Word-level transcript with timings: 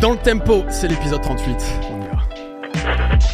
Dans 0.00 0.12
le 0.12 0.16
tempo, 0.18 0.64
c'est 0.70 0.88
l'épisode 0.88 1.20
38. 1.20 1.56
On 1.92 2.02
y 2.02 2.08
va. 2.08 3.30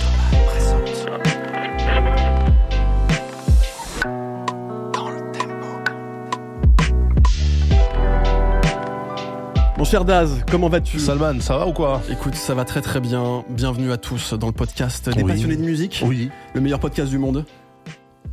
Mon 9.78 9.84
cher 9.84 10.04
Daz, 10.06 10.42
comment 10.50 10.68
vas-tu? 10.68 10.98
Salman, 10.98 11.40
ça 11.40 11.58
va 11.58 11.66
ou 11.66 11.72
quoi? 11.72 12.00
Écoute, 12.10 12.34
ça 12.34 12.54
va 12.54 12.64
très 12.64 12.80
très 12.80 13.00
bien. 13.00 13.44
Bienvenue 13.50 13.92
à 13.92 13.98
tous 13.98 14.32
dans 14.32 14.46
le 14.46 14.52
podcast 14.54 15.08
des 15.10 15.22
Oui. 15.22 15.32
passionnés 15.32 15.56
de 15.56 15.62
musique. 15.62 16.02
Oui. 16.06 16.30
Le 16.54 16.60
meilleur 16.62 16.80
podcast 16.80 17.10
du 17.10 17.18
monde. 17.18 17.44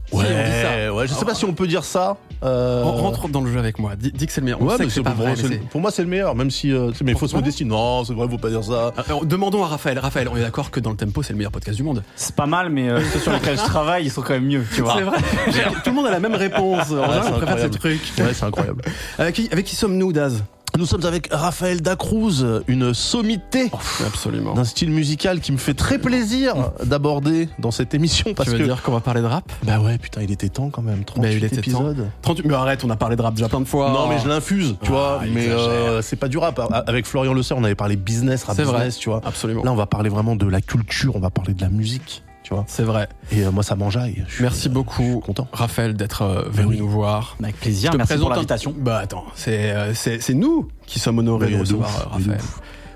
Si, 0.07 0.15
Ouais, 0.15 0.25
on 0.25 0.43
dit 0.43 0.51
ça. 0.61 0.62
Ouais, 1.03 1.07
je 1.07 1.13
sais 1.13 1.25
pas 1.25 1.35
si 1.35 1.45
on 1.45 1.53
peut 1.53 1.67
dire 1.67 1.83
ça. 1.83 2.17
Euh, 2.43 2.81
Ren- 2.83 2.91
Rentre 3.03 3.29
dans 3.29 3.39
le 3.41 3.51
jeu 3.51 3.59
avec 3.59 3.79
moi. 3.79 3.95
Dis, 3.95 4.11
dis 4.11 4.25
que 4.27 4.31
c'est 4.33 4.41
le 4.41 4.45
meilleur. 4.45 4.61
On 4.61 4.65
Ouais, 4.65 4.71
sait 4.71 4.79
mais 4.79 4.85
que 4.85 4.89
c'est 4.91 4.99
c'est 4.99 5.03
pas 5.03 5.11
pour, 5.11 5.23
vrai. 5.25 5.35
c'est 5.35 5.43
mais 5.43 5.49
le- 5.49 5.55
c'est- 5.61 5.69
pour 5.69 5.79
moi, 5.81 5.91
c'est 5.91 6.01
le 6.01 6.09
meilleur, 6.09 6.35
même 6.35 6.51
si. 6.51 6.71
euh, 6.73 6.91
mais 7.03 7.13
il 7.13 7.17
faut 7.17 7.27
se 7.27 7.31
Voilà. 7.31 7.45
modestier. 7.45 7.65
Non, 7.65 8.03
c'est 8.03 8.13
vrai, 8.13 8.27
faut 8.29 8.37
pas 8.37 8.49
dire 8.49 8.63
ça. 8.63 8.91
Alors, 9.07 9.25
demandons 9.25 9.63
à 9.63 9.67
Raphaël. 9.67 9.97
Raphaël, 9.99 10.27
on 10.29 10.35
est 10.35 10.41
d'accord 10.41 10.69
que 10.71 10.79
dans 10.81 10.89
le 10.91 10.97
tempo, 10.97 11.23
c'est 11.23 11.31
le 11.33 11.37
meilleur 11.37 11.51
podcast 11.51 11.77
du 11.77 11.83
monde. 11.83 12.03
C'est 12.15 12.35
pas 12.35 12.45
mal, 12.45 12.69
mais 12.69 12.89
euh, 12.89 12.99
ceux 13.13 13.19
sur 13.19 13.31
lesquels 13.31 13.57
je 13.57 13.63
travaille, 13.63 14.05
ils 14.05 14.11
sont 14.11 14.21
quand 14.21 14.33
même 14.33 14.45
mieux, 14.45 14.63
tu 14.75 14.81
vois. 14.81 14.95
C'est 14.97 15.03
vrai. 15.03 15.17
Tout 15.83 15.89
le 15.89 15.95
monde 15.95 16.07
a 16.07 16.11
la 16.11 16.19
même 16.19 16.35
réponse. 16.35 16.81
En 16.81 16.85
c'est 16.87 16.93
on 16.93 17.03
préfère 17.03 17.57
ces 17.57 17.63
incroyable. 17.65 17.75
trucs. 17.77 18.01
Ouais, 18.19 18.33
c'est 18.33 18.43
incroyable. 18.45 18.81
Avec 19.17 19.35
qui, 19.35 19.49
avec 19.51 19.65
qui 19.65 19.75
sommes-nous, 19.75 20.11
Daz? 20.11 20.43
Nous 20.75 20.87
sommes 20.87 21.05
avec 21.05 21.27
Raphaël 21.31 21.81
Dacruz, 21.81 22.63
une 22.67 22.95
sommité 22.95 23.69
Absolument. 24.07 24.55
d'un 24.55 24.63
style 24.63 24.89
musical 24.89 25.39
qui 25.39 25.51
me 25.51 25.57
fait 25.57 25.75
très 25.75 25.99
plaisir 25.99 26.71
d'aborder 26.83 27.47
dans 27.59 27.69
cette 27.69 27.93
émission 27.93 28.33
parce 28.33 28.49
tu 28.49 28.53
veux 28.55 28.59
que. 28.59 28.63
dire 28.63 28.81
qu'on 28.81 28.91
va 28.91 28.99
parler 28.99 29.21
de 29.21 29.27
rap? 29.27 29.51
Bah 29.63 29.79
ouais, 29.79 29.99
putain, 29.99 30.21
il 30.23 30.31
était 30.31 30.49
temps 30.49 30.71
quand 30.71 30.81
même. 30.81 31.03
38 31.05 31.21
Bah, 31.21 31.31
il 31.37 31.43
était 31.43 31.57
épisodes. 31.57 32.07
38 32.23 32.47
Mais 32.47 32.55
arrête, 32.55 32.83
on 32.83 32.89
a 32.89 32.95
parlé 32.95 33.15
de 33.15 33.21
rap 33.21 33.35
déjà 33.35 33.49
plein 33.49 33.61
de 33.61 33.65
fois. 33.67 33.91
Non 33.91 34.07
mais 34.07 34.17
je 34.17 34.27
l'infuse, 34.27 34.75
tu 34.81 34.87
Ah, 34.89 34.91
vois, 34.91 35.21
il 35.25 35.33
mais 35.33 35.47
euh, 35.47 36.01
c'est 36.01 36.15
pas 36.15 36.27
du 36.27 36.39
rap. 36.39 36.59
Avec 36.87 37.05
Florian 37.05 37.33
Le 37.35 37.43
Seur, 37.43 37.59
on 37.59 37.63
avait 37.63 37.75
parlé 37.75 37.95
business, 37.95 38.43
rap 38.43 38.57
vrai. 38.57 38.65
business, 38.73 38.97
tu 38.97 39.09
vois. 39.09 39.21
Absolument. 39.23 39.63
Là, 39.63 39.71
on 39.71 39.75
va 39.75 39.85
parler 39.85 40.09
vraiment 40.09 40.35
de 40.35 40.47
la 40.47 40.59
culture, 40.61 41.15
on 41.15 41.19
va 41.19 41.29
parler 41.29 41.53
de 41.53 41.61
la 41.61 41.69
musique, 41.69 42.23
tu 42.53 42.57
vois. 42.57 42.65
C'est 42.67 42.83
vrai. 42.83 43.09
Et 43.31 43.43
euh, 43.45 43.51
moi, 43.51 43.63
ça 43.63 43.75
m'enjaille. 43.75 44.23
Merci 44.39 44.67
euh, 44.67 44.71
beaucoup, 44.71 45.01
je 45.03 45.11
suis 45.11 45.19
content. 45.21 45.47
Raphaël, 45.51 45.95
d'être 45.95 46.21
euh, 46.21 46.43
venu 46.51 46.67
oui. 46.69 46.77
nous 46.79 46.89
voir. 46.89 47.35
Avec 47.43 47.59
plaisir, 47.59 47.91
Je 47.91 47.93
te 47.93 47.97
merci 47.97 48.13
pour 48.13 48.17
présente 48.19 48.31
un- 48.31 48.35
l'invitation. 48.35 48.75
Bah 48.77 48.99
attends, 48.99 49.25
c'est 49.35 49.73
c'est 49.93 50.21
c'est 50.21 50.33
nous 50.33 50.67
qui 50.85 50.99
sommes 50.99 51.19
honorés 51.19 51.51
de 51.51 51.59
recevoir 51.59 52.11
Raphaël. 52.11 52.39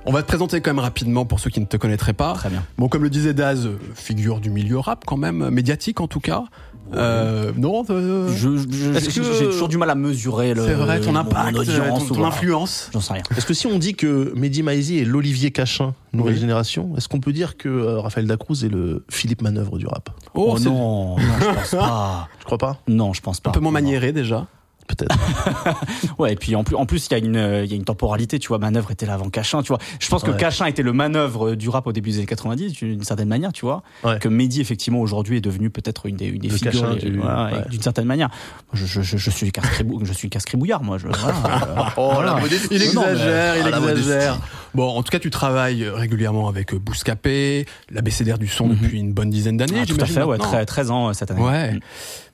On 0.09 0.14
va 0.14 0.22
te 0.22 0.27
présenter 0.27 0.61
quand 0.61 0.69
même 0.69 0.80
rapidement 0.80 1.25
pour 1.25 1.41
ceux 1.41 1.49
qui 1.49 1.59
ne 1.59 1.66
te 1.66 1.75
connaîtraient 1.75 2.14
pas. 2.14 2.31
Très 2.33 2.47
bien. 2.49 2.64
Bon, 2.77 2.88
comme 2.88 3.03
le 3.03 3.09
disait 3.09 3.33
Daz, 3.33 3.67
figure 3.94 4.39
du 4.39 4.49
milieu 4.49 4.80
rap 4.80 5.03
quand 5.05 5.17
même, 5.17 5.49
médiatique 5.49 5.99
en 5.99 6.08
tout 6.08 6.21
cas. 6.21 6.45
Euh, 6.93 7.52
non, 7.57 7.83
euh, 7.89 8.30
Je, 8.33 8.57
j'ai 8.57 9.21
que- 9.21 9.52
toujours 9.52 9.67
du 9.67 9.77
mal 9.77 9.89
à 9.89 9.95
mesurer 9.95 10.53
le, 10.53 10.63
c'est 10.66 10.73
vrai, 10.73 11.02
ton 11.02 11.11
mon 11.11 11.19
impact, 11.19 11.57
audience 11.57 11.77
euh, 11.80 11.89
ton, 11.89 12.05
ton 12.05 12.13
voilà. 12.16 12.27
influence. 12.30 12.89
J'en 12.93 13.02
sais 13.02 13.13
rien. 13.13 13.23
Est-ce 13.35 13.45
que 13.45 13.53
si 13.53 13.67
on 13.67 13.77
dit 13.77 13.93
que 13.95 14.31
Mehdi 14.35 14.63
Maizi 14.63 14.99
est 14.99 15.03
l'Olivier 15.05 15.52
Cachin, 15.52 15.93
nouvelle 16.13 16.35
Oui. 16.35 16.39
génération, 16.39 16.93
est-ce 16.97 17.09
qu'on 17.09 17.19
peut 17.19 17.33
dire 17.33 17.58
que 17.58 17.67
euh, 17.67 17.99
Raphaël 17.99 18.25
Dacruz 18.25 18.63
est 18.63 18.69
le 18.69 19.03
Philippe 19.09 19.41
Manœuvre 19.41 19.77
du 19.77 19.85
rap? 19.88 20.09
Oh, 20.33 20.53
Oh, 20.55 20.59
non, 20.59 21.15
non, 21.15 21.17
je 21.17 21.45
pense 21.55 21.71
pas. 21.71 22.27
Tu 22.39 22.45
crois 22.45 22.58
pas 22.58 22.77
Non, 22.88 23.13
je 23.13 23.21
pense 23.21 23.39
pas. 23.41 23.49
un 23.49 23.53
peu 23.53 23.59
moins 23.59 23.71
maniéré 23.73 24.13
déjà. 24.13 24.47
Peut-être. 24.88 25.16
Ouais, 26.17 26.33
et 26.33 26.35
puis 26.35 26.55
en 26.55 26.63
plus, 26.63 26.75
en 26.75 26.85
plus, 26.85 27.07
il 27.07 27.11
y 27.11 27.16
a 27.16 27.17
une, 27.17 27.61
il 27.66 27.69
y 27.69 27.73
a 27.73 27.75
une 27.75 27.83
temporalité, 27.83 28.39
tu 28.39 28.47
vois. 28.47 28.57
Manœuvre 28.57 28.89
était 28.91 29.05
là 29.05 29.13
avant 29.16 29.30
Cachin, 29.30 29.61
tu 29.61 29.67
vois. 29.69 29.80
Je 29.99 30.07
pense 30.09 30.23
que 30.23 30.31
Ouais. 30.31 30.38
Cachin 30.38 30.66
était 30.66 30.81
le 30.83 30.93
manœuvre 30.93 31.55
du 31.55 31.69
rap 31.69 31.85
au 31.88 31.91
début 31.91 32.11
des 32.11 32.17
années 32.17 32.25
90, 32.25 32.71
d'une 32.73 33.03
certaine 33.03 33.27
manière, 33.27 33.52
tu 33.53 33.65
vois. 33.65 33.83
Ouais. 34.03 34.17
Que 34.19 34.27
Mehdi, 34.30 34.61
effectivement, 34.61 34.99
aujourd'hui 34.99 35.38
est 35.38 35.41
devenu 35.41 35.69
peut-être 35.69 36.05
une 36.05 36.15
des, 36.15 36.25
une 36.27 36.39
des 36.39 36.49
figures, 36.49 36.71
Cachin 36.71 36.93
les- 36.93 37.09
du- 37.11 37.17
voilà, 37.19 37.45
ouais. 37.53 37.69
d'une 37.69 37.81
certaine 37.81 38.05
manière. 38.05 38.30
Je, 38.73 38.85
je, 38.85 39.02
je, 39.02 39.17
je 39.17 39.30
suis 39.30 39.52
casse-crébou- 39.52 40.03
je 40.05 40.13
suis 40.13 40.30
casse-crébouillard, 40.30 40.83
moi. 40.83 40.97
Je, 40.97 41.08
voilà, 41.08 41.93
Oh, 41.97 42.11
Voilà. 42.13 42.33
la 42.35 42.39
modestie. 42.41 42.67
Il 42.71 42.93
Non, 42.95 43.02
mais- 43.05 43.11
exagère, 43.11 43.58
il 43.58 43.73
Ah, 43.73 43.91
exagère. 43.91 44.39
Bon, 44.78 44.89
en 44.95 45.02
tout 45.02 45.09
cas, 45.09 45.17
tu 45.17 45.31
travailles 45.31 45.89
régulièrement 45.89 46.47
avec 46.47 46.72
euh, 46.72 46.78
Bouscapé, 46.78 47.66
l'ABCDR 47.89 48.38
du 48.38 48.47
son 48.47 48.67
Mhm. 48.67 48.75
depuis 48.80 49.00
une 49.00 49.11
bonne 49.11 49.31
dizaine 49.31 49.58
d'années. 49.58 49.80
Ah, 49.81 49.86
tout 49.88 49.97
à 50.00 50.06
fait, 50.06 50.22
ouais, 50.22 50.38
maintenant. 50.38 50.45
très- 50.52 50.66
13 50.67 50.92
ans 50.92 51.09
euh, 51.09 51.14
cette 51.14 51.31
année. 51.31 51.42
Ouais. 51.42 51.72
Mm. 51.73 51.80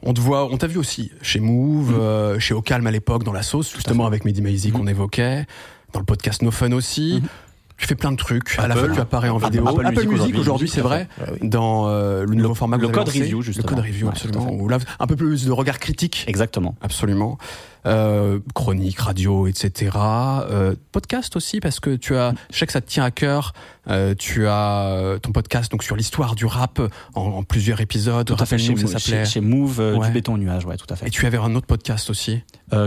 On 0.04 0.14
te 0.14 0.20
voit, 0.20 0.52
on 0.52 0.58
t'a 0.58 0.68
vu 0.68 0.78
aussi 0.78 1.10
chez 1.22 1.40
Move, 1.40 1.96
euh, 1.98 2.38
chez 2.40 2.54
Au 2.54 2.62
Calme 2.62 2.86
à 2.86 2.92
l'époque, 2.92 3.24
dans 3.24 3.32
la 3.32 3.44
sauce, 3.44 3.74
justement 3.74 4.06
avec 4.06 4.26
Mehdi 4.26 4.42
Maizi 4.42 4.72
Mhm. 4.72 4.78
qu'on 4.78 4.88
évoquait, 4.88 5.46
dans 5.94 6.00
le 6.02 6.06
podcast 6.06 6.42
No 6.42 6.52
Fun 6.52 6.74
aussi. 6.74 7.22
Mhm. 7.22 7.30
Tu 7.78 7.88
fais 7.88 7.96
plein 7.96 8.12
de 8.12 8.18
trucs. 8.18 8.56
À 8.60 8.68
la 8.68 8.76
Apple. 8.76 8.88
fois, 8.88 8.96
tu 8.96 9.00
apparais 9.02 9.30
en 9.30 9.38
Apple- 9.38 9.46
vidéo. 9.46 9.68
Apple 9.68 9.88
Music 9.90 10.10
Music 10.10 10.38
aujourd'hui, 10.38 10.68
c'est 10.68 10.82
vrai. 10.82 11.08
Ouais, 11.20 11.38
oui. 11.42 11.48
Dans 11.50 11.88
euh, 11.88 12.26
le 12.26 12.36
nouveau 12.36 12.56
format 12.56 12.76
que 12.76 12.82
le 12.82 12.88
vous 12.90 12.94
code 12.94 13.08
lancé. 13.08 13.20
review, 13.22 13.38
Le 13.40 13.44
justement. 13.46 13.68
code 13.70 13.80
review, 13.80 14.06
Ouais, 14.08 14.12
absolument. 14.12 14.48
fait. 14.48 14.54
Où 14.54 14.68
là, 14.68 14.78
un 15.00 15.08
peu 15.08 15.16
plus 15.16 15.46
de 15.46 15.52
regard 15.52 15.80
critique. 15.80 16.26
Exactement. 16.28 16.76
Absolument. 16.82 17.38
Euh, 17.86 18.40
chronique, 18.56 18.98
radio, 19.00 19.46
etc. 19.48 19.92
Euh, 19.98 20.76
podcast 20.94 21.36
aussi 21.36 21.60
parce 21.60 21.80
que 21.82 21.96
tu 21.96 22.16
as, 22.16 22.34
je 22.52 22.58
sais 22.60 22.66
que 22.66 22.72
ça 22.72 22.80
te 22.82 22.88
tient 22.90 23.04
à 23.04 23.12
cœur. 23.12 23.54
Euh, 23.90 24.16
tu 24.18 24.48
as 24.48 24.86
euh, 24.94 25.20
ton 25.20 25.34
podcast 25.34 25.70
donc 25.70 25.84
sur 25.84 25.98
l'histoire 25.98 26.36
du 26.36 26.46
rap 26.46 26.80
en, 27.16 27.22
en 27.22 27.44
plusieurs 27.44 27.82
épisodes. 27.82 28.26
Tout 28.26 28.36
à 28.40 28.46
fait. 28.46 28.58
Chez, 28.58 28.78
ça 28.88 28.98
chez, 29.00 29.26
chez 29.26 29.42
Move, 29.42 29.80
Ouais. 29.80 30.08
du 30.08 30.14
béton 30.14 30.38
nuage, 30.38 30.66
ouais, 30.66 30.78
tout 30.78 30.86
à 30.90 30.96
fait. 30.96 31.08
Et 31.08 31.10
tu 31.10 31.26
avais 31.26 31.38
un 31.38 31.54
autre 31.56 31.68
podcast 31.68 32.10
aussi. 32.10 32.42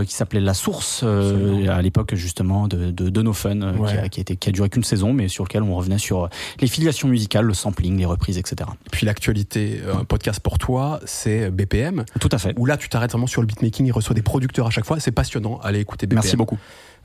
Qui 0.05 0.13
s'appelait 0.13 0.41
La 0.41 0.53
Source, 0.53 1.03
à 1.03 1.81
l'époque 1.81 2.13
justement 2.13 2.67
de, 2.67 2.91
de, 2.91 3.07
de 3.07 3.21
No 3.21 3.31
Fun, 3.31 3.61
Ouais. 3.77 3.89
qui, 3.89 3.97
a, 3.97 4.09
qui, 4.09 4.19
a 4.19 4.21
été, 4.21 4.35
qui 4.35 4.49
a 4.49 4.51
duré 4.51 4.67
qu'une 4.67 4.83
saison, 4.83 5.13
mais 5.13 5.29
sur 5.29 5.45
lequel 5.45 5.63
on 5.63 5.73
revenait 5.77 5.97
sur 5.97 6.27
les 6.59 6.67
filiations 6.67 7.07
musicales, 7.07 7.45
le 7.45 7.53
sampling, 7.53 7.95
les 7.97 8.03
reprises, 8.03 8.37
etc. 8.37 8.69
Et 8.85 8.89
puis 8.91 9.05
l'actualité, 9.05 9.79
un 9.97 10.03
podcast 10.03 10.41
pour 10.41 10.57
toi, 10.57 10.99
c'est 11.05 11.51
BPM. 11.51 12.03
Tout 12.19 12.27
à 12.33 12.37
fait. 12.37 12.53
Où 12.57 12.65
là, 12.65 12.75
tu 12.75 12.89
t'arrêtes 12.89 13.11
vraiment 13.11 13.27
sur 13.27 13.39
le 13.41 13.47
beatmaking. 13.47 13.85
Il 13.85 13.91
reçoit 13.93 14.13
des 14.13 14.21
producteurs 14.21 14.67
à 14.67 14.71
chaque 14.71 14.83
fois. 14.87 14.99
C'est 14.99 15.11
passionnant. 15.11 15.59
Allez 15.63 15.79
écouter 15.79 16.07
BPM. 16.07 16.15
Merci 16.23 16.35
beaucoup. 16.37 16.57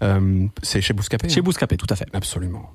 Euh, 0.03 0.47
c'est 0.63 0.81
chez 0.81 0.95
Bouscapé. 0.95 1.29
Chez 1.29 1.41
hein 1.41 1.43
Bouscapé, 1.43 1.77
tout 1.77 1.87
à 1.91 1.97
fait. 1.97 2.07
Absolument. 2.13 2.71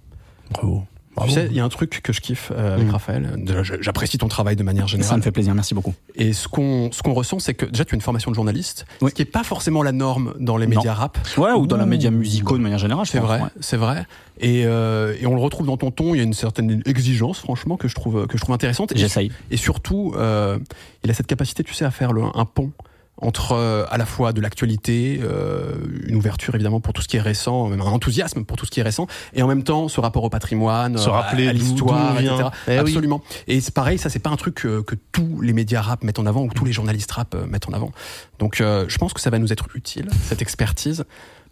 Bravo. 0.52 0.84
Bravo. 1.16 1.30
Tu 1.32 1.36
sais, 1.40 1.48
il 1.50 1.58
y 1.58 1.60
a 1.60 1.66
un 1.66 1.70
truc 1.70 2.02
que 2.04 2.14
je 2.14 2.22
kiffe 2.22 2.52
euh, 2.56 2.76
avec 2.76 2.88
Mm. 2.88 2.92
Raphaël. 2.92 3.34
Déjà, 3.38 3.64
J'apprécie 3.82 4.20
ton 4.20 4.28
travail 4.28 4.56
de 4.56 4.62
manière 4.62 4.84
Ça 4.84 4.92
générale. 4.92 5.18
me 5.18 5.22
fait 5.24 5.32
plaisir, 5.32 5.56
merci 5.56 5.74
beaucoup. 5.74 5.96
Et 6.14 6.32
ce 6.32 6.48
qu'on 6.48 6.92
ce 6.92 7.02
qu'on 7.02 7.14
ressent, 7.16 7.40
c'est 7.40 7.56
que 7.56 7.66
déjà 7.66 7.86
tu 7.86 7.96
as 7.96 7.98
une 7.98 8.02
formation 8.02 8.30
de 8.30 8.36
journaliste, 8.36 8.86
Oui. 9.02 9.10
ce 9.10 9.16
qui 9.16 9.24
est 9.24 9.26
pas 9.26 9.44
forcément 9.44 9.82
la 9.82 9.92
norme 9.94 10.36
dans 10.40 10.58
les 10.58 10.68
Non. 10.68 10.76
médias 10.76 10.94
rap. 10.94 11.18
Ouais, 11.38 11.52
ou 11.54 11.66
dans 11.66 11.76
la 11.76 11.86
Ouh. 11.86 11.88
média 11.88 12.12
musicaux 12.12 12.56
de 12.56 12.62
manière 12.62 12.78
générale, 12.78 13.06
je 13.08 13.12
C'est 13.14 13.20
vrai, 13.20 13.42
ouais. 13.42 13.50
c'est 13.62 13.78
vrai. 13.78 14.06
Et, 14.40 14.68
euh, 14.68 15.16
et 15.20 15.26
on 15.26 15.34
le 15.34 15.42
retrouve 15.42 15.66
dans 15.66 15.78
ton 15.78 15.90
ton. 15.90 16.14
Il 16.14 16.20
y 16.20 16.22
a 16.22 16.24
une 16.24 16.34
certaine 16.34 16.84
exigence, 16.86 17.40
franchement, 17.40 17.78
que 17.78 17.88
je 17.88 17.96
trouve 17.96 18.28
que 18.28 18.38
je 18.38 18.44
trouve 18.44 18.54
intéressante. 18.54 18.92
Et, 18.92 18.98
J'essaye. 19.00 19.32
et 19.50 19.58
surtout, 19.58 20.14
euh, 20.18 20.60
il 21.04 21.10
a 21.10 21.16
cette 21.16 21.26
capacité, 21.28 21.64
tu 21.64 21.74
sais, 21.74 21.84
à 21.84 21.90
faire 21.92 22.14
le, 22.14 22.22
un 22.36 22.46
pont 22.46 22.72
entre 23.20 23.54
euh, 23.54 23.86
à 23.90 23.98
la 23.98 24.06
fois 24.06 24.32
de 24.32 24.42
l'actualité, 24.42 25.20
euh, 25.24 25.74
une 26.06 26.16
ouverture 26.16 26.54
évidemment 26.56 26.80
pour 26.80 26.94
tout 26.94 27.02
ce 27.02 27.08
qui 27.08 27.18
est 27.18 27.22
récent, 27.22 27.68
même 27.68 27.82
un 27.82 27.86
enthousiasme 27.86 28.44
pour 28.46 28.58
tout 28.58 28.66
ce 28.66 28.72
qui 28.72 28.80
est 28.80 28.84
récent, 28.84 29.08
et 29.34 29.42
en 29.42 29.48
même 29.48 29.64
temps 29.64 29.88
ce 29.88 30.00
rapport 30.00 30.24
au 30.24 30.30
patrimoine, 30.30 30.98
Se 30.98 31.10
euh, 31.10 31.12
rappeler 31.12 31.48
à, 31.48 31.54
l'histoire, 31.54 32.20
etc. 32.20 32.36
Eh 32.68 32.72
oui. 32.74 32.78
Absolument. 32.78 33.22
Et 33.48 33.60
c'est 33.60 33.74
pareil, 33.74 33.98
ça 33.98 34.10
c'est 34.10 34.20
pas 34.20 34.30
un 34.30 34.36
truc 34.36 34.56
que, 34.56 34.82
que 34.82 34.96
tous 35.12 35.42
les 35.42 35.54
médias 35.54 35.82
rap 35.82 36.04
mettent 36.04 36.20
en 36.20 36.26
avant 36.28 36.44
ou 36.44 36.50
tous 36.50 36.66
les 36.66 36.72
journalistes 36.74 37.12
rap 37.12 37.34
euh, 37.34 37.46
mettent 37.48 37.68
en 37.70 37.74
avant. 37.74 37.92
Donc 38.40 38.62
euh, 38.62 38.86
je 38.88 38.98
pense 39.00 39.14
que 39.14 39.20
ça 39.22 39.30
va 39.32 39.40
nous 39.40 39.52
être 39.52 39.68
utile 39.76 40.08
cette 40.24 40.42
expertise, 40.44 41.04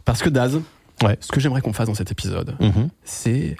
parce 0.05 0.21
que 0.21 0.29
Daz, 0.29 0.59
Ouais. 1.03 1.17
ce 1.19 1.31
que 1.31 1.39
j'aimerais 1.41 1.61
qu'on 1.61 1.73
fasse 1.73 1.87
dans 1.87 1.95
cet 1.95 2.11
épisode, 2.11 2.55
Mhm. 2.61 2.89
c'est 3.03 3.57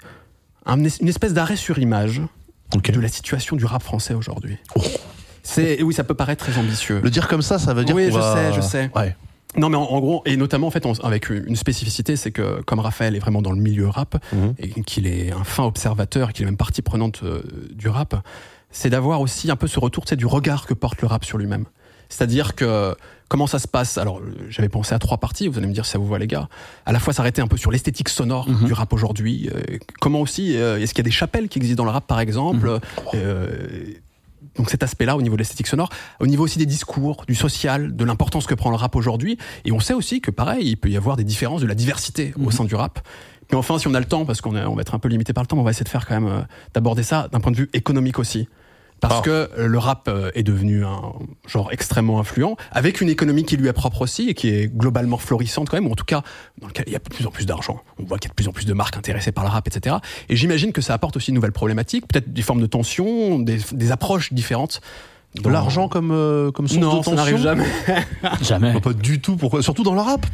un- 0.64 0.78
une 0.78 1.08
espèce 1.08 1.34
d'arrêt 1.34 1.56
sur 1.56 1.78
image 1.78 2.22
de 2.72 3.00
la 3.00 3.08
situation 3.08 3.56
du 3.56 3.64
rap 3.64 3.82
français 3.82 4.14
aujourd'hui. 4.14 4.58
C'est 5.48 5.82
oui, 5.82 5.94
ça 5.94 6.04
peut 6.04 6.14
paraître 6.14 6.44
très 6.44 6.58
ambitieux. 6.58 7.00
Le 7.02 7.10
dire 7.10 7.28
comme 7.28 7.42
ça, 7.42 7.58
ça 7.58 7.72
veut 7.74 7.84
dire 7.84 7.94
Oui, 7.94 8.06
je 8.06 8.18
va- 8.18 8.34
sais, 8.34 8.52
je 8.52 8.60
sais. 8.60 8.90
Ouais. 8.96 9.14
Non, 9.56 9.68
mais 9.70 9.76
en, 9.76 9.84
en 9.84 10.00
gros, 10.00 10.22
et 10.26 10.36
notamment 10.36 10.66
en 10.66 10.70
fait, 10.70 10.84
on- 10.84 10.92
avec 11.04 11.30
une 11.30 11.56
spécificité, 11.56 12.16
c'est 12.16 12.30
que 12.32 12.60
comme 12.62 12.80
Raphaël 12.80 13.14
est 13.16 13.20
vraiment 13.20 13.40
dans 13.42 13.52
le 13.52 13.60
milieu 13.60 13.88
rap 13.88 14.16
Mhm. 14.32 14.54
et 14.58 14.68
qu'il 14.82 15.06
est 15.06 15.32
un 15.32 15.44
fin 15.44 15.62
observateur, 15.64 16.32
qu'il 16.32 16.42
est 16.42 16.46
même 16.46 16.56
partie 16.56 16.82
prenante 16.82 17.20
euh, 17.22 17.42
du 17.72 17.88
rap, 17.88 18.16
c'est 18.70 18.90
d'avoir 18.90 19.20
aussi 19.20 19.50
un 19.50 19.56
peu 19.56 19.66
ce 19.68 19.78
retour, 19.80 20.06
sais, 20.06 20.16
du 20.16 20.26
regard 20.26 20.66
que 20.66 20.74
porte 20.74 21.00
le 21.00 21.08
rap 21.08 21.24
sur 21.24 21.38
lui-même. 21.38 21.64
C'est-à-dire 22.08 22.54
que 22.54 22.94
comment 23.28 23.46
ça 23.46 23.58
se 23.58 23.66
passe? 23.66 23.98
Alors, 23.98 24.20
j'avais 24.48 24.68
pensé 24.68 24.94
à 24.94 24.98
trois 24.98 25.16
parties. 25.18 25.48
Vous 25.48 25.58
allez 25.58 25.66
me 25.68 25.72
dire 25.72 25.84
si 25.86 25.92
ça 25.92 25.98
vous 25.98 26.06
va, 26.06 26.18
les 26.18 26.26
gars. 26.28 26.48
À 26.84 26.92
la 26.92 26.98
fois 27.00 27.12
s'arrêter 27.12 27.40
un 27.40 27.46
peu 27.48 27.56
sur 27.56 27.70
l'esthétique 27.70 28.08
sonore 28.10 28.48
Mhm. 28.48 28.66
du 28.66 28.72
rap 28.74 28.92
aujourd'hui. 28.92 29.48
euh, 29.54 29.78
comment 30.00 30.20
aussi 30.20 30.56
euh, 30.56 30.78
Est-ce 30.80 30.92
qu'il 30.92 30.98
y 31.02 31.06
a 31.06 31.10
des 31.10 31.10
chapelles 31.10 31.48
qui 31.48 31.58
existent 31.58 31.82
dans 31.82 31.84
le 31.88 31.90
rap, 31.92 32.06
par 32.06 32.20
exemple? 32.20 32.78
Euh, 33.14 33.48
donc 34.56 34.70
cet 34.70 34.82
aspect-là 34.82 35.16
au 35.16 35.22
niveau 35.22 35.34
de 35.36 35.40
l'esthétique 35.40 35.66
sonore, 35.66 35.90
au 36.20 36.26
niveau 36.26 36.44
aussi 36.44 36.58
des 36.58 36.66
discours, 36.66 37.24
du 37.26 37.34
social, 37.34 37.94
de 37.96 38.04
l'importance 38.04 38.46
que 38.46 38.54
prend 38.54 38.70
le 38.70 38.76
rap 38.76 38.94
aujourd'hui. 38.96 39.38
Et 39.64 39.72
on 39.72 39.80
sait 39.80 39.94
aussi 39.94 40.20
que 40.20 40.30
pareil, 40.30 40.68
il 40.68 40.76
peut 40.76 40.88
y 40.90 40.96
avoir 40.96 41.16
des 41.16 41.24
différences, 41.24 41.60
de 41.60 41.66
la 41.66 41.74
diversité 41.74 42.32
au 42.36 42.42
Mhm. 42.46 42.50
sein 42.52 42.64
du 42.64 42.74
rap. 42.74 43.00
Mais 43.50 43.56
enfin, 43.56 43.78
si 43.78 43.86
on 43.86 43.94
a 43.94 44.00
le 44.00 44.06
temps, 44.06 44.24
parce 44.24 44.40
qu'on 44.40 44.56
on 44.56 44.74
va 44.74 44.80
être 44.80 44.94
un 44.94 44.98
peu 44.98 45.08
limité 45.08 45.32
par 45.32 45.42
le 45.44 45.46
temps, 45.46 45.56
mais 45.56 45.62
on 45.62 45.64
va 45.64 45.70
essayer 45.70 45.84
de 45.84 45.88
faire 45.88 46.06
quand 46.06 46.20
même 46.20 46.28
euh, 46.30 46.40
d'aborder 46.74 47.02
ça 47.04 47.28
d'un 47.30 47.40
point 47.40 47.52
de 47.52 47.56
vue 47.56 47.70
économique 47.74 48.18
aussi. 48.18 48.48
Parce 49.00 49.18
Ah. 49.18 49.22
que 49.22 49.50
le 49.58 49.78
rap 49.78 50.08
euh, 50.08 50.30
est 50.34 50.42
devenu 50.42 50.84
un 50.84 51.12
genre 51.46 51.70
extrêmement 51.70 52.18
influent, 52.18 52.56
avec 52.72 53.00
une 53.02 53.08
économie 53.10 53.44
qui 53.44 53.56
lui 53.58 53.68
est 53.68 53.72
propre 53.74 54.02
aussi 54.02 54.28
et 54.30 54.34
qui 54.34 54.48
est 54.48 54.68
globalement 54.74 55.18
florissante 55.18 55.68
quand 55.68 55.76
même, 55.76 55.86
ou 55.86 55.92
en 55.92 55.96
tout 55.96 56.04
cas 56.06 56.22
dans 56.60 56.66
lequel 56.66 56.84
il 56.86 56.92
y 56.92 56.96
a 56.96 56.98
de 56.98 57.04
plus 57.04 57.26
en 57.26 57.30
plus 57.30 57.44
d'argent. 57.44 57.80
On 57.98 58.04
voit 58.04 58.18
qu'il 58.18 58.28
y 58.28 58.30
a 58.30 58.32
de 58.32 58.34
plus 58.34 58.48
en 58.48 58.52
plus 58.52 58.64
de 58.64 58.72
marques 58.72 58.96
intéressées 58.96 59.32
par 59.32 59.44
le 59.44 59.50
rap, 59.50 59.68
etc. 59.68 59.96
Et 60.30 60.36
j'imagine 60.36 60.72
que 60.72 60.80
ça 60.80 60.94
apporte 60.94 61.16
aussi 61.16 61.28
une 61.30 61.34
nouvelle 61.34 61.52
problématique, 61.52 62.06
peut-être 62.08 62.32
des 62.32 62.42
formes 62.42 62.60
de 62.62 62.66
tension, 62.66 63.38
des, 63.38 63.58
des 63.72 63.92
approches 63.92 64.32
différentes. 64.32 64.80
De 65.42 65.50
l'argent 65.50 65.88
comme, 65.88 66.12
euh, 66.12 66.50
comme 66.50 66.66
source 66.66 66.80
Non, 66.80 66.98
de 67.00 67.04
ça 67.04 67.10
tension 67.10 67.14
n'arrive 67.16 67.36
jamais. 67.36 67.66
Jamais. 68.40 68.72
Bah, 68.72 68.80
Pas 68.80 68.92
du 68.94 69.20
tout. 69.20 69.36
Pourquoi? 69.36 69.62
Surtout 69.62 69.82
dans 69.82 69.92
le 69.94 70.00
rap. 70.00 70.24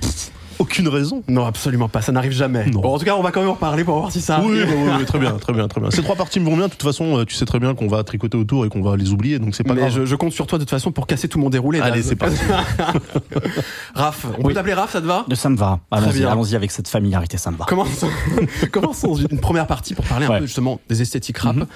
Aucune 0.58 0.88
raison. 0.88 1.22
Non, 1.28 1.44
absolument 1.46 1.88
pas. 1.88 2.02
Ça 2.02 2.12
n'arrive 2.12 2.32
jamais. 2.32 2.66
Non. 2.66 2.81
Bon, 2.81 2.94
en 2.94 2.99
tout 2.99 3.04
cas, 3.04 3.16
on 3.16 3.22
va 3.22 3.31
quand 3.32 3.40
même 3.40 3.50
en 3.50 3.54
parler 3.56 3.84
pour 3.84 3.99
voir 3.99 4.10
si 4.12 4.20
ça 4.20 4.40
Oui, 4.44 4.60
arrive. 4.60 4.75
oui, 4.76 4.82
oui, 4.87 4.90
oui, 5.00 5.04
très 5.04 5.19
bien, 5.19 5.32
très 5.32 5.52
bien, 5.52 5.69
très 5.69 5.81
bien. 5.81 5.90
Ces 5.90 6.02
trois 6.02 6.16
parties 6.16 6.40
me 6.40 6.46
vont 6.49 6.56
bien. 6.56 6.66
De 6.66 6.72
toute 6.72 6.82
façon, 6.82 7.19
euh, 7.19 7.25
tu 7.25 7.34
sais 7.34 7.44
très 7.44 7.58
bien 7.58 7.75
qu'on 7.75 7.88
va 7.88 8.02
tricoter 8.04 8.37
autour 8.38 8.64
et 8.66 8.69
qu'on 8.69 8.82
va 8.82 8.96
les 8.96 9.10
oublier, 9.10 9.38
donc 9.38 9.54
c'est 9.54 9.64
pas 9.64 9.75
Mais 9.75 9.81
grave. 9.82 9.93
je, 9.93 10.04
je 10.04 10.16
compte 10.16 10.32
sur 10.32 10.46
toi 10.46 10.58
de 10.58 10.64
toute 10.64 10.70
façon 10.70 10.93
pour 10.93 11.06
casser 11.06 11.28
tout 11.28 11.38
mon 11.38 11.50
déroulé. 11.50 11.81
Allez, 11.81 12.02
c'est 12.02 12.16
parti. 12.16 12.37
Raph, 13.94 14.26
on 14.38 14.43
Oui. 14.43 14.49
peut 14.49 14.54
t'appeler 14.54 14.75
Raph, 14.75 14.93
ça 14.93 15.00
te 15.00 15.06
va? 15.06 15.25
Ça 15.34 15.49
me 15.50 15.56
va. 15.56 15.81
Allons-y, 15.90 16.19
bien. 16.20 16.31
allons-y 16.31 16.56
avec 16.56 16.70
cette 16.70 16.88
familiarité, 16.88 17.37
ça 17.37 17.50
me 17.50 17.56
va. 17.56 17.64
Commençons, 17.66 18.08
commençons 18.72 19.14
une 19.16 19.40
première 19.40 19.66
partie 19.66 19.94
pour 19.94 20.05
parler 20.05 20.26
un 20.26 20.31
Ouais. 20.31 20.38
peu 20.40 20.46
justement 20.46 20.81
des 20.88 21.02
esthétiques 21.02 21.38
rap. 21.38 21.56
Mhm. 21.56 21.66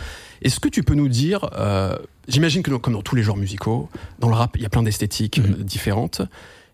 Est-ce 0.42 0.60
que 0.60 0.68
tu 0.68 0.82
peux 0.82 0.94
nous 0.94 1.08
dire, 1.08 1.48
euh, 1.58 1.96
j'imagine 2.28 2.62
que 2.62 2.70
dans- 2.70 2.78
comme 2.78 2.92
dans 2.94 3.02
tous 3.02 3.16
les 3.16 3.22
genres 3.22 3.36
musicaux, 3.36 3.88
dans 4.18 4.28
le 4.28 4.34
rap, 4.34 4.52
il 4.56 4.62
y 4.62 4.66
a 4.66 4.68
plein 4.68 4.82
d'esthétiques 4.82 5.38
Mhm. 5.38 5.56
euh, 5.60 5.62
différentes. 5.62 6.22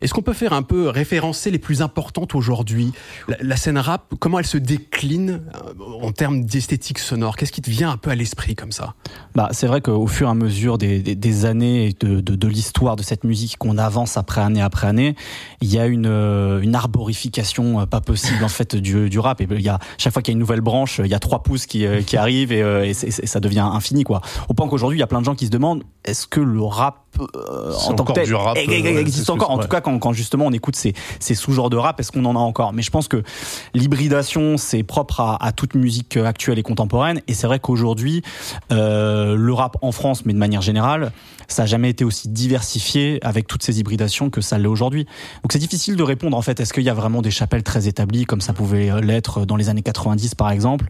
Est-ce 0.02 0.12
qu'on 0.12 0.22
peut 0.22 0.32
faire 0.32 0.52
un 0.52 0.62
peu 0.62 0.88
référencer 0.88 1.50
les 1.50 1.58
plus 1.58 1.80
importantes 1.80 2.34
aujourd'hui 2.34 2.92
la, 3.28 3.36
la 3.40 3.56
scène 3.56 3.78
rap, 3.78 4.12
comment 4.18 4.38
elle 4.38 4.46
se 4.46 4.58
décline 4.58 5.42
euh, 5.54 5.84
en 6.02 6.10
termes 6.12 6.44
d'esthétique 6.44 6.98
sonore? 6.98 7.36
Qu'est-ce 7.36 7.52
qui 7.52 7.62
te 7.62 7.70
vient 7.70 7.90
un 7.90 7.96
peu 7.96 8.10
à 8.10 8.14
l'esprit 8.14 8.56
comme 8.56 8.72
ça? 8.72 8.94
Bah, 9.34 9.48
c'est 9.52 9.66
vrai 9.66 9.80
qu'au 9.80 10.06
fur 10.08 10.26
et 10.26 10.30
à 10.30 10.34
mesure 10.34 10.76
des, 10.76 11.00
des, 11.00 11.14
des 11.14 11.44
années 11.44 11.86
et 11.86 11.96
de, 12.00 12.20
de, 12.20 12.34
de 12.34 12.48
l'histoire 12.48 12.96
de 12.96 13.02
cette 13.02 13.24
musique 13.24 13.58
qu'on 13.58 13.78
avance 13.78 14.16
après 14.16 14.40
année 14.40 14.60
après 14.60 14.88
année, 14.88 15.14
il 15.60 15.72
y 15.72 15.78
a 15.78 15.86
une, 15.86 16.06
euh, 16.06 16.60
une 16.60 16.74
arborification 16.74 17.80
euh, 17.80 17.86
pas 17.86 18.00
possible 18.00 18.42
en 18.44 18.48
fait 18.48 18.74
du, 18.74 19.08
du 19.08 19.18
rap. 19.18 19.40
Et 19.40 19.46
il 19.50 19.60
y 19.60 19.68
a 19.68 19.78
chaque 19.98 20.12
fois 20.12 20.22
qu'il 20.22 20.32
y 20.32 20.34
a 20.34 20.36
une 20.36 20.40
nouvelle 20.40 20.60
branche, 20.60 21.00
il 21.02 21.10
y 21.10 21.14
a 21.14 21.20
trois 21.20 21.42
pouces 21.42 21.66
qui, 21.66 21.86
qui 22.06 22.16
arrivent 22.16 22.52
et, 22.52 22.92
ça 22.94 23.40
devient 23.40 23.60
infini 23.60 24.04
quoi. 24.04 24.20
Au 24.48 24.54
point 24.54 24.68
qu'aujourd'hui 24.68 24.98
il 24.98 25.00
y 25.00 25.04
a 25.04 25.06
plein 25.06 25.20
de 25.20 25.24
gens 25.24 25.34
qui 25.34 25.46
se 25.46 25.50
demandent 25.50 25.84
est-ce 26.04 26.26
que 26.26 26.40
le 26.40 26.62
rap 26.62 26.98
euh, 27.20 27.72
en 27.86 27.92
tant 27.92 28.04
que 28.04 28.12
tel 28.12 28.26
du 28.26 28.34
rap, 28.34 28.56
existe 28.56 29.28
encore? 29.30 29.48
c'est, 29.48 29.52
En 29.52 29.56
ouais. 29.58 29.62
tout 29.62 29.68
cas 29.68 29.80
quand, 29.80 29.91
quand 29.98 30.12
justement 30.12 30.46
on 30.46 30.52
écoute 30.52 30.76
ces, 30.76 30.94
ces 31.20 31.34
sous-genres 31.34 31.70
de 31.70 31.76
rap, 31.76 32.00
est-ce 32.00 32.12
qu'on 32.12 32.24
en 32.24 32.36
a 32.36 32.38
encore? 32.38 32.72
Mais 32.72 32.82
je 32.82 32.90
pense 32.90 33.08
que 33.08 33.22
l'hybridation 33.74 34.56
c'est 34.56 34.82
propre 34.82 35.20
à, 35.20 35.44
à 35.44 35.52
toute 35.52 35.74
musique 35.74 36.16
actuelle 36.16 36.58
et 36.58 36.62
contemporaine. 36.62 37.20
Et 37.28 37.34
c'est 37.34 37.46
vrai 37.46 37.58
qu'aujourd'hui 37.60 38.22
euh, 38.70 39.34
le 39.36 39.52
rap 39.52 39.76
en 39.82 39.92
France, 39.92 40.24
mais 40.24 40.32
de 40.32 40.38
manière 40.38 40.62
générale, 40.62 41.12
ça 41.48 41.62
n'a 41.62 41.66
jamais 41.66 41.90
été 41.90 42.04
aussi 42.04 42.28
diversifié 42.28 43.18
avec 43.22 43.46
toutes 43.46 43.62
ces 43.62 43.80
hybridations 43.80 44.30
que 44.30 44.40
ça 44.40 44.58
l'est 44.58 44.68
aujourd'hui. 44.68 45.04
Donc 45.42 45.52
c'est 45.52 45.58
difficile 45.58 45.96
de 45.96 46.02
répondre 46.02 46.36
en 46.36 46.42
fait. 46.42 46.60
Est-ce 46.60 46.72
qu'il 46.72 46.84
y 46.84 46.88
a 46.90 46.94
vraiment 46.94 47.22
des 47.22 47.30
chapelles 47.30 47.62
très 47.62 47.88
établies 47.88 48.24
comme 48.24 48.40
ça 48.40 48.52
pouvait 48.52 48.90
l'être 49.02 49.44
dans 49.46 49.56
les 49.56 49.68
années 49.68 49.82
90 49.82 50.34
par 50.34 50.50
exemple, 50.50 50.86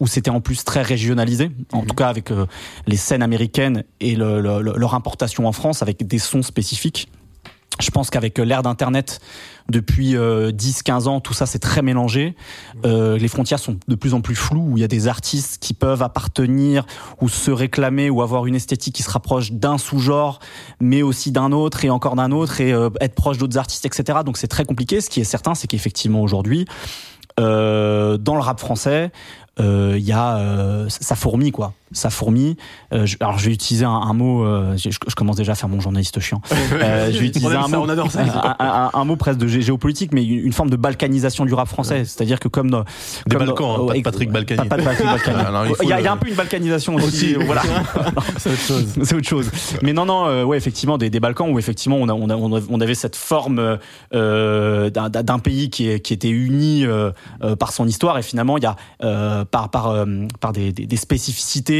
où, 0.00 0.06
c'était 0.06 0.30
en 0.30 0.40
plus 0.40 0.64
très 0.64 0.80
régionalisé, 0.82 1.50
en 1.72 1.82
tout 1.82 1.94
cas 1.94 2.08
avec 2.08 2.30
euh, 2.30 2.46
les 2.86 2.96
scènes 2.96 3.22
américaines 3.22 3.84
et 4.00 4.16
le- 4.16 4.40
le- 4.40 4.62
le- 4.62 4.72
leur 4.76 4.94
importation 4.94 5.46
en 5.46 5.52
France 5.52 5.82
avec 5.82 6.06
des 6.06 6.18
sons 6.18 6.42
spécifiques? 6.42 7.08
Je 7.80 7.90
pense 7.90 8.10
qu'avec 8.10 8.38
euh, 8.38 8.44
l'ère 8.44 8.62
d'Internet, 8.62 9.20
depuis 9.68 10.16
euh, 10.16 10.52
10-15 10.52 11.08
ans, 11.08 11.20
tout 11.20 11.34
ça 11.34 11.46
c'est 11.46 11.58
très 11.58 11.82
mélangé. 11.82 12.36
Euh, 12.84 13.18
les 13.18 13.28
frontières 13.28 13.58
sont 13.58 13.78
de 13.86 13.94
plus 13.94 14.14
en 14.14 14.20
plus 14.20 14.34
floues, 14.34 14.68
où 14.70 14.78
il 14.78 14.80
y 14.80 14.84
a 14.84 14.88
des 14.88 15.08
artistes 15.08 15.58
qui 15.60 15.74
peuvent 15.74 16.02
appartenir 16.02 16.86
ou 17.20 17.28
se 17.28 17.50
réclamer 17.50 18.10
ou 18.10 18.22
avoir 18.22 18.46
une 18.46 18.54
esthétique 18.54 18.94
qui 18.94 19.02
se 19.02 19.10
rapproche 19.10 19.52
d'un 19.52 19.78
sous-genre, 19.78 20.38
mais 20.80 21.02
aussi 21.02 21.32
d'un 21.32 21.52
autre 21.52 21.84
et 21.84 21.90
encore 21.90 22.16
d'un 22.16 22.32
autre, 22.32 22.60
et 22.60 22.72
euh, 22.72 22.90
être 23.00 23.14
proche 23.14 23.38
d'autres 23.38 23.58
artistes, 23.58 23.86
etc. 23.86 24.20
Donc 24.24 24.36
c'est 24.36 24.48
très 24.48 24.64
compliqué. 24.64 25.00
Ce 25.00 25.10
qui 25.10 25.20
est 25.20 25.24
certain, 25.24 25.54
c'est 25.54 25.66
qu'effectivement 25.66 26.22
aujourd'hui, 26.22 26.66
euh, 27.40 28.16
dans 28.16 28.34
le 28.34 28.40
rap 28.40 28.60
français, 28.60 29.10
euh, 29.58 29.96
il 29.98 30.04
y 30.04 30.12
a 30.12 30.86
ça 30.88 31.16
fourmille 31.16 31.52
quoi 31.52 31.72
ça 31.92 32.10
fourmille 32.10 32.56
Euh, 32.92 33.06
je- 33.06 33.16
alors 33.20 33.38
je 33.38 33.46
vais 33.46 33.52
utiliser 33.52 33.84
un, 33.84 33.90
un 33.90 34.12
mot 34.12 34.44
euh, 34.44 34.76
je, 34.76 34.90
je 34.90 35.14
commence 35.14 35.36
déjà 35.36 35.52
à 35.52 35.54
faire 35.54 35.68
mon 35.68 35.80
journaliste 35.80 36.18
chiant 36.20 36.40
Euh, 36.72 37.10
je 37.12 37.18
vais 37.18 37.26
utiliser 37.26 37.54
un 37.54 37.68
ça, 37.68 37.76
mot 37.78 37.84
on 37.84 37.88
adore 37.88 38.10
ça. 38.10 38.20
un, 38.58 38.64
un- 38.66 38.90
un 38.92 39.04
mot 39.04 39.16
presque 39.16 39.38
de 39.38 39.46
gé- 39.48 39.60
géopolitique 39.60 40.12
mais 40.12 40.24
une, 40.24 40.46
une 40.46 40.52
forme 40.52 40.70
de 40.70 40.76
balkanisation 40.76 41.44
du 41.44 41.54
rap 41.54 41.68
français 41.68 42.04
c'est-à-dire 42.04 42.40
que 42.40 42.48
comme 42.48 42.70
dans, 42.70 42.82
Des 43.26 43.36
comme 43.36 43.46
Balkans, 43.46 43.70
hein, 43.70 43.76
dans- 43.78 43.86
pas 43.86 43.92
de 43.92 43.98
ouais, 43.98 44.02
Patrick 44.02 44.30
Balkany. 44.30 44.56
pas, 44.68 44.76
pas 44.76 44.76
de 44.78 44.82
Patrick 44.84 45.06
Balkany. 45.16 45.40
Alors, 45.42 45.66
il 45.82 45.88
y, 45.88 45.92
a, 45.92 46.00
il 46.00 46.04
y 46.04 46.06
a 46.06 46.10
le- 46.10 46.14
un 46.14 46.16
peu 46.16 46.28
une 46.28 46.34
balkanisation 46.34 46.94
aussi, 46.96 47.34
voilà 47.34 47.62
C'est 48.38 48.50
autre 48.50 48.60
chose. 48.60 48.86
c'est 49.02 49.14
autre 49.14 49.28
chose. 49.28 49.50
Mais 49.82 49.92
non, 49.92 50.04
non, 50.06 50.26
euh, 50.26 50.44
ouais, 50.44 50.56
effectivement, 50.56 50.98
des, 50.98 51.10
des 51.10 51.20
Balkans 51.20 51.48
où 51.50 51.58
effectivement 51.58 51.96
on, 51.96 52.08
a, 52.08 52.12
on, 52.12 52.28
a, 52.30 52.34
on 52.36 52.56
a- 52.56 52.60
on 52.68 52.80
avait 52.80 52.94
cette 52.94 53.16
forme 53.16 53.78
euh, 54.14 54.90
d'un- 54.90 55.08
d'un 55.10 55.38
pays 55.38 55.70
qui, 55.70 55.88
est- 55.88 56.00
qui 56.00 56.12
était 56.12 56.28
uni 56.30 56.84
euh, 56.84 57.10
euh, 57.42 57.56
par 57.56 57.72
son 57.72 57.86
histoire 57.86 58.18
et 58.18 58.22
finalement 58.22 58.56
il 58.58 58.62
y 58.64 58.66
a 58.66 58.76
euh, 59.04 59.44
par 59.44 59.70
par 59.70 59.88
euh, 59.88 60.04
par 60.40 60.52
des, 60.52 60.72
des, 60.72 60.86
des 60.86 60.96
spécificités 60.96 61.75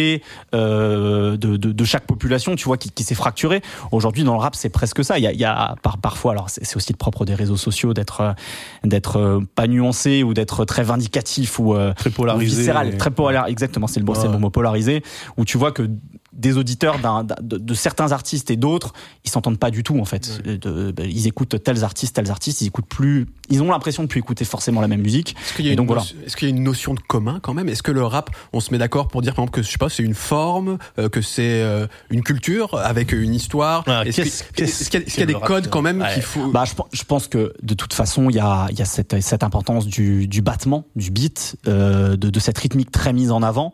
euh, 0.54 1.36
de, 1.36 1.56
de, 1.56 1.72
de 1.72 1.84
chaque 1.84 2.06
population, 2.06 2.56
tu 2.56 2.64
vois, 2.64 2.76
qui, 2.76 2.90
qui 2.90 3.02
s'est 3.04 3.14
fracturée. 3.14 3.60
Aujourd'hui, 3.92 4.24
dans 4.24 4.34
le 4.34 4.40
rap, 4.40 4.54
c'est 4.54 4.68
presque 4.70 5.04
ça. 5.04 5.18
Il 5.18 5.24
y 5.24 5.26
a, 5.26 5.32
il 5.32 5.38
y 5.40 5.44
a 5.44 5.74
par, 5.82 5.98
parfois, 5.98 6.32
alors 6.32 6.48
c'est 6.50 6.76
aussi 6.76 6.92
le 6.92 6.96
propre 6.98 7.24
des 7.24 7.34
réseaux 7.34 7.56
sociaux 7.56 7.94
d'être 7.94 8.20
euh, 8.20 8.32
d'être 8.84 9.16
euh, 9.18 9.40
pas 9.54 9.66
nuancé 9.66 10.22
ou 10.22 10.34
d'être 10.34 10.64
très 10.64 10.82
vindicatif 10.82 11.58
ou 11.58 11.74
Très 11.96 12.10
polarisé. 12.10 12.56
viscéral, 12.56 12.96
très 12.96 13.10
polarisé. 13.10 13.52
Exactement, 13.52 13.86
c'est 13.86 14.00
le, 14.00 14.06
bon, 14.06 14.14
c'est 14.14 14.28
le 14.28 14.38
mot 14.38 14.50
polarisé, 14.50 15.02
où 15.36 15.44
tu 15.44 15.58
vois 15.58 15.72
que 15.72 15.88
des 16.36 16.56
auditeurs 16.58 16.98
d'un- 16.98 17.24
d'un- 17.24 17.34
de, 17.42 17.56
de 17.58 17.74
certains 17.74 18.12
artistes 18.12 18.50
et 18.50 18.56
d'autres, 18.56 18.92
ils 19.24 19.30
s'entendent 19.30 19.58
pas 19.58 19.70
du 19.70 19.82
tout 19.82 19.98
en 19.98 20.04
fait. 20.04 20.42
De- 20.44 20.56
de- 20.56 20.94
ils 21.04 21.26
écoutent 21.26 21.62
tels 21.62 21.82
artistes, 21.84 22.14
tels 22.16 22.30
artistes, 22.30 22.60
ils 22.60 22.66
écoutent 22.66 22.86
plus, 22.86 23.26
ils 23.48 23.62
ont 23.62 23.70
l'impression 23.70 24.02
de 24.02 24.08
plus 24.08 24.18
écouter 24.20 24.44
forcément 24.44 24.80
la 24.80 24.88
même 24.88 25.00
musique. 25.00 25.34
Est-ce 25.44 25.54
qu'il 25.56 25.64
y, 25.64 25.68
a 25.68 25.70
Et 25.70 25.74
une 25.74 25.76
donc, 25.78 25.86
voilà. 25.86 26.02
notion- 26.02 26.16
est-ce 26.26 26.36
qu'il 26.36 26.48
y 26.48 26.52
a 26.52 26.54
une 26.54 26.62
notion 26.62 26.94
de 26.94 27.00
commun 27.00 27.40
quand 27.42 27.54
même? 27.54 27.68
Est-ce 27.68 27.82
que 27.82 27.92
le 27.92 28.04
rap, 28.04 28.30
on 28.52 28.60
se 28.60 28.70
met 28.72 28.78
d'accord 28.78 29.08
pour 29.08 29.22
dire 29.22 29.34
par 29.34 29.44
exemple 29.44 29.60
que 29.60 29.66
je 29.66 29.70
sais 29.70 29.78
pas, 29.78 29.88
c'est 29.88 30.02
une 30.02 30.14
forme, 30.14 30.78
euh, 30.98 31.08
que 31.08 31.22
c'est 31.22 31.62
euh, 31.62 31.86
une 32.10 32.22
culture 32.22 32.74
avec 32.78 33.12
une 33.12 33.34
histoire? 33.34 33.84
Ah, 33.86 34.02
Est-ce 34.04 34.16
qu'il 34.22 34.24
y 34.26 34.62
a, 34.62 34.64
est-ce 34.66 34.90
qu'il 34.90 35.00
y 35.00 35.02
a 35.02 35.06
que 35.22 35.24
des 35.24 35.34
rap, 35.34 35.44
codes 35.46 35.68
quand 35.70 35.82
même 35.82 36.00
ouais. 36.02 36.12
qu'il 36.14 36.22
faut? 36.22 36.50
Bah, 36.50 36.64
je, 36.66 36.74
pen- 36.74 36.84
je 36.92 37.02
pense 37.04 37.28
que 37.28 37.52
de 37.62 37.74
toute 37.74 37.94
façon, 37.94 38.28
il 38.30 38.36
y 38.36 38.40
a, 38.40 38.66
il 38.70 38.78
y 38.78 38.82
a 38.82 38.84
cette, 38.84 39.20
cette 39.22 39.42
importance 39.42 39.86
du, 39.86 40.26
du 40.28 40.42
battement, 40.42 40.84
du 40.96 41.10
beat, 41.10 41.56
euh, 41.66 42.16
de, 42.16 42.30
de 42.30 42.40
cette 42.40 42.58
rythmique 42.58 42.90
très 42.90 43.12
mise 43.12 43.30
en 43.30 43.42
avant, 43.42 43.72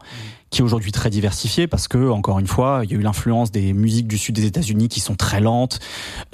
qui 0.53 0.61
est 0.61 0.63
aujourd'hui 0.65 0.93
très 0.93 1.09
diversifiée 1.11 1.67
parce 1.67 1.89
que, 1.89 2.11
encore 2.11 2.39
une 2.39 2.47
fois, 2.47 2.83
il 2.85 2.91
y 2.93 2.95
a 2.95 2.99
eu 2.99 3.03
l'influence 3.03 3.51
des 3.51 3.73
musiques 3.73 4.07
du 4.07 4.19
sud 4.19 4.35
des 4.37 4.45
États-Unis 4.45 4.89
qui 4.89 5.01
sont 5.01 5.15
très 5.15 5.41
lentes, 5.41 5.81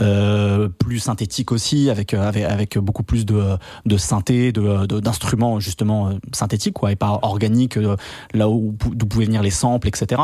euh, 0.03 0.69
plus 0.69 0.99
synthétiques 0.99 1.53
aussi, 1.53 1.89
avec, 1.89 2.13
euh, 2.15 2.29
avec, 2.29 2.45
avec 2.45 2.79
beaucoup 2.79 3.05
plus 3.05 3.25
de, 3.25 3.57
de 3.87 3.97
synthé, 3.97 4.51
de, 4.51 4.87
d'instruments 5.01 5.61
justement 5.61 6.09
euh, 6.09 6.13
synthétiques, 6.33 6.75
quoi, 6.75 6.91
et 6.91 6.97
pas 6.97 7.21
organiques, 7.23 7.77
euh, 7.77 7.97
là 8.35 8.49
où 8.51 8.75
d'où 8.93 9.07
pouvaient 9.07 9.25
venir 9.27 9.41
les 9.43 9.53
samples, 9.53 9.87
etc. 9.87 10.21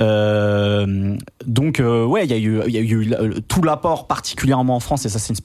Euh, 0.00 1.16
donc, 1.46 1.78
euh, 1.80 2.04
ouais, 2.04 2.24
il 2.26 2.30
y 2.30 2.34
a 2.34 2.38
eu, 2.38 2.60
il 2.66 2.72
y 2.74 2.78
a 2.78 2.80
eu 2.80 3.12
tout 3.46 3.62
l'apport, 3.62 4.08
particulièrement 4.08 4.74
en 4.76 4.80
France, 4.80 5.06
et 5.06 5.08
ça, 5.08 5.20
c'est 5.20 5.28
une 5.30 5.36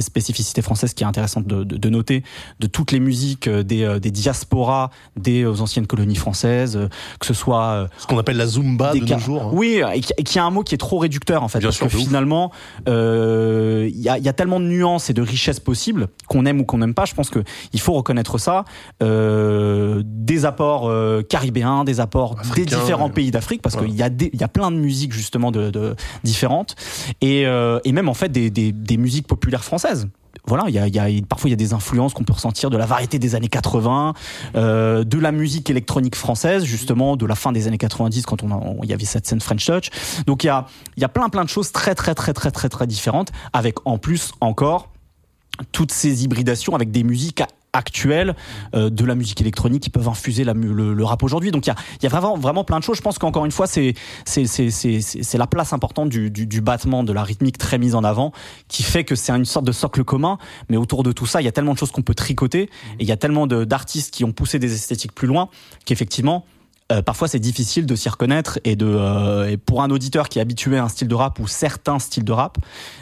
spécificité, 0.00 0.62
française 0.62 0.94
qui 0.94 1.04
est 1.04 1.06
intéressante 1.06 1.46
de, 1.46 1.64
de- 1.64 1.76
de 1.76 1.88
noter, 1.90 2.22
de 2.60 2.66
toutes 2.66 2.92
les 2.92 3.00
musiques 3.00 3.48
des, 3.48 3.98
des 4.00 4.10
diasporas 4.10 4.90
des 5.16 5.46
anciennes 5.46 5.86
colonies 5.86 6.16
françaises, 6.16 6.78
que 7.18 7.26
ce 7.26 7.34
soit 7.34 7.62
euh, 7.64 7.86
Ce 7.98 8.06
qu'on 8.06 8.18
appelle 8.18 8.36
la 8.36 8.46
Zumba 8.46 8.92
de 8.94 9.00
nos 9.00 9.18
jours. 9.18 9.42
hein. 9.42 9.50
Oui, 9.52 9.82
et 9.94 10.00
qui, 10.00 10.12
et 10.16 10.22
qui 10.22 10.38
a 10.38 10.44
un 10.44 10.50
mot 10.50 10.62
qui 10.62 10.74
est 10.74 10.78
trop 10.78 10.98
réducteur 10.98 11.42
en 11.42 11.48
fait, 11.48 11.58
Bien 11.58 11.68
parce 11.68 11.76
sûr, 11.76 11.86
que 11.88 11.96
finalement, 11.96 12.50
euh, 12.88 13.88
il 13.92 14.00
y, 14.00 14.08
a, 14.08 14.18
y 14.18 14.28
a 14.28 14.32
tellement 14.32 14.60
de 14.60 14.66
nuances 14.66 15.10
et 15.10 15.14
de 15.14 15.22
richesses 15.22 15.60
possibles 15.60 16.08
qu'on 16.28 16.46
aime 16.46 16.60
ou 16.60 16.64
qu'on 16.64 16.78
n'aime 16.78 16.94
pas. 16.94 17.04
Je 17.04 17.14
pense 17.14 17.30
que 17.30 17.42
il 17.72 17.80
faut 17.80 17.92
reconnaître 17.92 18.38
ça. 18.38 18.64
Euh, 19.02 20.02
des 20.04 20.44
apports 20.44 20.88
euh, 20.88 21.22
caribéens, 21.22 21.84
des 21.84 22.00
apports 22.00 22.36
des 22.54 22.64
différents 22.64 23.10
pays 23.10 23.30
d'Afrique, 23.30 23.62
parce 23.62 23.76
qu'il 23.76 23.94
y 23.94 24.02
a 24.02 24.08
il 24.08 24.40
y 24.40 24.44
a 24.44 24.48
plein 24.48 24.70
de 24.70 24.76
musiques 24.76 25.12
justement 25.12 25.50
de, 25.50 25.70
de 25.70 25.94
différentes, 26.24 26.74
et, 27.20 27.46
euh, 27.46 27.78
et 27.84 27.92
même 27.92 28.08
en 28.08 28.14
fait 28.14 28.28
des, 28.30 28.50
des, 28.50 28.72
des 28.72 28.96
musiques 28.96 29.26
populaires 29.26 29.64
françaises 29.64 30.08
voilà, 30.50 30.64
il 30.66 30.74
y 30.74 30.78
a, 30.80 30.88
y 30.88 30.98
a, 30.98 31.22
parfois 31.28 31.48
il 31.48 31.52
y 31.52 31.54
a 31.54 31.56
des 31.56 31.74
influences 31.74 32.12
qu'on 32.12 32.24
peut 32.24 32.32
ressentir 32.32 32.70
de 32.70 32.76
la 32.76 32.84
variété 32.84 33.20
des 33.20 33.36
années 33.36 33.48
80, 33.48 34.14
euh, 34.56 35.04
de 35.04 35.18
la 35.18 35.30
musique 35.30 35.70
électronique 35.70 36.16
française, 36.16 36.64
justement, 36.64 37.16
de 37.16 37.24
la 37.24 37.36
fin 37.36 37.52
des 37.52 37.68
années 37.68 37.78
90 37.78 38.26
quand 38.26 38.42
on, 38.42 38.82
il 38.82 38.90
y 38.90 38.92
avait 38.92 39.04
cette 39.04 39.28
scène 39.28 39.40
French 39.40 39.64
Touch. 39.64 39.90
Donc 40.26 40.42
il 40.42 40.48
y 40.48 40.50
a, 40.50 40.66
il 40.96 41.02
y 41.02 41.04
a 41.04 41.08
plein 41.08 41.28
plein 41.28 41.44
de 41.44 41.48
choses 41.48 41.70
très 41.70 41.94
très 41.94 42.16
très 42.16 42.32
très 42.32 42.50
très 42.50 42.68
très 42.68 42.86
différentes, 42.88 43.30
avec 43.52 43.76
en 43.86 43.98
plus 43.98 44.32
encore 44.40 44.88
toutes 45.70 45.92
ces 45.92 46.24
hybridations 46.24 46.74
avec 46.74 46.90
des 46.90 47.04
musiques 47.04 47.44
actuelles 47.72 48.34
euh, 48.74 48.90
de 48.90 49.04
la 49.04 49.14
musique 49.14 49.40
électronique 49.40 49.82
qui 49.82 49.90
peuvent 49.90 50.08
infuser 50.08 50.44
le, 50.44 51.04
rap 51.04 51.22
aujourd'hui. 51.22 51.50
Donc 51.50 51.66
il 51.66 51.70
y 51.70 51.72
a, 51.72 51.76
y 52.02 52.06
a 52.06 52.08
vraiment 52.08 52.36
vraiment 52.36 52.64
plein 52.64 52.78
de 52.78 52.84
choses. 52.84 52.96
Je 52.96 53.02
pense 53.02 53.18
qu'encore 53.18 53.44
une 53.44 53.52
fois 53.52 53.66
c'est 53.66 53.94
la 55.34 55.46
place 55.46 55.72
importante 55.72 56.08
du, 56.08 56.30
du 56.30 56.46
du 56.46 56.60
battement 56.60 57.04
de 57.04 57.12
la 57.12 57.22
rythmique 57.22 57.58
très 57.58 57.78
mise 57.78 57.94
en 57.94 58.04
avant 58.04 58.32
qui 58.68 58.82
fait 58.82 59.04
que 59.04 59.14
c'est 59.14 59.32
une 59.32 59.44
sorte 59.44 59.66
de 59.66 59.72
socle 59.72 60.04
commun. 60.04 60.38
Mais 60.68 60.76
autour 60.76 61.02
de 61.02 61.12
tout 61.12 61.26
ça 61.26 61.40
il 61.40 61.44
y 61.44 61.48
a 61.48 61.52
tellement 61.52 61.74
de 61.74 61.78
choses 61.78 61.90
qu'on 61.90 62.02
peut 62.02 62.14
tricoter. 62.14 62.62
Et 62.62 63.02
il 63.02 63.06
y 63.06 63.12
a 63.12 63.16
tellement 63.16 63.46
d'artistes 63.46 64.12
qui 64.12 64.24
ont 64.24 64.32
poussé 64.32 64.58
des 64.58 64.74
esthétiques 64.74 65.14
plus 65.14 65.28
loin 65.28 65.48
qu'effectivement 65.84 66.44
euh, 66.90 67.02
parfois 67.02 67.28
c'est 67.28 67.38
difficile 67.38 67.86
de 67.86 67.94
s'y 67.94 68.08
reconnaître 68.08 68.58
et 68.64 68.76
de 68.76 68.86
euh, 68.86 69.50
et 69.50 69.56
pour 69.56 69.82
un 69.82 69.90
auditeur 69.90 70.28
qui 70.28 70.38
est 70.38 70.42
habitué 70.42 70.78
à 70.78 70.84
un 70.84 70.88
style 70.88 71.08
de 71.08 71.14
rap 71.14 71.38
ou 71.38 71.46
certains 71.46 71.98
styles 71.98 72.24
de 72.24 72.32
rap 72.32 72.58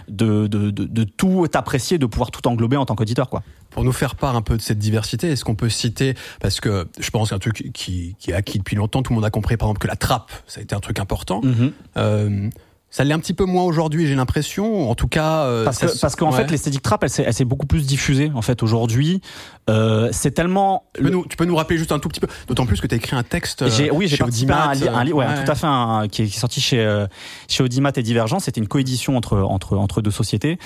de 0.08 0.46
de 0.46 0.70
de, 0.70 0.84
de 0.84 1.04
tout 1.04 1.46
apprécier 1.54 1.98
de 1.98 2.06
pouvoir 2.06 2.30
tout 2.30 2.46
englober 2.46 2.76
en 2.76 2.84
tant 2.84 2.94
qu'auditeur 2.94 3.28
quoi 3.28 3.42
Pour 3.70 3.84
nous 3.84 3.92
faire 3.92 4.14
part 4.14 4.36
un 4.36 4.42
peu 4.42 4.56
de 4.56 4.62
cette 4.62 4.78
diversité, 4.78 5.30
est-ce 5.30 5.44
qu'on 5.44 5.54
peut 5.54 5.68
citer, 5.68 6.14
parce 6.40 6.60
que 6.60 6.88
je 6.98 7.10
pense 7.10 7.30
qu'un 7.30 7.38
truc 7.38 7.70
qui, 7.72 8.16
qui 8.18 8.30
est 8.30 8.34
acquis 8.34 8.58
depuis 8.58 8.76
longtemps, 8.76 9.02
tout 9.02 9.12
le 9.12 9.16
monde 9.16 9.24
a 9.24 9.30
compris 9.30 9.56
par 9.56 9.68
exemple 9.68 9.80
que 9.80 9.88
la 9.88 9.96
trappe, 9.96 10.30
ça 10.46 10.60
a 10.60 10.62
été 10.62 10.74
un 10.74 10.80
truc 10.80 10.98
important. 10.98 11.40
Mhm. 11.42 11.72
Euh, 11.96 12.50
Ça 12.90 13.04
l'est 13.04 13.12
un 13.12 13.18
petit 13.18 13.34
peu 13.34 13.44
moins 13.44 13.64
aujourd'hui, 13.64 14.06
j'ai 14.06 14.14
l'impression. 14.14 14.90
En 14.90 14.94
tout 14.94 15.08
cas, 15.08 15.42
euh, 15.44 15.64
parce 15.64 15.78
que 15.78 15.88
se- 15.88 15.98
parce 16.00 16.16
qu'en 16.16 16.30
ouais. 16.30 16.36
fait 16.38 16.50
l'esthétique 16.50 16.80
trap 16.82 17.04
elle 17.04 17.10
s'est 17.10 17.22
elle 17.26 17.34
s'est 17.34 17.44
beaucoup 17.44 17.66
plus 17.66 17.86
diffusée 17.86 18.32
en 18.34 18.40
fait 18.42 18.62
aujourd'hui 18.62 19.20
euh, 19.68 20.08
c'est 20.12 20.30
tellement 20.30 20.84
Tu 20.94 21.02
peux, 21.02 21.10
nous, 21.10 21.26
tu 21.26 21.36
peux 21.36 21.44
nous 21.44 21.54
rappeler 21.56 21.76
juste 21.76 21.92
un 21.92 21.98
tout 21.98 22.08
petit 22.08 22.20
peu, 22.20 22.26
d'autant 22.46 22.64
plus 22.64 22.80
que 22.80 22.86
tu 22.86 22.94
as 22.94 22.96
écécrit 22.96 23.16
un 23.16 23.22
texte. 23.22 23.60
euh, 23.60 23.88
oui, 23.92 24.08
j'ai 24.08 24.16
participé 24.16 24.52
à 24.54 24.68
un, 24.70 24.74
li- 24.74 24.88
un 24.88 25.04
li- 25.04 25.12
ouais, 25.12 25.26
ouais. 25.26 25.44
tout 25.44 25.50
à 25.50 25.54
fait, 25.54 25.66
un- 25.66 26.08
qui, 26.10 26.22
est, 26.22 26.26
sorti 26.28 26.62
chez 26.62 26.80
euh, 26.80 27.06
chez 27.48 27.62
Audimat 27.62 27.92
et 27.96 28.02
Divergence. 28.02 28.44
C'était 28.44 28.60
une 28.62 28.68
coédition 28.68 29.16
entre 29.18 29.36
entre 29.38 29.76
entre 29.76 30.00
deux 30.00 30.10
sociétés. 30.10 30.58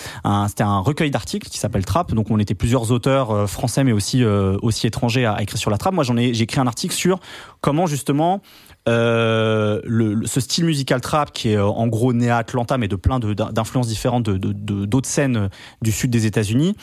C'était 0.47 0.63
un 0.63 0.79
recueil 0.79 1.11
d'articles 1.11 1.49
qui 1.49 1.59
s'appelle 1.59 1.85
Trap. 1.85 2.15
Donc 2.15 2.31
on 2.31 2.39
était 2.39 2.55
plusieurs 2.55 2.93
auteurs 2.93 3.33
euh, 3.33 3.47
français, 3.49 3.83
mais 3.83 3.91
aussi 3.93 4.23
euh, 4.23 4.57
aussi 4.63 4.87
étrangers 4.87 5.25
à, 5.25 5.33
à 5.33 5.43
écrire 5.43 5.59
sur 5.59 5.71
la 5.71 5.79
trap. 5.79 5.93
Moi, 5.93 6.05
j'en 6.05 6.17
ai 6.17 6.33
j'ai 6.33 6.45
écrit 6.45 6.61
un 6.61 6.69
article 6.69 6.95
sur 6.95 7.19
comment 7.61 7.87
justement 7.89 8.41
euh, 8.89 9.81
ce 10.25 10.41
style 10.41 10.65
musical 10.65 11.01
trap 11.01 11.33
qui 11.33 11.51
est 11.51 11.57
euh, 11.57 11.65
en 11.65 11.87
gros 11.87 12.13
né 12.13 12.31
à 12.31 12.39
Atlanta, 12.39 12.79
mais 12.79 12.89
de 12.89 12.97
plein 12.97 13.21
d'influences 13.21 13.89
différentes 13.89 14.25
de 14.25 14.53
d'autres 14.85 15.09
scènes 15.09 15.51
du 15.83 15.93
sud 15.93 16.11
des 16.11 16.27
États-Unis, 16.27 16.77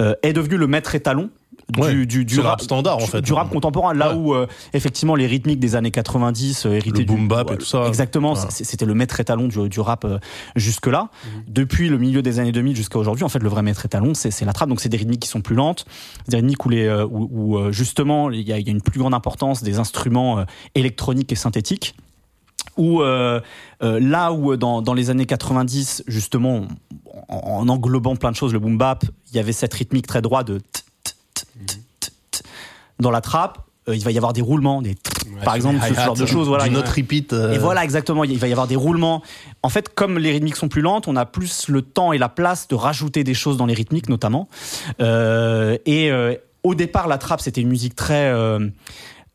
euh, 0.00 0.14
est 0.22 0.32
devenu 0.32 0.56
le 0.56 0.66
maître 0.66 0.94
étalon. 0.94 1.30
Du, 1.72 1.80
Ouais, 1.80 1.94
du, 2.04 2.26
du 2.26 2.34
c'est 2.34 2.42
le 2.42 2.46
rap 2.48 2.60
standard, 2.60 2.96
en 2.98 3.06
fait. 3.06 3.22
du 3.22 3.32
rap 3.32 3.48
contemporain 3.48 3.94
là 3.94 4.10
Ouais. 4.12 4.18
où 4.18 4.34
euh, 4.34 4.46
effectivement 4.74 5.14
les 5.14 5.26
rythmiques 5.26 5.60
des 5.60 5.76
années 5.76 5.90
90 5.90 6.66
euh, 6.66 6.72
hérités 6.74 6.98
Le 7.00 7.04
du 7.06 7.12
boom 7.16 7.26
bap 7.26 7.50
et 7.52 7.56
tout 7.56 7.64
ça. 7.64 7.86
exactement 7.86 8.34
c'était 8.34 8.84
le 8.84 8.92
maître 8.94 9.18
étalon 9.18 9.48
du, 9.48 9.68
du 9.70 9.80
rap 9.80 10.04
euh, 10.04 10.18
jusque 10.56 10.86
là 10.88 11.08
depuis 11.48 11.88
le 11.88 11.96
milieu 11.96 12.20
des 12.20 12.38
années 12.38 12.52
2000 12.52 12.76
jusqu'à 12.76 12.98
aujourd'hui 12.98 13.24
en 13.24 13.30
fait 13.30 13.38
le 13.38 13.48
vrai 13.48 13.62
maître 13.62 13.84
étalon 13.86 14.12
c'est 14.12 14.30
c'est 14.30 14.44
la 14.44 14.52
trappe 14.52 14.68
donc 14.68 14.80
c'est 14.82 14.90
des 14.90 14.98
rythmiques 14.98 15.20
qui 15.20 15.28
sont 15.28 15.40
plus 15.40 15.54
lentes 15.56 15.86
des 16.28 16.36
rythmiques 16.36 16.64
où 16.66 16.68
les 16.68 16.84
euh, 16.86 17.06
où, 17.06 17.28
où, 17.32 17.56
euh, 17.58 17.72
justement 17.72 18.30
il 18.30 18.42
y 18.46 18.52
a, 18.52 18.58
il 18.58 18.66
y 18.66 18.68
a 18.68 18.72
une 18.72 18.82
plus 18.82 19.00
grande 19.00 19.14
importance 19.14 19.62
des 19.62 19.78
instruments 19.78 20.40
euh, 20.40 20.44
électroniques 20.74 21.32
et 21.32 21.36
synthétiques 21.36 21.94
où 22.76 23.00
euh, 23.02 23.40
euh, 23.82 24.00
là 24.00 24.32
où 24.32 24.56
dans, 24.56 24.82
dans 24.82 24.94
les 24.94 25.08
années 25.10 25.26
90 25.26 26.04
justement 26.08 26.66
en, 27.28 27.36
en 27.36 27.68
englobant 27.70 28.16
plein 28.16 28.30
de 28.32 28.36
choses 28.36 28.52
le 28.52 28.58
boom 28.58 28.76
bap 28.76 29.04
il 29.30 29.36
y 29.36 29.38
avait 29.38 29.52
cette 29.52 29.72
rythmique 29.74 30.06
très 30.06 30.20
droite 30.20 30.46
de 30.48 30.58
t- 30.58 30.80
dans 33.00 33.10
la 33.10 33.20
trappe 33.20 33.58
euh, 33.88 33.94
il 33.94 34.02
va 34.02 34.10
y 34.12 34.16
avoir 34.16 34.32
des 34.32 34.40
roulements 34.40 34.80
des 34.82 34.94
Ouais, 35.36 35.42
par 35.44 35.54
exemple 35.56 35.78
ce 35.86 35.94
genre 35.94 36.14
de 36.16 36.26
choses 36.26 36.48
voilà 36.48 36.66
il- 36.66 36.72
note 36.72 36.88
repeat. 36.88 37.32
euh, 37.32 37.52
et 37.52 37.58
voilà, 37.58 37.82
exactement. 37.82 38.24
Il 38.24 38.38
va 38.38 38.46
y 38.46 38.52
avoir 38.52 38.66
des 38.66 38.76
roulements. 38.76 39.22
En 39.62 39.68
fait, 39.70 39.92
comme 39.94 40.18
les 40.18 40.30
rythmiques 40.32 40.56
sont 40.56 40.68
plus 40.68 40.82
lentes, 40.82 41.08
on 41.08 41.16
a 41.16 41.24
plus 41.26 41.68
le 41.68 41.80
temps 41.82 42.12
et 42.12 42.18
la 42.18 42.28
place 42.28 42.68
de 42.68 42.74
rajouter 42.74 43.24
des 43.24 43.32
choses 43.34 43.56
dans 43.56 43.64
les 43.66 43.74
rythmiques, 43.74 44.08
notamment. 44.10 44.48
Euh, 45.00 45.76
et 45.86 46.10
euh, 46.10 46.34
au 46.62 46.74
départ, 46.74 47.08
la 47.08 47.18
trappe, 47.18 47.40
c'était 47.40 47.62
une 47.62 47.68
musique 47.68 47.96
très 47.96 48.32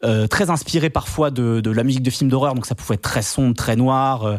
euh, 0.06 0.28
très 0.28 0.50
inspirée 0.50 0.90
parfois 0.90 1.30
de, 1.32 1.60
de 1.60 1.72
la 1.72 1.84
musique 1.84 2.04
de 2.04 2.10
films 2.10 2.30
d'horreur, 2.30 2.56
donc 2.56 2.66
ça 2.66 2.74
pouvait 2.76 2.96
être 2.96 3.02
très 3.02 3.22
sombre, 3.22 3.54
très 3.56 3.76
noir, 3.76 4.24
euh, 4.26 4.38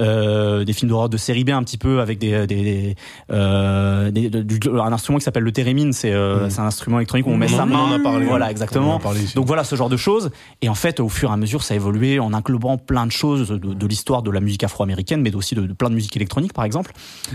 euh, 0.00 0.64
des 0.64 0.72
films 0.72 0.88
d'horreur 0.88 1.08
de 1.08 1.16
série 1.16 1.44
B 1.44 1.50
un 1.50 1.62
petit 1.62 1.76
peu 1.78 2.00
avec 2.00 2.18
des, 2.18 2.46
des, 2.46 2.96
euh, 3.30 4.10
des- 4.10 4.30
de- 4.30 4.42
du- 4.42 4.60
un 4.70 4.92
instrument 4.92 5.18
qui 5.18 5.24
s'appelle 5.24 5.42
le 5.42 5.52
thérémine, 5.52 5.92
c'est 5.92 6.12
euh, 6.12 6.46
Mm. 6.46 6.50
c'est 6.50 6.60
un 6.60 6.64
instrument 6.66 6.98
électronique 6.98 7.26
où 7.26 7.30
on 7.30 7.36
met 7.36 7.48
sa 7.48 7.66
main, 7.66 7.78
on 7.78 7.92
en 7.92 7.92
a 7.92 7.98
parlé. 7.98 8.26
voilà 8.26 8.46
On 8.46 8.50
exactement. 8.50 8.94
en 8.94 8.96
a 8.96 9.00
parlé 9.00 9.22
ici. 9.22 9.34
Donc 9.34 9.46
voilà 9.46 9.64
ce 9.64 9.76
genre 9.76 9.88
de 9.90 9.96
choses. 9.96 10.30
Et 10.62 10.68
en 10.68 10.74
fait, 10.74 10.98
au 11.00 11.08
fur 11.08 11.30
et 11.30 11.32
à 11.32 11.36
mesure, 11.36 11.62
ça 11.62 11.74
a 11.74 11.76
évolué 11.76 12.18
en 12.18 12.32
englobant 12.32 12.78
plein 12.78 13.06
de 13.06 13.12
choses 13.12 13.48
de, 13.48 13.56
de 13.58 13.86
l'histoire 13.86 14.22
de 14.22 14.30
la 14.30 14.40
musique 14.40 14.64
afro-américaine, 14.64 15.20
mais 15.20 15.34
aussi 15.34 15.54
de, 15.54 15.62
de 15.66 15.72
plein 15.74 15.90
de 15.90 15.94
musique 15.94 16.16
électronique, 16.16 16.52
par 16.52 16.64
exemple. 16.64 16.92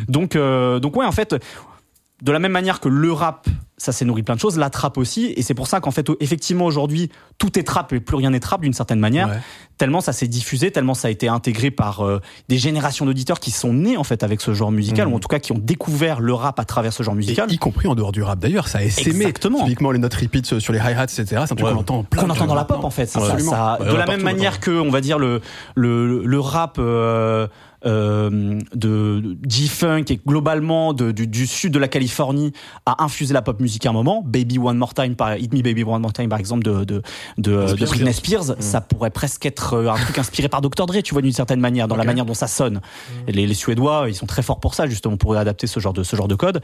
Donc, 0.08 0.36
euh, 0.36 0.80
donc 0.80 0.96
ouais, 0.96 1.06
en 1.06 1.12
fait, 1.12 1.36
de 2.22 2.32
la 2.32 2.40
même 2.40 2.52
manière 2.52 2.80
que 2.80 2.90
le 2.90 3.12
rap, 3.12 3.46
ça 3.78 3.92
s'est 3.92 4.04
nourri 4.06 4.24
plein 4.24 4.34
de 4.34 4.40
choses, 4.40 4.58
la 4.58 4.72
trap 4.72 4.98
aussi. 4.98 5.34
Et 5.38 5.44
c'est 5.44 5.54
pour 5.54 5.68
ça 5.68 5.80
qu'en 5.80 5.92
fait, 5.92 6.10
effectivement, 6.20 6.66
aujourd'hui, 6.66 7.12
tout 7.38 7.60
est 7.60 7.64
trap 7.64 7.94
et 7.94 8.00
plus 8.00 8.16
rien 8.16 8.32
n'est 8.32 8.40
trap 8.40 8.62
d'une 8.62 8.74
certaine 8.74 9.00
manière. 9.00 9.28
Ouais. 9.28 9.38
Tellement 9.78 10.02
ça 10.02 10.14
s'est 10.14 10.28
diffusé, 10.28 10.72
tellement 10.72 10.96
ça 10.96 11.10
a 11.10 11.12
été 11.12 11.28
intégré 11.28 11.70
par 11.70 12.02
euh, 12.04 12.20
des 12.50 12.58
générations 12.58 13.06
d'auditeurs 13.06 13.40
qui 13.40 13.52
sont 13.52 13.74
nés 13.74 13.96
en 13.98 14.04
fait 14.04 14.24
avec 14.24 14.42
ce 14.42 14.52
genre 14.56 14.72
musical, 14.72 15.06
Mhm. 15.06 15.14
ou 15.14 15.18
en 15.18 15.20
tout 15.20 15.28
cas 15.28 15.38
qui 15.38 15.52
ont 15.52 15.60
découvert 15.60 16.20
le 16.20 16.34
rap 16.34 16.60
à 16.60 16.66
travers 16.66 16.92
ce 16.92 17.04
genre 17.04 17.14
Et 17.14 17.18
musical. 17.18 17.52
y 17.52 17.60
compris 17.60 17.88
en 17.88 17.94
dehors 17.94 18.12
du 18.12 18.24
rap 18.24 18.40
d'ailleurs, 18.40 18.68
ça 18.68 18.80
a 18.80 18.84
essaimé. 18.84 19.18
Exactement. 19.26 19.60
Typiquement 19.64 19.92
les 19.92 20.00
notes 20.00 20.16
repeats 20.16 20.60
sur 20.60 20.74
les 20.74 20.80
hi-hats, 20.80 21.04
etc. 21.04 21.26
C'est 21.28 21.36
un 21.38 21.46
truc 21.46 21.60
Ouais. 21.64 21.72
qu'on 21.74 21.80
entend 21.80 22.04
plein 22.04 22.24
qu'on 22.24 22.30
entend 22.32 22.48
dans 22.48 22.56
la 22.56 22.66
pop 22.66 22.84
en 22.84 22.90
fait. 22.90 23.06
Ça, 23.06 23.20
ça- 23.20 23.26
Absolument. 23.28 23.52
ça- 23.52 23.78
Ouais, 23.80 23.92
de 23.92 23.96
la 23.96 24.08
même 24.08 24.24
manière 24.24 24.60
que, 24.60 24.72
on 24.72 24.90
va 24.90 25.02
dire 25.02 25.20
le 25.20 25.42
le, 25.76 26.24
le 26.26 26.40
rap 26.40 26.78
euh, 26.80 27.48
euh, 27.86 28.60
de 28.74 29.38
G-funk 29.48 30.06
et 30.10 30.20
globalement 30.26 30.94
de, 30.94 31.12
du, 31.12 31.28
du 31.28 31.46
sud 31.48 31.74
de 31.74 31.80
la 31.80 31.88
Californie 31.88 32.52
a 32.86 33.04
infusé 33.04 33.34
la 33.34 33.42
pop 33.42 33.60
musique 33.60 33.86
à 33.86 33.90
un 33.90 33.94
moment. 33.94 34.24
Baby 34.26 34.58
One 34.58 34.78
More 34.78 34.94
Time, 34.94 35.16
par, 35.16 35.38
Hit 35.38 35.54
Me 35.54 35.62
Baby 35.62 35.84
One 35.84 36.02
More 36.02 36.14
Time 36.14 36.30
par 36.30 36.40
exemple 36.40 36.64
de 36.64 36.84
de 36.86 37.02
de, 37.38 37.74
de 37.74 37.86
Britney 37.86 38.14
Spears, 38.14 38.56
ça 38.60 38.82
pourrait 38.82 39.12
presque 39.12 39.46
être 39.46 39.74
euh, 39.74 39.90
un 39.92 39.96
truc 39.96 40.18
inspiré 40.18 40.48
par 40.50 40.62
Dr 40.62 40.86
Dre, 40.86 41.02
tu 41.04 41.14
vois 41.14 41.22
d'une 41.22 41.32
certaine 41.34 41.60
manière, 41.60 41.88
dans 41.88 41.96
la 41.96 42.02
Ok. 42.02 42.08
manière 42.08 42.26
dont 42.26 42.34
ça 42.34 42.48
sonne. 42.48 42.82
Et 43.28 43.32
Les, 43.32 43.46
les 43.46 43.54
Suédois, 43.54 44.06
ils 44.08 44.16
sont 44.16 44.26
très 44.26 44.42
forts 44.42 44.60
pour 44.60 44.74
ça 44.74 44.88
justement 44.88 45.18
pour 45.18 45.36
adapter 45.36 45.68
ce 45.68 45.80
genre 45.80 45.94
de 45.94 46.04
ce 46.04 46.16
genre 46.16 46.28
de 46.28 46.36
code. 46.36 46.62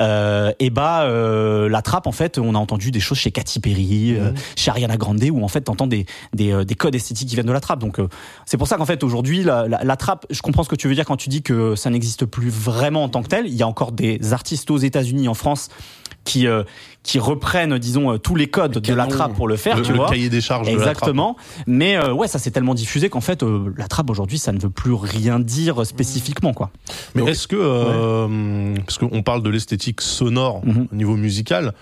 Euh, 0.00 0.52
et 0.60 0.70
bah 0.70 1.02
euh, 1.02 1.68
la 1.68 1.82
trappe 1.82 2.06
en 2.06 2.12
fait, 2.12 2.38
on 2.38 2.54
a 2.54 2.58
entendu 2.58 2.90
des 2.90 3.00
choses 3.00 3.18
chez 3.18 3.30
Katy 3.32 3.60
Perry, 3.60 4.14
euh, 4.16 4.30
chez 4.56 4.70
Ariana 4.70 4.96
Grande 4.96 5.22
où 5.32 5.42
en 5.44 5.48
fait 5.48 5.62
t'entends 5.62 5.86
des 5.86 6.06
des, 6.32 6.52
euh, 6.52 6.64
des 6.64 6.74
codes 6.74 6.94
esthétiques 6.94 7.28
qui 7.28 7.34
viennent 7.34 7.46
de 7.46 7.52
la 7.52 7.60
trappe. 7.60 7.80
Donc 7.80 7.98
c'est 8.46 8.56
pour 8.56 8.68
ça 8.68 8.76
qu'en 8.76 8.84
fait 8.86 9.02
aujourd'hui 9.02 9.42
la, 9.42 9.66
la, 9.66 9.82
la 9.82 9.96
trappe, 9.96 10.26
je 10.30 10.40
comprends 10.42 10.53
ce 10.62 10.68
que 10.68 10.76
tu 10.76 10.88
veux 10.88 10.94
dire 10.94 11.04
quand 11.04 11.16
tu 11.16 11.28
dis 11.28 11.42
que 11.42 11.74
ça 11.74 11.90
n'existe 11.90 12.24
plus 12.26 12.50
vraiment 12.50 13.02
en 13.04 13.08
tant 13.08 13.22
que 13.22 13.28
tel. 13.28 13.46
Il 13.46 13.54
y 13.54 13.62
a 13.62 13.66
encore 13.68 13.92
des 13.92 14.32
artistes 14.32 14.70
aux 14.70 14.78
États-Unis, 14.78 15.26
en 15.28 15.34
France 15.34 15.68
qui 16.24 16.46
euh, 16.46 16.62
qui 17.02 17.18
reprennent 17.18 17.76
disons 17.78 18.12
euh, 18.12 18.18
tous 18.18 18.34
les 18.34 18.46
codes 18.46 18.78
de 18.78 18.94
la 18.94 19.06
trappe 19.06 19.34
pour 19.34 19.46
le 19.46 19.56
faire, 19.56 19.76
le, 19.76 19.82
tu 19.82 19.90
le 19.92 19.98
vois. 19.98 20.08
cahier 20.08 20.30
des 20.30 20.40
charges 20.40 20.66
de 20.66 20.72
la 20.72 20.78
trappe. 20.78 20.88
Exactement. 20.94 21.36
Mais 21.66 21.96
euh, 21.96 22.14
ouais, 22.14 22.28
ça 22.28 22.38
s'est 22.38 22.50
tellement 22.50 22.72
diffusé 22.74 23.10
qu'en 23.10 23.20
fait, 23.20 23.42
euh, 23.42 23.74
la 23.76 23.88
trappe 23.88 24.08
aujourd'hui, 24.08 24.38
ça 24.38 24.52
ne 24.52 24.58
veut 24.58 24.70
plus 24.70 24.94
rien 24.94 25.38
dire 25.38 25.84
spécifiquement, 25.84 26.54
quoi. 26.54 26.70
Mais 27.14 27.22
est-ce 27.24 27.46
que, 27.46 28.76
parce 28.78 28.96
qu'on 28.96 29.22
parle 29.22 29.42
de 29.42 29.50
l'esthétique 29.50 30.00
sonore 30.00 30.62
Mhm. 30.64 30.88
au 30.90 30.94
niveau 30.94 31.16
musical, 31.16 31.74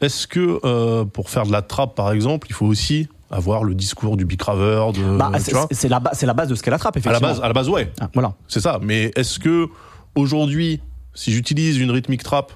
est-ce 0.00 0.26
que 0.26 1.04
pour 1.04 1.30
faire 1.30 1.46
de 1.46 1.52
la 1.52 1.62
trappe 1.62 1.94
par 1.94 2.10
exemple, 2.10 2.48
il 2.50 2.54
faut 2.54 2.66
aussi 2.66 3.08
avoir 3.34 3.64
le 3.64 3.74
discours 3.74 4.16
du 4.16 4.24
bicraveur, 4.24 4.92
de, 4.92 5.16
Bah, 5.18 5.32
c'est 5.70 5.88
la, 5.88 6.00
la 6.22 6.34
base 6.34 6.48
de 6.48 6.54
ce 6.54 6.62
qu'est 6.62 6.70
la 6.70 6.78
trappe, 6.78 6.96
à 6.96 7.00
la 7.00 7.10
effectivement. 7.10 7.28
base, 7.28 7.40
à 7.42 7.48
la 7.48 7.52
base, 7.54 7.68
ouais, 7.68 7.90
Ah, 8.00 8.08
voilà. 8.14 8.34
c'est 8.48 8.60
ça. 8.60 8.78
Mais 8.82 9.10
est-ce 9.16 9.38
que 9.38 9.66
aujourd'hui, 10.14 10.80
si 11.14 11.32
j'utilise 11.32 11.78
une 11.78 11.90
rythmique 11.90 12.22
trap, 12.22 12.52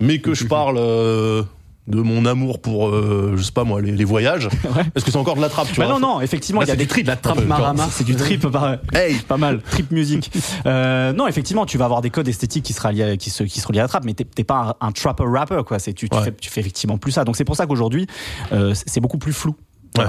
mais 0.00 0.18
que 0.18 0.34
je 0.34 0.44
parle 0.46 0.76
euh, 0.78 1.42
de 1.88 2.00
mon 2.00 2.24
amour 2.26 2.60
pour, 2.60 2.88
euh, 2.88 3.34
je 3.36 3.42
sais 3.42 3.52
pas 3.52 3.64
moi, 3.64 3.80
les, 3.80 3.92
les 3.92 4.04
voyages, 4.04 4.46
Ouais. 4.64 4.82
est-ce 4.94 5.04
que 5.04 5.10
c'est 5.10 5.16
encore 5.18 5.34
de 5.36 5.40
la 5.40 5.48
trappe 5.48 5.68
tu 5.72 5.80
Bah 5.80 5.86
vois 5.86 5.98
non, 5.98 6.14
non, 6.14 6.20
effectivement, 6.20 6.62
il 6.62 6.68
y 6.68 6.70
a 6.70 6.76
des 6.76 6.84
du 6.84 6.88
trip, 6.88 7.06
la 7.06 7.16
peu, 7.16 7.44
marama. 7.44 7.88
C'est 7.90 8.04
du 8.04 8.14
trip, 8.16 8.46
pas, 8.48 8.78
Hey 8.94 9.16
pas 9.16 9.36
mal. 9.36 9.60
Trip 9.62 9.90
musique. 9.90 10.30
Euh, 10.64 11.12
non, 11.12 11.26
effectivement, 11.26 11.66
tu 11.66 11.76
vas 11.76 11.86
avoir 11.86 12.02
des 12.02 12.10
codes 12.10 12.28
esthétiques 12.28 12.64
qui, 12.64 12.74
liés, 12.92 13.16
qui, 13.18 13.30
se, 13.30 13.42
qui 13.42 13.58
seront 13.58 13.72
liés 13.72 13.80
à 13.80 13.82
la 13.82 13.88
trappe, 13.88 14.04
mais 14.04 14.14
t'es 14.14 14.44
pas 14.44 14.76
un, 14.80 14.86
un 14.88 14.92
trapper 14.92 15.24
rapper, 15.26 15.62
quoi. 15.66 15.78
C'est 15.80 15.92
tu, 15.92 16.08
tu 16.08 16.16
Ouais. 16.16 16.22
fais, 16.24 16.32
tu 16.32 16.50
fais 16.50 16.60
effectivement 16.60 16.98
plus 16.98 17.10
ça. 17.10 17.24
Donc 17.24 17.36
c'est 17.36 17.44
pour 17.44 17.56
ça 17.56 17.66
qu'aujourd'hui, 17.66 18.06
euh, 18.52 18.74
c'est 18.74 19.00
beaucoup 19.00 19.18
plus 19.18 19.32
flou. 19.32 19.56
Ouais. 19.98 20.04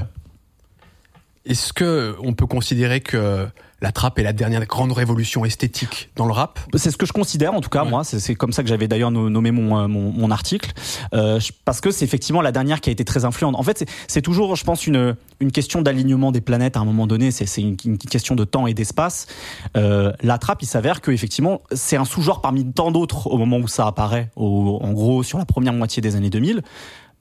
Est-ce 1.46 1.74
que 1.74 2.16
on 2.24 2.34
peut 2.34 2.46
considérer 2.48 3.02
que 3.02 3.48
la 3.82 3.92
trappe 3.92 4.18
est 4.18 4.24
la 4.24 4.32
dernière 4.32 4.66
grande 4.66 4.94
révolution 4.94 5.44
esthétique 5.44 6.10
dans 6.16 6.26
le 6.26 6.32
rap? 6.32 6.58
C'est 6.76 6.90
ce 6.90 6.96
que 6.96 7.06
je 7.06 7.12
considère 7.12 7.54
en 7.54 7.60
tout 7.60 7.70
cas 7.70 7.84
Ouais. 7.84 7.90
moi. 7.90 8.06
C'est- 8.06 8.22
C'est 8.22 8.34
comme 8.36 8.54
ça 8.54 8.64
que 8.64 8.70
j'avais 8.70 8.88
d'ailleurs 8.88 9.12
no- 9.12 9.30
nommé 9.30 9.52
mon, 9.52 9.78
euh, 9.78 9.88
mon, 9.90 10.14
mon 10.14 10.32
article 10.32 10.72
euh, 11.14 11.42
parce 11.66 11.82
que 11.82 11.92
c'est 11.92 12.06
effectivement 12.06 12.42
la 12.42 12.54
dernière 12.54 12.80
qui 12.80 12.90
a 12.90 12.94
été 12.94 13.04
très 13.04 13.26
influente. 13.26 13.56
En 13.58 13.64
fait, 13.64 13.80
c'est- 13.80 13.90
c'est 14.08 14.22
toujours, 14.22 14.56
je 14.56 14.64
pense, 14.64 14.88
une 14.88 15.18
une 15.42 15.52
question 15.52 15.82
d'alignement 15.82 16.32
des 16.32 16.40
planètes 16.40 16.78
à 16.78 16.80
un 16.80 16.86
moment 16.86 17.08
donné. 17.08 17.30
C'est 17.32 17.46
c'est 17.46 17.62
une, 17.62 17.76
une 17.84 17.98
question 17.98 18.36
de 18.36 18.46
temps 18.46 18.66
et 18.66 18.74
d'espace. 18.74 19.28
Euh, 19.76 20.14
la 20.22 20.38
trappe, 20.38 20.62
il 20.62 20.66
s'avère 20.68 21.02
que 21.02 21.12
effectivement, 21.12 21.60
c'est 21.74 21.98
un 21.98 22.06
sous-genre 22.06 22.40
parmi 22.40 22.72
tant 22.72 22.90
d'autres 22.92 23.28
au 23.28 23.38
moment 23.38 23.58
où 23.58 23.68
ça 23.68 23.86
apparaît. 23.86 24.30
Au, 24.38 24.80
en 24.82 24.94
gros, 24.94 25.24
sur 25.24 25.40
la 25.40 25.46
première 25.46 25.74
moitié 25.74 26.02
des 26.02 26.16
années 26.16 26.30
2000. 26.30 26.62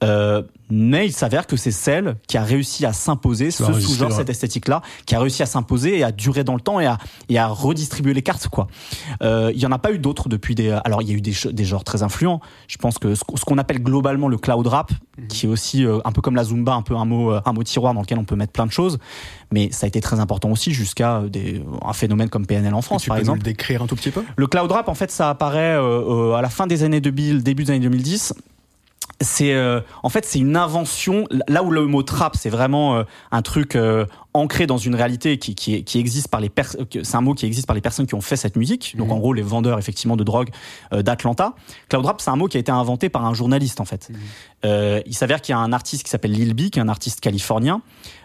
Euh, 0.03 0.43
mais 0.75 1.07
il 1.07 1.13
s'avère 1.13 1.47
que 1.47 1.57
c'est 1.57 1.71
celle 1.71 2.17
qui 2.27 2.39
a 2.39 2.43
réussi 2.43 2.87
à 2.87 2.93
s'imposer, 2.95 3.51
ce 3.51 3.63
sous-genre, 3.65 4.09
ouais. 4.11 4.17
cette 4.17 4.31
esthétique-là, 4.31 4.81
qui 5.05 5.15
a 5.15 5.21
réussi 5.21 5.43
à 5.43 5.47
s'imposer 5.47 5.99
et 5.99 6.03
à 6.03 6.13
durer 6.13 6.45
dans 6.45 6.55
le 6.55 6.61
temps 6.61 6.81
et 6.81 6.87
à, 6.87 6.97
et 7.29 7.39
à 7.39 7.47
redistribuer 7.47 8.15
les 8.15 8.23
cartes, 8.23 8.49
quoi. 8.49 8.69
Euh, 9.23 9.53
il 9.55 9.61
y 9.61 9.67
en 9.67 9.73
a 9.73 9.79
pas 9.79 9.93
eu 9.93 9.99
d'autres 9.99 10.29
depuis 10.31 10.55
des. 10.55 10.71
Alors 10.85 11.03
il 11.03 11.09
y 11.09 11.13
a 11.13 11.15
eu 11.15 11.21
des, 11.21 11.65
genres 11.65 11.85
très 11.85 12.03
influents. 12.03 12.41
Je 12.69 12.79
pense 12.79 12.99
que 12.99 13.15
ce, 13.15 13.23
qu- 13.23 13.37
ce 13.37 13.45
qu'on 13.45 13.59
appelle 13.59 13.83
globalement 13.83 14.29
le 14.29 14.39
cloud 14.39 14.67
rap, 14.67 14.93
qui 15.29 15.45
est 15.47 15.49
aussi 15.49 15.85
euh, 15.85 15.99
un 16.07 16.13
peu 16.13 16.23
comme 16.23 16.37
la 16.37 16.45
zumba, 16.45 16.73
un 16.73 16.83
peu 16.83 16.97
un 16.97 17.05
mot, 17.05 17.33
euh, 17.33 17.41
un 17.45 17.53
mot 17.53 17.63
tiroir 17.63 17.93
dans 17.93 18.01
lequel 18.01 18.19
on 18.19 18.25
peut 18.25 18.37
mettre 18.37 18.53
plein 18.53 18.67
de 18.67 18.73
choses. 18.73 18.99
Mais 19.53 19.71
ça 19.73 19.85
a 19.85 19.89
été 19.89 20.01
très 20.01 20.21
important 20.21 20.51
aussi 20.51 20.73
jusqu'à 20.73 21.17
euh, 21.19 21.29
des, 21.29 21.63
un 21.85 21.93
phénomène 21.93 22.31
comme 22.31 22.47
PNL 22.47 22.73
en 22.73 22.81
France, 22.83 23.03
Tu 23.03 23.09
par 23.09 23.17
peux 23.17 23.21
exemple. 23.21 23.41
nous 23.41 23.45
le 23.45 23.51
décrire 23.51 23.83
un 23.83 23.87
tout 23.87 23.97
petit 23.97 24.11
peu? 24.11 24.25
Le 24.37 24.47
cloud 24.47 24.73
rap, 24.73 24.89
en 24.89 24.95
fait, 24.95 25.11
ça 25.11 25.29
apparaît 25.29 25.75
euh, 25.77 26.31
euh, 26.33 26.35
à 26.35 26.41
la 26.41 26.49
fin 26.49 26.67
des 26.67 26.83
années 26.83 27.03
2000, 27.03 27.43
début 27.43 27.65
des 27.65 27.73
années 27.73 27.81
2010. 27.81 28.33
C'est 29.23 29.55
euh, 29.55 29.81
en 30.03 30.09
fait 30.09 30.25
c'est 30.25 30.39
une 30.39 30.57
invention. 30.57 31.25
Là 31.49 31.63
où 31.63 31.71
le 31.71 31.87
mot 31.87 32.03
trap 32.03 32.37
c'est 32.37 32.51
vraiment 32.51 32.97
euh, 32.97 33.03
un 33.31 33.43
truc 33.43 33.77
euh, 33.77 34.05
ancré 34.35 34.67
dans 34.67 34.79
une 34.79 34.95
réalité 34.95 35.39
qui, 35.39 35.55
qui, 35.55 35.85
qui 35.85 35.99
existe 35.99 36.29
par 36.29 36.41
les 36.41 36.51
c'est 37.03 37.15
un 37.15 37.21
mot 37.21 37.35
qui 37.35 37.47
existe 37.47 37.67
par 37.67 37.75
les 37.75 37.83
personnes 37.83 38.07
qui 38.07 38.15
ont 38.15 38.21
fait 38.21 38.37
cette 38.37 38.57
musique. 38.57 38.95
Donc 38.97 39.09
Mhm. 39.09 39.13
en 39.13 39.19
gros 39.19 39.33
les 39.33 39.43
vendeurs 39.43 39.79
effectivement 39.79 40.17
de 40.17 40.25
drogue 40.25 40.51
euh, 40.93 41.03
d'Atlanta. 41.03 41.55
Cloud 41.89 42.07
rap 42.07 42.21
c'est 42.21 42.31
un 42.31 42.37
mot 42.37 42.49
qui 42.49 42.57
a 42.57 42.61
été 42.61 42.73
inventé 42.73 43.09
par 43.09 43.25
un 43.25 43.35
journaliste 43.35 43.81
en 43.81 43.85
fait. 43.85 44.11
Euh, 44.65 45.01
il 45.07 45.15
s'avère 45.15 45.41
qu'il 45.41 45.53
y 45.53 45.57
a 45.57 45.59
un 45.59 45.73
artiste 45.73 46.05
qui 46.05 46.11
s'appelle 46.11 46.33
Lil 46.33 46.55
B, 46.55 46.71
qui 46.71 46.79
est 46.79 46.83
un 46.83 46.89
artiste 46.89 47.21
californien. 47.21 47.83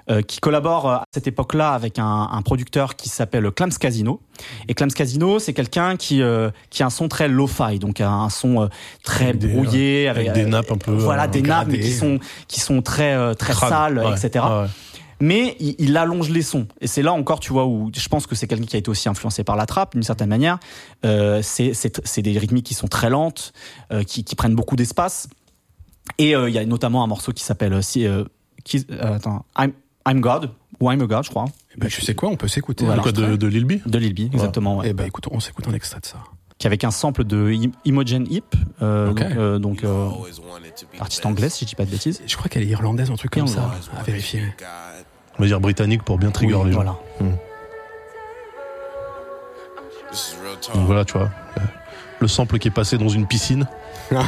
Euh, 0.10 0.22
qui 0.22 0.40
collabore 0.40 0.88
à 0.90 1.04
cette 1.14 1.28
époque-là 1.28 1.72
avec 1.74 2.00
un, 2.00 2.30
un 2.32 2.42
producteur 2.42 2.96
qui 2.96 3.10
s'appelle 3.10 3.52
Clams 3.52 3.72
Casino. 3.80 4.22
Et 4.68 4.74
Clams 4.74 4.92
Casino, 4.92 5.40
c'est 5.40 5.54
quelqu'un 5.54 5.96
qui 5.98 6.22
euh, 6.22 6.50
qui 6.70 6.84
a 6.84 6.86
un 6.86 6.90
son 6.90 7.08
très 7.08 7.28
lo-fi, 7.28 7.80
donc 7.80 8.02
un 8.02 8.30
son 8.30 8.64
euh, 8.64 8.68
très 9.04 9.26
Avec 9.30 9.38
des- 9.40 9.48
brouillé, 9.48 10.08
avec 10.08 10.32
des 10.34 10.46
nappes 10.46 10.72
un 10.72 10.78
peu, 10.78 10.92
voilà, 10.92 11.24
euh, 11.24 11.28
des 11.28 11.42
nappes 11.42 11.68
mais 11.70 11.80
qui 11.80 11.92
sont 11.92 12.20
qui 12.48 12.60
sont 12.60 12.82
très 12.82 13.14
euh, 13.14 13.34
très 13.34 13.54
sales, 13.54 14.00
Ouais. 14.00 14.14
etc 14.18 14.46
Ouais, 14.46 14.68
mais 15.20 15.56
il, 15.60 15.76
il 15.80 15.98
allonge 15.98 16.30
les 16.30 16.44
sons. 16.44 16.68
Et 16.80 16.86
c'est 16.86 17.02
là 17.02 17.12
encore, 17.12 17.40
tu 17.40 17.52
vois, 17.52 17.66
où 17.66 17.90
je 17.96 18.08
pense 18.08 18.28
que 18.28 18.36
c'est 18.36 18.46
quelqu'un 18.48 18.66
qui 18.68 18.76
a 18.76 18.80
été 18.80 18.90
aussi 18.92 19.10
influencé 19.10 19.44
par 19.44 19.56
la 19.56 19.66
trappe, 19.66 19.94
d'une 19.94 20.04
certaine 20.04 20.30
manière. 20.30 20.60
Euh, 21.06 21.42
c'est, 21.42 21.72
des 22.22 22.38
rythmiques 22.38 22.68
qui 22.68 22.76
sont 22.76 22.88
très 22.88 23.10
lentes, 23.10 23.52
euh, 23.92 24.04
qui, 24.04 24.24
qui 24.24 24.36
prennent 24.36 24.54
beaucoup 24.54 24.76
d'espace. 24.76 25.28
Et 26.20 26.36
euh, 26.36 26.50
il 26.50 26.54
y 26.56 26.60
a 26.60 26.66
notamment 26.68 27.04
un 27.04 27.08
morceau 27.08 27.34
qui 27.34 27.44
s'appelle 27.44 27.74
euh, 27.74 27.82
euh, 27.98 28.24
euh, 28.92 29.16
attends, 29.16 29.44
I'm, 29.58 29.72
I'm 30.08 30.22
God, 30.22 30.52
ou 30.80 30.90
I'm 30.92 31.02
a 31.02 31.06
God, 31.08 31.24
je 31.26 31.30
crois, 31.30 31.46
Eh 31.76 31.80
ben, 31.80 31.90
tu 31.90 32.02
sais 32.02 32.16
quoi, 32.16 32.30
on 32.30 32.36
peut 32.38 32.48
s'écouter. 32.48 32.86
Voilà. 32.86 33.02
Quoi, 33.02 33.12
de, 33.12 33.36
de 33.36 33.48
Lil 33.48 33.66
B 33.66 33.74
de 33.86 33.98
Lil 33.98 34.14
B, 34.14 34.34
exactement. 34.34 34.78
ouais. 34.78 34.88
Eh 34.90 34.94
ben, 34.94 35.06
écoute, 35.06 35.26
on 35.32 35.40
s'écoute 35.40 35.68
un 35.68 35.74
extrait 35.74 36.00
de 36.00 36.06
ça. 36.06 36.18
Qui 36.58 36.66
avec 36.66 36.84
un 36.84 36.92
sample 36.92 37.24
de 37.24 37.52
Im- 37.52 37.72
Imogen 37.86 38.26
Heap, 38.32 38.56
euh, 38.82 39.08
donc, 39.10 39.22
euh, 39.22 39.60
donc 39.60 39.84
euh, 39.84 40.08
artiste 41.00 41.24
anglaise, 41.26 41.54
si 41.54 41.66
je 41.66 41.70
dis 41.70 41.76
pas 41.76 41.86
de 41.86 41.92
bêtises. 41.92 42.22
Je 42.26 42.36
crois 42.36 42.50
qu'elle 42.50 42.64
est 42.64 42.68
irlandaise, 42.68 43.12
un 43.12 43.16
truc 43.16 43.32
comme 43.32 43.44
Et 43.44 43.48
ça. 43.48 43.70
À 44.00 44.02
vérifier. 44.04 44.42
On 45.38 45.44
va 45.44 45.48
dire 45.48 45.60
britannique 45.60 46.02
pour 46.04 46.18
bien 46.18 46.32
trigger 46.32 46.56
Oui, 46.56 46.66
les 46.68 46.72
gens. 46.72 46.78
voilà. 46.82 46.96
Donc 50.74 50.86
voilà, 50.86 51.06
tu 51.06 51.14
vois. 51.14 51.30
le- 51.58 51.62
Le 52.20 52.28
sample 52.28 52.58
qui 52.58 52.68
est 52.70 52.72
passé 52.72 52.98
dans 52.98 53.10
une 53.10 53.28
piscine. 53.28 53.68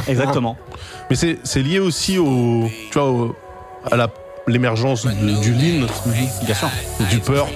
Exactement. 0.06 0.56
Mais 1.10 1.16
c'est 1.16 1.38
c'est 1.42 1.62
lié 1.62 1.80
aussi 1.80 2.18
au, 2.18 2.68
tu 2.92 2.98
vois, 2.98 3.10
au- 3.10 3.34
à 3.90 3.96
la 3.96 4.08
l'émergence 4.52 5.06
du 5.06 5.52
lean, 5.52 5.86
Bien 6.44 6.54
sûr. 6.54 6.68
du 7.10 7.18
peur, 7.18 7.48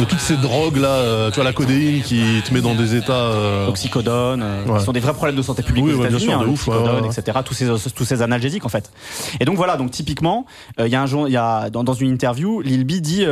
de 0.00 0.04
toutes 0.04 0.20
ces 0.20 0.36
drogues 0.36 0.76
là, 0.76 0.88
euh, 0.88 1.28
tu 1.30 1.36
vois 1.36 1.44
la 1.44 1.52
codéine 1.52 2.02
qui 2.02 2.22
te 2.44 2.54
met 2.54 2.60
dans 2.60 2.74
des 2.74 2.94
états. 2.94 3.12
euh, 3.12 3.66
oxycodone, 3.68 4.42
euh, 4.42 4.64
Ouais. 4.66 4.78
qui 4.78 4.84
sont 4.84 4.92
des 4.92 5.00
vrais 5.00 5.12
problèmes 5.14 5.36
de 5.36 5.42
santé 5.42 5.62
publique 5.62 5.84
Oui, 5.84 5.92
aux 5.92 5.98
ouais, 5.98 6.08
États-Unis, 6.08 6.32
hein, 6.32 6.40
ouais, 6.46 7.00
ouais. 7.02 7.06
etc. 7.08 7.38
Tous 7.44 7.54
ces 7.54 7.66
tous 7.94 8.04
ces 8.04 8.22
analgésiques 8.22 8.64
en 8.64 8.68
fait. 8.68 8.90
Et 9.40 9.44
donc 9.44 9.56
voilà, 9.56 9.76
donc 9.76 9.90
typiquement, 9.90 10.46
il 10.78 10.86
y 10.86 10.94
a 10.94 11.02
un 11.02 11.06
jour, 11.06 11.26
il 11.28 11.32
y 11.32 11.36
a 11.36 11.68
dans, 11.70 11.82
dans 11.84 11.94
une 11.94 12.10
interview, 12.10 12.60
Lil 12.60 12.84
B 12.84 12.92
dit. 13.00 13.24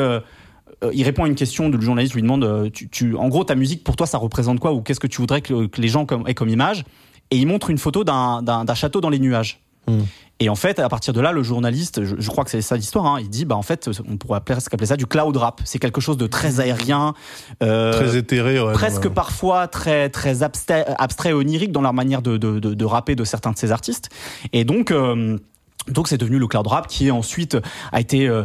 il 0.93 1.03
répond 1.05 1.25
à 1.25 1.29
une 1.29 1.35
question 1.37 1.69
de 1.69 1.77
le 1.77 1.83
journaliste 1.83 2.15
lui 2.15 2.23
demande 2.23 2.71
tu, 2.73 2.89
tu- 2.91 3.17
en 3.17 3.29
gros 3.29 3.45
ta 3.45 3.55
musique 3.55 3.83
pour 3.83 3.97
toi 3.97 4.07
ça 4.07 4.19
représente 4.19 4.61
quoi 4.61 4.73
ou 4.73 4.83
qu'est-ce 4.83 5.01
que 5.01 5.07
tu 5.07 5.19
voudrais 5.23 5.41
que, 5.41 5.67
que 5.67 5.81
les 5.81 5.89
gens 5.89 6.05
comme, 6.05 6.27
aient 6.29 6.35
comme 6.35 6.49
image? 6.51 6.85
Et 7.31 7.37
il 7.39 7.47
montre 7.47 7.71
une 7.71 7.79
photo 7.79 8.05
d'un 8.05 8.75
château 8.75 9.01
dans 9.01 9.09
les 9.09 9.19
nuages 9.19 9.61
Hmm. 9.89 10.01
et 10.41 10.49
en 10.49 10.55
fait 10.55 10.79
à 10.81 10.89
partir 10.89 11.15
de 11.15 11.21
là 11.21 11.33
le 11.33 11.43
journaliste 11.43 12.05
je, 12.05 12.17
je 12.19 12.31
crois 12.31 12.45
que 12.45 12.51
c'est 12.51 12.61
ça 12.61 12.77
l'histoire 12.77 13.07
hein, 13.07 13.19
il 13.21 13.29
dit 13.29 13.45
bah 13.45 13.55
en 13.55 13.63
fait 13.63 13.89
on 14.09 14.17
pourrait 14.17 14.39
appeler 14.39 14.87
ça 14.87 14.97
du 14.97 15.07
cloud 15.07 15.37
rap 15.37 15.61
c'est 15.65 15.79
quelque 15.79 16.01
chose 16.01 16.17
de 16.17 16.27
très 16.27 16.59
aérien 16.61 17.15
euh, 17.63 17.93
très 17.93 18.17
éthéré, 18.17 18.61
ouais, 18.61 18.73
presque 18.73 19.05
ouais. 19.05 19.11
parfois 19.11 19.69
très 19.69 20.09
très 20.09 20.43
abstrait, 20.43 20.85
abstrait 20.99 21.33
onirique 21.33 21.73
dans 21.73 21.83
leur 21.83 21.95
manière 21.95 22.21
de, 22.21 22.37
de, 22.37 22.59
de, 22.59 22.75
de 22.75 22.85
rapper 22.85 23.15
de 23.15 23.25
certains 23.25 23.53
de 23.53 23.59
ces 23.59 23.71
artistes 23.71 24.11
et 24.53 24.65
donc 24.65 24.91
euh, 24.91 25.39
donc 25.89 26.09
c'est 26.09 26.19
devenu 26.19 26.39
le 26.39 26.47
cloud 26.47 26.67
rap 26.67 26.89
qui 26.89 27.11
ensuite 27.11 27.57
a 27.93 28.01
été 28.01 28.29
euh, 28.29 28.43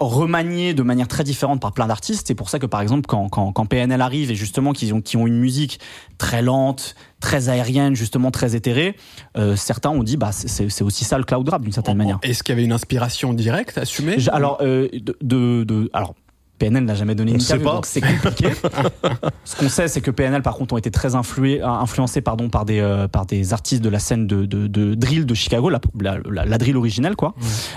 remanié 0.00 0.74
de 0.74 0.82
manière 0.82 1.06
très 1.08 1.24
différente 1.24 1.60
par 1.60 1.72
plein 1.72 1.86
d'artistes. 1.86 2.26
C'est 2.26 2.34
pour 2.34 2.48
ça 2.50 2.58
que 2.58 2.66
par 2.66 2.80
exemple 2.80 3.06
quand, 3.06 3.28
quand, 3.28 3.52
quand 3.52 3.66
PNL 3.66 4.00
arrive 4.00 4.30
et 4.30 4.34
justement 4.34 4.72
qu'ils 4.72 4.94
ont, 4.94 5.00
qui 5.00 5.16
ont 5.16 5.26
une 5.26 5.38
musique 5.38 5.78
très 6.18 6.42
lente, 6.42 6.94
très 7.20 7.50
aérienne, 7.50 7.94
justement 7.94 8.30
très 8.30 8.56
éthérée, 8.56 8.96
euh, 9.36 9.56
certains 9.56 9.90
ont 9.90 10.02
dit 10.02 10.16
bah 10.16 10.32
c'est- 10.32 10.82
aussi 10.82 11.04
ça 11.04 11.18
le 11.18 11.24
cloud 11.24 11.46
rap 11.48 11.60
d'une 11.62 11.72
certaine 11.72 11.98
manière. 11.98 12.18
Est-ce 12.22 12.42
qu'il 12.42 12.54
y 12.54 12.56
avait 12.56 12.64
une 12.64 12.72
inspiration 12.72 13.34
directe 13.34 13.76
assumée 13.76 14.16
Alors, 14.32 14.58
euh, 14.62 14.88
de, 14.92 15.16
de, 15.20 15.64
de- 15.64 15.90
alors, 15.92 16.14
PNL 16.60 16.84
n'a 16.84 16.94
jamais 16.94 17.16
donné 17.16 17.32
On 17.32 17.34
une 17.36 17.40
interview, 17.40 17.64
donc 17.66 17.86
c'est 17.86 18.00
compliqué. 18.02 18.50
Ce 19.44 19.56
qu'on 19.56 19.68
sait, 19.68 19.88
c'est 19.88 20.00
que 20.00 20.10
PNL, 20.12 20.42
par 20.42 20.54
contre, 20.54 20.74
ont 20.74 20.78
été 20.78 20.90
très 20.90 21.14
influés, 21.16 21.60
euh, 21.62 21.66
influencés 21.66 22.20
pardon, 22.20 22.48
par, 22.50 22.64
des, 22.64 22.78
euh, 22.80 23.08
par 23.08 23.26
des 23.26 23.52
artistes 23.52 23.82
de 23.82 23.88
la 23.88 23.98
scène 23.98 24.26
de, 24.26 24.44
de, 24.46 24.66
de 24.68 24.94
drill 24.94 25.26
de 25.26 25.34
Chicago, 25.34 25.70
la, 25.70 25.80
la, 26.00 26.18
la- 26.30 26.44
la 26.44 26.58
drill 26.58 26.76
originelle, 26.76 27.16
quoi. 27.16 27.34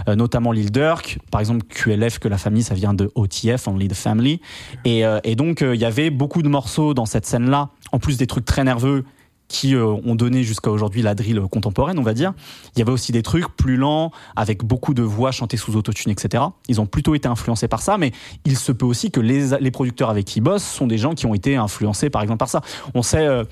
Euh, 0.07 0.15
notamment 0.15 0.51
Lil 0.51 0.71
Durk, 0.71 1.17
par 1.31 1.39
exemple 1.41 1.65
QLF, 1.67 2.19
que 2.19 2.27
la 2.27 2.37
famille, 2.37 2.61
ça 2.63 2.75
vient 2.75 2.93
de 2.93 3.09
OTF, 3.15 3.67
Only 3.67 3.87
the 3.87 3.93
Family. 3.95 4.41
Et, 4.85 5.05
euh, 5.05 5.19
et 5.23 5.35
donc, 5.35 5.61
il 5.61 5.79
y 5.79 5.85
avait 5.85 6.09
beaucoup 6.09 6.41
de 6.43 6.50
morceaux 6.50 6.93
dans 6.93 7.05
cette 7.05 7.25
scène-là, 7.25 7.69
en 7.93 8.00
plus 8.00 8.17
des 8.17 8.27
trucs 8.27 8.46
très 8.46 8.63
nerveux 8.63 9.05
qui 9.53 9.75
euh, 9.75 9.85
ont 9.85 10.16
donné 10.16 10.44
jusqu'à 10.44 10.72
aujourd'hui 10.72 11.03
la 11.03 11.13
drill 11.13 11.39
contemporaine, 11.51 12.00
on 12.00 12.03
va 12.03 12.13
dire. 12.16 12.33
Il 12.75 12.79
y 12.79 12.81
avait 12.81 12.92
aussi 12.92 13.11
des 13.11 13.22
trucs 13.22 13.48
plus 13.55 13.77
lents, 13.77 14.11
avec 14.35 14.63
beaucoup 14.66 14.94
de 14.96 15.03
voix 15.03 15.31
chantées 15.31 15.57
sous 15.57 15.75
autotune, 15.77 16.11
etc. 16.11 16.44
Ils 16.68 16.81
ont 16.81 16.87
plutôt 16.87 17.13
été 17.13 17.27
influencés 17.27 17.68
par 17.68 17.81
ça, 17.83 17.98
mais 18.00 18.11
il 18.46 18.57
se 18.57 18.72
peut 18.72 18.85
aussi 18.87 19.11
que 19.11 19.20
les, 19.20 19.50
les 19.59 19.72
producteurs 19.72 20.09
avec 20.09 20.25
qui 20.25 20.39
ils 20.39 20.42
bossent 20.42 20.63
sont 20.66 20.87
des 20.87 20.98
gens 20.98 21.13
qui 21.13 21.27
ont 21.27 21.35
été 21.35 21.55
influencés, 21.55 22.09
par 22.09 22.24
exemple, 22.24 22.39
par 22.39 22.50
ça. 22.50 22.61
On 22.96 23.03
sait, 23.03 23.27
euh, 23.27 23.44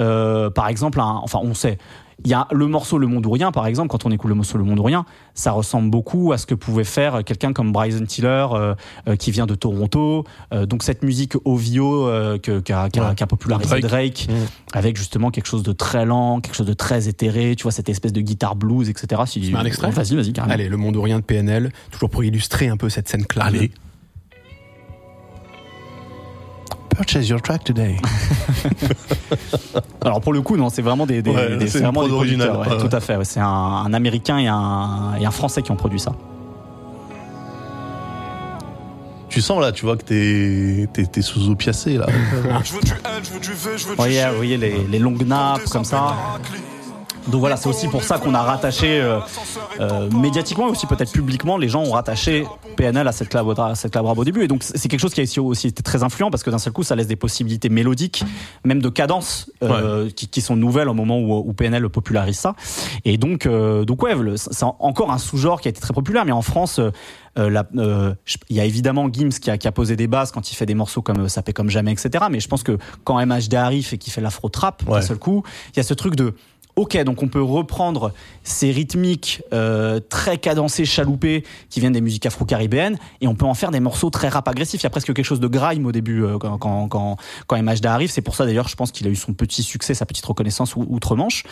euh, 0.00 0.48
par 0.48 0.68
exemple, 0.68 0.98
un- 0.98 1.20
enfin, 1.22 1.40
on 1.42 1.52
sait. 1.54 1.76
Il 2.24 2.30
y 2.30 2.34
a 2.34 2.46
le 2.52 2.66
morceau 2.66 2.98
Le 2.98 3.06
Monde 3.06 3.24
ou 3.26 3.30
Rien, 3.30 3.50
par 3.52 3.66
exemple, 3.66 3.88
quand 3.88 4.04
on 4.06 4.10
écoute 4.10 4.28
le 4.28 4.34
morceau 4.34 4.58
Le 4.58 4.64
Monde 4.64 4.78
ou 4.78 4.82
Rien, 4.82 5.04
ça 5.34 5.52
ressemble 5.52 5.90
beaucoup 5.90 6.32
à 6.32 6.38
ce 6.38 6.46
que 6.46 6.54
pouvait 6.54 6.84
faire 6.84 7.24
quelqu'un 7.24 7.52
comme 7.52 7.72
Bryson 7.72 8.04
Tiller, 8.06 8.46
euh, 8.52 8.74
euh, 9.08 9.16
qui 9.16 9.30
vient 9.30 9.46
de 9.46 9.54
Toronto. 9.54 10.24
Euh, 10.52 10.66
donc 10.66 10.82
cette 10.82 11.02
musique 11.02 11.34
OVO 11.44 12.06
euh, 12.08 12.38
que- 12.38 12.60
qu'a 12.60 12.84
Ouais. 12.84 13.14
qu'a 13.16 13.26
popularisé 13.26 13.80
Drake, 13.80 14.26
Mm. 14.28 14.34
avec 14.74 14.96
justement 14.96 15.30
quelque 15.30 15.46
chose 15.46 15.62
de 15.62 15.72
très 15.72 16.04
lent, 16.04 16.40
quelque 16.40 16.54
chose 16.56 16.66
de 16.66 16.74
très 16.74 17.08
éthéré, 17.08 17.54
tu 17.56 17.62
vois, 17.62 17.72
cette 17.72 17.88
espèce 17.88 18.12
de 18.12 18.20
guitare 18.20 18.56
blues, 18.56 18.88
etc. 18.90 19.22
Si, 19.26 19.52
un 19.56 19.64
extrait 19.64 19.90
Vas-y, 19.90 20.16
vas-y, 20.16 20.32
carrément. 20.32 20.52
Allez, 20.54 20.68
le 20.68 20.76
monde 20.76 20.96
ou 20.96 21.02
rien 21.02 21.18
de 21.18 21.24
PNL, 21.24 21.72
toujours 21.90 22.10
pour 22.10 22.22
illustrer 22.24 22.68
un 22.68 22.76
peu 22.76 22.88
cette 22.90 23.08
scène 23.08 23.24
clown. 23.26 23.46
Allez. 23.48 23.70
Purchase 26.96 27.28
your 27.28 27.40
track 27.40 27.64
today. 27.64 27.96
Alors 30.02 30.20
pour 30.20 30.32
le 30.32 30.42
coup, 30.42 30.56
non, 30.56 30.68
c'est 30.70 30.82
vraiment 30.82 31.06
des, 31.06 31.22
des, 31.22 31.30
Ouais, 31.30 31.56
des- 31.56 31.66
c'est 31.68 31.80
vraiment 31.80 32.02
des 32.02 32.08
producteurs, 32.10 32.60
ouais, 32.60 32.68
ouais. 32.68 32.78
Tout 32.88 32.94
à 32.94 33.00
fait. 33.00 33.16
ouais. 33.16 33.24
C'est 33.24 33.40
un, 33.40 33.46
un 33.46 33.92
Américain 33.94 34.38
et 34.38 34.48
un, 34.48 35.14
et 35.20 35.24
un 35.26 35.30
Français 35.30 35.62
qui 35.62 35.70
ont 35.70 35.76
produit 35.76 36.00
ça. 36.00 36.12
tu 39.28 39.40
sens 39.40 39.60
là, 39.60 39.70
tu 39.70 39.84
vois 39.86 39.96
que 39.96 40.02
t'es 40.02 40.88
t'es, 40.92 41.06
t'es 41.06 41.22
sous 41.22 41.48
opiacé 41.50 41.96
là. 41.96 42.06
Je 42.64 42.72
veux 42.74 42.80
du 42.80 42.90
N, 42.90 42.96
je 43.22 43.30
veux 43.32 43.40
du 43.40 43.52
V, 43.52 43.56
je 43.62 43.68
veux 43.70 43.76
Vous 43.76 43.90
du 43.90 43.96
voyez, 43.96 44.20
G. 44.22 44.28
voyez 44.36 44.56
les, 44.56 44.84
les 44.90 44.98
longues 44.98 45.24
nappes 45.24 45.64
comme 45.70 45.84
ça. 45.84 46.16
Donc 47.28 47.40
voilà, 47.40 47.56
c'est 47.56 47.68
aussi 47.68 47.86
pour 47.88 48.02
ça 48.02 48.18
qu'on 48.18 48.34
a 48.34 48.42
rattaché 48.42 49.00
euh, 49.00 49.18
euh, 49.78 50.10
médiatiquement 50.10 50.66
et 50.68 50.70
aussi 50.70 50.86
peut-être 50.86 51.12
publiquement, 51.12 51.58
les 51.58 51.68
gens 51.68 51.82
ont 51.82 51.92
rattaché 51.92 52.44
PNL 52.76 53.06
à 53.06 53.12
cette 53.12 53.28
clave 53.28 53.48
à 53.60 53.74
cette 53.74 53.96
au 53.96 54.24
début. 54.24 54.42
Et 54.44 54.48
donc 54.48 54.62
c'est 54.62 54.88
quelque 54.88 55.00
chose 55.00 55.14
qui 55.14 55.20
a 55.20 55.42
aussi- 55.42 55.68
été 55.68 55.82
très 55.82 56.02
influent 56.02 56.30
parce 56.30 56.42
que 56.42 56.50
d'un 56.50 56.58
seul 56.58 56.72
coup, 56.72 56.82
ça 56.82 56.96
laisse 56.96 57.06
des 57.06 57.16
possibilités 57.16 57.68
mélodiques, 57.68 58.24
même 58.64 58.80
de 58.80 58.88
cadences 58.88 59.50
euh, 59.62 60.10
qui, 60.10 60.28
qui 60.28 60.40
sont 60.40 60.56
nouvelles 60.56 60.88
au 60.88 60.94
moment 60.94 61.18
où, 61.18 61.34
où 61.48 61.52
PNL 61.52 61.88
popularise 61.88 62.38
ça. 62.38 62.54
Et 63.04 63.16
donc, 63.18 63.46
euh, 63.46 63.84
donc 63.84 64.02
ouais, 64.02 64.14
c'est 64.36 64.64
encore 64.64 65.10
un 65.12 65.18
sous-genre 65.18 65.60
qui 65.60 65.68
a 65.68 65.70
été 65.70 65.80
très 65.80 65.94
populaire, 65.94 66.24
mais 66.24 66.32
en 66.32 66.42
France. 66.42 66.78
euh, 66.78 66.90
euh, 67.38 67.48
la- 67.48 67.64
euh, 67.76 68.12
il 68.48 68.56
y 68.56 68.60
a 68.60 68.64
évidemment 68.64 69.08
Gims 69.12 69.28
qui 69.40 69.52
a, 69.52 69.56
qui 69.56 69.68
a 69.68 69.72
posé 69.72 69.94
des 69.94 70.08
bases 70.08 70.32
quand 70.32 70.50
il 70.50 70.56
fait 70.56 70.66
des 70.66 70.74
morceaux 70.74 71.00
comme 71.00 71.20
euh, 71.20 71.28
Ça 71.28 71.42
fait 71.42 71.52
comme 71.52 71.70
jamais, 71.70 71.92
etc. 71.92 72.24
Mais 72.28 72.40
je 72.40 72.48
pense 72.48 72.64
que 72.64 72.76
quand 73.04 73.24
MHD 73.24 73.54
arrive 73.54 73.88
et 73.92 73.98
qu'il 73.98 74.12
fait 74.12 74.20
l'afro-trap, 74.20 74.82
d'un 74.84 75.00
seul 75.02 75.16
coup, 75.18 75.44
il 75.72 75.76
y 75.76 75.80
a 75.80 75.84
ce 75.84 75.94
truc 75.94 76.16
de 76.16 76.34
Ok, 76.76 76.96
donc 77.04 77.22
on 77.22 77.28
peut 77.28 77.42
reprendre 77.42 78.12
ces 78.42 78.70
rythmiques 78.70 79.42
euh, 79.52 80.00
très 80.08 80.38
cadencées, 80.38 80.84
chaloupées, 80.84 81.44
qui 81.68 81.80
viennent 81.80 81.92
des 81.92 82.00
musiques 82.00 82.26
afro-caribéennes, 82.26 82.98
et 83.20 83.26
on 83.28 83.34
peut 83.34 83.44
en 83.46 83.54
faire 83.54 83.70
des 83.70 83.80
morceaux 83.80 84.10
très 84.10 84.28
rap 84.28 84.48
agressifs. 84.48 84.80
Il 84.80 84.84
y 84.84 84.86
a 84.86 84.90
presque 84.90 85.12
quelque 85.12 85.24
chose 85.24 85.40
de 85.40 85.46
grime 85.48 85.86
au 85.86 85.92
début 85.92 86.24
euh, 86.24 86.38
quand, 86.38 86.58
quand, 86.58 86.88
quand, 86.88 87.16
quand 87.46 87.56
arrive. 87.84 88.10
C'est 88.10 88.22
pour 88.22 88.34
ça 88.34 88.46
d'ailleurs, 88.46 88.68
je 88.68 88.76
pense 88.76 88.92
qu'il 88.92 89.06
a 89.06 89.10
eu 89.10 89.16
son 89.16 89.32
petit 89.32 89.62
succès, 89.62 89.94
sa 89.94 90.06
petite 90.06 90.24
reconnaissance 90.24 90.76
ou- 90.76 90.86
outre-Manche. 90.88 91.44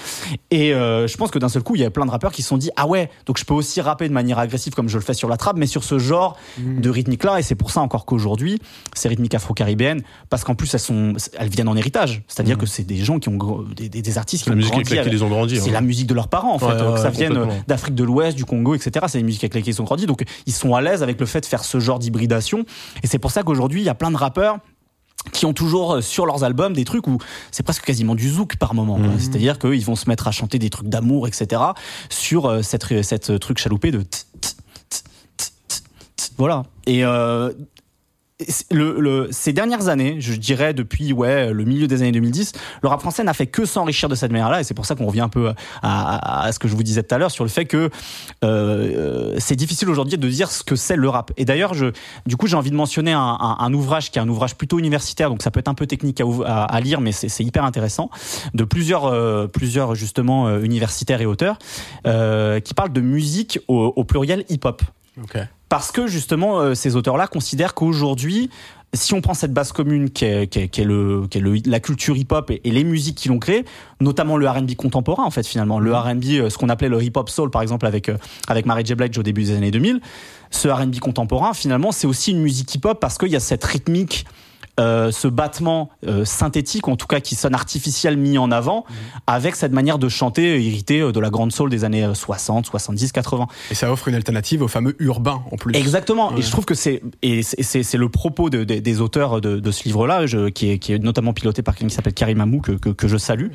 Et 0.51 0.73
euh, 0.73 1.07
je 1.07 1.17
pense 1.17 1.31
que 1.31 1.39
d'un 1.39 1.49
seul 1.49 1.63
coup, 1.63 1.75
il 1.75 1.81
y 1.83 1.85
a 1.85 1.91
plein 1.91 2.07
de 2.07 2.11
rappeurs 2.11 2.33
qui 2.33 2.43
se 2.43 2.49
sont 2.49 2.57
dit 2.59 2.71
Ah 2.77 2.87
ouais, 2.87 3.11
donc 3.27 3.39
je 3.39 3.45
peux 3.45 3.55
aussi 3.55 3.81
rapper 3.81 4.09
de 4.09 4.15
manière 4.15 4.39
agressive 4.39 4.75
comme 4.75 4.89
je 4.89 4.97
le 4.97 5.03
fais 5.05 5.15
sur 5.15 5.29
la 5.29 5.37
trappe, 5.37 5.57
mais 5.57 5.67
sur 5.67 5.85
ce 5.85 5.99
genre 5.99 6.37
de 6.59 6.91
rythmique-là. 6.91 7.39
Et 7.39 7.43
c'est 7.43 7.55
pour 7.55 7.71
ça 7.71 7.81
encore 7.81 8.07
qu'aujourd'hui, 8.07 8.61
ces 8.95 9.09
rythmiques 9.09 9.35
afro-caribéennes, 9.35 10.03
parce 10.31 10.45
qu'en 10.45 10.55
plus 10.55 10.73
elles 10.75 10.81
sont, 10.81 11.15
elles 11.39 11.49
viennent 11.49 11.69
en 11.69 11.77
héritage. 11.77 12.23
C'est-à-dire 12.29 12.57
que 12.59 12.67
c'est 12.67 12.85
des 12.85 12.99
gens 13.05 13.19
qui 13.19 13.29
ont 13.29 13.65
des, 13.77 13.89
des, 13.89 14.03
des 14.03 14.19
artistes 14.19 14.45
qui 14.45 14.51
ont 14.51 14.55
avec 14.99 15.08
ont 15.25 15.29
grandi. 15.29 15.59
c'est 15.59 15.71
hein. 15.71 15.73
la 15.73 15.81
musique 15.81 16.07
de 16.07 16.15
leurs 16.15 16.29
parents 16.29 16.55
en 16.55 16.59
fait, 16.59 16.67
Ouais, 16.67 16.73
euh, 16.73 16.89
que 16.89 16.93
ouais, 16.95 16.99
ça 17.03 17.11
vienne 17.11 17.39
d'Afrique 17.67 17.95
de 17.95 18.05
l'Ouest, 18.05 18.37
du 18.37 18.45
Congo, 18.45 18.75
etc. 18.75 19.07
C'est 19.09 19.19
des 19.19 19.25
musiques 19.25 19.45
avec 19.45 19.55
lesquelles 19.55 19.75
ils 19.75 19.81
ont 19.83 19.85
grandi, 19.85 20.07
donc 20.07 20.25
ils 20.47 20.53
sont 20.53 20.75
à 20.75 20.81
l'aise 20.81 21.03
avec 21.03 21.19
le 21.21 21.27
fait 21.27 21.41
de 21.41 21.47
faire 21.47 21.65
ce 21.65 21.81
genre 21.81 21.99
d'hybridation. 21.99 22.65
Et 23.03 23.07
c'est 23.07 23.19
pour 23.19 23.31
ça 23.31 23.43
qu'aujourd'hui 23.43 23.81
il 23.81 23.85
y 23.85 23.89
a 23.89 23.95
plein 23.95 24.11
de 24.11 24.17
rappeurs 24.17 24.59
qui 25.33 25.47
ont 25.47 25.53
toujours 25.53 25.95
euh, 25.95 26.01
sur 26.01 26.27
leurs 26.27 26.45
albums 26.45 26.73
des 26.73 26.85
trucs 26.85 27.07
où 27.09 27.19
c'est 27.51 27.63
presque 27.63 27.85
quasiment 27.85 28.15
du 28.15 28.29
zouk 28.31 28.57
par 28.57 28.73
moment. 28.75 28.99
Mhm. 28.99 29.19
C'est-à-dire 29.19 29.59
qu'ils 29.59 29.85
vont 29.85 29.97
se 29.97 30.09
mettre 30.09 30.29
à 30.29 30.31
chanter 30.31 30.59
des 30.59 30.71
trucs 30.71 30.89
d'amour, 30.89 31.27
etc. 31.27 31.61
sur 32.09 32.47
euh, 32.47 32.63
cette, 32.63 33.03
cette 33.03 33.39
truc 33.41 33.59
chaloupé 33.59 33.91
de 33.91 33.99
t- 34.03 34.19
t- 34.41 34.49
t- 34.89 34.97
t- 35.37 35.45
t- 35.69 35.75
t- 36.17 36.25
voilà. 36.39 36.63
Et 36.87 37.05
euh, 37.05 37.53
le, 38.71 39.01
le, 39.01 39.29
ces 39.31 39.53
dernières 39.53 39.89
années, 39.89 40.21
je 40.21 40.35
dirais 40.35 40.73
depuis 40.75 41.13
ouais 41.13 41.53
le 41.53 41.65
milieu 41.65 41.87
des 41.87 42.03
années 42.03 42.13
2010, 42.13 42.53
le 42.83 42.89
rap 42.89 43.01
français 43.01 43.25
n'a 43.25 43.35
fait 43.35 43.47
que 43.47 43.65
s'enrichir 43.65 44.09
de 44.09 44.15
cette 44.15 44.31
manière-là, 44.31 44.61
et 44.61 44.65
c'est 44.65 44.75
pour 44.75 44.87
ça 44.87 44.95
qu'on 44.95 45.07
revient 45.07 45.21
un 45.21 45.29
peu 45.29 45.53
à, 45.83 46.51
ce 46.53 46.59
que 46.59 46.69
je 46.69 46.77
vous 46.77 46.83
disais 46.83 47.03
tout 47.03 47.15
à 47.15 47.19
l'heure 47.19 47.31
sur 47.31 47.45
le 47.45 47.51
fait 47.51 47.65
que 47.65 47.91
euh, 48.45 49.35
c'est 49.39 49.57
difficile 49.57 49.89
aujourd'hui 49.91 50.19
de 50.19 50.29
dire 50.29 50.51
ce 50.51 50.63
que 50.63 50.77
c'est 50.77 50.97
le 50.97 51.09
rap. 51.09 51.33
Et 51.37 51.45
d'ailleurs, 51.45 51.73
du 52.27 52.37
coup, 52.37 52.47
j'ai 52.47 52.57
envie 52.57 52.71
de 52.71 52.77
mentionner 52.77 53.13
un, 53.13 53.39
un, 53.59 53.75
ouvrage 53.75 54.11
qui 54.11 54.19
est 54.19 54.23
un 54.23 54.29
ouvrage 54.29 54.55
plutôt 54.55 54.79
universitaire, 54.79 55.31
donc 55.31 55.43
ça 55.43 55.51
peut 55.51 55.61
être 55.61 55.69
un 55.69 55.75
peu 55.75 55.87
technique 55.87 56.21
à, 56.21 56.25
à, 56.47 56.65
à 56.65 56.81
lire, 56.81 57.01
mais 57.01 57.13
c'est 57.13 57.45
hyper 57.45 57.65
intéressant, 57.65 58.11
de 58.55 58.65
plusieurs, 58.65 59.07
euh, 59.07 59.47
plusieurs 59.47 59.95
justement 59.95 60.47
euh, 60.47 60.63
universitaires 60.63 61.21
et 61.21 61.27
auteurs, 61.27 61.59
euh, 62.07 62.61
qui 62.61 62.75
parlent 62.75 62.93
de 62.93 63.01
musique 63.01 63.59
au, 63.69 63.93
au 63.97 64.05
pluriel 64.05 64.45
hip-hop. 64.49 64.83
Okay. 65.25 65.45
Parce 65.69 65.93
que 65.93 66.07
justement, 66.07 66.61
euh, 66.61 66.75
ces 66.75 66.97
auteurs-là 66.97 67.27
considèrent 67.27 67.75
qu'aujourd'hui, 67.75 68.51
si 68.95 69.13
on 69.13 69.21
prend 69.21 69.35
cette 69.35 69.53
base 69.53 69.73
commune 69.73 70.11
qui 70.11 70.25
est, 70.25 70.79
le, 70.79 71.29
le, 71.35 71.57
la 71.67 71.81
culture 71.81 72.17
hip-hop 72.17 72.51
et, 72.51 72.61
et, 72.65 72.71
les 72.71 72.85
musiques 72.85 73.17
qui 73.17 73.29
l'ont 73.29 73.39
créé, 73.39 73.65
notamment 74.01 74.37
le 74.37 74.49
R&B 74.49 74.75
contemporain 74.77 75.25
en 75.25 75.31
fait 75.31 75.47
finalement, 75.47 75.79
le 75.79 75.95
R&B, 75.95 76.25
euh, 76.31 76.51
ce 76.51 76.57
qu'on 76.57 76.71
appelait 76.71 76.89
le 76.89 77.03
hip-hop 77.03 77.29
soul 77.29 77.51
par 77.51 77.61
exemple 77.61 77.87
avec 77.87 78.09
euh, 78.09 78.17
avec 78.49 78.65
Mary 78.65 78.85
J. 78.87 78.95
Blige 78.95 79.19
au 79.19 79.23
début 79.23 79.45
des 79.45 79.53
années 79.53 79.71
2000, 79.71 80.01
ce 80.51 80.69
R&B 80.69 80.99
contemporain 81.01 81.53
finalement 81.53 81.93
c'est 81.93 82.07
aussi 82.07 82.31
une 82.31 82.41
musique 82.41 82.75
hip-hop 82.75 82.99
parce 82.99 83.19
qu'il 83.19 83.29
y 83.29 83.37
a 83.37 83.41
cette 83.41 83.65
rythmique 83.65 84.25
euh, 84.79 85.11
ce 85.11 85.29
battement 85.29 85.91
euh, 86.07 86.25
synthétique, 86.25 86.89
en 86.89 86.97
tout 86.97 87.07
cas 87.07 87.21
qui 87.21 87.35
sonne 87.35 87.55
artificiel 87.55 88.17
mis 88.17 88.39
en 88.39 88.51
avant, 88.51 88.85
mmh. 88.89 88.95
avec 89.27 89.57
cette 89.57 89.73
manière 89.73 89.99
de 89.99 90.09
chanter 90.09 90.65
héritée 90.65 91.01
de 91.13 91.21
la 91.21 91.31
grande 91.31 91.53
soul 91.53 91.71
des 91.71 91.85
années 91.85 92.09
60, 92.15 92.67
70, 92.67 93.13
80. 93.13 93.47
Et 93.71 93.75
ça 93.75 93.93
offre 93.93 94.09
une 94.09 94.15
alternative 94.15 94.63
au 94.63 94.69
fameux 94.69 94.97
urbain 94.99 95.43
en 95.51 95.57
plus. 95.57 95.75
Exactement. 95.75 96.33
Ouais. 96.33 96.39
Et 96.39 96.43
je 96.43 96.51
trouve 96.51 96.65
que 96.65 96.75
c'est 96.75 97.03
et 97.23 97.43
c'est 97.43 97.97
le 97.97 98.09
propos 98.09 98.51
de, 98.51 98.65
de, 98.65 98.79
des 98.79 99.01
auteurs 99.01 99.41
de, 99.41 99.59
de 99.59 99.71
ce 99.71 99.85
livre-là, 99.85 100.25
qui 100.55 100.71
est, 100.71 100.79
qui 100.79 100.93
est 100.93 100.99
notamment 100.99 101.33
piloté 101.33 101.63
par 101.63 101.75
quelqu'un 101.75 101.89
qui 101.89 101.95
s'appelle 101.95 102.15
Karim 102.15 102.41
Amou 102.41 102.61
que, 102.61 102.73
que, 102.73 102.91
que 102.91 103.09
je 103.09 103.17
salue, 103.17 103.49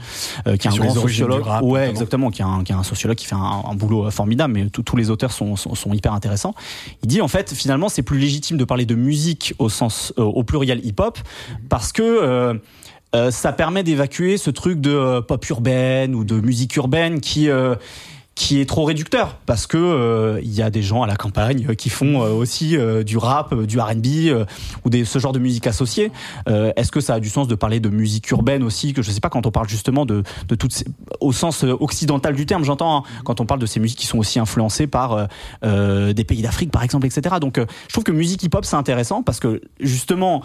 euh, 0.48 0.58
qui 0.58 0.68
est 0.68 0.72
un 0.72 0.76
grand 0.76 0.94
sociologue. 0.94 1.44
Rap, 1.44 1.64
ouais, 1.64 1.90
exactement, 1.90 2.32
qui 2.32 2.42
est, 2.42 2.46
un, 2.46 2.64
qui 2.64 2.72
est 2.72 2.76
un 2.76 2.84
sociologue 2.84 3.18
qui 3.18 3.26
fait 3.26 3.36
un, 3.36 3.64
un 3.70 3.76
boulot 3.76 4.10
formidable, 4.12 4.54
mais 4.54 4.70
tous 4.70 4.96
les 4.96 5.10
auteurs 5.10 5.32
sont, 5.32 5.56
sont, 5.56 5.76
sont, 5.76 5.94
hyper 5.94 6.14
intéressants. 6.14 6.54
Il 7.04 7.08
dit 7.08 7.22
en 7.22 7.28
fait 7.28 7.54
finalement 7.54 7.90
c'est 7.90 8.02
plus 8.02 8.20
légitime 8.20 8.58
de 8.58 8.66
parler 8.66 8.86
de 8.86 8.96
musique 8.96 9.54
au 9.60 9.70
sens 9.70 10.14
au 10.18 10.44
pluriel 10.44 10.84
hip-hop 10.86 11.13
parce 11.70 11.92
que 11.92 12.02
euh, 12.02 12.54
euh, 13.16 13.32
ça 13.32 13.54
permet 13.54 13.84
d'évacuer 13.84 14.38
ce 14.38 14.50
truc 14.50 14.82
de 14.82 14.92
euh, 14.92 15.22
pop 15.22 15.48
urbaine 15.50 16.16
ou 16.16 16.24
de 16.24 16.40
musique 16.40 16.76
urbaine 16.76 17.22
qui 17.22 17.50
qui 18.36 18.60
est 18.60 18.66
trop 18.66 18.84
réducteur 18.84 19.38
parce 19.46 19.68
que 19.68 19.78
euh, 19.78 20.40
il 20.44 20.54
y 20.54 20.64
a 20.64 20.72
des 20.72 20.82
gens 20.82 21.04
à 21.04 21.08
la 21.08 21.16
campagne 21.16 21.76
qui 21.76 21.90
font 21.90 22.24
euh, 22.24 22.30
aussi 22.30 22.76
euh, 22.76 23.04
du 23.04 23.18
rap, 23.18 23.54
du 23.54 23.80
R&B 23.80 24.46
ou 24.84 24.90
des 24.90 25.06
ce 25.06 25.20
genre 25.20 25.34
de 25.34 25.40
musique 25.40 25.68
associée. 25.68 26.12
Est-ce 26.48 26.92
que 26.92 27.00
ça 27.00 27.16
a 27.16 27.20
du 27.20 27.30
sens 27.30 27.48
de 27.48 27.56
parler 27.56 27.80
de 27.80 27.90
musique 27.90 28.30
urbaine 28.32 28.64
aussi 28.64 28.94
que 28.94 29.02
je 29.02 29.12
sais 29.12 29.20
pas 29.20 29.30
quand 29.30 29.46
on 29.46 29.52
parle 29.52 29.70
justement 29.70 30.06
de 30.06 30.24
de 30.48 30.56
toutes 30.56 30.74
ces, 30.74 30.86
au 31.20 31.32
sens 31.32 31.64
occidental 31.64 32.36
du 32.36 32.46
terme, 32.46 32.64
j'entends 32.64 32.98
hein, 32.98 33.04
quand 33.24 33.40
on 33.42 33.46
parle 33.46 33.60
de 33.60 33.66
ces 33.66 33.80
musiques 33.80 34.00
qui 34.00 34.08
sont 34.08 34.18
aussi 34.18 34.40
influencées 34.40 34.88
par 34.88 35.28
des 35.64 36.24
pays 36.24 36.42
d'Afrique 36.42 36.72
par 36.72 36.84
exemple, 36.84 37.06
etc. 37.06 37.36
Donc 37.40 37.60
je 37.60 37.94
trouve 37.94 38.04
que 38.04 38.12
musique 38.12 38.44
hip-hop 38.44 38.66
c'est 38.66 38.76
intéressant 38.76 39.24
parce 39.24 39.40
que 39.40 39.62
justement 39.80 40.42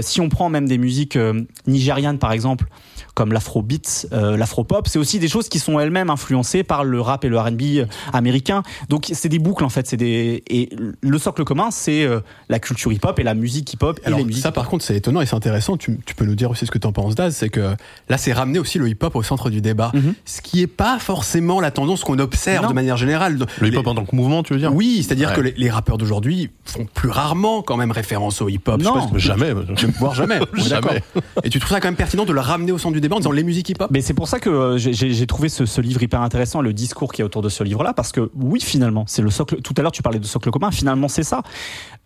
si 0.00 0.20
on 0.20 0.28
prend 0.28 0.48
même 0.48 0.68
des 0.68 0.78
musiques 0.78 1.18
nigérianes 1.66 2.18
par 2.18 2.32
exemple 2.32 2.66
comme 3.14 3.32
l'afrobeat, 3.32 4.08
euh, 4.12 4.36
l'afropop, 4.36 4.88
c'est 4.88 4.98
aussi 4.98 5.18
des 5.20 5.28
choses 5.28 5.48
qui 5.48 5.58
sont 5.60 5.78
elles-mêmes 5.78 6.10
influencées 6.10 6.64
par 6.64 6.82
le 6.84 7.00
rap 7.00 7.24
et 7.24 7.28
le 7.28 7.38
R&B 7.38 7.86
américain. 8.12 8.62
Donc 8.88 9.08
c'est 9.12 9.28
des 9.28 9.38
boucles 9.38 9.64
en 9.64 9.68
fait, 9.68 9.86
c'est 9.86 9.96
des 9.96 10.42
et 10.48 10.68
le 11.00 11.18
socle 11.18 11.44
commun 11.44 11.70
c'est 11.70 12.04
euh, 12.04 12.20
la 12.48 12.58
culture 12.58 12.92
hip-hop 12.92 13.18
et 13.18 13.22
la 13.22 13.34
musique 13.34 13.72
hip-hop 13.72 14.00
et 14.02 14.06
Alors, 14.06 14.18
les 14.18 14.24
musiques. 14.24 14.42
Ça 14.42 14.52
par 14.52 14.68
contre 14.68 14.84
c'est 14.84 14.96
étonnant 14.96 15.20
et 15.20 15.26
c'est 15.26 15.36
intéressant. 15.36 15.76
Tu, 15.76 15.98
tu, 16.04 16.14
peux 16.14 16.24
nous 16.24 16.34
dire 16.34 16.50
aussi 16.50 16.66
ce 16.66 16.70
que 16.70 16.78
tu 16.78 16.86
en 16.86 16.92
penses 16.92 17.14
Daz, 17.14 17.34
c'est 17.36 17.48
que 17.50 17.74
là 18.08 18.18
c'est 18.18 18.32
ramener 18.32 18.58
aussi 18.58 18.78
le 18.78 18.88
hip-hop 18.88 19.14
au 19.16 19.22
centre 19.22 19.48
du 19.50 19.60
débat, 19.60 19.90
Mhm. 19.94 20.00
mm 20.00 20.10
-hmm. 20.10 20.14
ce 20.24 20.40
qui 20.42 20.60
est 20.62 20.66
pas 20.66 20.98
forcément 20.98 21.60
la 21.60 21.70
tendance 21.70 22.02
qu'on 22.04 22.18
observe 22.18 22.62
Non. 22.64 22.70
de 22.70 22.74
manière 22.74 22.96
générale. 22.96 23.38
Le 23.60 23.68
hip-hop 23.68 23.86
en 23.86 23.94
tant 23.94 24.04
que 24.04 24.16
mouvement, 24.16 24.42
tu 24.42 24.52
veux 24.54 24.58
dire? 24.58 24.74
Oui, 24.74 25.02
c'est-à-dire 25.02 25.28
Ouais. 25.30 25.36
que 25.36 25.40
les, 25.40 25.54
les 25.56 25.70
rappeurs 25.70 25.98
d'aujourd'hui 25.98 26.50
font 26.64 26.86
plus 26.98 27.10
rarement 27.10 27.62
quand 27.62 27.76
même 27.76 27.92
référence 27.92 28.42
au 28.42 28.48
hip-hop. 28.48 28.80
Je 28.80 28.84
sais 28.84 28.90
Non. 28.90 29.08
pas 29.08 29.18
si- 29.18 29.26
Jamais. 29.28 29.52
voire 30.00 30.14
jamais. 30.14 30.40
Jamais. 30.54 31.02
Et 31.44 31.48
tu 31.50 31.58
trouves 31.60 31.70
ça 31.74 31.80
quand 31.80 31.88
même 31.92 31.96
pertinent 32.04 32.24
de 32.24 32.32
le 32.32 32.40
ramener 32.40 32.72
au 32.72 32.78
centre 32.78 32.94
du 32.94 33.00
débat 33.04 33.16
en 33.16 33.30
les 33.32 33.42
musiques 33.44 33.68
hip-hop 33.70 33.90
Mais 33.90 34.00
c'est 34.00 34.14
pour 34.14 34.28
ça 34.28 34.40
que 34.40 34.50
euh, 34.50 34.78
j'ai- 34.78 35.26
trouvé 35.26 35.48
ce, 35.48 35.80
livre 35.80 36.02
hyper 36.02 36.20
intéressant, 36.20 36.60
le 36.60 36.72
discours 36.72 37.12
qui 37.12 37.22
est 37.22 37.24
autour 37.24 37.42
de 37.42 37.48
ce 37.48 37.62
livre-là, 37.64 37.92
parce 37.94 38.12
que 38.12 38.30
oui, 38.34 38.60
finalement, 38.60 39.04
c'est 39.06 39.22
le 39.22 39.30
socle. 39.30 39.60
Tout 39.62 39.74
à 39.76 39.82
l'heure, 39.82 39.92
tu 39.92 40.02
parlais 40.02 40.18
de 40.18 40.26
socle 40.26 40.50
commun. 40.50 40.70
Finalement, 40.70 41.08
c'est 41.08 41.22
ça. 41.22 41.42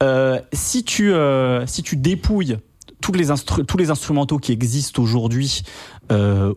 Euh, 0.03 0.41
si 0.53 0.85
tu 0.85 1.13
euh, 1.13 1.67
si 1.67 1.83
tu 1.83 1.97
dépouilles 1.97 2.59
tous 3.01 3.13
les 3.13 3.27
tous 3.67 3.77
les 3.77 3.91
instrumentaux 3.91 4.39
qui 4.39 4.53
existent 4.53 5.03
aujourd'hui, 5.03 5.63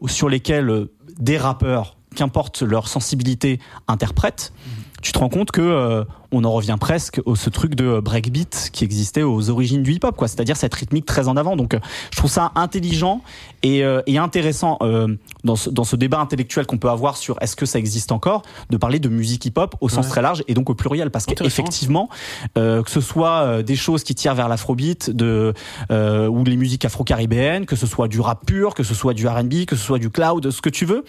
sur 0.08 0.30
lesquels 0.30 0.88
des 1.19 1.38
rappeurs, 1.38 1.97
qu'importe 2.15 2.62
leur 2.62 2.88
sensibilité, 2.88 3.60
interprètent, 3.88 4.54
tu 5.01 5.11
te 5.11 5.19
rends 5.19 5.29
compte 5.29 5.51
que 5.51 5.61
euh, 5.61 6.03
on 6.31 6.43
en 6.45 6.51
revient 6.51 6.77
presque 6.79 7.21
au 7.25 7.35
ce 7.35 7.49
truc 7.49 7.75
de 7.75 7.99
breakbeat 7.99 8.69
qui 8.71 8.83
existait 8.85 9.23
aux 9.23 9.49
origines 9.49 9.83
du 9.83 9.93
hip-hop, 9.93 10.15
quoi. 10.15 10.27
C'est-à-dire 10.29 10.55
cette 10.55 10.73
rythmique 10.73 11.05
très 11.05 11.27
en 11.27 11.35
avant. 11.35 11.55
Donc, 11.57 11.73
euh, 11.73 11.79
je 12.11 12.17
trouve 12.17 12.31
ça 12.31 12.51
intelligent 12.55 13.21
et, 13.63 13.83
euh, 13.83 14.01
et 14.07 14.17
intéressant 14.17 14.77
euh, 14.81 15.15
dans, 15.43 15.55
ce, 15.57 15.69
dans 15.69 15.83
ce 15.83 15.95
débat 15.97 16.19
intellectuel 16.19 16.65
qu'on 16.65 16.77
peut 16.77 16.89
avoir 16.89 17.17
sur 17.17 17.37
est-ce 17.41 17.55
que 17.57 17.65
ça 17.65 17.79
existe 17.79 18.11
encore, 18.13 18.43
de 18.69 18.77
parler 18.77 18.99
de 18.99 19.09
musique 19.09 19.45
hip-hop 19.45 19.75
au 19.81 19.89
sens 19.89 20.05
Ouais. 20.05 20.11
très 20.11 20.21
large 20.21 20.43
et 20.47 20.53
donc 20.53 20.69
au 20.69 20.73
pluriel, 20.73 21.11
parce 21.11 21.25
qu'effectivement, 21.25 22.09
euh, 22.57 22.81
que 22.81 22.89
ce 22.91 23.01
soit 23.01 23.41
euh, 23.41 23.61
des 23.61 23.75
choses 23.75 24.03
qui 24.03 24.15
tirent 24.15 24.35
vers 24.35 24.47
l'afrobeat, 24.47 25.09
de 25.09 25.53
euh, 25.91 26.27
ou 26.27 26.43
les 26.43 26.57
musiques 26.57 26.85
afro-caribéennes, 26.85 27.65
que 27.65 27.75
ce 27.75 27.85
soit 27.87 28.07
du 28.07 28.19
rap 28.21 28.45
pur, 28.45 28.73
que 28.73 28.83
ce 28.83 28.93
soit 28.95 29.13
du 29.13 29.27
R&B, 29.27 29.65
que 29.65 29.75
ce 29.75 29.83
soit 29.83 29.99
du 29.99 30.09
cloud, 30.09 30.49
ce 30.49 30.61
que 30.61 30.69
tu 30.69 30.85
veux, 30.85 31.03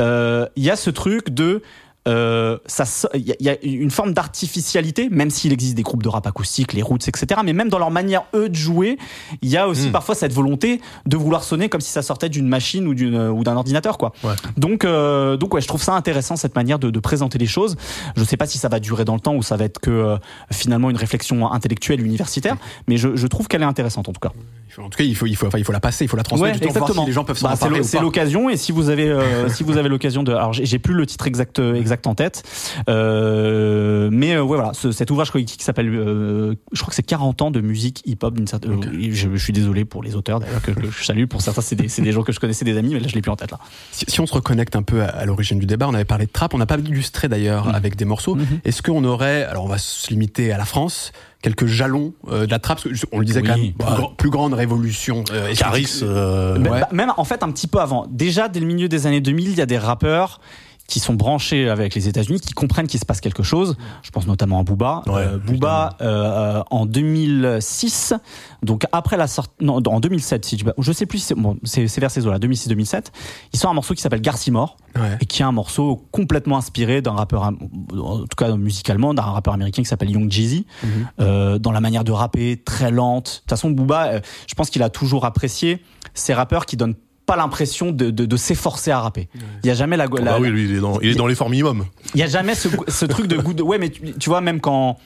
euh, 0.00 0.46
il 0.56 0.64
y 0.64 0.70
a 0.70 0.76
ce 0.76 0.90
truc 0.90 1.30
de 1.30 1.62
euh, 2.06 2.58
ça, 2.66 2.84
il 3.14 3.20
y, 3.26 3.32
a- 3.32 3.36
il 3.40 3.46
y 3.46 3.48
a 3.50 3.56
une 3.62 3.90
forme 3.90 4.12
d'artificialité, 4.14 5.08
même 5.10 5.30
s'il 5.30 5.52
existe 5.52 5.74
des 5.74 5.82
groupes 5.82 6.02
de 6.02 6.08
rap 6.08 6.26
acoustique, 6.26 6.72
les 6.72 6.82
roots, 6.82 7.08
etc. 7.08 7.40
Mais 7.44 7.52
même 7.52 7.68
dans 7.68 7.78
leur 7.78 7.90
manière 7.90 8.24
eux 8.34 8.48
de 8.48 8.54
jouer, 8.54 8.98
il 9.42 9.48
y 9.48 9.56
a 9.56 9.66
aussi 9.68 9.88
Mm. 9.88 9.92
parfois 9.92 10.14
cette 10.14 10.32
volonté 10.32 10.80
de 11.06 11.16
vouloir 11.16 11.42
sonner 11.42 11.68
comme 11.68 11.80
si 11.80 11.90
ça 11.90 12.02
sortait 12.02 12.28
d'une 12.28 12.46
machine 12.48 12.86
ou 12.86 12.94
d'une 12.94 13.16
ou 13.16 13.42
d'un 13.44 13.56
ordinateur, 13.56 13.98
quoi. 13.98 14.12
Ouais. 14.24 14.34
Donc, 14.56 14.84
euh, 14.84 15.36
donc 15.36 15.54
ouais, 15.54 15.60
je 15.60 15.68
trouve 15.68 15.82
ça 15.82 15.94
intéressant 15.94 16.36
cette 16.36 16.54
manière 16.54 16.78
de, 16.78 16.90
de 16.90 17.00
présenter 17.00 17.38
les 17.38 17.46
choses. 17.46 17.76
Je 18.16 18.24
sais 18.24 18.36
pas 18.36 18.46
si 18.46 18.58
ça 18.58 18.68
va 18.68 18.78
durer 18.80 19.04
dans 19.04 19.14
le 19.14 19.20
temps 19.20 19.34
ou 19.34 19.42
ça 19.42 19.56
va 19.56 19.64
être 19.64 19.80
que 19.80 19.90
euh, 19.90 20.16
finalement 20.52 20.90
une 20.90 20.96
réflexion 20.96 21.50
intellectuelle 21.50 22.00
universitaire, 22.04 22.56
mais 22.88 22.96
je, 22.96 23.16
je 23.16 23.26
trouve 23.26 23.48
qu'elle 23.48 23.62
est 23.62 23.66
intéressante 23.66 24.08
en 24.08 24.12
tout 24.12 24.20
cas. 24.20 24.32
En 24.78 24.90
tout 24.90 24.98
cas, 24.98 25.04
il 25.04 25.16
faut, 25.16 25.24
il 25.24 25.34
faut, 25.36 25.46
enfin, 25.46 25.56
il 25.56 25.64
faut 25.64 25.72
la 25.72 25.80
passer, 25.80 26.04
il 26.04 26.08
faut 26.08 26.18
la 26.18 26.22
transmettre. 26.22 26.60
Ouais, 26.60 26.68
voir 26.70 26.92
si 26.92 27.06
les 27.06 27.12
gens 27.12 27.24
peuvent 27.24 27.38
s'en 27.38 27.48
Bah, 27.48 27.56
c'est 27.82 27.98
l'occasion 28.00 28.50
et 28.50 28.58
si 28.58 28.72
vous 28.72 28.90
avez 28.90 29.08
euh, 29.08 29.48
si 29.48 29.62
vous 29.64 29.78
avez 29.78 29.88
l'occasion 29.88 30.22
de 30.22 30.32
alors 30.32 30.52
j'ai 30.52 30.78
plus 30.78 30.92
le 30.92 31.06
titre 31.06 31.26
exact 31.26 31.58
euh, 31.60 31.74
exact 31.96 32.06
en 32.06 32.14
tête 32.14 32.42
euh, 32.88 34.08
mais 34.12 34.34
euh, 34.34 34.42
ouais 34.42 34.56
voilà 34.56 34.72
ce- 34.74 34.92
cet 34.92 35.10
ouvrage 35.10 35.30
qui, 35.32 35.44
qui 35.44 35.62
s'appelle 35.64 35.88
euh, 35.94 36.54
je 36.72 36.80
crois 36.80 36.90
que 36.90 36.94
c'est 36.94 37.02
40 37.02 37.42
ans 37.42 37.50
de 37.50 37.60
musique 37.60 38.02
hip-hop 38.06 38.34
d'une 38.34 38.46
certaine 38.46 38.80
je, 39.10 39.28
je 39.34 39.36
suis 39.36 39.52
désolé 39.52 39.84
pour 39.84 40.02
les 40.02 40.14
auteurs 40.16 40.40
d'ailleurs 40.40 40.62
que, 40.62 40.70
que 40.72 40.90
je 40.90 41.04
salue 41.04 41.24
pour 41.26 41.40
certains 41.42 41.62
c'est 41.62 41.76
des 41.76 41.88
c'est 41.88 42.02
des 42.02 42.12
gens 42.12 42.22
que 42.22 42.32
je 42.32 42.40
connaissais 42.40 42.64
des 42.64 42.76
amis 42.76 42.94
mais 42.94 43.00
là 43.00 43.08
je 43.08 43.14
l'ai 43.14 43.22
plus 43.22 43.30
en 43.30 43.36
tête 43.36 43.50
là. 43.50 43.58
Si, 43.92 44.04
si 44.08 44.20
on 44.20 44.26
se 44.26 44.34
reconnecte 44.34 44.76
un 44.76 44.82
peu 44.82 45.02
à, 45.02 45.06
à 45.06 45.24
l'origine 45.24 45.58
du 45.58 45.66
débat, 45.66 45.86
on 45.88 45.94
avait 45.94 46.04
parlé 46.04 46.26
de 46.26 46.30
trap, 46.30 46.54
on 46.54 46.58
n'a 46.58 46.66
pas 46.66 46.76
illustré 46.78 47.28
d'ailleurs 47.28 47.66
Mhm. 47.66 47.74
avec 47.74 47.96
des 47.96 48.04
morceaux. 48.04 48.34
Mhm. 48.34 48.60
Est-ce 48.64 48.82
qu'on 48.82 49.04
aurait, 49.04 49.44
alors 49.44 49.64
on 49.64 49.68
va 49.68 49.78
se 49.78 50.10
limiter 50.10 50.52
à 50.52 50.58
la 50.58 50.64
France, 50.64 51.12
quelques 51.42 51.66
jalons 51.66 52.12
euh, 52.28 52.46
de 52.46 52.50
la 52.50 52.58
trap, 52.58 52.78
parce 52.82 52.94
que 53.00 53.06
on 53.12 53.18
le 53.18 53.24
disait 53.24 53.40
Oui. 53.40 53.46
quand 53.48 53.56
même, 53.56 53.72
plus, 53.72 53.74
Bah. 53.78 53.94
grand- 53.96 54.08
plus 54.10 54.30
grande 54.30 54.54
révolution. 54.54 55.24
euh. 55.32 55.54
Caris. 55.54 56.00
euh, 56.02 56.58
Ouais. 56.58 56.80
bah, 56.80 56.88
même 56.92 57.12
en 57.16 57.24
fait 57.24 57.42
un 57.42 57.50
petit 57.50 57.66
peu 57.66 57.78
avant. 57.80 58.06
Déjà 58.10 58.48
dès 58.48 58.60
le 58.60 58.66
milieu 58.66 58.88
des 58.88 59.06
années 59.06 59.20
2000, 59.20 59.48
il 59.50 59.56
y 59.56 59.60
a 59.62 59.66
des 59.66 59.78
rappeurs 59.78 60.40
qui 60.88 61.00
sont 61.00 61.14
branchés 61.14 61.68
avec 61.68 61.94
les 61.94 62.08
États-Unis, 62.08 62.40
qui 62.40 62.52
comprennent 62.52 62.86
qu'il 62.86 63.00
se 63.00 63.04
passe 63.06 63.20
quelque 63.20 63.42
chose. 63.42 63.76
Je 64.02 64.10
pense 64.10 64.26
notamment 64.26 64.60
à 64.60 64.62
Booba. 64.62 65.02
Ouais, 65.06 65.14
Euh, 65.22 65.38
Booba 65.38 65.96
euh, 66.00 66.62
en 66.70 66.86
2006, 66.86 68.14
donc 68.62 68.84
après 68.92 69.16
la 69.16 69.26
sortie, 69.26 69.52
non, 69.60 69.76
en 69.86 70.00
2007, 70.00 70.44
si 70.44 70.58
je, 70.58 70.64
je 70.78 70.92
sais 70.92 71.06
plus, 71.06 71.18
si 71.18 71.26
c'est 71.26 71.34
bon, 71.34 71.56
vers 71.98 72.10
ces 72.10 72.26
eaux-là, 72.26 72.38
2006-2007. 72.38 73.06
Il 73.52 73.58
sort 73.58 73.70
un 73.70 73.74
morceau 73.74 73.94
qui 73.94 74.00
s'appelle 74.02 74.20
Garcimore 74.20 74.76
Ouais. 74.96 75.18
et 75.20 75.26
qui 75.26 75.42
est 75.42 75.44
un 75.44 75.52
morceau 75.52 76.06
complètement 76.10 76.56
inspiré 76.56 77.02
d'un 77.02 77.12
rappeur, 77.12 77.42
en 77.42 77.52
tout 77.52 78.26
cas 78.36 78.56
musicalement, 78.56 79.12
d'un 79.12 79.22
rappeur 79.22 79.52
américain 79.52 79.82
qui 79.82 79.88
s'appelle 79.88 80.10
Young 80.10 80.30
Jeezy, 80.30 80.66
Mhm. 80.82 80.88
euh, 81.20 81.58
dans 81.58 81.70
la 81.72 81.80
manière 81.82 82.02
de 82.04 82.12
rapper 82.12 82.56
très 82.64 82.90
lente. 82.90 83.26
De 83.26 83.40
toute 83.40 83.50
façon, 83.50 83.70
Booba, 83.70 84.06
euh, 84.06 84.20
je 84.46 84.54
pense 84.54 84.70
qu'il 84.70 84.82
a 84.82 84.88
toujours 84.88 85.26
apprécié 85.26 85.82
ces 86.14 86.32
rappeurs 86.32 86.64
qui 86.64 86.78
donnent 86.78 86.94
pas 87.26 87.36
l'impression 87.36 87.90
de, 87.90 88.10
de, 88.10 88.24
de 88.24 88.36
s'efforcer 88.36 88.90
à 88.92 89.00
rapper. 89.00 89.28
Il 89.64 89.66
y 89.66 89.70
a 89.70 89.74
jamais 89.74 89.96
la, 89.96 90.06
bah 90.06 90.20
la- 90.22 90.40
oui, 90.40 90.48
lui, 90.48 90.64
il 90.64 90.76
est 90.76 90.80
dans, 90.80 91.00
il 91.00 91.10
est 91.10 91.14
dans 91.16 91.26
l'effort 91.26 91.50
minimum. 91.50 91.84
il 92.14 92.20
y 92.20 92.22
a 92.22 92.28
jamais 92.28 92.54
ce, 92.54 92.68
ce 92.88 93.04
truc 93.04 93.26
de 93.26 93.36
goût 93.36 93.52
de 93.52 93.62
ouais 93.62 93.78
mais 93.78 93.90
tu, 93.90 94.12
tu 94.14 94.30
vois 94.30 94.40
même 94.40 94.60
quand 94.60 94.96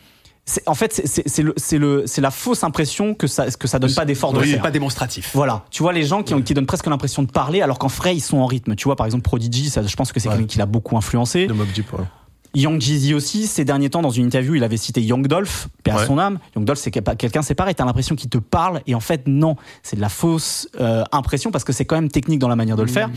en 0.66 0.74
fait 0.74 0.92
c'est- 0.92 1.06
c'est 1.06 1.28
c'est 1.28 1.42
le 1.42 1.54
c'est 1.56 1.78
le 1.78 2.04
c'est 2.06 2.20
la 2.20 2.30
fausse 2.30 2.64
impression 2.64 3.14
que 3.14 3.26
ça 3.26 3.46
que 3.50 3.66
ça 3.68 3.78
donne 3.78 3.94
pas 3.94 4.04
d'effort 4.04 4.32
de 4.32 4.38
Oui, 4.40 4.46
c'est 4.46 4.52
faire. 4.54 4.62
pas 4.62 4.70
démonstratif. 4.70 5.30
Voilà, 5.34 5.64
tu 5.70 5.82
vois 5.82 5.92
les 5.92 6.02
gens 6.04 6.22
qui, 6.22 6.34
ont, 6.34 6.42
qui 6.42 6.54
donnent 6.54 6.66
presque 6.66 6.86
l'impression 6.86 7.22
de 7.22 7.30
parler 7.30 7.62
alors 7.62 7.78
qu'en 7.78 7.86
vrai 7.88 8.14
ils 8.16 8.20
sont 8.20 8.38
en 8.38 8.46
rythme. 8.46 8.74
Tu 8.74 8.84
vois 8.84 8.96
par 8.96 9.06
exemple 9.06 9.22
Prodigy, 9.22 9.70
ça, 9.70 9.82
je 9.86 9.96
pense 9.96 10.12
que 10.12 10.20
c'est 10.20 10.28
Ouais. 10.28 10.34
quelqu'un 10.34 10.48
qui 10.48 10.58
l'a 10.58 10.66
beaucoup 10.66 10.96
influencé. 10.96 11.46
De 11.46 11.52
Mob 11.52 11.68
Deep, 11.72 11.92
ouais. 11.94 12.04
Young 12.54 12.80
Jeezy 12.80 13.14
aussi, 13.14 13.46
ces 13.46 13.64
derniers 13.64 13.90
temps, 13.90 14.02
dans 14.02 14.10
une 14.10 14.26
interview, 14.26 14.54
il 14.56 14.64
avait 14.64 14.76
cité 14.76 15.00
Young 15.00 15.26
Dolph, 15.26 15.68
père 15.84 15.96
Ouais. 15.96 16.06
son 16.06 16.18
âme. 16.18 16.38
Young 16.56 16.64
Dolph, 16.64 16.78
c'est 16.80 16.90
quel- 16.90 17.04
quelqu'un, 17.16 17.42
c'est 17.42 17.54
pareil, 17.54 17.74
t'as 17.74 17.84
l'impression 17.84 18.16
qu'il 18.16 18.28
te 18.28 18.38
parle, 18.38 18.80
et 18.86 18.94
en 18.94 19.00
fait, 19.00 19.22
non, 19.26 19.56
c'est 19.82 19.96
de 19.96 20.00
la 20.00 20.08
fausse 20.08 20.68
euh, 20.80 21.04
impression, 21.12 21.50
parce 21.52 21.62
que 21.64 21.72
c'est 21.72 21.84
quand 21.84 21.94
même 21.96 22.08
technique 22.10 22.40
dans 22.40 22.48
la 22.48 22.56
manière 22.56 22.76
de 22.76 22.82
le 22.82 22.88
faire. 22.88 23.08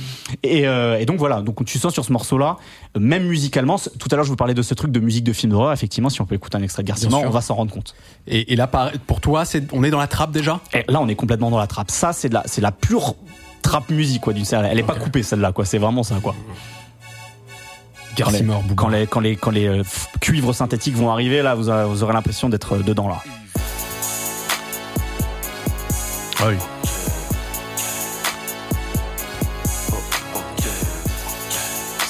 Et, 0.43 0.67
euh, 0.67 1.00
et 1.00 1.06
donc 1.06 1.17
voilà, 1.17 1.41
donc 1.41 1.65
tu 1.65 1.80
sens 1.80 1.93
sur 1.93 2.06
ce 2.06 2.12
morceau-là, 2.12 2.58
même 2.98 3.24
musicalement, 3.26 3.78
tout 3.78 4.08
à 4.12 4.15
l'heure 4.15 4.26
je 4.26 4.30
vous 4.30 4.36
parlais 4.36 4.54
de 4.54 4.62
ce 4.62 4.74
truc 4.74 4.91
de 4.91 5.00
musique 5.00 5.24
de 5.24 5.34
film 5.34 5.52
d'horreur, 5.52 5.74
effectivement, 5.74 6.10
si 6.10 6.22
on 6.22 6.26
peut 6.26 6.36
écouter 6.36 6.58
un 6.58 6.62
extrait 6.63 6.84
de 6.84 6.93
sûr. 6.96 7.10
on 7.12 7.30
va 7.30 7.41
s'en 7.41 7.56
rendre 7.56 7.72
compte. 7.74 7.96
Et, 8.28 8.54
et 8.54 8.56
là, 8.56 8.67
pour 9.08 9.19
toi, 9.19 9.43
on 9.72 9.84
est 9.84 9.89
dans 9.89 10.00
la 10.00 10.08
trappe 10.08 10.32
déjà? 10.32 10.60
Et 10.74 10.84
là, 10.88 11.02
on 11.02 11.08
est 11.08 11.15
complètement 11.15 11.50
dans 11.50 11.58
la 11.58 11.67
trappe. 11.67 11.89
Ça, 11.91 12.13
c'est 12.13 12.30
la, 12.32 12.72
pure 12.72 13.15
trap 13.62 13.89
musique, 13.89 14.22
quoi, 14.22 14.34
d'une 14.34 14.46
certaine. 14.46 14.69
Elle 14.72 14.80
est 14.80 14.84
pas 14.84 14.96
coupée, 14.96 15.24
celle-là, 15.24 15.52
quoi. 15.54 15.65
C'est 15.65 15.78
vraiment 15.78 16.04
ça, 16.04 16.15
quoi. 16.22 16.36
Quand 18.17 18.32
les, 18.32 18.39
quand 18.76 18.88
les, 18.89 19.08
quand 19.08 19.19
les, 19.19 19.36
quand 19.36 19.52
les 19.52 19.67
euh, 19.67 19.84
cuivres 20.21 20.54
synthétiques 20.54 20.95
vont 20.95 21.10
arriver, 21.12 21.41
là, 21.41 21.56
vous, 21.56 21.69
aurez- 21.69 21.86
l'impression 22.13 22.49
d'être 22.49 22.76
euh, 22.76 22.84
dedans, 22.84 23.08
là. 23.08 23.17
Ah 26.39 26.45
oui. 26.49 26.56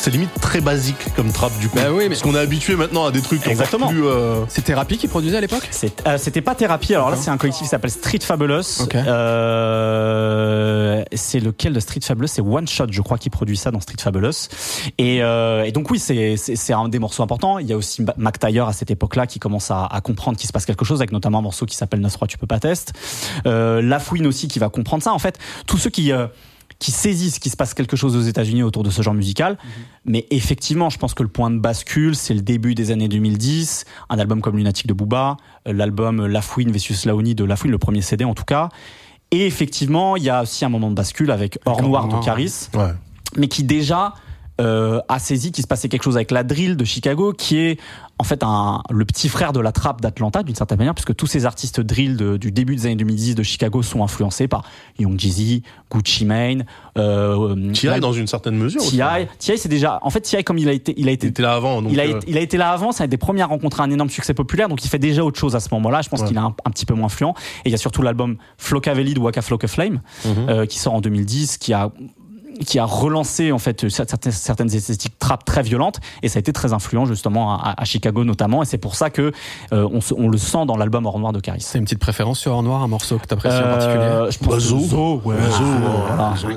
C'est 0.03 0.11
limite 0.11 0.33
très 0.41 0.59
basique 0.59 0.97
comme 1.15 1.31
trap 1.31 1.57
du 1.61 1.69
coup. 1.69 1.77
Bah 1.77 1.83
oui, 1.89 1.99
mais- 2.03 2.09
Parce 2.09 2.23
qu'on 2.23 2.35
est 2.35 2.39
habitué 2.39 2.75
maintenant 2.75 3.05
à 3.05 3.11
des 3.11 3.21
trucs 3.21 3.47
Exactement. 3.47 3.87
plus. 3.87 4.05
euh, 4.05 4.43
C'est 4.49 4.63
Thérapie 4.63 4.97
qui 4.97 5.07
produisait 5.07 5.37
à 5.37 5.39
l'époque 5.39 5.65
C'est- 5.71 6.05
euh, 6.05 6.17
C'était 6.17 6.41
pas 6.41 6.55
thérapie. 6.55 6.93
Alors 6.93 7.09
là, 7.09 7.15
c'est 7.15 7.29
un 7.29 7.37
collectif 7.37 7.63
qui 7.63 7.69
s'appelle 7.69 7.89
Street 7.89 8.19
Fabulous. 8.21 8.81
Ok. 8.81 8.95
Euh, 8.95 11.03
c'est 11.13 11.39
lequel 11.39 11.71
de 11.71 11.79
Street 11.79 12.01
Fabulous? 12.03 12.27
C'est 12.27 12.41
One 12.41 12.67
Shot, 12.67 12.87
je 12.91 13.01
crois, 13.01 13.17
qui 13.17 13.29
produit 13.29 13.55
ça 13.55 13.71
dans 13.71 13.79
Street 13.79 13.95
Fabulous. 13.97 14.49
Et, 14.97 15.23
euh, 15.23 15.63
et 15.63 15.71
donc 15.71 15.89
oui, 15.89 15.99
c'est 15.99 16.35
c'est- 16.35 16.57
c'est 16.57 16.73
un 16.73 16.89
des 16.89 16.99
morceaux 16.99 17.23
importants. 17.23 17.57
Il 17.59 17.67
y 17.67 17.71
a 17.73 17.77
aussi 17.77 18.01
Ma- 18.01 18.13
Mac 18.17 18.39
Taylor 18.39 18.67
à 18.67 18.73
cette 18.73 18.91
époque-là 18.91 19.25
qui 19.25 19.39
commence 19.39 19.71
à, 19.71 19.85
à 19.85 20.01
comprendre 20.01 20.37
qu'il 20.37 20.47
se 20.47 20.51
passe 20.53 20.65
quelque 20.65 20.83
chose, 20.83 20.99
avec 20.99 21.13
notamment 21.13 21.37
un 21.39 21.43
morceau 21.43 21.65
qui 21.65 21.77
s'appelle 21.77 22.01
9-3, 22.01 22.27
tu 22.27 22.37
peux 22.37 22.45
pas 22.47 22.59
test. 22.59 22.91
Euh, 23.47 23.81
La 23.81 23.99
Fouine 23.99 24.27
aussi 24.27 24.49
qui 24.49 24.59
va 24.59 24.67
comprendre 24.67 25.01
ça. 25.01 25.13
En 25.13 25.19
fait, 25.19 25.39
tous 25.65 25.77
ceux 25.77 25.89
qui 25.89 26.11
euh, 26.11 26.27
qui 26.79 26.91
saisissent 26.91 27.39
qu'il 27.39 27.51
se 27.51 27.55
passe 27.57 27.73
quelque 27.73 27.95
chose 27.95 28.15
aux 28.15 28.21
États-Unis 28.21 28.63
autour 28.63 28.83
de 28.83 28.89
ce 28.89 29.01
genre 29.01 29.13
musical. 29.13 29.57
Mais 30.05 30.25
effectivement, 30.31 30.89
je 30.89 30.97
pense 30.97 31.13
que 31.13 31.23
le 31.23 31.29
point 31.29 31.49
de 31.51 31.59
bascule, 31.59 32.15
c'est 32.15 32.33
le 32.33 32.41
début 32.41 32.75
des 32.75 32.91
années 32.91 33.07
2010, 33.07 33.85
un 34.09 34.19
album 34.19 34.41
comme 34.41 34.57
Lunatic 34.57 34.87
de 34.87 34.93
Booba, 34.93 35.37
euh, 35.67 35.73
l'album 35.73 36.25
La 36.25 36.41
Fouine 36.41 36.71
vs 36.71 37.05
Laoni 37.05 37.35
de 37.35 37.43
La 37.43 37.55
Fouine, 37.55 37.71
le 37.71 37.77
premier 37.77 38.01
CD 38.01 38.25
en 38.25 38.33
tout 38.33 38.43
cas. 38.45 38.69
Et 39.31 39.45
effectivement, 39.47 40.15
il 40.15 40.23
y 40.23 40.29
a 40.29 40.43
aussi 40.43 40.63
un 40.65 40.69
moment 40.69 40.89
de 40.89 40.95
bascule 40.95 41.31
avec 41.31 41.57
Or 41.65 41.81
Noir 41.81 42.07
de. 42.07 42.23
Caris, 42.23 42.67
Ouais. 42.75 42.91
mais 43.35 43.47
qui 43.47 43.63
déjà 43.63 44.13
euh, 44.61 45.01
a 45.09 45.17
saisi 45.17 45.51
qu'il 45.51 45.63
se 45.63 45.67
passait 45.67 45.89
quelque 45.89 46.03
chose 46.03 46.15
avec 46.17 46.29
la 46.29 46.43
drill 46.43 46.77
de 46.77 46.85
Chicago, 46.85 47.33
qui 47.33 47.57
est 47.57 47.79
en 48.19 48.23
fait 48.23 48.43
un, 48.43 48.81
le 48.91 49.05
petit 49.05 49.27
frère 49.27 49.53
de 49.53 49.59
la 49.59 49.71
trappe 49.71 49.99
d'Atlanta 49.99 50.43
d'une 50.43 50.55
certaine 50.55 50.77
manière, 50.77 50.93
puisque 50.93 51.15
tous 51.15 51.25
ces 51.25 51.45
artistes 51.45 51.81
drill 51.81 52.15
de- 52.15 52.37
du 52.37 52.51
début 52.51 52.75
des 52.75 52.85
années 52.85 52.95
2010 52.95 53.35
de 53.35 53.43
Chicago 53.43 53.81
sont 53.81 54.03
influencés 54.03 54.47
par 54.47 54.63
Young 54.99 55.19
Jeezy, 55.19 55.63
Gucci 55.91 56.23
Mane, 56.25 56.65
euh, 56.97 57.55
T.I. 57.73 57.87
la- 57.87 57.99
dans 57.99 58.13
une 58.13 58.27
certaine 58.27 58.55
mesure. 58.55 58.81
T.I. 58.81 59.27
T.I. 59.39 59.57
c'est 59.57 59.67
déjà, 59.67 59.99
en 60.03 60.09
fait, 60.11 60.21
T.I. 60.21 60.43
comme 60.43 60.57
il 60.59 60.69
a 60.69 60.73
été, 60.73 60.93
il 60.95 61.07
a 61.07 61.11
Il 61.11 61.15
été 61.15 61.27
était 61.27 61.41
là 61.41 61.53
avant. 61.55 61.81
Donc, 61.81 61.91
il 61.91 61.99
a, 61.99 62.03
euh, 62.03 62.17
été, 62.17 62.29
il 62.29 62.37
a 62.37 62.41
été 62.41 62.57
là 62.57 62.71
avant, 62.71 62.91
ça 62.91 63.03
a 63.03 63.05
été 63.05 63.11
des 63.11 63.17
premiers 63.17 63.41
à 63.41 63.47
rencontrer 63.47 63.81
un 63.83 63.89
énorme 63.91 64.09
succès 64.11 64.33
populaire, 64.35 64.69
donc 64.69 64.85
il 64.85 64.89
fait 64.89 64.99
déjà 64.99 65.23
autre 65.23 65.39
chose 65.39 65.55
à 65.55 65.59
ce 65.59 65.69
moment-là. 65.73 66.01
Je 66.03 66.09
pense 66.09 66.21
Ouais. 66.21 66.27
qu'il 66.27 66.37
est 66.37 66.39
un, 66.39 66.55
un 66.65 66.69
petit 66.69 66.85
peu 66.85 66.93
moins 66.93 67.07
influent. 67.07 67.33
Et 67.65 67.69
il 67.69 67.71
y 67.71 67.75
a 67.75 67.79
surtout 67.79 68.03
l'album 68.03 68.37
Flocavelli 68.57 69.15
de 69.15 69.19
Waka 69.19 69.41
Flocka 69.41 69.67
Flame, 69.67 70.01
Mhm. 70.25 70.31
euh, 70.49 70.65
qui 70.67 70.77
sort 70.79 70.93
en 70.93 71.01
2010, 71.01 71.57
qui 71.57 71.73
a 71.73 71.91
qui 72.65 72.77
a 72.79 72.85
relancé 72.85 73.51
en 73.51 73.57
fait 73.59 73.89
certaines, 73.89 74.31
certaines 74.31 74.73
esthétiques 74.73 75.17
trap 75.19 75.43
très 75.45 75.63
violentes 75.63 75.99
et 76.21 76.29
ça 76.29 76.37
a 76.37 76.41
été 76.41 76.53
très 76.53 76.73
influent 76.73 77.05
justement 77.05 77.53
à, 77.59 77.73
à 77.77 77.85
Chicago 77.85 78.23
notamment 78.23 78.61
et 78.63 78.65
c'est 78.65 78.77
pour 78.77 78.95
ça 78.95 79.09
que 79.09 79.31
euh, 79.73 79.87
on, 79.91 80.01
se- 80.01 80.13
on 80.13 80.27
le 80.29 80.37
sent 80.37 80.65
dans 80.67 80.77
l'album 80.77 81.05
Or 81.05 81.19
Noir 81.19 81.33
de 81.33 81.39
Caris. 81.39 81.61
C'est 81.61 81.77
une 81.79 81.85
petite 81.85 81.99
préférence 81.99 82.39
sur 82.39 82.51
Or 82.53 82.63
Noir, 82.63 82.83
un 82.83 82.87
morceau 82.87 83.17
que 83.17 83.25
t'apprécies 83.25 83.57
en 83.57 83.63
particulier? 83.63 83.97
Euh, 84.05 84.31
je 84.31 84.37
pense 84.39 84.53
que 84.53 84.59
Zo. 84.59 84.79
Zo, 84.79 85.21
ouais. 85.25 85.35
Zo, 85.35 85.63
Ah, 85.63 86.33
voilà. 86.35 86.35
Zo. 86.35 86.47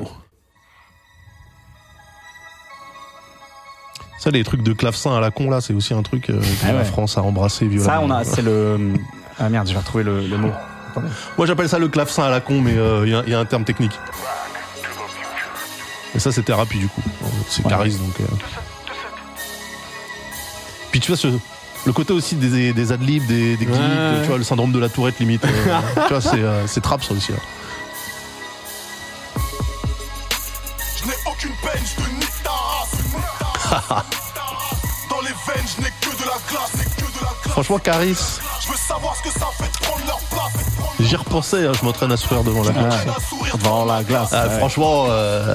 Ça, 4.19 4.31
les 4.31 4.43
trucs 4.45 4.63
de 4.63 4.73
clavecin 4.73 5.15
à 5.17 5.21
la 5.21 5.31
con, 5.31 5.51
là, 5.51 5.61
c'est 5.61 5.75
aussi 5.75 5.95
un 5.95 6.03
truc 6.03 6.31
euh, 6.31 6.41
que 6.41 6.47
Ah 6.67 6.73
la. 6.73 6.85
France 6.85 7.17
a 7.19 7.23
embrassé 7.23 7.67
violemment. 7.67 7.87
Ça 7.93 8.01
on 8.03 8.11
a 8.11 8.25
c'est 8.25 8.43
le 8.43 8.95
ah 9.39 9.49
merde, 9.51 9.69
je 9.69 9.73
vais 9.75 9.79
retrouver 9.79 10.05
le, 10.05 10.27
le 10.27 10.37
mot. 10.39 10.51
Moi, 11.37 11.47
j'appelle 11.47 11.69
ça 11.69 11.79
le 11.79 11.89
clavecin 11.89 12.23
à 12.25 12.31
la 12.31 12.41
con, 12.41 12.61
mais 12.63 12.77
euh, 12.77 13.03
il 13.07 13.13
y 13.13 13.15
a- 13.15 13.23
il 13.27 13.31
y, 13.31 13.35
a 13.35 13.39
un 13.39 13.45
terme 13.45 13.65
technique. 13.65 13.93
Et 16.15 16.19
ça, 16.19 16.33
c'est 16.33 16.43
thérapie, 16.43 16.79
du 16.79 16.89
coup. 16.89 17.03
C'est 17.49 17.63
Ouais. 17.65 17.71
Caris, 17.71 17.95
donc... 17.95 18.21
euh. 18.21 18.25
Puis 20.91 21.01
tu 21.01 21.09
vois, 21.13 21.17
ce, 21.19 21.29
le 21.85 21.93
côté 21.93 22.13
aussi 22.15 22.37
des, 22.37 22.73
des 22.73 22.93
adlibs, 22.93 23.27
des, 23.27 23.57
des 23.57 23.67
Ouais. 23.67 23.73
gigs, 23.75 24.23
tu 24.23 24.29
vois, 24.29 24.39
le 24.39 24.45
syndrome 24.45 24.73
de 24.73 24.79
la 24.79 24.89
tourette, 24.89 25.19
limite. 25.19 25.45
euh, 25.45 25.81
tu 26.09 26.13
vois, 26.15 26.21
c'est 26.23 26.41
euh, 26.43 26.67
c'est 26.67 26.81
trap, 26.81 27.03
ça 27.05 27.13
aussi. 27.13 27.33
là. 27.33 27.39
Je 30.97 31.05
n'ai 31.07 31.15
aucune 31.31 31.53
peine, 31.63 31.83
je 31.85 32.03
te 32.03 32.09
nique 32.11 32.43
ta 32.43 32.51
race. 32.51 33.95
Dans 35.11 35.21
les 35.21 35.29
veines, 35.29 35.67
je 35.77 35.83
n'ai 35.83 35.91
que 36.01 36.11
de 36.17 36.25
la 36.27 36.39
glace, 36.51 36.75
n'ai 36.79 36.85
que 36.85 37.01
de 37.13 37.21
la 37.21 37.31
glace. 37.43 37.53
Franchement, 37.53 37.79
Caris, 37.79 38.17
Je 38.65 38.69
veux 38.69 38.77
savoir 38.77 39.15
ce 39.17 39.23
que 39.23 39.39
ça 39.39 39.47
fait 39.59 39.71
de 39.73 39.85
prendre 39.87 40.07
leur 40.07 40.19
place. 40.21 40.67
j'y 41.01 41.17
repensais, 41.17 41.67
hein, 41.67 41.73
je 41.79 41.85
m'entraîne 41.85 42.13
à 42.13 42.17
sourire 42.17 42.43
devant 42.43 42.63
la 42.65 42.73
glace. 42.73 43.05
Devant 43.55 43.85
la 43.85 44.03
glace. 44.03 44.31
Ah, 44.33 44.47
ouais. 44.49 44.59
Franchement, 44.59 45.07
euh, 45.11 45.55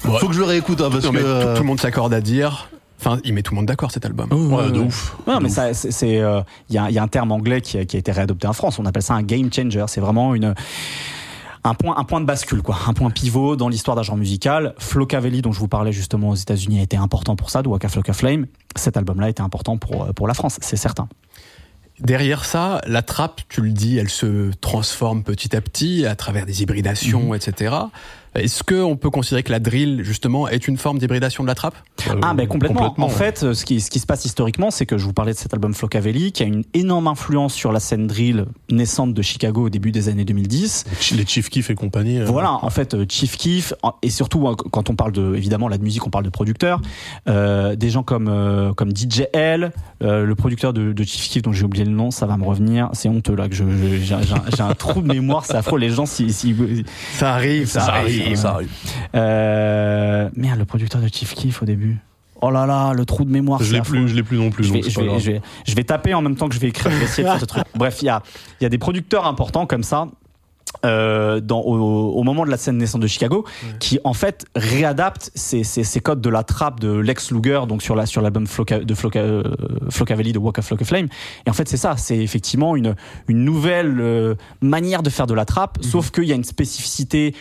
faut 0.00 0.28
que 0.28 0.34
je 0.34 0.40
le 0.40 0.46
réécoute, 0.46 0.80
hein, 0.80 0.88
parce 0.90 1.04
Non, 1.04 1.12
que... 1.12 1.18
tout, 1.18 1.24
euh, 1.24 1.54
tout 1.56 1.62
le 1.62 1.66
monde 1.68 1.80
s'accorde 1.80 2.12
à 2.12 2.20
dire. 2.20 2.68
Enfin, 2.98 3.18
il 3.24 3.32
met 3.32 3.42
tout 3.42 3.54
le 3.54 3.56
monde 3.56 3.66
d'accord 3.66 3.90
cet 3.90 4.04
album. 4.04 4.30
Ouais, 4.30 4.70
de 4.70 4.80
ouf. 4.80 5.16
Non, 5.26 5.40
mais 5.40 5.48
ça, 5.48 5.72
c'est, 5.72 6.20
euh, 6.20 6.42
il 6.68 6.74
y, 6.74 6.78
a, 6.78 6.90
il 6.90 6.94
y 6.94 6.98
a 6.98 7.02
un 7.02 7.08
terme 7.08 7.32
anglais 7.32 7.62
qui 7.62 7.78
a, 7.78 7.84
qui 7.86 7.96
a 7.96 7.98
été 7.98 8.12
réadopté 8.12 8.46
en 8.46 8.52
France. 8.52 8.78
On 8.78 8.84
appelle 8.84 9.02
ça 9.02 9.14
un 9.14 9.22
game 9.22 9.50
changer. 9.52 9.84
C'est 9.88 10.02
vraiment 10.02 10.34
une 10.34 10.54
un 11.64 11.74
point, 11.74 11.96
un 11.98 12.04
point 12.04 12.20
de 12.20 12.26
bascule, 12.26 12.62
quoi, 12.62 12.76
un 12.86 12.94
point 12.94 13.10
pivot 13.10 13.54
dans 13.56 13.68
l'histoire 13.68 13.94
d'un 13.96 14.02
genre 14.02 14.16
musical. 14.16 14.74
Flocavelli, 14.78 15.42
dont 15.42 15.52
je 15.52 15.58
vous 15.58 15.68
parlais 15.68 15.92
justement 15.92 16.30
aux 16.30 16.34
États-Unis, 16.34 16.80
a 16.80 16.82
été 16.82 16.96
important 16.96 17.36
pour 17.36 17.50
ça, 17.50 17.62
de 17.62 17.68
Waka 17.68 17.88
Flocka 17.88 18.12
Flame. 18.12 18.46
Cet 18.76 18.96
album-là 18.96 19.28
était 19.28 19.42
important 19.42 19.76
pour 19.76 20.04
euh, 20.04 20.12
pour 20.12 20.26
la 20.26 20.34
France, 20.34 20.58
c'est 20.60 20.76
certain. 20.76 21.08
Derrière 22.00 22.46
ça, 22.46 22.80
la 22.86 23.02
trappe, 23.02 23.42
tu 23.50 23.60
le 23.60 23.70
dis, 23.70 23.98
elle 23.98 24.08
se 24.08 24.50
transforme 24.62 25.22
petit 25.22 25.54
à 25.54 25.60
petit 25.60 26.06
à 26.06 26.16
travers 26.16 26.46
des 26.46 26.62
hybridations, 26.62 27.34
etc. 27.34 27.74
Est-ce 28.34 28.62
qu'on 28.62 28.96
peut 28.96 29.10
considérer 29.10 29.42
que 29.42 29.50
la 29.52 29.58
drill, 29.58 30.02
justement, 30.04 30.48
est 30.48 30.68
une 30.68 30.76
forme 30.76 30.98
d'hybridation 30.98 31.42
de 31.42 31.48
la 31.48 31.54
trappe? 31.54 31.74
Euh, 32.08 32.14
Ah 32.22 32.32
ben 32.34 32.46
complètement. 32.46 32.94
En 32.98 33.08
fait, 33.08 33.42
euh, 33.42 33.54
ce 33.54 33.64
qui, 33.64 33.80
ce 33.80 33.90
qui 33.90 33.98
se 33.98 34.06
passe 34.06 34.24
historiquement, 34.24 34.70
c'est 34.70 34.86
que 34.86 34.98
je 34.98 35.04
vous 35.04 35.12
parlais 35.12 35.32
de 35.32 35.38
cet 35.38 35.52
album 35.52 35.74
Flocavelli, 35.74 36.32
qui 36.32 36.42
a 36.42 36.46
une 36.46 36.62
énorme 36.74 37.08
influence 37.08 37.52
sur 37.54 37.72
la 37.72 37.80
scène 37.80 38.06
drill 38.06 38.46
naissante 38.70 39.14
de 39.14 39.22
Chicago 39.22 39.66
au 39.66 39.68
début 39.70 39.90
des 39.92 40.08
années 40.08 40.24
2010. 40.24 40.84
Les 41.16 41.26
Chief 41.26 41.48
Keef 41.50 41.70
et 41.70 41.74
compagnie. 41.74 42.20
euh, 42.20 42.24
Voilà, 42.24 42.52
en 42.52 42.70
fait, 42.70 42.94
euh, 42.94 43.04
Chief 43.08 43.36
Keef, 43.36 43.72
et 44.02 44.10
surtout 44.10 44.46
hein, 44.48 44.54
quand 44.70 44.90
on 44.90 44.94
parle 44.94 45.12
de, 45.12 45.34
évidemment, 45.34 45.68
la 45.68 45.78
musique, 45.78 46.06
on 46.06 46.10
parle 46.10 46.24
de 46.24 46.30
producteurs, 46.30 46.80
euh, 47.28 47.74
des 47.74 47.90
gens 47.90 48.02
comme 48.02 48.28
euh, 48.28 48.72
comme 48.74 48.90
DJ 48.96 49.24
L, 49.32 49.72
euh, 50.02 50.24
le 50.24 50.34
producteur 50.34 50.72
de, 50.72 50.92
de 50.92 51.04
Chief 51.04 51.28
Keef 51.30 51.42
dont 51.42 51.52
j'ai 51.52 51.64
oublié 51.64 51.84
le 51.84 51.90
nom, 51.90 52.10
ça 52.10 52.26
va 52.26 52.36
me 52.36 52.44
revenir, 52.44 52.88
c'est 52.92 53.08
honteux 53.08 53.34
là 53.34 53.48
que 53.48 53.54
j'ai 53.56 53.64
un- 54.62 54.74
trou 54.74 55.02
de 55.02 55.08
mémoire, 55.08 55.44
c'est 55.44 55.56
affreux. 55.56 55.78
Les 55.80 55.90
gens, 55.90 56.06
si, 56.06 56.32
si 56.32 56.54
Ça 57.14 57.34
arrive, 57.34 57.66
ça 57.66 57.84
arrive, 57.86 58.19
ça 58.36 58.50
arrive. 58.50 58.70
euh, 59.14 60.28
merde, 60.36 60.58
le 60.58 60.64
producteur 60.64 61.00
de 61.00 61.08
Chief 61.08 61.34
Keef 61.34 61.62
au 61.62 61.66
début. 61.66 61.98
Oh 62.42 62.50
là 62.50 62.64
là, 62.64 62.92
le 62.94 63.04
trou 63.04 63.24
de 63.24 63.30
mémoire. 63.30 63.62
Je 63.62 63.72
l'ai 63.72 63.82
plus, 63.82 64.08
je 64.08 64.14
l'ai 64.14 64.22
plus 64.22 64.38
non 64.38 64.50
plus. 64.50 64.64
Je 64.64 64.72
vais, 64.72 64.80
donc 64.80 64.90
je, 64.90 65.00
vais, 65.00 65.18
je, 65.20 65.30
vais, 65.32 65.42
je 65.66 65.74
vais 65.74 65.84
taper 65.84 66.14
en 66.14 66.22
même 66.22 66.36
temps 66.36 66.48
que 66.48 66.54
je 66.54 66.60
vais 66.60 66.68
écrire, 66.68 66.90
je 66.90 66.96
vais 66.96 67.04
essayer 67.04 67.22
de 67.24 67.28
faire 67.28 67.40
ce 67.40 67.44
truc. 67.44 67.64
Bref, 67.74 67.98
il 68.00 68.06
y 68.06 68.08
a, 68.08 68.22
il 68.60 68.64
y 68.64 68.66
a 68.66 68.70
des 68.70 68.78
producteurs 68.78 69.26
importants 69.26 69.66
comme 69.66 69.82
ça. 69.82 70.08
euh, 70.84 71.40
dans, 71.40 71.60
au, 71.60 72.12
au 72.12 72.22
moment 72.22 72.44
de 72.44 72.50
la 72.50 72.56
scène 72.56 72.78
naissante 72.78 73.02
de 73.02 73.06
Chicago, 73.06 73.44
qui 73.78 73.98
en 74.04 74.14
fait 74.14 74.46
réadaptent 74.54 75.30
ces, 75.34 75.64
ces, 75.64 75.84
ces 75.84 76.00
codes 76.00 76.20
de 76.20 76.30
la 76.30 76.42
trappe 76.42 76.80
de 76.80 76.92
Lex 76.92 77.30
Luger, 77.32 77.62
donc 77.68 77.82
sur 77.82 77.94
la 77.94 78.06
sur 78.06 78.22
l'album 78.22 78.46
Floca, 78.46 78.78
de 78.78 78.94
Floca, 78.94 79.18
euh, 79.20 79.42
Flocavelli 79.90 80.32
de 80.32 80.38
Walk 80.38 80.58
of 80.58 80.64
Flock 80.66 80.80
of 80.82 80.88
Flame. 80.88 81.08
Et 81.46 81.50
en 81.50 81.52
fait, 81.52 81.68
c'est 81.68 81.76
ça, 81.76 81.96
c'est 81.96 82.18
effectivement 82.18 82.76
une 82.76 82.94
une 83.28 83.44
nouvelle 83.44 84.00
euh, 84.00 84.34
manière 84.60 85.02
de 85.02 85.10
faire 85.10 85.26
de 85.26 85.34
la 85.34 85.44
trappe, 85.44 85.78
sauf 85.82 86.10
qu'il 86.10 86.24
y 86.24 86.32
a 86.32 86.36
une 86.36 86.44
spécificité 86.44 87.34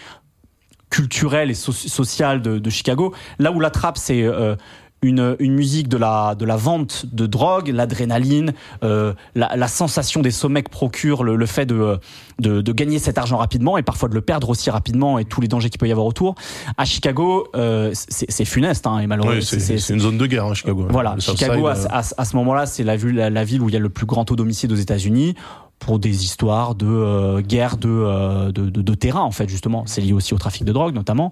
culturelle 0.90 1.52
et 1.52 1.56
so- 1.56 1.72
sociale 1.72 2.42
de, 2.42 2.58
de 2.60 2.70
Chicago. 2.70 3.14
Là 3.38 3.52
où 3.52 3.60
la 3.60 3.70
trappe, 3.70 3.98
c'est 3.98 4.24
euh, 4.24 4.56
une, 5.02 5.38
une 5.40 5.54
musique 5.54 5.88
de 5.88 5.96
la, 5.96 6.36
de 6.36 6.44
la 6.44 6.58
vente 6.58 7.06
de 7.14 7.26
drogue, 7.26 7.70
l'adrénaline, 7.70 8.52
euh, 8.84 9.14
la, 9.34 9.56
la 9.56 9.68
sensation 9.70 10.22
des 10.22 10.32
sommets 10.32 10.62
que 10.62 10.70
procure 10.70 11.24
le, 11.24 11.38
le 11.38 11.46
fait 11.46 11.66
de, 11.66 11.98
de, 12.40 12.60
de 12.62 12.72
gagner 12.74 13.00
cet 13.00 13.18
argent 13.18 13.38
rapidement 13.38 13.78
et 13.78 13.82
parfois 13.82 14.10
de 14.10 14.14
le 14.14 14.20
perdre 14.20 14.50
aussi 14.50 14.70
rapidement 14.70 15.18
et 15.18 15.24
tous 15.24 15.40
les 15.40 15.48
dangers 15.48 15.70
qu'il 15.70 15.80
peut 15.80 15.88
y 15.88 15.92
avoir 15.94 16.06
autour. 16.06 16.36
À 16.78 16.84
Chicago, 16.84 17.48
euh, 17.56 17.92
c'est 17.94 18.44
funeste 18.44 18.88
hein, 18.88 19.00
et 19.00 19.08
malheureusement. 19.08 19.40
C'est 19.80 19.94
une 19.94 20.02
zone 20.02 20.18
de 20.18 20.26
guerre, 20.26 20.46
hein, 20.48 20.54
Chicago. 20.54 20.86
Voilà, 20.90 21.16
Chicago, 21.20 21.74
Side, 21.74 21.86
euh, 21.86 21.96
à- 21.98 22.22
à 22.22 22.26
ce 22.26 22.36
moment-là, 22.36 22.66
c'est 22.66 22.84
la, 22.84 22.98
ville- 22.98 23.16
la, 23.16 23.30
la 23.30 23.44
ville 23.46 23.62
où 23.62 23.70
il 23.70 23.74
y 23.74 23.78
a 23.78 23.80
le 23.80 23.90
plus 23.90 24.06
grand 24.06 24.26
taux 24.26 24.36
d'homicide 24.36 24.72
aux 24.74 24.76
États-Unis. 24.76 25.36
Pour 25.80 26.00
des 26.00 26.24
histoires 26.24 26.76
de 26.76 26.86
euh, 26.86 27.42
guerre 27.42 27.78
de, 27.78 27.90
euh, 27.90 28.52
de, 28.52 28.70
de, 28.70 28.82
de 28.82 28.94
terrain 28.94 29.22
en 29.22 29.32
fait 29.32 29.50
justement. 29.50 29.84
C'est 29.88 30.02
lié 30.02 30.14
aussi 30.14 30.34
au 30.34 30.38
trafic 30.38 30.64
de 30.66 30.74
drogue 30.74 30.94
notamment. 30.94 31.32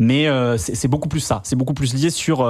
Mais 0.00 0.26
euh, 0.26 0.58
c'est 0.58 0.88
beaucoup 0.88 1.08
plus 1.08 1.20
ça. 1.20 1.40
C'est 1.44 1.56
beaucoup 1.56 1.74
plus 1.74 1.94
lié 1.94 2.10
sur 2.10 2.48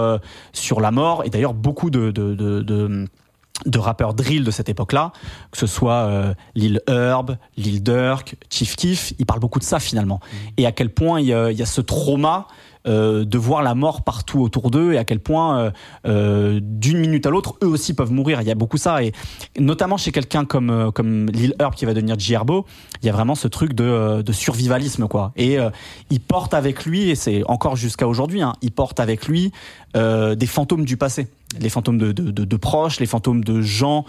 sur 0.53 0.81
la 0.81 0.91
mort. 0.91 1.25
Et 1.25 1.31
d'ailleurs 1.31 1.55
beaucoup 1.55 1.91
de, 1.91 2.11
de, 2.11 2.35
de, 2.35 3.79
rappeurs 3.79 4.15
drill 4.15 4.45
de 4.45 4.51
cette 4.51 4.69
époque-là, 4.69 5.13
que 5.51 5.59
ce 5.59 5.67
soit 5.67 6.07
euh, 6.09 6.35
Lil 6.55 6.81
Herb, 6.89 7.37
Lil 7.57 7.83
Durk, 7.83 8.37
Chief 8.51 8.75
Keef, 8.77 9.13
ils 9.19 9.27
parlent 9.27 9.41
beaucoup 9.41 9.59
de 9.59 9.65
ça 9.65 9.79
finalement. 9.79 10.21
Et 10.57 10.67
à 10.67 10.73
quel 10.73 10.91
point 10.91 11.21
il 11.21 11.27
y 11.27 11.29
y 11.29 11.63
a 11.63 11.67
ce 11.67 11.81
trauma 11.81 12.47
euh, 12.87 13.25
de 13.25 13.39
voir 13.39 13.63
la 13.63 13.75
mort 13.75 14.03
partout 14.03 14.41
autour 14.41 14.71
d'eux 14.71 14.93
et 14.93 14.99
à 14.99 15.05
quel 15.05 15.21
point 15.21 15.59
euh, 15.59 15.71
euh, 16.07 16.61
d'une 16.63 16.99
minute 16.99 17.27
à 17.27 17.31
l'autre 17.31 17.57
eux 17.63 17.67
aussi 17.67 17.95
peuvent 17.95 18.13
mourir. 18.13 18.41
Il 18.43 18.47
y 18.47 18.51
a 18.51 18.55
beaucoup 18.55 18.77
ça 18.77 19.03
et 19.03 19.13
notamment 19.59 19.97
chez 19.97 20.13
quelqu'un 20.13 20.45
comme 20.45 20.71
euh, 20.71 20.91
comme 20.91 21.27
Lil 21.27 21.55
Herb 21.59 21.75
qui 21.75 21.85
va 21.85 21.95
devenir 21.95 22.19
J 22.19 22.35
Herbo, 22.35 22.67
il 23.03 23.07
y 23.07 23.09
a 23.09 23.13
vraiment 23.13 23.35
ce 23.35 23.49
truc 23.49 23.73
de, 23.73 23.85
euh, 23.85 24.23
de 24.23 24.33
survivalisme 24.33 25.09
quoi. 25.09 25.33
Et 25.37 25.59
euh, 25.59 25.71
il 26.11 26.21
porte 26.21 26.55
avec 26.55 26.85
lui 26.85 27.11
et 27.11 27.15
c'est 27.15 27.43
encore 27.49 27.77
jusqu'à 27.77 28.07
aujourd'hui, 28.07 28.43
hein, 28.43 28.55
il 28.63 28.73
porte 28.73 29.01
avec 29.01 29.27
lui 29.27 29.53
des 29.95 30.47
fantômes 30.47 30.85
du 30.85 30.97
passé, 30.97 31.29
les 31.61 31.69
fantômes 31.69 31.99
de, 31.99 32.11
de, 32.11 32.33
de 32.33 32.57
proches, 32.57 32.99
les 32.99 33.07
fantômes 33.07 33.45
de 33.45 33.63
gens. 33.63 34.05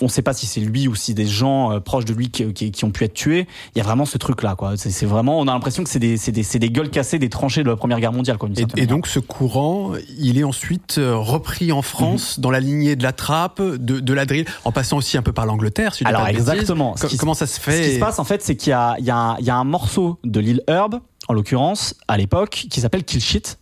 On 0.00 0.04
ne 0.06 0.10
sait 0.10 0.22
pas 0.22 0.32
si 0.32 0.46
c'est 0.46 0.60
lui 0.60 0.88
ou 0.88 0.94
si 0.94 1.14
des 1.14 1.26
gens 1.26 1.72
euh, 1.72 1.80
proches 1.80 2.04
de 2.04 2.12
lui 2.14 2.30
qui, 2.30 2.52
qui, 2.52 2.70
qui 2.70 2.84
ont 2.84 2.90
pu 2.90 3.04
être 3.04 3.14
tués. 3.14 3.46
Il 3.74 3.78
y 3.78 3.80
a 3.80 3.84
vraiment 3.84 4.04
ce 4.04 4.18
truc 4.18 4.42
là 4.42 4.54
quoi. 4.54 4.76
C'est 4.76 5.06
vraiment, 5.06 5.38
on 5.38 5.48
a 5.48 5.52
l'impression 5.52 5.84
que 5.84 5.90
c'est 5.90 5.98
des, 5.98 6.70
gueules 6.70 6.90
cassées, 6.90 7.18
des 7.18 7.28
tranchées 7.28 7.62
de 7.62 7.68
la 7.70 7.76
Première 7.76 8.00
Guerre 8.00 8.12
mondiale 8.12 8.38
quoi. 8.38 8.48
Et, 8.76 8.82
et 8.82 8.86
donc 8.86 9.06
ce 9.06 9.18
courant, 9.18 9.92
il 10.18 10.38
est 10.38 10.44
ensuite 10.44 10.96
euh, 10.98 11.16
repris 11.16 11.72
en 11.72 11.76
Mhm. 11.78 11.82
France 11.82 12.40
dans 12.40 12.50
la 12.50 12.60
lignée 12.60 12.96
de 12.96 13.02
la 13.02 13.12
trappe, 13.12 13.60
de, 13.62 14.00
de 14.00 14.12
la 14.12 14.26
drill, 14.26 14.44
en 14.64 14.72
passant 14.72 14.96
aussi 14.96 15.16
un 15.16 15.22
peu 15.22 15.32
par 15.32 15.46
l'Angleterre. 15.46 15.94
Si 15.94 16.04
Alors 16.04 16.26
exactement. 16.26 16.94
Qui 16.94 17.16
comment 17.16 17.34
ça 17.34 17.46
se 17.46 17.60
fait 17.60 17.82
Ce 17.82 17.88
qui 17.88 17.94
se 17.94 18.00
passe 18.00 18.18
en 18.18 18.24
fait, 18.24 18.42
c'est 18.42 18.56
qu'il 18.56 18.68
y 18.70 18.70
y, 18.70 19.10
a 19.10 19.16
un- 19.16 19.36
il 19.38 19.44
y 19.46 19.50
a 19.50 19.56
un 19.56 19.64
morceau 19.64 20.18
de 20.24 20.40
Lil 20.40 20.62
Herb, 20.66 21.00
en 21.28 21.32
l'occurrence, 21.32 21.94
à 22.08 22.16
l'époque, 22.16 22.66
qui 22.70 22.80
s'appelle 22.80 23.04
Kill 23.04 23.20
Shit, 23.20 23.58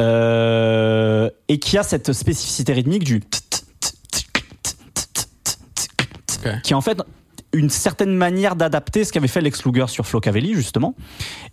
euh, 0.00 1.30
et 1.48 1.58
qui 1.58 1.78
a 1.78 1.82
cette 1.82 2.12
spécificité 2.12 2.72
rythmique 2.72 3.04
du 3.04 3.20
Qui 6.62 6.72
est 6.72 6.76
en 6.76 6.80
fait 6.80 7.00
une 7.52 7.70
certaine 7.70 8.14
manière 8.14 8.56
d'adapter 8.56 9.04
ce 9.04 9.12
qu'avait 9.12 9.28
fait 9.28 9.40
Lex 9.40 9.64
Luger 9.64 9.86
sur 9.88 10.06
Flo 10.06 10.20
Cavelli 10.20 10.54
justement. 10.54 10.94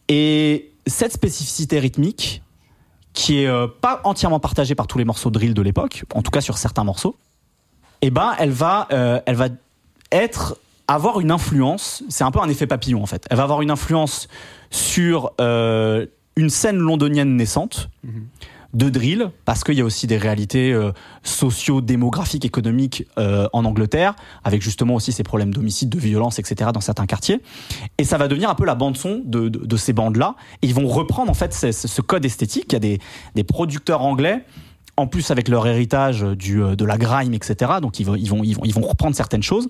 Et 0.08 0.72
cette 0.88 1.14
spécificité 1.14 1.80
rythmique, 1.80 2.42
qui 3.14 3.44
est 3.44 3.48
euh, 3.48 3.68
pas 3.68 4.02
entièrement 4.04 4.40
partagée 4.40 4.76
par 4.76 4.88
tous 4.88 4.98
les 4.98 5.06
morceaux 5.06 5.30
de 5.30 5.36
drill 5.36 5.54
de 5.54 5.62
l'époque, 5.62 6.04
en 6.14 6.22
tout 6.22 6.32
cas 6.32 6.42
sur 6.42 6.58
certains 6.58 6.84
morceaux, 6.84 7.16
eh 8.02 8.10
ben 8.10 8.34
elle 8.40 8.52
va, 8.52 8.88
euh, 8.92 9.20
elle 9.26 9.36
va 9.36 9.50
être 10.12 10.58
avoir 10.88 11.20
une 11.20 11.32
influence. 11.32 12.04
C'est 12.10 12.24
un 12.24 12.32
peu 12.32 12.40
un 12.40 12.50
effet 12.50 12.68
papillon 12.68 13.04
en 13.04 13.06
fait. 13.06 13.26
Elle 13.30 13.38
va 13.38 13.44
avoir 13.44 13.62
une 13.62 13.72
influence 13.72 14.28
sur 14.72 15.34
euh, 15.40 16.06
une 16.36 16.50
scène 16.50 16.78
londonienne 16.78 17.36
naissante 17.36 17.90
de 18.74 18.90
drill, 18.90 19.32
parce 19.46 19.64
qu'il 19.64 19.76
y 19.76 19.82
a 19.82 19.86
aussi 19.86 20.08
des 20.08 20.18
réalités 20.18 20.72
euh, 20.72 20.92
socio-démographiques, 21.24 22.46
économiques 22.46 23.06
euh, 23.18 23.48
en 23.54 23.66
Angleterre, 23.66 24.16
avec 24.44 24.62
justement 24.62 24.96
aussi 24.96 25.12
ces 25.12 25.24
problèmes 25.24 25.54
d'homicide, 25.54 25.90
de 25.90 26.00
violence, 26.00 26.40
etc. 26.40 26.72
dans 26.74 26.82
certains 26.82 27.06
quartiers. 27.06 27.42
Et 27.98 28.04
ça 28.04 28.18
va 28.18 28.28
devenir 28.28 28.50
un 28.50 28.56
peu 28.56 28.66
la 28.66 28.76
bande 28.76 28.98
son 28.98 29.22
de, 29.26 29.50
de, 29.50 29.66
de 29.66 29.78
ces 29.78 29.94
bandes-là. 29.94 30.36
Et 30.62 30.68
ils 30.68 30.74
vont 30.74 30.88
reprendre 30.88 31.30
en 31.30 31.36
fait 31.36 31.54
ce, 31.54 31.72
ce 31.72 32.02
code 32.02 32.26
esthétique. 32.26 32.66
Il 32.70 32.74
y 32.74 32.76
a 32.78 32.80
des, 32.80 33.00
des 33.36 33.44
producteurs 33.44 34.02
anglais 34.02 34.46
en 34.98 35.08
plus 35.08 35.32
avec 35.32 35.48
leur 35.48 35.68
héritage 35.68 36.22
du, 36.22 36.64
euh, 36.64 36.76
de 36.76 36.86
la 36.86 36.98
grime, 36.98 37.34
etc. 37.34 37.74
Donc 37.82 38.00
ils 38.00 38.06
vont, 38.06 38.16
ils 38.16 38.30
vont, 38.30 38.44
ils 38.44 38.56
vont, 38.56 38.64
ils 38.64 38.74
vont 38.74 38.82
reprendre 38.82 39.16
certaines 39.16 39.44
choses. 39.44 39.70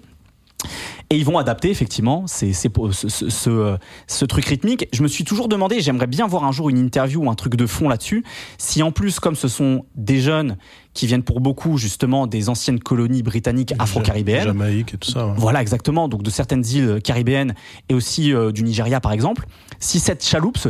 Et 1.09 1.17
ils 1.17 1.25
vont 1.25 1.37
adapter 1.37 1.69
effectivement 1.69 2.25
ces, 2.27 2.53
ces- 2.53 2.69
ce, 2.91 3.09
ce, 3.09 3.29
ce, 3.29 3.49
euh, 3.49 3.77
ce 4.07 4.25
truc 4.25 4.45
rythmique. 4.45 4.87
Je 4.93 5.03
me 5.03 5.07
suis 5.07 5.23
toujours 5.25 5.47
demandé, 5.49 5.81
j'aimerais 5.81 6.07
bien 6.07 6.27
voir 6.27 6.43
un 6.45 6.51
jour 6.51 6.69
une 6.69 6.77
interview 6.77 7.25
ou 7.25 7.29
un 7.29 7.35
truc 7.35 7.55
de 7.55 7.65
fond 7.65 7.89
là-dessus, 7.89 8.23
si 8.57 8.81
en 8.83 8.91
plus, 8.91 9.19
comme 9.19 9.35
ce 9.35 9.47
sont 9.47 9.85
des 9.95 10.21
jeunes 10.21 10.57
qui 10.93 11.07
viennent 11.07 11.23
pour 11.23 11.39
beaucoup 11.41 11.77
justement 11.77 12.27
des 12.27 12.49
anciennes 12.49 12.79
colonies 12.79 13.23
britanniques 13.23 13.73
afro-caribéennes, 13.79 14.43
Jamaïque 14.45 14.93
et 14.93 14.97
tout 14.97 15.11
ça. 15.11 15.27
ouais. 15.27 15.33
voilà, 15.37 15.61
exactement. 15.61 16.07
Donc 16.07 16.23
de 16.23 16.29
certaines 16.29 16.65
îles 16.65 16.99
caribéennes 17.03 17.55
et 17.89 17.93
aussi 17.93 18.33
euh, 18.33 18.51
du 18.51 18.63
Nigeria, 18.63 18.99
par 19.01 19.11
exemple. 19.11 19.45
Si 19.79 19.99
cette 19.99 20.23
chaloupe, 20.25 20.57
ce 20.57 20.69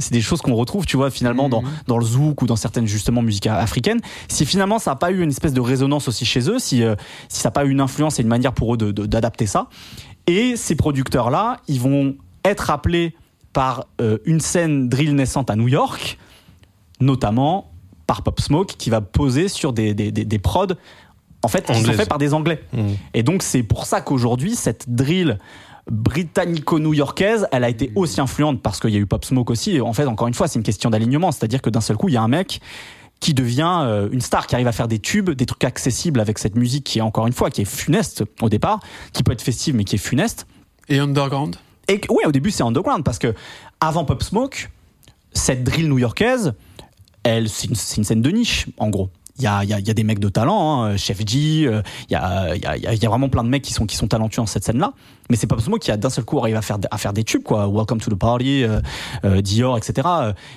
c'est 0.00 0.12
des 0.12 0.20
choses 0.20 0.40
qu'on 0.42 0.54
retrouve, 0.54 0.86
tu 0.86 0.96
vois, 0.96 1.10
finalement, 1.10 1.48
dans, 1.48 1.62
dans 1.86 1.98
le 1.98 2.04
zouk 2.04 2.42
ou 2.42 2.46
dans 2.46 2.56
certaines, 2.56 2.86
justement, 2.86 3.22
musiques 3.22 3.46
africaines. 3.46 4.00
Si 4.28 4.44
finalement, 4.46 4.78
ça 4.78 4.92
n'a 4.92 4.96
pas 4.96 5.10
eu 5.10 5.22
une 5.22 5.30
espèce 5.30 5.52
de 5.52 5.60
résonance 5.60 6.08
aussi 6.08 6.24
chez 6.24 6.48
eux, 6.50 6.58
si, 6.58 6.82
euh, 6.82 6.94
si 7.28 7.40
ça 7.40 7.48
n'a 7.48 7.52
pas 7.52 7.64
eu 7.64 7.70
une 7.70 7.80
influence 7.80 8.18
et 8.18 8.22
une 8.22 8.28
manière 8.28 8.52
pour 8.52 8.74
eux 8.74 8.76
de- 8.76 8.92
de- 8.92 9.06
d'adapter 9.06 9.46
ça. 9.46 9.68
Et 10.26 10.56
ces 10.56 10.74
producteurs-là, 10.74 11.58
ils 11.68 11.80
vont 11.80 12.14
être 12.44 12.70
appelés 12.70 13.14
par 13.52 13.86
euh, 14.00 14.18
une 14.24 14.40
scène 14.40 14.88
drill 14.88 15.14
naissante 15.14 15.50
à 15.50 15.56
New 15.56 15.68
York, 15.68 16.18
notamment 17.00 17.70
par 18.06 18.22
Pop 18.22 18.40
Smoke, 18.40 18.74
qui 18.78 18.90
va 18.90 19.00
poser 19.00 19.48
sur 19.48 19.72
des, 19.72 19.94
des, 19.94 20.10
des, 20.12 20.24
des 20.24 20.38
prods, 20.38 20.74
en 21.42 21.48
fait, 21.48 21.66
qui 21.66 21.74
sont 21.74 21.92
faits 21.92 22.08
par 22.08 22.18
des 22.18 22.32
Anglais. 22.34 22.62
Mmh. 22.72 22.78
Et 23.14 23.22
donc 23.22 23.42
c'est 23.42 23.62
pour 23.62 23.86
ça 23.86 24.00
qu'aujourd'hui 24.00 24.54
cette 24.54 24.94
drill 24.94 25.38
britannico-new-yorkaise, 25.90 27.46
elle 27.52 27.64
a 27.64 27.68
été 27.68 27.92
aussi 27.94 28.20
influente 28.20 28.62
parce 28.62 28.80
qu'il 28.80 28.90
y 28.90 28.96
a 28.96 28.98
eu 28.98 29.06
Pop 29.06 29.24
Smoke 29.24 29.50
aussi. 29.50 29.76
Et 29.76 29.80
en 29.80 29.92
fait, 29.92 30.06
encore 30.06 30.28
une 30.28 30.34
fois, 30.34 30.48
c'est 30.48 30.58
une 30.58 30.64
question 30.64 30.90
d'alignement, 30.90 31.32
c'est-à-dire 31.32 31.62
que 31.62 31.70
d'un 31.70 31.80
seul 31.80 31.96
coup, 31.96 32.08
il 32.08 32.14
y 32.14 32.16
a 32.16 32.22
un 32.22 32.28
mec 32.28 32.60
qui 33.20 33.32
devient 33.32 33.80
euh, 33.84 34.08
une 34.12 34.20
star, 34.20 34.46
qui 34.46 34.54
arrive 34.54 34.66
à 34.66 34.72
faire 34.72 34.88
des 34.88 34.98
tubes, 34.98 35.30
des 35.30 35.46
trucs 35.46 35.64
accessibles 35.64 36.20
avec 36.20 36.38
cette 36.38 36.56
musique 36.56 36.84
qui 36.84 36.98
est 36.98 37.02
encore 37.02 37.26
une 37.26 37.32
fois 37.32 37.48
qui 37.48 37.62
est 37.62 37.64
funeste 37.64 38.24
au 38.42 38.48
départ, 38.48 38.80
qui 39.12 39.22
peut 39.22 39.32
être 39.32 39.42
festive 39.42 39.74
mais 39.74 39.84
qui 39.84 39.94
est 39.94 39.98
funeste. 39.98 40.46
Et 40.88 40.98
underground? 40.98 41.56
Et 41.88 42.00
ouais, 42.10 42.26
au 42.26 42.32
début 42.32 42.50
c'est 42.50 42.62
underground 42.64 43.02
parce 43.02 43.18
que 43.18 43.34
avant 43.80 44.04
Pop 44.04 44.22
Smoke, 44.22 44.68
cette 45.32 45.64
drill 45.64 45.88
new-yorkaise, 45.88 46.54
elle 47.22 47.48
c'est 47.48 47.68
une, 47.68 47.76
c'est 47.76 47.96
une 47.96 48.04
scène 48.04 48.20
de 48.20 48.30
niche 48.30 48.66
en 48.78 48.90
gros. 48.90 49.08
Il 49.38 49.42
y 49.42 49.46
a, 49.48 49.64
y, 49.64 49.72
a, 49.72 49.80
y 49.80 49.90
a 49.90 49.94
des 49.94 50.04
mecs 50.04 50.20
de 50.20 50.28
talent, 50.28 50.84
hein, 50.84 50.96
Chef 50.96 51.18
G, 51.26 51.66
euh, 51.66 51.82
il 52.08 52.12
y, 52.12 52.14
a, 52.14 52.54
y, 52.54 52.66
a, 52.66 52.94
y 52.94 53.06
a 53.06 53.08
vraiment 53.08 53.28
plein 53.28 53.42
de 53.42 53.48
mecs 53.48 53.62
qui 53.62 53.72
sont, 53.72 53.84
qui 53.84 53.96
sont 53.96 54.06
talentueux 54.06 54.40
dans 54.40 54.46
cette 54.46 54.62
scène-là. 54.62 54.92
Mais 55.28 55.36
c'est 55.36 55.48
Pop 55.48 55.60
Smoke 55.60 55.80
qui 55.80 55.90
a 55.90 55.96
d'un 55.96 56.10
seul 56.10 56.24
coup 56.24 56.38
arrivé 56.38 56.56
à 56.56 56.62
faire, 56.62 56.78
à 56.90 56.98
faire 56.98 57.12
des 57.12 57.24
tubes, 57.24 57.42
quoi. 57.42 57.66
Welcome 57.66 58.00
to 58.00 58.10
the 58.10 58.18
party, 58.18 58.62
euh, 58.62 58.80
euh, 59.24 59.40
Dior, 59.40 59.76
etc. 59.76 60.06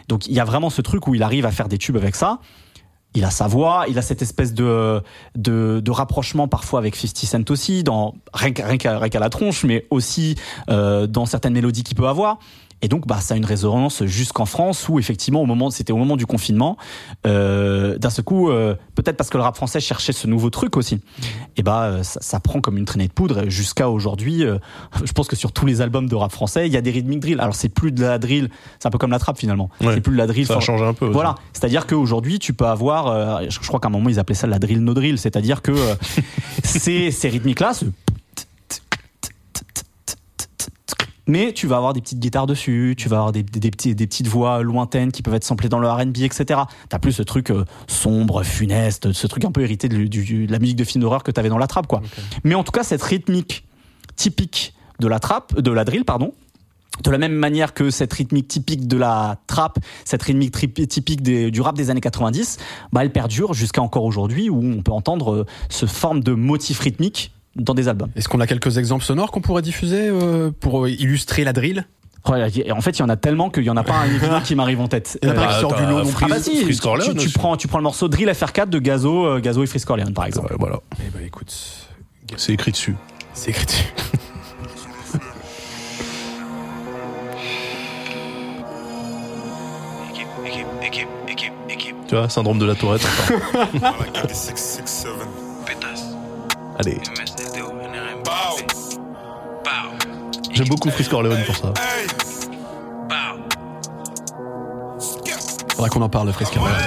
Donc 0.08 0.28
il 0.28 0.34
y 0.34 0.40
a 0.40 0.46
vraiment 0.46 0.70
ce 0.70 0.82
truc 0.82 1.08
où 1.08 1.16
il 1.16 1.24
arrive 1.24 1.46
à 1.46 1.52
faire 1.52 1.68
des 1.68 1.80
tubes 1.80 1.98
avec 1.98 2.16
ça. 2.16 2.40
Il 3.16 3.24
a 3.24 3.32
sa 3.32 3.48
voix, 3.48 3.86
il 3.90 3.98
a 3.98 4.04
cette 4.04 4.22
espèce 4.22 4.54
de, 4.54 5.02
de, 5.36 5.82
de 5.84 5.92
rapprochement 5.92 6.48
parfois 6.48 6.80
avec 6.80 6.96
50 6.96 7.26
Cent 7.26 7.52
aussi, 7.52 7.84
dans, 7.84 8.14
rien 8.34 8.52
qu'à 8.52 8.78
qu'à 8.78 9.20
la 9.20 9.30
tronche, 9.30 9.64
mais 9.64 9.88
aussi 9.90 10.36
euh, 10.70 11.08
dans 11.08 11.26
certaines 11.26 11.54
mélodies 11.54 11.84
qu'il 11.84 11.98
peut 11.98 12.08
avoir. 12.08 12.38
Et 12.84 12.88
donc, 12.90 13.08
bah, 13.08 13.20
ça 13.20 13.34
a 13.34 13.38
une 13.38 13.46
résonance 13.46 14.04
jusqu'en 14.06 14.46
France 14.46 14.88
où 14.88 15.00
effectivement, 15.00 15.42
au 15.42 15.46
moment, 15.46 15.72
c'était 15.72 15.92
au 15.94 15.98
moment 15.98 16.16
du 16.16 16.26
confinement, 16.28 16.78
euh, 17.26 17.98
d'un 17.98 18.10
seul 18.12 18.24
coup, 18.24 18.50
euh, 18.50 18.76
peut-être 18.96 19.18
parce 19.18 19.30
que 19.32 19.38
le 19.38 19.44
rap 19.44 19.56
français 19.56 19.80
cherchait 19.80 20.14
ce 20.14 20.28
nouveau 20.28 20.50
truc 20.50 20.78
aussi, 20.78 21.00
et 21.56 21.64
bah, 21.64 21.84
euh, 21.86 22.04
ça, 22.04 22.20
ça 22.22 22.40
prend 22.40 22.62
comme 22.62 22.78
une 22.78 22.86
traînée 22.86 23.08
de 23.08 23.14
poudre 23.14 23.50
jusqu'à 23.50 23.90
aujourd'hui. 23.90 24.44
euh, 24.44 24.60
je 25.04 25.12
pense 25.12 25.28
que 25.28 25.36
sur 25.36 25.52
tous 25.52 25.66
les 25.66 25.82
albums 25.82 26.08
de 26.08 26.16
rap 26.16 26.32
français, 26.32 26.68
il 26.68 26.74
y 26.74 26.78
a 26.78 26.82
des 26.82 26.92
rhythmic 26.92 27.20
drill. 27.20 27.40
Alors, 27.40 27.56
c'est 27.56 27.70
plus 27.70 27.92
de 27.92 28.02
la 28.04 28.20
drill, 28.20 28.50
c'est 28.80 28.88
un 28.88 28.92
peu 28.92 28.98
comme 29.00 29.12
la 29.12 29.20
trappe 29.20 29.40
finalement. 29.40 29.70
Ouais. 29.82 29.96
C'est 29.96 30.02
plus 30.02 30.14
de 30.14 30.18
la 30.18 30.28
drill. 30.28 30.46
Ça 30.46 30.54
for- 30.54 30.62
changé 30.62 30.86
un 30.86 30.94
peu. 30.94 31.06
aussi. 31.06 31.14
voilà, 31.14 31.36
c'est-à-dire 31.54 31.88
qu'aujourd'hui, 31.88 32.38
tu 32.40 32.54
peux 32.54 32.66
avoir, 32.68 33.08
euh, 33.08 33.46
je 33.50 33.58
je 33.62 33.68
crois 33.68 33.80
qu'à 33.80 33.88
un 33.88 33.92
moment 33.92 34.10
ils 34.10 34.20
appelaient 34.20 34.36
ça 34.36 34.48
la 34.48 34.60
drill 34.60 34.84
no 34.84 34.94
drill, 34.94 35.18
c'est-à-dire 35.18 35.62
que 35.62 35.72
euh, 35.72 35.96
ces, 36.64 37.12
ces 37.12 37.30
rythmiques-là, 37.30 37.74
ce 37.74 37.86
mais 41.28 41.54
tu 41.54 41.68
vas 41.68 41.78
avoir 41.78 41.94
des 41.94 42.02
petites 42.02 42.20
guitares 42.20 42.48
dessus, 42.48 42.96
tu 42.98 43.10
vas 43.10 43.18
avoir 43.18 43.32
des, 43.32 43.44
des, 43.44 43.60
des 43.60 43.72
petits- 43.72 43.96
des 43.96 44.08
petites 44.08 44.28
voix 44.28 44.64
lointaines 44.64 45.12
qui 45.12 45.22
peuvent 45.22 45.34
être 45.36 45.44
samplées 45.44 45.70
dans 45.70 45.80
le 45.80 45.88
R&B, 45.90 46.18
etc. 46.20 46.62
T'as 46.90 47.00
plus 47.00 47.12
ce 47.12 47.24
truc 47.24 47.52
euh, 47.52 47.66
sombre, 47.88 48.44
funeste, 48.44 49.12
ce 49.12 49.28
truc 49.28 49.46
un 49.46 49.52
peu 49.52 49.62
hérité 49.62 49.90
de, 49.90 49.98
du- 50.06 50.24
du- 50.24 50.48
de 50.48 50.52
la 50.52 50.60
musique 50.60 50.78
de 50.78 50.84
film 50.84 51.02
d'horreur 51.02 51.24
que 51.24 51.32
t'avais 51.32 51.50
dans 51.50 51.58
la 51.58 51.68
trappe, 51.68 51.88
quoi. 51.88 52.02
Mais 52.44 52.56
en 52.56 52.64
tout 52.64 52.72
cas, 52.72 52.84
cette 52.84 53.04
rythmique 53.04 53.66
typique 54.16 54.74
de 55.00 55.08
la 55.08 55.20
trappe, 55.20 55.60
de 55.60 55.72
la 55.72 55.84
drill, 55.86 56.06
pardon, 56.06 56.34
de 57.04 57.12
la 57.12 57.20
même 57.20 57.34
manière 57.34 57.76
que 57.76 57.92
cette 57.92 58.12
rythmique 58.14 58.48
typique 58.48 58.88
de 58.88 58.98
la 58.98 59.38
trap, 59.46 59.78
cette 60.06 60.24
rythmique 60.24 60.56
typique 60.90 61.22
des- 61.22 61.52
du 61.52 61.62
rap 61.62 61.76
des 61.76 61.92
années 61.92 62.02
90, 62.02 62.58
bah 62.92 63.04
elle 63.04 63.12
perdure 63.12 63.54
jusqu'à 63.54 63.84
encore 63.84 64.04
aujourd'hui 64.06 64.50
où 64.50 64.60
on 64.64 64.82
peut 64.82 64.92
entendre 64.92 65.32
euh, 65.34 65.46
ce 65.70 65.86
forme 65.86 66.22
de 66.22 66.32
motif 66.32 66.80
rythmique 66.80 67.32
dans 67.58 67.74
des 67.74 67.88
albums. 67.88 68.10
Est-ce 68.16 68.30
qu'on 68.30 68.40
a 68.40 68.48
quelques 68.48 68.78
exemples 68.78 69.04
sonores 69.04 69.32
qu'on 69.32 69.42
pourrait 69.42 69.62
diffuser 69.62 70.08
euh, 70.10 70.52
pour 70.60 70.86
euh, 70.86 70.90
illustrer 70.90 71.44
la 71.44 71.54
drill? 71.54 71.86
En 72.30 72.82
fait, 72.82 72.92
il 72.92 73.00
y 73.00 73.04
en 73.04 73.10
a 73.10 73.16
tellement 73.16 73.50
qu'il 73.50 73.64
y 73.64 73.70
en 73.70 73.78
a 73.78 73.84
pas 73.84 74.00
un 74.00 74.06
évident 74.08 74.42
qui 74.42 74.54
m'arrive 74.56 74.82
en 74.82 74.90
tête. 74.90 75.18
Il 75.22 75.30
y 75.30 75.32
en 75.32 75.36
a 75.36 75.36
pas 75.36 75.52
Euh, 75.52 75.56
qui 75.56 75.62
sort 75.62 75.76
du 75.76 75.86
lot 75.86 76.02
ah 76.22 76.26
bah 76.28 76.40
si, 76.42 76.66
tu, 77.18 77.30
prends, 77.30 77.56
tu 77.56 77.68
prends 77.70 77.78
le 77.78 77.84
morceau 77.84 78.10
Drill 78.10 78.28
FR4 78.28 78.68
de 78.68 78.80
Gazo, 78.80 79.26
euh, 79.26 79.40
Gazo 79.40 79.64
et 79.64 79.68
Freeze 79.68 79.86
Corleone 79.86 80.14
par 80.14 80.26
exemple. 80.26 80.52
Ouais, 80.52 80.58
voilà. 80.60 80.80
Eh 81.00 81.10
ben 81.10 81.24
écoute, 81.26 81.54
C'est 82.36 82.52
écrit 82.54 82.72
dessus. 82.72 82.96
c'est 83.34 83.52
écrit 83.52 83.66
dessus. 83.66 83.86
Équipe, 90.10 90.28
équipe, 90.46 90.68
équipe, 90.84 91.08
équipe, 91.30 91.54
équipe. 91.70 91.96
Tu 92.08 92.16
vois, 92.16 92.30
syndrome 92.30 92.60
de 92.60 92.66
la 92.66 92.76
tourette. 92.76 93.08
Allez. 96.80 97.00
J'aime 100.52 100.68
beaucoup 100.68 100.90
Frisk 100.92 101.14
Orleans 101.14 101.44
pour 101.46 101.56
ça. 101.56 101.74
Faudra 105.72 105.90
qu'on 105.90 106.02
en 106.02 106.10
parle 106.10 106.32
Frisk. 106.34 106.54
Voilà. 106.58 106.78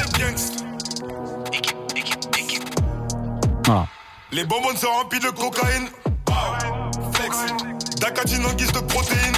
Les 4.32 4.44
bonbons 4.44 4.76
sont 4.76 4.88
remplis 4.88 5.20
de 5.20 5.30
cocaïne. 5.30 5.88
Flex. 7.12 7.36
En 8.44 8.54
guise 8.54 8.72
de 8.72 8.80
protéines. 8.80 9.36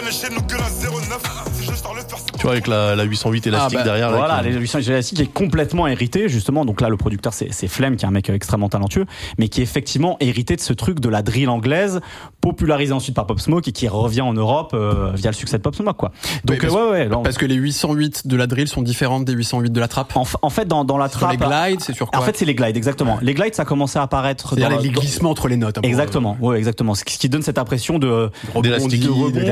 Tu 0.00 0.06
connais 0.06 0.12
chez 0.12 0.34
nous 0.34 0.40
que 0.42 0.54
la 0.54 0.68
09. 0.70 1.50
Si 1.52 1.64
je 1.66 1.74
sors 1.74 1.94
le 1.94 2.00
faire, 2.00 2.16
c'est 2.18 2.32
Tu 2.38 2.42
vois, 2.42 2.52
avec 2.52 2.66
la, 2.66 2.96
la 2.96 3.02
808 3.04 3.46
élastique 3.48 3.72
Ah 3.74 3.78
bah, 3.80 3.84
derrière. 3.84 4.10
là, 4.10 4.16
Voilà, 4.16 4.38
qui- 4.38 4.44
l'évolution 4.46 4.78
élastique 4.78 5.20
est 5.20 5.26
complètement 5.32 5.86
héritée, 5.86 6.28
justement. 6.30 6.64
Donc 6.64 6.80
là, 6.80 6.88
le 6.88 6.96
producteur, 6.96 7.34
c'est 7.34 7.52
c'est 7.52 7.68
Flem, 7.68 7.96
qui 7.96 8.04
est 8.06 8.08
un 8.08 8.12
mec 8.12 8.30
extrêmement 8.30 8.70
talentueux, 8.70 9.04
mais 9.38 9.48
qui 9.48 9.60
est 9.60 9.64
effectivement 9.64 10.16
hérité 10.20 10.56
de 10.56 10.60
ce 10.62 10.72
truc 10.72 11.00
de 11.00 11.08
la 11.10 11.20
drill 11.22 11.50
anglaise, 11.50 12.00
popularisé 12.40 12.92
ensuite 12.94 13.14
par 13.14 13.26
Pop 13.26 13.38
Smoke 13.40 13.68
et 13.68 13.72
qui 13.72 13.88
revient 13.88 14.22
en 14.22 14.32
Europe 14.32 14.70
euh, 14.72 15.10
via 15.14 15.30
le 15.30 15.36
succès 15.36 15.58
de 15.58 15.62
Pop 15.62 15.74
Smoke, 15.76 15.98
quoi. 15.98 16.12
Donc, 16.44 16.56
Oui, 16.62 16.66
parce- 16.68 16.74
euh, 16.74 16.84
ouais, 16.86 16.90
ouais. 16.92 17.08
là, 17.08 17.18
on- 17.18 17.22
Parce 17.22 17.36
que 17.36 17.44
les 17.46 17.56
808 17.56 18.26
de 18.26 18.36
la 18.36 18.46
drill 18.46 18.68
sont 18.68 18.82
différentes 18.82 19.26
des 19.26 19.34
808 19.34 19.70
de 19.70 19.80
la 19.80 19.88
trappe. 19.88 20.16
en, 20.16 20.24
en 20.40 20.50
fait, 20.50 20.66
dans, 20.66 20.84
dans 20.84 20.96
la 20.96 21.08
Sur 21.10 21.20
trappe. 21.20 21.32
les 21.32 21.36
glides, 21.36 21.80
c'est 21.82 21.92
sur 21.94 22.10
quoi 22.10 22.20
En 22.20 22.22
fait, 22.22 22.36
c'est 22.38 22.46
les 22.46 22.54
glides, 22.54 22.76
exactement. 22.76 23.18
Les 23.20 23.34
glides, 23.34 23.54
ça 23.54 23.62
a 23.62 23.66
commencé 23.66 23.98
à 23.98 24.02
apparaître. 24.02 24.48
C'est-à-dire 24.54 24.70
dans- 24.78 24.82
les 24.82 24.88
dans- 24.88 25.00
glissements 25.00 25.30
entre 25.30 25.48
les 25.48 25.56
notes. 25.58 25.78
Exactement, 25.82 26.38
ouais, 26.40 26.56
exactement. 26.56 26.94
Ce 26.94 27.04
qui 27.04 27.28
donne 27.28 27.42
cette 27.42 27.58
impression 27.58 27.98
de, 27.98 28.06
de 28.08 28.30
rebond. 28.54 28.60
d'élastique, 28.62 29.02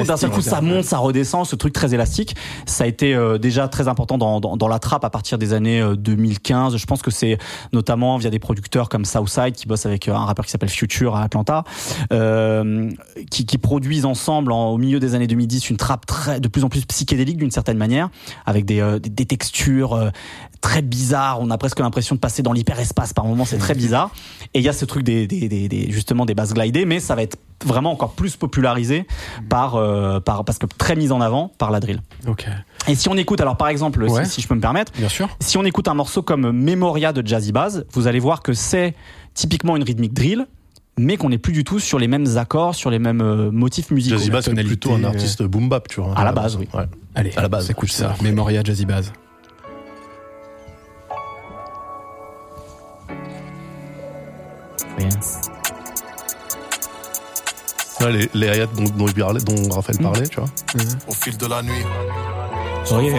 D'un 0.07 0.16
seul 0.16 0.30
coup, 0.43 0.49
ça 0.51 0.61
monte, 0.61 0.84
ça 0.84 0.99
redescend, 0.99 1.47
ce 1.47 1.57
truc 1.57 1.72
très 1.72 1.95
élastique. 1.95 2.34
Ça 2.66 2.84
a 2.84 2.86
été 2.86 3.14
euh, 3.14 3.39
déjà 3.39 3.68
très 3.68 3.89
important 3.89 4.18
dans, 4.18 4.41
dans, 4.41 4.57
dans 4.57 4.68
la 4.68 4.78
trappe 4.78 5.05
à 5.05 5.11
partir 5.11 5.39
des 5.39 5.53
années 5.53 5.80
euh, 5.80 5.97
2015. 5.97 6.76
Je 6.76 6.86
pense 6.86 7.03
que 7.03 7.11
c'est 7.11 7.39
notamment 7.72 8.16
via 8.18 8.30
des 8.30 8.39
producteurs 8.39 8.89
comme 8.89 9.05
Southside 9.05 9.53
qui 9.55 9.66
bossent 9.66 9.86
avec 9.86 10.09
euh, 10.09 10.14
un 10.14 10.24
rappeur 10.24 10.45
qui 10.45 10.51
s'appelle 10.51 10.68
Future 10.70 11.16
à 11.16 11.22
Atlanta, 11.22 11.64
euh, 12.12 12.91
qui, 13.30 13.47
qui 13.47 13.59
produisent 13.59 14.05
ensemble 14.05 14.53
en- 14.53 14.70
au 14.70 14.78
milieu 14.78 15.01
des 15.01 15.14
années 15.14 15.26
2010 15.26 15.70
une 15.70 15.76
trappe 15.76 16.07
très 16.07 16.41
de 16.41 16.49
plus 16.49 16.64
en 16.64 16.68
plus 16.68 16.84
psychédélique 16.84 17.36
d'une 17.36 17.51
certaine 17.51 17.76
manière, 17.78 18.09
avec 18.47 18.64
des, 18.64 18.80
euh, 18.80 18.99
des, 18.99 19.11
des 19.11 19.26
textures 19.26 19.95
euh, 19.95 20.11
très 20.61 20.82
bizarres. 20.82 21.39
On 21.41 21.51
a 21.51 21.59
presque 21.59 21.78
l'impression 21.80 22.14
de 22.14 22.20
passer 22.20 22.43
dans 22.43 22.53
l'hyperespace 22.53 23.12
par 23.12 23.24
moments. 23.26 23.45
C'est 23.45 23.59
très 23.59 23.74
bizarre. 23.74 24.11
Et 24.55 24.59
il 24.61 24.64
y 24.64 24.68
a 24.68 24.72
ce 24.72 24.84
truc 24.84 25.03
des, 25.05 25.26
des, 25.26 25.49
des, 25.49 25.68
des- 25.68 25.91
justement 25.91 26.24
des 26.26 26.34
basses 26.34 26.55
glidées, 26.55 26.84
mais 26.84 27.01
ça 27.01 27.14
va 27.14 27.22
être 27.22 27.36
vraiment 27.65 27.91
encore 27.93 28.13
plus 28.13 28.37
popularisé 28.37 29.07
par, 29.49 29.75
euh, 29.77 30.21
par 30.21 30.45
parce 30.45 30.59
que 30.59 30.67
très 30.67 30.95
mis 30.97 31.11
en 31.13 31.21
avant 31.21 31.49
par 31.59 31.71
la 31.71 31.81
drill. 31.81 32.01
Ok. 32.27 32.47
Et 32.87 32.95
si 32.95 33.09
on 33.09 33.17
écoute, 33.17 33.41
alors 33.41 33.57
par 33.57 33.69
exemple, 33.69 34.03
Ouais. 34.05 34.25
si, 34.25 34.31
si 34.33 34.41
je 34.43 34.49
peux 34.49 34.55
me 34.55 34.61
permettre, 34.61 34.93
Bien 34.97 35.09
sûr. 35.09 35.29
si 35.41 35.59
on 35.59 35.65
écoute 35.65 35.89
un 35.89 35.95
morceau 35.95 36.23
comme 36.23 36.51
Memoria 36.53 37.13
de 37.13 37.27
Jazzy 37.27 37.53
Bass, 37.53 37.83
vous 37.93 38.07
allez 38.07 38.21
voir 38.21 38.43
que 38.43 38.53
c'est 38.53 38.95
typiquement 39.35 39.77
une 39.77 39.83
rythmique 39.83 40.15
drill, 40.15 40.47
mais 40.99 41.17
qu'on 41.17 41.29
n'est 41.29 41.39
plus 41.39 41.53
du 41.53 41.65
tout 41.65 41.79
sur 41.79 41.99
les 41.99 42.09
mêmes 42.09 42.27
accords, 42.39 42.75
sur 42.75 42.91
les 42.91 42.99
mêmes 42.99 43.21
euh, 43.21 43.51
motifs 43.51 43.91
musicaux. 43.91 44.17
Jazzy 44.19 44.31
Bass, 44.31 44.47
tonalité, 44.47 44.69
plutôt 44.69 44.95
un 44.95 45.05
euh, 45.05 45.09
artiste 45.09 45.43
boom 45.43 45.69
bap, 45.69 45.87
tu 45.89 46.01
vois. 46.01 46.17
À 46.19 46.25
la 46.25 46.33
base, 46.33 46.57
oui. 46.57 46.69
Ouais. 46.75 46.87
Allez, 47.15 47.33
À 47.37 47.43
la 47.43 47.49
base. 47.49 47.71
écoute 47.71 47.91
ça. 47.91 48.15
Memoria 48.23 48.63
Jazzy 48.65 48.85
Bass. 48.87 49.13
Ouais, 58.01 58.12
les, 58.12 58.30
les 58.34 58.49
hayats 58.49 58.66
dont, 58.66 58.84
dont, 58.84 59.07
il 59.09 59.14
parlait- 59.14 59.40
dont 59.42 59.68
Raphaël 59.74 59.99
Mm. 59.99 60.03
parlait, 60.03 60.28
tu 60.28 60.38
vois. 60.40 60.49
Au 61.09 61.12
fil 61.12 61.36
de 61.36 61.46
la 61.46 61.62
nuit. 61.62 61.84
Voyez, 62.91 63.12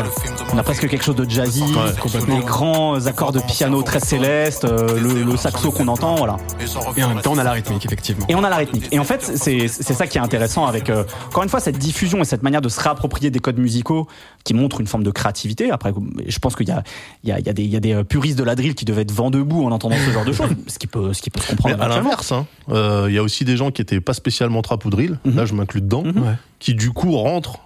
on 0.54 0.58
a 0.58 0.64
presque 0.64 0.88
quelque 0.88 1.04
chose 1.04 1.16
de 1.16 1.30
jazzy, 1.30 1.62
Ouais, 1.64 1.92
les 2.28 2.40
grands 2.44 3.06
accords 3.06 3.32
de 3.32 3.40
piano 3.40 3.82
très 3.84 4.00
célestes, 4.00 4.66
euh, 4.66 5.00
le, 5.00 5.24
le 5.24 5.38
saxo 5.38 5.72
qu'on 5.72 5.88
entend, 5.88 6.16
voilà. 6.16 6.38
Et 6.98 7.04
en 7.04 7.10
à 7.12 7.14
même 7.14 7.22
temps, 7.22 7.34
on 7.34 7.38
a 7.38 7.44
la 7.44 7.52
rythmique, 7.52 7.86
effectivement. 7.86 8.26
Et 8.30 8.36
on 8.36 8.44
a 8.44 8.50
la 8.50 8.58
rythmique. 8.58 8.88
Et 8.92 9.00
en 9.00 9.04
fait, 9.04 9.22
c'est 9.24 9.68
c'est 9.68 9.94
ça 9.94 10.08
qui 10.08 10.18
est 10.18 10.22
intéressant 10.22 10.66
avec, 10.66 10.90
euh, 10.90 11.04
encore 11.28 11.44
une 11.44 11.50
fois, 11.50 11.60
cette 11.60 11.78
diffusion 11.78 12.20
et 12.22 12.26
cette 12.26 12.42
manière 12.44 12.62
de 12.62 12.70
se 12.70 12.80
réapproprier 12.82 13.30
des 13.32 13.40
codes 13.40 13.60
musicaux 13.60 14.08
qui 14.44 14.54
montrent 14.54 14.82
une 14.82 14.88
forme 14.88 15.04
de 15.04 15.12
créativité. 15.12 15.70
Après, 15.72 15.94
je 16.28 16.40
pense 16.40 16.56
qu'il 16.56 16.68
y 16.68 16.72
a, 16.72 16.84
il 17.24 17.30
y, 17.30 17.32
a, 17.32 17.40
il 17.40 17.46
y, 17.46 17.50
a 17.50 17.54
des- 17.54 17.64
il 17.64 17.70
y 17.70 17.76
a 17.78 17.80
des 17.80 17.94
euh, 17.94 18.04
puristes 18.04 18.38
de 18.40 18.44
la 18.44 18.56
drill 18.56 18.74
qui 18.76 18.86
devaient 18.86 19.04
être 19.04 19.12
vent 19.12 19.30
debout 19.30 19.64
en 19.66 19.72
entendant 19.72 19.96
ce 20.06 20.12
genre 20.12 20.26
de 20.26 20.34
choses, 20.34 20.50
ce 20.68 20.80
qui 20.80 20.88
peut, 20.88 21.14
ce 21.14 21.22
qui 21.22 21.30
peut 21.30 21.42
se 21.42 21.52
Mais 21.52 21.56
comprendre. 21.58 21.76
à 21.76 21.86
éventuellement. 21.86 22.10
l'inverse, 22.10 22.32
hein, 22.32 22.46
euh, 22.70 23.06
il 23.10 23.14
y 23.14 23.18
a 23.18 23.24
aussi 23.24 23.46
des 23.46 23.56
gens 23.58 23.70
qui 23.72 23.82
étaient 23.82 24.02
pas 24.02 24.14
spécialement 24.14 24.62
trap 24.62 24.84
ou 24.86 24.90
drill, 24.90 25.20
Mhm. 25.26 25.36
là 25.36 25.46
je 25.46 25.54
m'inclus 25.54 25.82
dedans, 25.82 26.04
Mhm. 26.04 26.38
Qui 26.60 26.74
du 26.76 26.92
coup 26.92 27.16
rentrent 27.16 27.60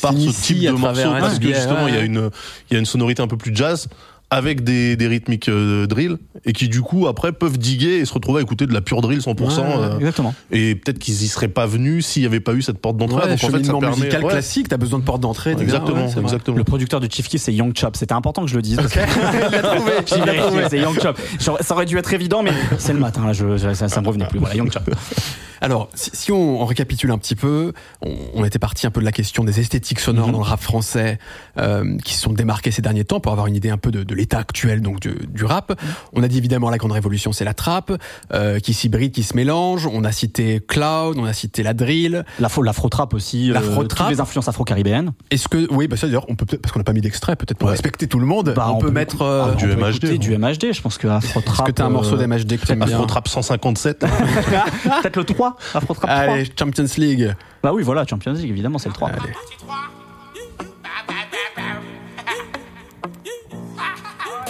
par 0.00 0.12
ce 0.12 0.42
type 0.42 0.60
de 0.60 0.70
morceau 0.70 1.10
parce 1.20 1.38
que 1.38 1.46
justement 1.46 1.88
il 1.88 1.94
y 1.94 1.98
a 1.98 2.02
une 2.02 2.30
il 2.70 2.74
y 2.74 2.76
a 2.76 2.78
une 2.78 2.86
sonorité 2.86 3.22
un 3.22 3.28
peu 3.28 3.36
plus 3.36 3.54
jazz 3.54 3.88
avec 4.32 4.62
des, 4.62 4.94
des 4.96 5.08
rythmiques 5.08 5.48
euh, 5.48 5.86
drill 5.86 6.16
et 6.44 6.52
qui 6.52 6.68
du 6.68 6.82
coup 6.82 7.08
après 7.08 7.32
peuvent 7.32 7.58
diguer 7.58 7.96
et 7.98 8.04
se 8.04 8.14
retrouver 8.14 8.38
à 8.38 8.42
écouter 8.42 8.66
de 8.66 8.72
la 8.72 8.80
pure 8.80 9.00
drill 9.00 9.18
100% 9.18 9.40
Ouais, 9.40 9.62
euh, 9.66 9.98
Exactement. 9.98 10.34
et 10.52 10.76
peut-être 10.76 10.98
qu'ils 11.00 11.22
y 11.24 11.28
seraient 11.28 11.48
pas 11.48 11.66
venus 11.66 12.06
s'il 12.06 12.22
y 12.22 12.26
avait 12.26 12.38
pas 12.40 12.52
eu 12.54 12.62
cette 12.62 12.78
porte 12.78 12.96
d'entrée 12.96 13.16
Ouais, 13.24 13.30
donc 13.36 13.42
en 13.44 13.48
fait 13.58 13.64
ça 13.64 13.72
permet 13.72 13.88
musical 13.96 14.24
ouais, 14.24 14.30
classique, 14.30 14.68
t'as 14.68 14.76
besoin 14.76 14.98
de 15.00 15.04
porte 15.04 15.20
d'entrée. 15.20 15.52
exactement 15.60 16.06
ouais, 16.06 16.20
exactement 16.20 16.56
Le 16.56 16.64
producteur 16.64 17.00
de 17.00 17.08
Chief 17.10 17.28
Keef, 17.28 17.40
c'est 17.40 17.52
Young 17.52 17.76
Chop. 17.76 17.96
C'était 17.96 18.14
important 18.14 18.42
que 18.44 18.48
je 18.50 18.56
le 18.56 18.62
dise. 18.62 18.76
que- 18.76 18.82
Il 20.16 20.24
l'a 20.24 20.34
trouvé, 20.34 20.62
c'est 20.70 20.78
Young 20.78 20.98
Chop. 21.00 21.18
Ça 21.38 21.74
aurait 21.74 21.86
dû 21.86 21.98
être 21.98 22.12
évident, 22.12 22.42
mais 22.42 22.52
c'est 22.78 22.92
le 22.92 22.98
matin, 23.00 23.26
là, 23.26 23.32
je, 23.32 23.56
je- 23.56 23.74
ça, 23.74 23.88
ça 23.88 24.00
me 24.00 24.06
revenait 24.06 24.26
plus. 24.26 24.38
Voilà, 24.38 24.54
Young 24.54 24.70
Chop. 24.72 24.88
Alors, 25.62 25.90
si, 25.94 26.08
si 26.14 26.32
on, 26.32 26.62
on 26.62 26.64
récapitule 26.64 27.10
un 27.10 27.18
petit 27.18 27.34
peu, 27.34 27.74
on, 28.00 28.14
on 28.34 28.44
était 28.46 28.58
parti 28.58 28.86
un 28.86 28.90
peu 28.90 29.00
de 29.00 29.04
la 29.04 29.12
question 29.12 29.44
des 29.44 29.60
esthétiques 29.60 30.00
sonores 30.00 30.28
Mhm. 30.28 30.32
dans 30.32 30.38
le 30.38 30.44
rap 30.44 30.60
français 30.62 31.18
euh, 31.58 31.98
qui 32.02 32.14
se 32.14 32.22
sont 32.22 32.32
démarquées 32.32 32.70
ces 32.70 32.80
derniers 32.80 33.04
temps 33.04 33.20
pour 33.20 33.32
avoir 33.32 33.46
une 33.46 33.54
idée 33.56 33.68
un 33.68 33.76
peu 33.76 33.90
de, 33.90 34.02
de 34.02 34.14
l'état 34.20 34.38
actuel 34.38 34.80
donc 34.82 35.00
du, 35.00 35.14
du 35.28 35.44
rap. 35.44 35.72
On 36.12 36.22
a 36.22 36.28
dit 36.28 36.38
évidemment 36.38 36.70
la 36.70 36.78
grande 36.78 36.92
révolution, 36.92 37.32
c'est 37.32 37.44
la 37.44 37.54
trap 37.54 37.90
euh, 38.32 38.58
qui 38.60 38.74
s'hybride, 38.74 39.12
qui 39.12 39.22
se 39.22 39.34
mélange. 39.34 39.86
On 39.92 40.04
a 40.04 40.12
cité 40.12 40.60
cloud, 40.60 41.16
on 41.18 41.24
a 41.24 41.32
cité 41.32 41.62
la 41.62 41.74
drill. 41.74 42.24
L'afro, 42.38 42.62
l'afro-trap 42.62 43.14
aussi. 43.14 43.50
euh, 43.50 43.54
L'afro-trap. 43.54 43.88
toutes 44.08 44.16
les 44.16 44.20
influences 44.20 44.48
afro-caribéennes. 44.48 45.12
Est-ce 45.30 45.48
que 45.48 45.66
oui, 45.72 45.88
bah 45.88 45.96
ça 45.96 46.06
d'ailleurs, 46.06 46.26
on 46.28 46.34
peut 46.36 46.44
peut-être 46.46 46.60
parce 46.62 46.72
qu'on 46.72 46.80
n'a 46.80 46.84
pas 46.84 46.92
mis 46.92 47.00
d'extrait, 47.00 47.34
peut-être 47.36 47.58
pour 47.58 47.66
Ouais. 47.66 47.72
respecter 47.72 48.06
tout 48.08 48.18
le 48.18 48.26
monde, 48.26 48.52
Bah, 48.54 48.70
on, 48.72 48.78
peut 48.78 48.90
mettre. 48.90 49.22
euh, 49.22 49.46
Ah, 49.52 49.54
du 49.56 49.64
On 49.64 49.68
peut 49.76 49.90
MHD, 49.90 50.18
Du 50.18 50.36
MHD, 50.36 50.72
je 50.72 50.80
pense 50.82 50.98
que 50.98 51.08
afro-trap. 51.08 51.60
Est-ce 51.60 51.66
que 51.66 51.72
t'as 51.72 51.86
un 51.86 51.90
morceau 51.90 52.14
euh, 52.14 52.18
d'MHD 52.18 52.58
que 52.58 52.66
t'aimes 52.66 52.84
bien 52.84 52.94
Afro 52.96 53.06
Trap 53.06 53.26
157 53.28 54.00
Peut-être 55.02 55.16
le 55.16 55.24
3. 55.24 55.56
Afro-trap 55.74 56.10
3. 56.10 56.10
Allez, 56.10 56.44
Champions 56.58 56.84
League. 56.98 57.34
Bah 57.62 57.72
oui, 57.72 57.82
voilà, 57.82 58.04
Champions 58.06 58.32
League, 58.34 58.50
évidemment, 58.50 58.78
c'est 58.78 58.88
le 58.88 58.94
3. 58.94 59.08
Allez. 59.10 59.32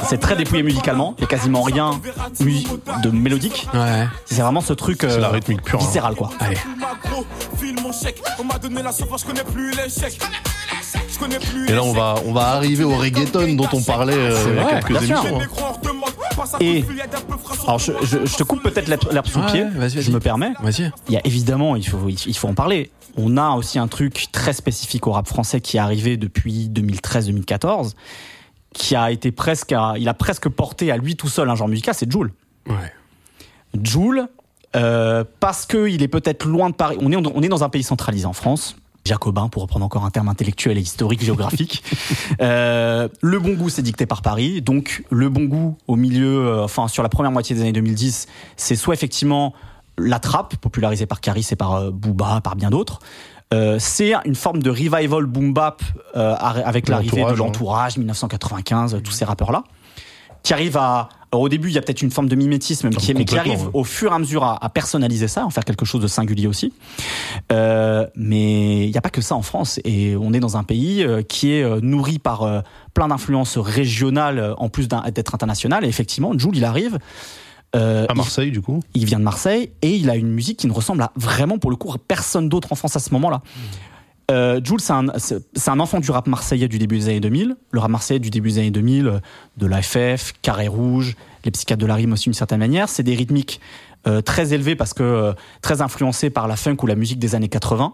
C'est 0.05 0.19
très 0.19 0.37
dépouillé 0.37 0.63
musicalement. 0.63 1.15
Il 1.19 1.23
y 1.23 1.25
a 1.25 1.27
quasiment 1.29 1.63
rien 1.63 2.01
de 3.03 3.11
mélodique. 3.11 3.69
Ouais. 3.75 4.07
C'est 4.25 4.41
vraiment 4.43 4.61
ce 4.61 4.73
truc 4.73 5.05
euh, 5.05 5.11
c'est 5.11 5.21
la 5.21 5.29
rythmique 5.29 5.63
pure 5.63 5.81
hein. 5.81 5.85
viscéral, 5.85 6.15
quoi. 6.15 6.31
Allez. 6.41 6.57
Et 11.69 11.73
là 11.73 11.83
on 11.83 11.93
va 11.93 12.15
on 12.27 12.33
va 12.33 12.49
arriver 12.49 12.83
au 12.85 12.97
reggaeton 12.97 13.55
dont 13.55 13.69
on 13.73 13.83
parlait 13.83 14.15
euh, 14.17 14.45
il 14.49 14.55
y 14.57 14.59
a 14.59 14.81
quelques 14.81 15.03
émissions 15.03 15.41
hein. 15.41 16.57
Et- 16.61 16.85
Alors, 17.65 17.79
je, 17.79 17.93
je- 18.03 18.25
je 18.25 18.37
te 18.37 18.43
coupe 18.43 18.63
peut-être 18.63 18.89
l'herbe 18.89 19.27
sous 19.27 19.41
le 19.41 19.47
pied. 19.47 19.63
vas-y, 19.65 19.95
vas-y. 19.97 20.03
Je 20.03 20.11
me 20.11 20.21
permets. 20.21 20.53
Vas-y. 20.63 20.91
Il 21.09 21.15
y 21.15 21.17
a 21.17 21.21
évidemment, 21.25 21.77
il 21.77 21.87
faut, 21.87 22.09
il 22.09 22.37
faut 22.37 22.49
en 22.49 22.55
parler. 22.55 22.91
On 23.17 23.37
a 23.37 23.51
aussi 23.51 23.79
un 23.79 23.89
truc 23.89 24.29
très 24.33 24.53
spécifique 24.55 25.07
au 25.07 25.13
rap 25.13 25.27
français 25.29 25.61
qui 25.61 25.77
est 25.77 25.81
arrivé 25.81 26.17
depuis 26.17 26.71
2013-2014, 26.73 27.93
qui 28.75 28.95
a 28.97 29.11
été 29.11 29.33
presque, 29.33 29.73
à- 29.73 29.95
il 29.99 30.09
a 30.09 30.15
presque 30.15 30.49
porté 30.49 30.91
à 30.91 30.97
lui 30.97 31.17
tout 31.17 31.29
seul 31.29 31.49
un 31.51 31.55
genre 31.55 31.69
musical, 31.69 31.95
c'est 31.95 32.11
Joule. 32.11 32.33
Ouais. 32.69 32.93
Joule, 33.83 34.29
euh, 34.77 35.25
parce 35.41 35.67
que 35.67 35.89
il 35.89 36.03
est 36.03 36.09
peut-être 36.09 36.45
loin 36.47 36.71
de 36.71 36.75
Paris. 36.75 36.97
On 37.01 37.11
est, 37.13 37.17
on 37.17 37.43
est 37.43 37.49
dans 37.49 37.65
un 37.65 37.69
pays 37.69 37.83
centralisé 37.83 38.27
en 38.27 38.33
France. 38.33 38.77
Jacobin, 39.05 39.49
pour 39.49 39.63
reprendre 39.63 39.85
encore 39.87 40.05
un 40.05 40.11
terme 40.11 40.29
intellectuel 40.29 40.77
et 40.77 40.81
historique 40.83 41.23
géographique. 41.25 41.83
Euh, 42.43 43.09
le 43.21 43.39
bon 43.39 43.53
goût, 43.55 43.69
c'est 43.69 43.83
dicté 43.83 44.07
par 44.07 44.23
Paris. 44.23 44.63
Donc, 44.63 45.05
le 45.11 45.29
bon 45.29 45.45
goût 45.45 45.77
au 45.89 45.97
milieu, 45.97 46.47
euh, 46.47 46.65
enfin, 46.65 46.89
sur 46.89 47.03
la 47.03 47.11
première 47.11 47.33
moitié 47.33 47.55
des 47.55 47.61
années 47.61 47.73
2010, 47.73 48.29
c'est 48.57 48.77
soit 48.77 48.95
effectivement 48.95 49.53
la 49.99 50.19
trappe, 50.21 50.57
popularisée 50.57 51.05
par 51.05 51.21
Caris 51.21 51.47
et 51.51 51.57
par 51.57 51.75
euh, 51.75 51.91
Booba, 51.91 52.41
par 52.41 52.57
bien 52.57 52.71
d'autres. 52.71 53.01
Euh, 53.53 53.77
c'est 53.81 54.13
une 54.25 54.37
forme 54.37 54.63
de 54.63 54.71
revival 54.71 55.27
boom 55.27 55.53
bap 55.53 55.83
euh, 56.17 56.35
avec 56.37 56.89
l'arrivée 56.89 57.17
de 57.17 57.17
L'entourage, 57.17 57.41
hein. 57.41 57.45
l'entourage, 57.45 57.97
1995, 57.99 59.01
tous 59.03 59.11
ces 59.11 59.25
rappeurs-là, 59.25 59.65
qui 60.43 60.53
arrivent 60.53 60.77
à. 60.77 61.09
alors, 61.33 61.43
au 61.43 61.49
début, 61.49 61.69
il 61.69 61.75
y 61.75 61.79
a 61.79 61.83
peut-être 61.83 62.03
une 62.03 62.13
forme 62.13 62.29
de 62.29 62.37
mimétisme, 62.37 62.89
mais 62.89 62.97
qui, 62.97 63.13
mais 63.13 63.25
qui 63.25 63.37
arrive 63.37 63.65
ouais. 63.65 63.71
au 63.73 63.85
fur 63.85 64.13
et 64.13 64.15
à 64.15 64.19
mesure 64.19 64.45
à, 64.45 64.65
à 64.65 64.69
personnaliser 64.69 65.27
ça, 65.27 65.45
en 65.45 65.51
faire 65.51 65.65
quelque 65.65 65.85
chose 65.85 66.01
de 66.01 66.07
singulier 66.07 66.47
aussi. 66.47 66.73
Euh, 67.53 68.07
mais 68.15 68.87
il 68.87 68.91
n'y 68.91 68.97
a 68.97 69.01
pas 69.01 69.11
que 69.11 69.21
ça 69.21 69.35
en 69.35 69.43
France, 69.43 69.81
et 69.85 70.17
on 70.17 70.33
est 70.33 70.41
dans 70.41 70.57
un 70.57 70.65
pays 70.65 71.03
euh, 71.03 71.23
qui 71.23 71.53
est 71.53 71.63
euh, 71.63 71.81
nourri 71.83 72.19
par 72.19 72.63
plein 72.95 73.09
d'influences 73.09 73.59
régionales, 73.59 74.55
en 74.59 74.69
plus 74.69 74.89
d'être 74.89 75.35
international. 75.35 75.85
Et 75.85 75.89
effectivement, 75.89 76.37
Jules, 76.39 76.57
il 76.57 76.65
arrive. 76.65 76.99
Euh, 77.77 78.07
à 78.09 78.15
Marseille 78.15 78.51
du 78.51 78.61
coup 78.61 78.81
il 78.95 79.05
vient 79.05 79.21
de 79.21 79.25
Marseille 79.25 79.71
et 79.83 79.95
il 79.95 80.11
a 80.11 80.17
une 80.17 80.31
musique 80.31 80.59
qui 80.59 80.67
ne 80.67 80.73
ressemble 80.73 81.03
à 81.03 81.13
vraiment 81.15 81.59
pour 81.59 81.71
le 81.71 81.77
coup 81.77 81.95
personne 82.09 82.49
d'autre 82.49 82.73
en 82.73 82.75
France 82.75 82.97
à 82.97 83.01
ce 83.01 83.13
moment-là. 83.13 83.43
Euh, 84.31 84.61
Jules, 84.63 84.81
c'est 84.81 84.93
un, 84.93 85.07
un 85.09 85.81
enfant 85.81 85.99
du 85.99 86.11
rap 86.11 86.27
marseillais 86.27 86.69
du 86.69 86.79
début 86.79 86.99
des 86.99 87.09
années 87.09 87.21
2000. 87.21 87.57
Le 87.73 87.81
rap 87.81 87.91
marseillais 87.91 88.21
du 88.21 88.31
début 88.31 88.51
des 88.51 88.59
années 88.59 88.71
2000, 88.71 89.07
euh, 89.07 89.19
de 89.57 89.67
l'AFF, 89.67 90.35
Carré 90.41 90.69
Rouge, 90.69 91.17
les 91.45 91.51
psychiatres 91.51 91.81
de 91.81 91.87
la 91.87 91.95
rime 91.95 92.13
aussi 92.13 92.25
d'une 92.25 92.35
certaine 92.35 92.61
manière. 92.61 92.89
C'est 92.89 93.03
des 93.03 93.15
rythmiques 93.15 93.61
euh, 94.07 94.21
très 94.21 94.55
élevées 94.55 94.77
parce 94.77 94.95
que 94.95 95.35
très 95.63 95.83
influencées 95.83 96.31
par 96.31 96.47
la 96.47 96.57
funk 96.57 96.77
ou 96.83 96.87
la 96.87 96.95
musique 96.95 97.19
des 97.19 97.35
années 97.35 97.49
80. 97.49 97.93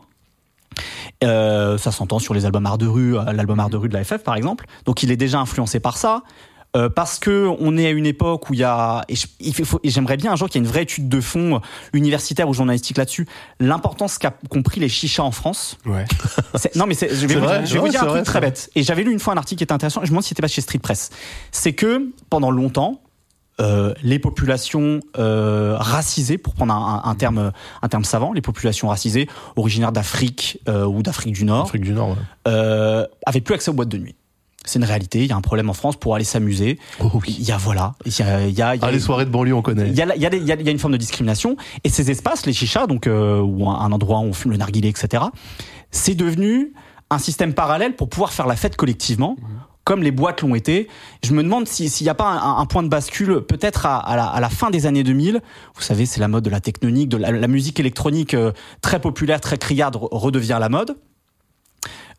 Euh, 1.24 1.78
ça 1.78 1.90
s'entend 1.90 2.18
sur 2.18 2.34
les 2.34 2.44
albums 2.44 2.66
art 2.66 2.76
de 2.76 2.86
rue, 2.86 3.14
l'album 3.14 3.58
art 3.58 3.70
de 3.70 3.78
rue 3.78 3.88
de 3.88 3.94
la 3.94 4.04
FF 4.04 4.22
par 4.22 4.36
exemple. 4.36 4.66
Donc 4.84 5.02
il 5.02 5.10
est 5.10 5.16
déjà 5.16 5.40
influencé 5.40 5.80
par 5.80 5.96
ça. 5.96 6.22
Euh, 6.76 6.88
parce 6.88 7.18
que 7.18 7.48
on 7.58 7.76
est 7.76 7.86
à 7.86 7.90
une 7.90 8.06
époque 8.06 8.50
où 8.50 8.54
il 8.54 8.60
y 8.60 8.64
a 8.64 9.04
et 9.08 9.90
j'aimerais 9.90 10.16
bien 10.16 10.32
un 10.32 10.36
jour 10.36 10.48
qu'il 10.48 10.60
y 10.60 10.64
ait 10.64 10.66
une 10.66 10.70
vraie 10.70 10.82
étude 10.82 11.08
de 11.08 11.20
fond 11.20 11.60
universitaire 11.92 12.48
ou 12.48 12.54
journalistique 12.54 12.98
là-dessus 12.98 13.26
l'importance 13.60 14.18
qu'a 14.18 14.34
compris 14.50 14.80
les 14.80 14.88
chichas 14.88 15.22
en 15.22 15.30
France 15.30 15.78
Ouais. 15.86 16.04
non, 16.74 16.86
mais 16.86 16.94
je 16.94 17.26
vais, 17.26 17.34
vous, 17.34 17.40
vrai, 17.40 17.64
je 17.64 17.72
vais 17.72 17.78
vous 17.78 17.84
ouais, 17.84 17.90
dire 17.90 18.02
un 18.02 18.06
vrai, 18.06 18.18
truc 18.18 18.26
très 18.26 18.40
bête. 18.40 18.70
Et 18.74 18.82
j'avais 18.82 19.02
lu 19.02 19.12
une 19.12 19.20
fois 19.20 19.32
un 19.32 19.36
article 19.36 19.58
qui 19.58 19.64
était 19.64 19.72
intéressant. 19.72 20.00
Je 20.00 20.06
me 20.06 20.10
demande 20.10 20.22
si 20.22 20.30
c'était 20.30 20.42
pas 20.42 20.48
chez 20.48 20.60
Street 20.60 20.78
Press. 20.78 21.10
C'est 21.52 21.72
que 21.72 22.12
pendant 22.28 22.50
longtemps, 22.50 23.00
euh, 23.58 23.94
les 24.02 24.18
populations 24.18 25.00
euh, 25.18 25.76
racisées, 25.78 26.36
pour 26.36 26.54
prendre 26.54 26.74
un, 26.74 27.14
terme, 27.14 27.52
un 27.80 27.88
terme 27.88 28.04
savant, 28.04 28.32
les 28.32 28.42
populations 28.42 28.88
racisées 28.88 29.28
originaires 29.56 29.92
d'Afrique 29.92 30.60
euh, 30.68 30.84
ou 30.84 31.02
d'Afrique 31.02 31.32
du 31.32 31.44
Nord, 31.44 31.64
Afrique 31.64 31.82
du 31.82 31.92
Nord. 31.92 32.16
ouais. 32.46 33.06
avaient 33.24 33.40
plus 33.40 33.54
accès 33.54 33.70
aux 33.70 33.74
boîtes 33.74 33.88
de 33.88 33.98
nuit. 33.98 34.14
C'est 34.66 34.78
une 34.78 34.84
réalité. 34.84 35.20
Il 35.20 35.28
y 35.28 35.32
a 35.32 35.36
un 35.36 35.40
problème 35.40 35.70
en 35.70 35.74
France 35.74 35.96
pour 35.96 36.14
aller 36.14 36.24
s'amuser. 36.24 36.78
Oh 37.00 37.10
oui. 37.14 37.36
Il 37.38 37.44
y 37.46 37.52
a 37.52 37.56
voilà. 37.56 37.94
Il 38.04 38.12
y 38.18 38.22
a, 38.22 38.46
il 38.46 38.52
y 38.54 38.60
a- 38.62 38.74
il 38.74 38.80
y 38.80 38.84
a- 38.84 38.88
Ah, 38.88 38.90
les 38.90 39.00
soirées 39.00 39.24
de 39.24 39.30
banlieue, 39.30 39.54
on 39.54 39.62
connaît. 39.62 39.88
il 39.88 39.94
y, 39.96 40.02
a, 40.02 40.14
il 40.14 40.20
y, 40.20 40.26
a 40.26 40.34
il 40.34 40.46
y 40.46 40.68
a- 40.68 40.70
une 40.72 40.78
forme 40.78 40.92
de 40.92 40.98
discrimination 40.98 41.56
et 41.84 41.88
ces 41.88 42.10
espaces, 42.10 42.44
les 42.44 42.52
chichas, 42.52 42.86
donc 42.86 43.06
euh, 43.06 43.40
ou 43.40 43.68
un, 43.70 43.78
un 43.80 43.92
endroit 43.92 44.18
où 44.18 44.24
on 44.24 44.32
fume 44.34 44.50
le 44.50 44.58
narguilé, 44.58 44.88
etc. 44.88 45.22
C'est 45.90 46.14
devenu 46.14 46.72
un 47.08 47.18
système 47.18 47.54
parallèle 47.54 47.94
pour 47.96 48.08
pouvoir 48.08 48.32
faire 48.32 48.46
la 48.46 48.56
fête 48.56 48.76
collectivement. 48.76 49.36
Comme 49.84 50.02
les 50.02 50.10
boîtes 50.10 50.42
l'ont 50.42 50.56
été, 50.56 50.88
je 51.22 51.32
me 51.32 51.44
demande 51.44 51.68
si- 51.68 51.88
s'il 51.88 52.06
n'y 52.06 52.10
a 52.10 52.14
pas 52.16 52.28
un, 52.28 52.58
un 52.58 52.66
point 52.66 52.82
de 52.82 52.88
bascule, 52.88 53.42
peut-être 53.42 53.86
à, 53.86 53.98
à 53.98 54.16
la, 54.16 54.26
à 54.26 54.40
la 54.40 54.48
fin 54.48 54.70
des 54.70 54.86
années 54.86 55.04
2000. 55.04 55.40
Vous 55.76 55.80
savez, 55.82 56.06
c'est 56.06 56.18
la 56.18 56.26
mode 56.26 56.42
de 56.42 56.50
la 56.50 56.58
technonique, 56.58 57.08
de 57.08 57.16
la, 57.16 57.30
la 57.30 57.46
musique 57.46 57.78
électronique 57.78 58.34
euh, 58.34 58.50
très 58.80 58.98
populaire, 59.00 59.40
très 59.40 59.58
criarde 59.58 59.94
re- 59.94 60.08
redevient 60.10 60.56
la 60.58 60.68
mode. 60.68 60.96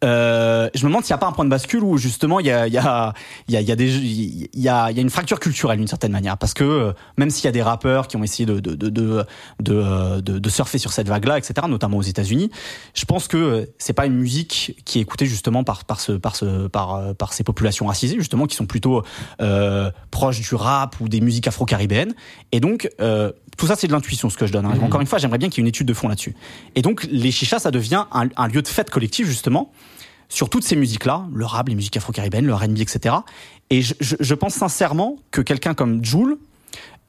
Euh, 0.04 0.70
je 0.76 0.84
me 0.84 0.90
demande 0.90 1.04
s'il 1.04 1.14
n'y 1.14 1.18
a 1.18 1.20
pas 1.20 1.28
un 1.28 1.32
point 1.32 1.46
de 1.46 1.50
bascule 1.50 1.84
où 1.84 1.98
justement 1.98 2.40
il 2.40 2.46
y 2.46 2.52
a, 2.52 2.68
il 2.68 2.74
y 2.74 2.78
a, 2.78 3.14
il 3.48 3.60
y 3.60 3.72
a, 3.72 3.76
des, 3.76 3.96
il 3.96 4.50
y 4.54 4.70
a, 4.70 4.92
il 4.92 4.98
y 4.98 5.00
a 5.00 5.02
une 5.02 5.10
fracture 5.10 5.40
culturelle 5.40 5.78
d'une 5.80 5.88
certaine 5.88 6.12
manière 6.12 6.38
parce 6.38 6.54
que 6.54 6.64
euh, 6.64 6.94
même 7.18 7.30
s'il 7.30 7.46
y 7.46 7.48
a 7.48 7.52
des 7.52 7.62
rappeurs 7.62 8.08
qui 8.08 8.16
ont 8.16 8.24
essayé 8.24 8.46
de 8.46 8.60
de 8.60 8.76
de 8.76 8.90
de 8.90 9.26
de, 9.60 9.74
euh, 9.74 10.50
surfer 10.50 10.78
sur 10.78 10.94
cette 10.94 11.08
vague-là, 11.08 11.38
etc., 11.38 11.68
notamment 11.68 11.98
aux 11.98 12.04
États-Unis, 12.04 12.52
je 12.94 13.06
pense 13.06 13.28
que 13.28 13.70
c'est 13.78 13.94
pas 13.94 14.06
une 14.06 14.16
musique 14.16 14.82
qui 14.86 15.00
est 15.00 15.02
écoutée 15.02 15.26
justement 15.26 15.64
par 15.64 15.86
par 15.86 16.00
ce 16.00 16.14
par 16.14 16.36
ce 16.36 16.68
par 16.68 17.34
ces 17.34 17.44
populations 17.44 17.88
racisées 17.88 18.18
justement 18.18 18.46
qui 18.46 18.56
sont 18.56 18.66
plutôt 18.66 19.04
euh, 19.42 19.92
proches 20.12 20.42
du 20.42 20.56
rap 20.56 21.00
ou 21.00 21.10
des 21.10 21.22
musiques 21.22 21.48
afro-caribéennes 21.48 22.14
et 22.52 22.60
donc 22.60 22.90
euh, 23.02 23.32
tout 23.58 23.68
ça 23.68 23.76
c'est 23.76 23.88
de 23.88 23.92
l'intuition 23.92 24.30
ce 24.30 24.38
que 24.38 24.46
je 24.48 24.54
donne. 24.54 24.66
hein. 24.66 24.78
Encore 24.82 25.02
une 25.02 25.08
fois, 25.08 25.18
j'aimerais 25.20 25.38
bien 25.40 25.50
qu'il 25.50 25.58
y 25.58 25.62
ait 25.62 25.66
une 25.66 25.70
étude 25.70 25.88
de 25.88 25.94
fond 25.94 26.08
là-dessus. 26.08 26.36
Et 26.76 26.82
donc 26.82 27.08
les 27.12 27.32
chichas 27.32 27.60
ça 27.60 27.72
devient 27.72 28.06
un, 28.12 28.30
un 28.38 28.48
lieu 28.48 28.62
de 28.62 28.68
fête 28.68 28.90
collective 28.90 29.28
justement 29.28 29.72
sur 30.30 30.50
toutes 30.50 30.64
ces 30.64 30.76
musiques-là, 30.76 31.26
le 31.34 31.46
rap, 31.46 31.70
les 31.70 31.76
musiques 31.76 31.96
afro-caribéennes, 31.98 32.46
le 32.46 32.54
R&B, 32.54 32.80
etc. 32.80 33.16
Et 33.70 33.82
je, 33.82 33.94
je- 34.02 34.16
je 34.20 34.34
pense 34.36 34.54
sincèrement 34.54 35.16
que 35.32 35.42
quelqu'un 35.42 35.74
comme 35.74 36.04
Joule 36.04 36.38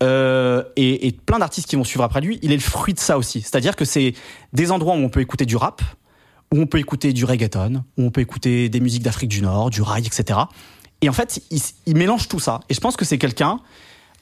euh, 0.03 0.63
et, 0.77 1.09
et 1.09 1.13
plein 1.13 1.39
d'artistes 1.41 1.69
qui 1.69 1.77
vont 1.77 1.85
suivre 1.85 2.05
après 2.05 2.21
lui, 2.21 2.39
il 2.43 2.53
est 2.53 2.57
le 2.57 2.61
fruit 2.63 2.95
de 2.95 3.01
ça 3.01 3.19
aussi. 3.19 3.41
C'est-à-dire 3.43 3.75
que 3.75 3.85
c'est 3.85 4.15
des 4.53 4.71
endroits 4.71 4.95
où 4.95 4.99
on 4.99 5.09
peut 5.09 5.21
écouter 5.21 5.45
du 5.47 5.57
rap, 5.57 5.83
où 6.55 6.61
on 6.61 6.67
peut 6.67 6.79
écouter 6.79 7.13
du 7.13 7.25
reggaeton, 7.25 7.83
où 7.97 8.03
on 8.05 8.11
peut 8.11 8.21
écouter 8.21 8.69
des 8.69 8.81
musiques 8.81 9.03
d'Afrique 9.03 9.29
du 9.31 9.43
Nord, 9.43 9.71
du 9.71 9.83
rail, 9.83 10.07
etc. 10.07 10.39
Et 11.01 11.09
en 11.09 11.13
fait, 11.13 11.41
il, 11.51 11.61
il 11.87 11.97
mélange 11.97 12.29
tout 12.29 12.39
ça. 12.39 12.61
Et 12.69 12.75
je 12.75 12.81
pense 12.81 12.97
que 12.97 13.05
c'est 13.05 13.19
quelqu'un 13.19 13.59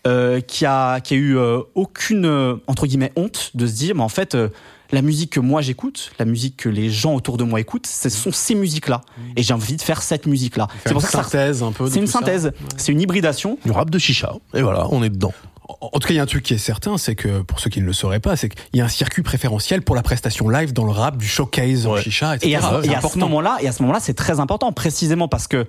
euh, 0.06 0.40
qui 0.40 0.64
a 0.64 1.00
qui 1.00 1.14
a 1.14 1.16
eu 1.16 1.36
euh, 1.36 1.60
aucune 1.74 2.24
euh, 2.24 2.54
entre 2.66 2.86
guillemets 2.86 3.12
honte 3.16 3.50
de 3.54 3.66
se 3.66 3.72
dire, 3.74 3.94
mais 3.94 4.02
en 4.02 4.08
fait, 4.08 4.34
euh, 4.34 4.48
la 4.92 5.02
musique 5.02 5.30
que 5.32 5.40
moi 5.40 5.62
j'écoute, 5.62 6.12
la 6.18 6.24
musique 6.24 6.56
que 6.58 6.68
les 6.68 6.88
gens 6.90 7.14
autour 7.14 7.36
de 7.36 7.44
moi 7.44 7.58
écoutent, 7.60 7.86
ce 7.88 8.08
sont 8.08 8.30
ces 8.32 8.54
musiques-là. 8.54 9.00
Et 9.36 9.42
j'ai 9.42 9.52
envie 9.52 9.76
de 9.76 9.82
faire 9.82 10.00
cette 10.02 10.26
musique-là. 10.26 10.68
C'est 10.84 10.92
pour 10.92 11.02
ça 11.02 11.08
que 11.08 11.12
ça- 11.12 11.22
synthèse 11.24 11.62
un 11.62 11.72
peu. 11.72 11.90
c'est 11.90 11.98
une 11.98 12.06
synthèse, 12.06 12.52
c'est 12.76 12.92
une 12.92 13.00
hybridation. 13.00 13.58
Du 13.64 13.72
rap 13.72 13.90
de 13.90 13.98
chicha. 13.98 14.32
Et 14.54 14.62
voilà, 14.62 14.86
on 14.90 15.02
est 15.02 15.10
dedans. 15.10 15.32
En 15.80 15.98
tout 15.98 16.06
cas, 16.06 16.14
il 16.14 16.16
y 16.16 16.20
a 16.20 16.22
un 16.22 16.26
truc 16.26 16.44
qui 16.44 16.54
est 16.54 16.58
certain, 16.58 16.96
c'est 16.96 17.16
que 17.16 17.42
pour 17.42 17.58
ceux 17.58 17.68
qui 17.70 17.80
ne 17.80 17.86
le 17.86 17.92
sauraient 17.92 18.20
pas, 18.20 18.36
c'est 18.36 18.48
qu'il 18.48 18.60
y 18.78 18.80
a 18.80 18.84
un 18.84 18.88
circuit 18.88 19.24
préférentiel 19.24 19.82
pour 19.82 19.96
la 19.96 20.02
prestation 20.02 20.48
live 20.48 20.72
dans 20.72 20.84
le 20.84 20.92
rap, 20.92 21.16
du 21.16 21.26
showcase 21.26 21.86
en 21.88 21.94
Ouais. 21.94 22.02
chicha, 22.02 22.36
etc. 22.36 22.52
Et 22.52 22.54
à, 22.56 22.60
C'est 22.60 22.86
et 22.86 22.94
à 22.94 23.00
ce 23.00 23.06
important. 23.06 23.18
moment-là, 23.26 23.58
et 23.60 23.66
à 23.66 23.72
ce 23.72 23.82
moment-là, 23.82 23.98
c'est 24.00 24.14
très 24.14 24.38
important, 24.38 24.70
précisément 24.72 25.26
parce 25.26 25.48
que 25.48 25.66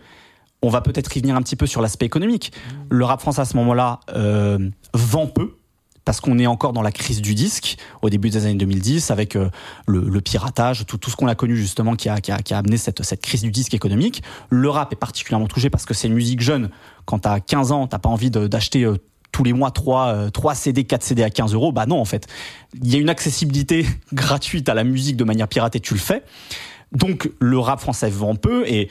on 0.61 0.69
va 0.69 0.81
peut-être 0.81 1.15
y 1.15 1.21
venir 1.21 1.35
un 1.35 1.41
petit 1.41 1.55
peu 1.55 1.67
sur 1.67 1.81
l'aspect 1.81 2.05
économique. 2.05 2.51
Le 2.89 3.05
rap 3.05 3.21
français 3.21 3.41
à 3.41 3.45
ce 3.45 3.55
moment-là 3.57 3.99
euh, 4.15 4.69
vend 4.93 5.27
peu. 5.27 5.55
Parce 6.03 6.21
qu'on 6.21 6.39
est 6.39 6.47
encore 6.47 6.71
dans 6.71 6.81
la 6.81 6.93
crise 6.93 7.21
du 7.21 7.35
disque 7.35 7.75
au 8.01 8.09
début 8.09 8.29
des 8.29 8.45
années 8.45 8.55
2010 8.55 9.11
avec 9.11 9.35
euh, 9.35 9.49
le, 9.87 10.21
piratage, 10.21 10.85
tout, 10.85 10.97
ce 11.05 11.17
qu'on 11.17 11.27
a 11.27 11.35
connu 11.35 11.57
justement 11.57 11.97
qui 11.97 12.07
a, 12.07 12.17
amené 12.51 12.77
cette, 12.77 13.21
crise 13.21 13.41
du 13.41 13.51
disque 13.51 13.73
économique. 13.73 14.23
Le 14.49 14.69
rap 14.69 14.93
est 14.93 14.97
particulièrement 14.97 15.47
touché 15.47 15.69
parce 15.69 15.85
que 15.85 15.93
c'est 15.93 16.07
une 16.07 16.13
musique 16.13 16.39
jeune. 16.39 16.69
Quand 17.03 17.19
t'as 17.19 17.41
15 17.41 17.73
ans, 17.73 17.87
t'as 17.87 17.99
pas 17.99 18.07
envie 18.07 18.31
d'acheter 18.31 18.85
euh, 18.85 18.95
tous 19.33 19.43
les 19.43 19.51
mois 19.51 19.69
3, 19.69 20.31
3 20.31 20.55
CD, 20.55 20.85
4 20.85 21.03
CD 21.03 21.23
à 21.23 21.29
15 21.29 21.53
euros. 21.53 21.73
Bah 21.73 21.85
non, 21.85 21.99
en 21.99 22.05
fait. 22.05 22.25
Il 22.81 22.89
y 22.89 22.95
a 22.95 22.99
une 22.99 23.09
accessibilité 23.09 23.85
gratuite 24.13 24.69
à 24.69 24.73
la 24.73 24.85
musique 24.85 25.17
de 25.17 25.25
manière 25.25 25.49
piratée, 25.49 25.81
tu 25.81 25.93
le 25.93 25.99
fais. 25.99 26.23
Donc 26.93 27.29
le 27.39 27.59
rap 27.59 27.81
français 27.81 28.09
vend 28.09 28.35
peu 28.35 28.65
et 28.65 28.89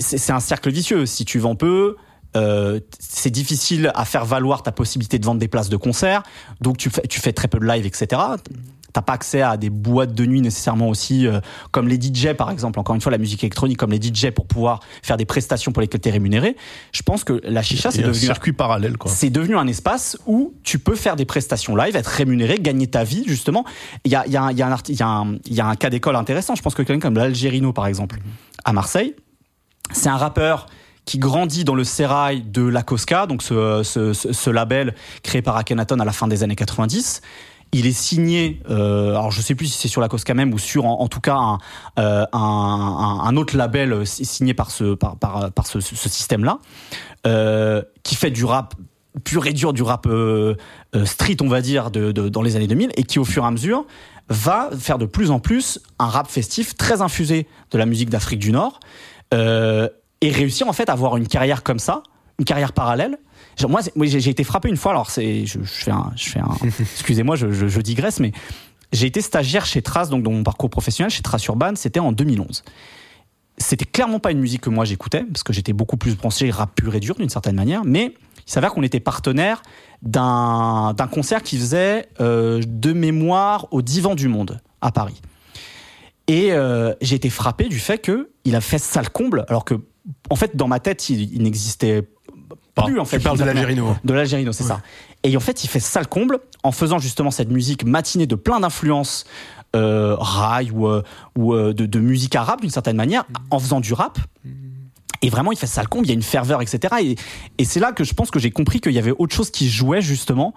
c'est 0.00 0.32
un 0.32 0.40
cercle 0.40 0.70
vicieux. 0.70 1.06
Si 1.06 1.24
tu 1.24 1.38
vends 1.38 1.56
peu, 1.56 1.96
euh, 2.36 2.80
c'est 2.98 3.30
difficile 3.30 3.92
à 3.94 4.04
faire 4.04 4.24
valoir 4.24 4.62
ta 4.62 4.72
possibilité 4.72 5.18
de 5.18 5.24
vendre 5.24 5.40
des 5.40 5.48
places 5.48 5.68
de 5.68 5.76
concert. 5.76 6.22
Donc 6.60 6.78
tu 6.78 6.90
fais, 6.90 7.06
tu 7.06 7.20
fais 7.20 7.32
très 7.32 7.48
peu 7.48 7.58
de 7.58 7.66
live, 7.66 7.86
etc. 7.86 8.20
T'as 8.92 9.00
pas 9.00 9.14
accès 9.14 9.40
à 9.40 9.56
des 9.56 9.70
boîtes 9.70 10.14
de 10.14 10.26
nuit 10.26 10.42
nécessairement 10.42 10.88
aussi, 10.88 11.26
euh, 11.26 11.40
comme 11.70 11.88
les 11.88 12.00
DJ 12.00 12.34
par 12.34 12.50
exemple. 12.50 12.78
Encore 12.78 12.94
une 12.94 13.00
fois, 13.00 13.12
la 13.12 13.18
musique 13.18 13.42
électronique, 13.42 13.78
comme 13.78 13.90
les 13.90 14.00
DJ 14.00 14.30
pour 14.30 14.46
pouvoir 14.46 14.80
faire 15.02 15.16
des 15.16 15.24
prestations 15.24 15.72
pour 15.72 15.80
lesquelles 15.80 16.00
t'es 16.00 16.10
rémunéré. 16.10 16.56
Je 16.92 17.02
pense 17.02 17.24
que 17.24 17.40
la 17.44 17.62
chicha, 17.62 17.90
c'est 17.90 18.02
a 18.02 18.04
un 18.06 18.08
devenu 18.08 18.26
circuit 18.26 18.52
parallèle, 18.52 18.96
c'est 19.06 19.30
devenu 19.30 19.56
un 19.56 19.66
espace 19.66 20.18
où 20.26 20.54
tu 20.62 20.78
peux 20.78 20.96
faire 20.96 21.16
des 21.16 21.24
prestations 21.24 21.74
live, 21.74 21.96
être 21.96 22.06
rémunéré, 22.06 22.58
gagner 22.58 22.86
ta 22.86 23.04
vie, 23.04 23.24
justement. 23.26 23.64
Il 24.04 24.12
y 24.12 24.16
a, 24.16 24.26
y 24.26 24.36
a 24.36 25.66
un 25.66 25.76
cas 25.76 25.90
d'école 25.90 26.16
intéressant. 26.16 26.54
Je 26.54 26.62
pense 26.62 26.74
que 26.74 26.82
quelqu'un 26.82 27.00
comme 27.00 27.16
l'Algérino, 27.16 27.72
par 27.72 27.86
exemple, 27.86 28.18
à 28.64 28.72
Marseille, 28.72 29.14
c'est 29.90 30.08
un 30.08 30.16
rappeur 30.16 30.66
qui 31.04 31.18
grandit 31.18 31.64
dans 31.64 31.74
le 31.74 31.84
sérail 31.84 32.42
de 32.42 32.62
la 32.62 32.82
Cosca, 32.82 33.26
donc 33.26 33.42
ce, 33.42 33.82
ce, 33.82 34.12
ce, 34.12 34.50
label 34.50 34.94
créé 35.22 35.42
par 35.42 35.56
Akhenaton 35.56 35.98
à 35.98 36.04
la 36.04 36.12
fin 36.12 36.28
des 36.28 36.42
années 36.44 36.54
90. 36.56 37.22
Il 37.74 37.86
est 37.86 37.92
signé, 37.92 38.60
euh, 38.70 39.10
alors 39.10 39.30
je 39.30 39.40
sais 39.40 39.54
plus 39.54 39.66
si 39.66 39.78
c'est 39.78 39.88
sur 39.88 40.00
la 40.00 40.08
Cosca 40.08 40.34
même 40.34 40.52
ou 40.52 40.58
sur 40.58 40.84
en, 40.84 41.08
tout 41.08 41.20
cas 41.20 41.34
un, 41.34 41.58
euh, 41.98 42.24
un, 42.32 42.38
un, 42.38 43.20
un 43.24 43.36
autre 43.36 43.56
label 43.56 43.92
euh, 43.92 44.04
signé 44.04 44.54
par 44.54 44.70
ce, 44.70 44.94
par, 44.94 45.16
par, 45.18 45.66
ce, 45.66 45.80
ce 45.80 46.08
système-là, 46.08 46.58
euh, 47.26 47.82
qui 48.02 48.14
fait 48.14 48.30
du 48.30 48.44
rap 48.44 48.74
pur 49.24 49.46
et 49.46 49.52
dur, 49.52 49.72
du 49.72 49.82
rap 49.82 50.06
euh, 50.06 50.54
street, 51.04 51.36
on 51.40 51.48
va 51.48 51.60
dire, 51.60 51.90
de, 51.90 52.12
de, 52.12 52.28
dans 52.28 52.42
les 52.42 52.56
années 52.56 52.66
2000, 52.66 52.92
et 52.96 53.04
qui 53.04 53.18
au 53.18 53.24
fur 53.24 53.44
et 53.44 53.46
à 53.46 53.50
mesure 53.50 53.86
va 54.28 54.70
faire 54.78 54.98
de 54.98 55.06
plus 55.06 55.30
en 55.30 55.40
plus 55.40 55.80
un 55.98 56.06
rap 56.06 56.28
festif 56.28 56.76
très 56.76 57.02
infusé 57.02 57.46
de 57.70 57.78
la 57.78 57.86
musique 57.86 58.08
d'Afrique 58.08 58.38
du 58.38 58.52
Nord, 58.52 58.80
euh, 59.32 59.88
et 60.20 60.30
réussir 60.30 60.68
en 60.68 60.72
fait 60.72 60.88
à 60.88 60.92
avoir 60.92 61.16
une 61.16 61.26
carrière 61.26 61.62
comme 61.62 61.78
ça, 61.78 62.02
une 62.38 62.44
carrière 62.44 62.72
parallèle. 62.72 63.18
Genre, 63.58 63.70
Moi, 63.70 63.80
j'ai 64.06 64.30
été 64.30 64.44
frappé 64.44 64.68
une 64.68 64.76
fois. 64.76 64.92
Alors, 64.92 65.10
c'est, 65.10 65.44
je, 65.46 65.58
je 65.62 65.84
fais 65.84 65.90
un, 65.90 66.12
je 66.16 66.30
fais 66.30 66.40
un. 66.40 66.56
Excusez-moi, 66.80 67.36
je, 67.36 67.52
je, 67.52 67.66
je 67.68 67.80
digresse, 67.80 68.20
mais 68.20 68.32
j'ai 68.92 69.06
été 69.06 69.20
stagiaire 69.20 69.66
chez 69.66 69.82
Trace, 69.82 70.10
donc 70.10 70.22
dans 70.22 70.32
mon 70.32 70.42
parcours 70.42 70.70
professionnel 70.70 71.10
chez 71.10 71.22
Trace 71.22 71.44
Urban. 71.46 71.72
C'était 71.74 72.00
en 72.00 72.12
2011. 72.12 72.62
C'était 73.58 73.84
clairement 73.84 74.18
pas 74.18 74.30
une 74.30 74.40
musique 74.40 74.62
que 74.62 74.70
moi 74.70 74.84
j'écoutais, 74.84 75.24
parce 75.24 75.42
que 75.42 75.52
j'étais 75.52 75.72
beaucoup 75.72 75.96
plus 75.96 76.16
branché 76.16 76.50
rap 76.50 76.74
pur 76.74 76.94
et 76.94 77.00
dur 77.00 77.16
d'une 77.16 77.28
certaine 77.28 77.56
manière. 77.56 77.84
Mais 77.84 78.14
il 78.46 78.50
s'avère 78.50 78.72
qu'on 78.72 78.82
était 78.82 79.00
partenaire 79.00 79.62
d'un 80.02 80.94
d'un 80.94 81.06
concert 81.06 81.42
qui 81.42 81.58
faisait 81.58 82.08
euh, 82.20 82.62
de 82.66 82.92
mémoire 82.92 83.68
au 83.70 83.82
Divan 83.82 84.14
du 84.14 84.28
Monde 84.28 84.60
à 84.80 84.90
Paris. 84.90 85.20
Et 86.32 86.50
euh, 86.52 86.94
j'ai 87.02 87.16
été 87.16 87.28
frappé 87.28 87.68
du 87.68 87.78
fait 87.78 87.98
que 87.98 88.30
il 88.44 88.56
a 88.56 88.62
fait 88.62 88.78
sale 88.78 89.10
comble, 89.10 89.44
alors 89.48 89.66
que 89.66 89.74
en 90.30 90.36
fait 90.36 90.56
dans 90.56 90.66
ma 90.66 90.80
tête 90.80 91.10
il, 91.10 91.34
il 91.34 91.42
n'existait 91.42 92.08
plus 92.74 92.98
en 92.98 93.04
fait. 93.04 93.18
Tu 93.18 93.24
parles 93.24 93.38
de 93.38 93.44
l'Algérino. 93.44 93.94
De 94.02 94.14
l'Algérino, 94.14 94.50
c'est 94.52 94.64
ça. 94.64 94.80
Et 95.24 95.36
en 95.36 95.40
fait, 95.40 95.62
il 95.62 95.68
fait 95.68 95.78
sale 95.78 96.06
comble 96.06 96.38
en 96.62 96.72
faisant 96.72 96.98
justement 96.98 97.30
cette 97.30 97.50
musique 97.50 97.84
matinée 97.84 98.26
de 98.26 98.34
plein 98.34 98.60
d'influences 98.60 99.24
euh, 99.76 100.16
rail 100.18 100.70
ou, 100.70 100.86
euh, 100.86 101.02
ou 101.36 101.52
euh, 101.52 101.74
de, 101.74 101.84
de 101.84 101.98
musique 101.98 102.34
arabe 102.34 102.62
d'une 102.62 102.70
certaine 102.70 102.96
manière, 102.96 103.24
en 103.50 103.58
faisant 103.58 103.80
du 103.80 103.92
rap. 103.92 104.18
Et 105.20 105.28
vraiment, 105.28 105.52
il 105.52 105.58
fait 105.58 105.68
sale 105.68 105.86
comble, 105.86 106.06
il 106.06 106.08
y 106.08 106.12
a 106.12 106.14
une 106.14 106.22
ferveur, 106.22 106.62
etc. 106.62 106.94
Et, 107.00 107.16
et 107.58 107.64
c'est 107.66 107.78
là 107.78 107.92
que 107.92 108.04
je 108.04 108.14
pense 108.14 108.30
que 108.30 108.38
j'ai 108.40 108.50
compris 108.50 108.80
qu'il 108.80 108.92
y 108.92 108.98
avait 108.98 109.12
autre 109.16 109.34
chose 109.34 109.50
qui 109.50 109.68
jouait 109.68 110.02
justement 110.02 110.54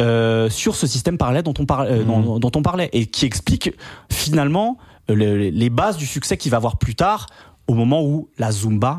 euh, 0.00 0.48
sur 0.50 0.76
ce 0.76 0.86
système 0.86 1.18
parallèle 1.18 1.42
dont 1.42 1.54
on, 1.58 1.66
parlait, 1.66 1.90
euh, 1.92 2.04
dont, 2.04 2.38
dont 2.38 2.50
on 2.54 2.62
parlait 2.62 2.90
et 2.92 3.06
qui 3.06 3.26
explique 3.26 3.72
finalement 4.10 4.78
le- 5.08 5.48
les 5.50 5.70
bases 5.70 5.96
du 5.96 6.06
succès 6.06 6.36
qu'il 6.36 6.50
va 6.50 6.56
avoir 6.58 6.76
plus 6.78 6.94
tard 6.94 7.26
au 7.66 7.72
moment 7.72 8.02
où 8.02 8.28
la 8.36 8.52
Zumba, 8.52 8.98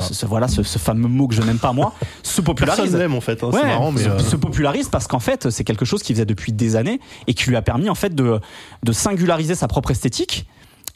ce, 0.00 0.14
ce- 0.14 0.26
voilà, 0.26 0.48
ce, 0.48 0.64
ce 0.64 0.78
fameux 0.80 1.06
mot 1.06 1.28
que 1.28 1.34
je 1.36 1.42
n'aime 1.42 1.58
pas 1.60 1.72
moi, 1.72 1.94
se 2.24 2.40
popularise. 2.40 2.76
Personne 2.90 3.12
en 3.14 3.20
fait. 3.20 3.42
hein, 3.44 3.50
Ouais, 3.50 3.62
marrant, 3.68 3.92
mais 3.92 4.02
se, 4.02 4.08
euh, 4.08 4.18
se 4.18 4.34
popularise 4.34 4.88
parce 4.88 5.06
qu'en 5.06 5.20
fait, 5.20 5.48
c'est 5.50 5.62
quelque 5.62 5.84
chose 5.84 6.02
qu'il 6.02 6.16
faisait 6.16 6.26
depuis 6.26 6.52
des 6.52 6.74
années 6.74 6.98
et 7.28 7.34
qui 7.34 7.48
lui 7.48 7.54
a 7.56 7.62
permis 7.62 7.88
en 7.88 7.94
fait 7.94 8.14
de, 8.16 8.40
de 8.82 8.92
singulariser 8.92 9.54
sa 9.54 9.68
propre 9.68 9.92
esthétique 9.92 10.48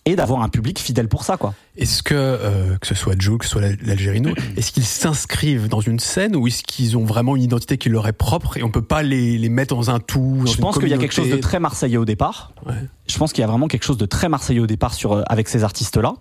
et 0.04 0.16
d'avoir 0.16 0.42
un 0.42 0.48
public 0.48 0.80
fidèle 0.80 1.06
pour 1.08 1.22
ça, 1.22 1.36
quoi. 1.36 1.54
Est-ce 1.76 2.02
que, 2.02 2.14
euh, 2.16 2.76
que 2.78 2.88
ce 2.88 2.94
soit 2.96 3.14
Jules, 3.16 3.38
que 3.38 3.44
ce 3.44 3.52
soit 3.52 3.60
l'Al- 3.60 3.78
l'Algérino, 3.84 4.30
est-ce 4.56 4.72
qu'ils 4.72 4.84
s'inscrivent 4.84 5.68
dans 5.68 5.80
une 5.80 6.00
scène 6.00 6.34
ou 6.34 6.48
est-ce 6.48 6.64
qu'ils 6.64 6.96
ont 6.96 7.04
vraiment 7.04 7.36
une 7.36 7.42
identité 7.42 7.78
qui 7.78 7.88
leur 7.88 8.08
est 8.08 8.12
propre 8.12 8.56
et 8.56 8.64
on 8.64 8.70
peut 8.70 8.82
pas 8.82 9.04
les, 9.04 9.38
les 9.38 9.48
mettre 9.48 9.76
dans 9.76 9.90
un 9.90 10.00
tout 10.00 10.38
dans 10.44 10.46
Je 10.50 10.56
pense 10.58 10.78
qu'il 10.78 10.88
y 10.88 10.92
a 10.94 10.98
quelque 10.98 11.14
chose 11.14 11.30
de 11.30 11.36
très 11.36 11.60
marseillais 11.60 11.98
au 11.98 12.04
départ. 12.04 12.52
Ouais. 12.66 12.74
Je 13.06 13.16
pense 13.16 13.32
qu'il 13.32 13.42
y 13.42 13.44
a 13.44 13.46
vraiment 13.46 13.68
quelque 13.68 13.84
chose 13.84 13.96
de 13.96 14.06
très 14.06 14.28
marseillais 14.28 14.58
au 14.60 14.66
départ 14.66 14.92
sur, 14.94 15.12
euh, 15.12 15.22
avec 15.28 15.48
ces 15.48 15.62
artistes-là. 15.62 16.14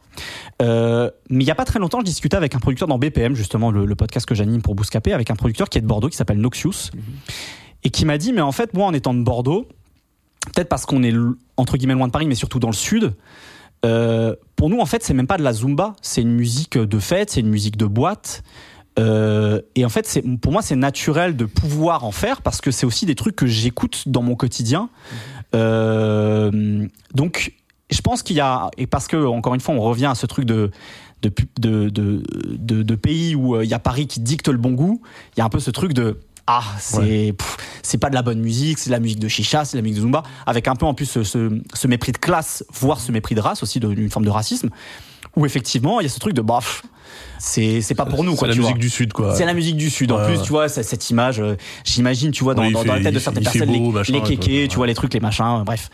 Euh, 0.62 1.10
mais 1.30 1.44
il 1.44 1.48
y 1.48 1.52
a 1.52 1.56
pas 1.56 1.66
très 1.66 1.80
longtemps, 1.80 2.00
je 2.02 2.06
discutais 2.06 2.38
avec 2.38 2.54
un 2.54 2.60
producteur 2.60 2.88
dans 2.88 3.00
BPM, 3.00 3.34
justement, 3.36 3.72
le, 3.72 3.86
le 3.86 3.96
podcast 3.96 4.28
que 4.28 4.36
j'anime 4.36 4.62
pour 4.62 4.76
Bouscapé, 4.76 5.12
avec 5.12 5.32
un 5.32 5.36
producteur 5.36 5.70
qui 5.70 5.80
est 5.80 5.82
de 5.82 5.88
Bordeaux, 5.88 6.10
qui 6.10 6.18
s'appelle 6.18 6.38
Noxious, 6.40 6.92
et 7.84 7.90
qui 7.90 8.06
m'a 8.06 8.20
dit, 8.20 8.32
mais 8.32 8.42
en 8.42 8.52
fait, 8.52 8.76
moi, 8.76 8.86
en 8.86 8.94
étant 8.94 9.16
de 9.16 9.24
Bordeaux, 9.24 9.68
peut-être 10.54 10.70
parce 10.70 10.86
qu'on 10.86 11.02
est, 11.02 11.14
entre 11.58 11.78
guillemets, 11.78 11.96
loin 11.96 12.06
de 12.08 12.12
Paris, 12.12 12.28
mais 12.28 12.36
surtout 12.36 12.60
dans 12.60 12.68
le 12.70 12.74
sud, 12.74 13.14
euh, 13.86 14.36
pour 14.56 14.70
nous, 14.70 14.80
en 14.80 14.86
fait, 14.86 15.04
c'est 15.04 15.14
même 15.14 15.28
pas 15.28 15.38
de 15.38 15.44
la 15.44 15.54
zumba, 15.54 15.96
c'est 16.02 16.22
une 16.22 16.34
musique 16.34 16.78
de 16.78 17.00
fête, 17.00 17.32
c'est 17.32 17.40
une 17.40 17.50
musique 17.50 17.78
de 17.78 17.86
boîte. 17.86 18.44
Euh, 19.00 19.62
et 19.76 19.86
en 19.86 19.90
fait, 19.90 20.22
pour 20.42 20.52
moi, 20.52 20.62
c'est 20.62 20.76
naturel 20.76 21.36
de 21.36 21.46
pouvoir 21.46 22.04
en 22.04 22.12
faire 22.12 22.42
parce 22.42 22.62
que 22.62 22.72
c'est 22.72 22.86
aussi 22.86 23.06
des 23.06 23.16
trucs 23.16 23.36
que 23.36 23.48
j'écoute 23.48 24.04
dans 24.08 24.22
mon 24.22 24.36
quotidien. 24.36 24.90
Euh, 25.56 26.86
donc, 27.14 27.54
je 27.90 28.02
pense 28.02 28.24
qu'il 28.24 28.36
y 28.36 28.42
a, 28.42 28.70
et 28.78 28.88
parce 28.88 29.08
que, 29.08 29.18
encore 29.18 29.56
une 29.56 29.62
fois, 29.62 29.74
on 29.76 29.82
revient 29.82 30.06
à 30.06 30.16
ce 30.16 30.26
truc 30.26 30.46
de, 30.46 30.72
de, 31.22 31.32
de, 31.60 32.22
de, 32.84 32.96
pays 32.96 33.36
où 33.36 33.62
il 33.62 33.70
y 33.70 33.74
a 33.74 33.80
Paris 33.80 34.08
qui 34.08 34.20
dicte 34.20 34.48
le 34.48 34.58
bon 34.58 34.72
goût, 34.72 35.02
il 35.36 35.40
y 35.40 35.42
a 35.42 35.46
un 35.46 35.50
peu 35.50 35.60
ce 35.60 35.72
truc 35.72 35.94
de. 35.94 36.20
Ah, 36.54 36.64
c'est 36.80 37.34
c'est 37.84 37.98
pas 37.98 38.10
de 38.10 38.16
la 38.16 38.22
bonne 38.22 38.40
musique, 38.42 38.78
c'est 38.78 38.90
de 38.90 38.96
la 38.96 39.00
musique 39.00 39.20
de 39.20 39.28
chicha, 39.28 39.64
c'est 39.64 39.78
de 39.78 39.82
la 39.82 39.84
musique 39.84 39.98
de 39.98 40.02
zumba, 40.02 40.24
avec 40.46 40.68
un 40.68 40.76
peu 40.76 40.86
en 40.86 40.94
plus 40.94 41.06
ce, 41.06 41.24
ce, 41.24 41.50
ce 41.74 41.88
mépris 41.88 42.12
de 42.12 42.18
classe, 42.18 42.64
voire 42.74 43.00
ce 43.00 43.12
mépris 43.12 43.36
de 43.36 43.42
race 43.42 43.64
aussi, 43.64 43.80
d'une 43.80 44.10
forme 44.10 44.26
de 44.26 44.30
racisme, 44.30 44.70
où 45.36 45.46
effectivement 45.46 46.00
il 46.00 46.04
y 46.04 46.08
a 46.08 46.10
ce 46.10 46.20
truc 46.20 46.34
de 46.34 46.42
pff, 46.42 46.84
c'est 47.40 47.82
c'est 47.82 47.96
pas 47.96 48.06
pour 48.06 48.24
nous 48.24 48.32
c'est 48.32 48.38
quoi. 48.38 48.48
la 48.50 48.54
tu 48.54 48.60
musique 48.60 48.78
du 48.80 48.90
sud 48.90 49.14
quoi. 49.14 49.34
C'est 49.36 49.46
la 49.46 49.54
musique 49.54 49.78
du 49.78 49.90
Sud. 49.90 50.12
En 50.12 50.26
plus, 50.26 50.42
tu 50.42 50.50
vois, 50.50 50.68
c'est- 50.70 50.84
cette 50.84 51.10
image, 51.10 51.40
euh, 51.40 51.56
j'imagine, 51.86 52.32
tu 52.32 52.44
vois, 52.44 52.54
dans, 52.54 52.64
Oui, 52.64 52.74
la 52.86 53.00
tête 53.00 53.14
de 53.14 53.20
certaines 53.20 53.44
personnes, 53.44 53.68
beau, 53.68 53.74
les, 53.88 53.92
machin, 53.92 54.20
kékés, 54.22 54.68
tu 54.68 54.76
vois, 54.76 54.88
les 54.88 54.94
trucs, 54.94 55.14
les 55.14 55.20
machins, 55.22 55.46
euh, 55.62 55.64
bref. 55.64 55.90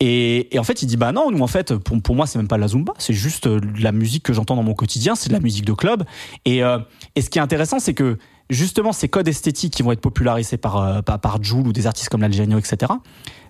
Et, 0.00 0.52
et 0.54 0.58
en 0.58 0.64
fait, 0.64 0.82
il 0.82 0.86
dit, 0.86 0.96
bah 0.96 1.12
non, 1.12 1.30
nous, 1.30 1.40
en 1.42 1.46
fait, 1.46 1.76
pour, 1.76 2.00
pour 2.02 2.16
moi, 2.16 2.26
c'est 2.26 2.36
même 2.38 2.48
pas 2.48 2.56
de 2.56 2.60
la 2.60 2.66
Zumba, 2.68 2.92
c'est 2.98 3.12
juste 3.12 3.46
euh, 3.46 3.60
de 3.60 3.82
la 3.82 3.92
musique 3.92 4.24
que 4.24 4.32
j'entends 4.32 4.56
dans 4.56 4.64
mon 4.64 4.74
quotidien, 4.74 5.14
c'est 5.14 5.28
de 5.28 5.32
la 5.34 5.38
musique 5.40 5.64
de 5.64 5.72
club. 5.74 6.02
Et, 6.44 6.64
euh, 6.64 6.78
et 7.14 7.22
ce 7.22 7.30
qui 7.30 7.38
est 7.38 7.42
intéressant, 7.42 7.78
c'est 7.78 7.94
que 7.94 8.18
justement, 8.50 8.92
ces 8.92 9.08
codes 9.08 9.28
esthétiques 9.28 9.72
qui 9.74 9.82
vont 9.82 9.92
être 9.92 10.00
popularisés 10.00 10.56
par, 10.56 10.76
euh, 10.76 11.02
par, 11.02 11.18
par 11.20 11.42
Jul 11.42 11.66
ou 11.66 11.72
des 11.72 11.86
artistes 11.86 12.08
comme 12.08 12.20
l'Algério, 12.22 12.58
etc., 12.58 12.92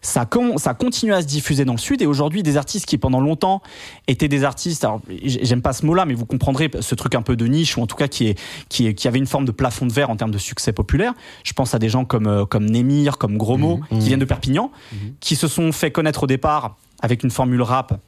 ça, 0.04 0.26
con- 0.26 0.58
ça 0.58 0.74
continue 0.74 1.14
à 1.14 1.22
se 1.22 1.26
diffuser 1.28 1.64
dans 1.64 1.74
le 1.74 1.78
Sud. 1.78 2.02
Et 2.02 2.06
aujourd'hui, 2.06 2.42
des 2.42 2.56
artistes 2.56 2.86
qui, 2.86 2.98
pendant 2.98 3.20
longtemps, 3.20 3.62
étaient 4.08 4.26
des 4.26 4.42
artistes, 4.42 4.82
alors 4.84 5.00
j'aime 5.24 5.62
pas 5.62 5.72
ce 5.72 5.86
mot-là, 5.86 6.06
mais 6.06 6.14
vous 6.14 6.26
comprendrez 6.26 6.68
ce 6.80 6.94
truc 6.96 7.14
un 7.14 7.22
peu 7.22 7.36
de 7.36 7.46
niche, 7.46 7.76
ou 7.76 7.82
en 7.82 7.86
tout 7.86 7.94
cas 7.94 8.08
qui, 8.08 8.26
est, 8.26 8.38
qui, 8.68 8.86
est, 8.88 8.94
qui 8.94 9.06
avait 9.06 9.18
une 9.20 9.28
forme 9.28 9.44
de 9.44 9.52
plafond 9.52 9.86
de 9.86 9.92
verre 9.92 10.10
en 10.10 10.16
termes 10.16 10.32
de 10.32 10.38
succès 10.38 10.72
populaire. 10.72 11.12
Je 11.44 11.52
pense 11.52 11.74
à 11.74 11.78
des 11.78 11.88
gens 11.88 12.04
comme, 12.04 12.26
euh, 12.26 12.44
comme 12.44 12.66
Némir, 12.68 13.16
comme 13.18 13.36
Gromo, 13.38 13.78
Mhm. 13.92 13.98
qui 14.00 14.06
viennent 14.08 14.18
de 14.20 14.24
Perpignan, 14.24 14.72
qui 15.20 15.36
se 15.36 15.46
sont 15.46 15.70
fait 15.70 15.92
connaître 15.92 16.24
au 16.24 16.26
départ 16.26 16.76
avec 17.00 17.22
une 17.22 17.30
formule 17.30 17.62
rap 17.62 18.00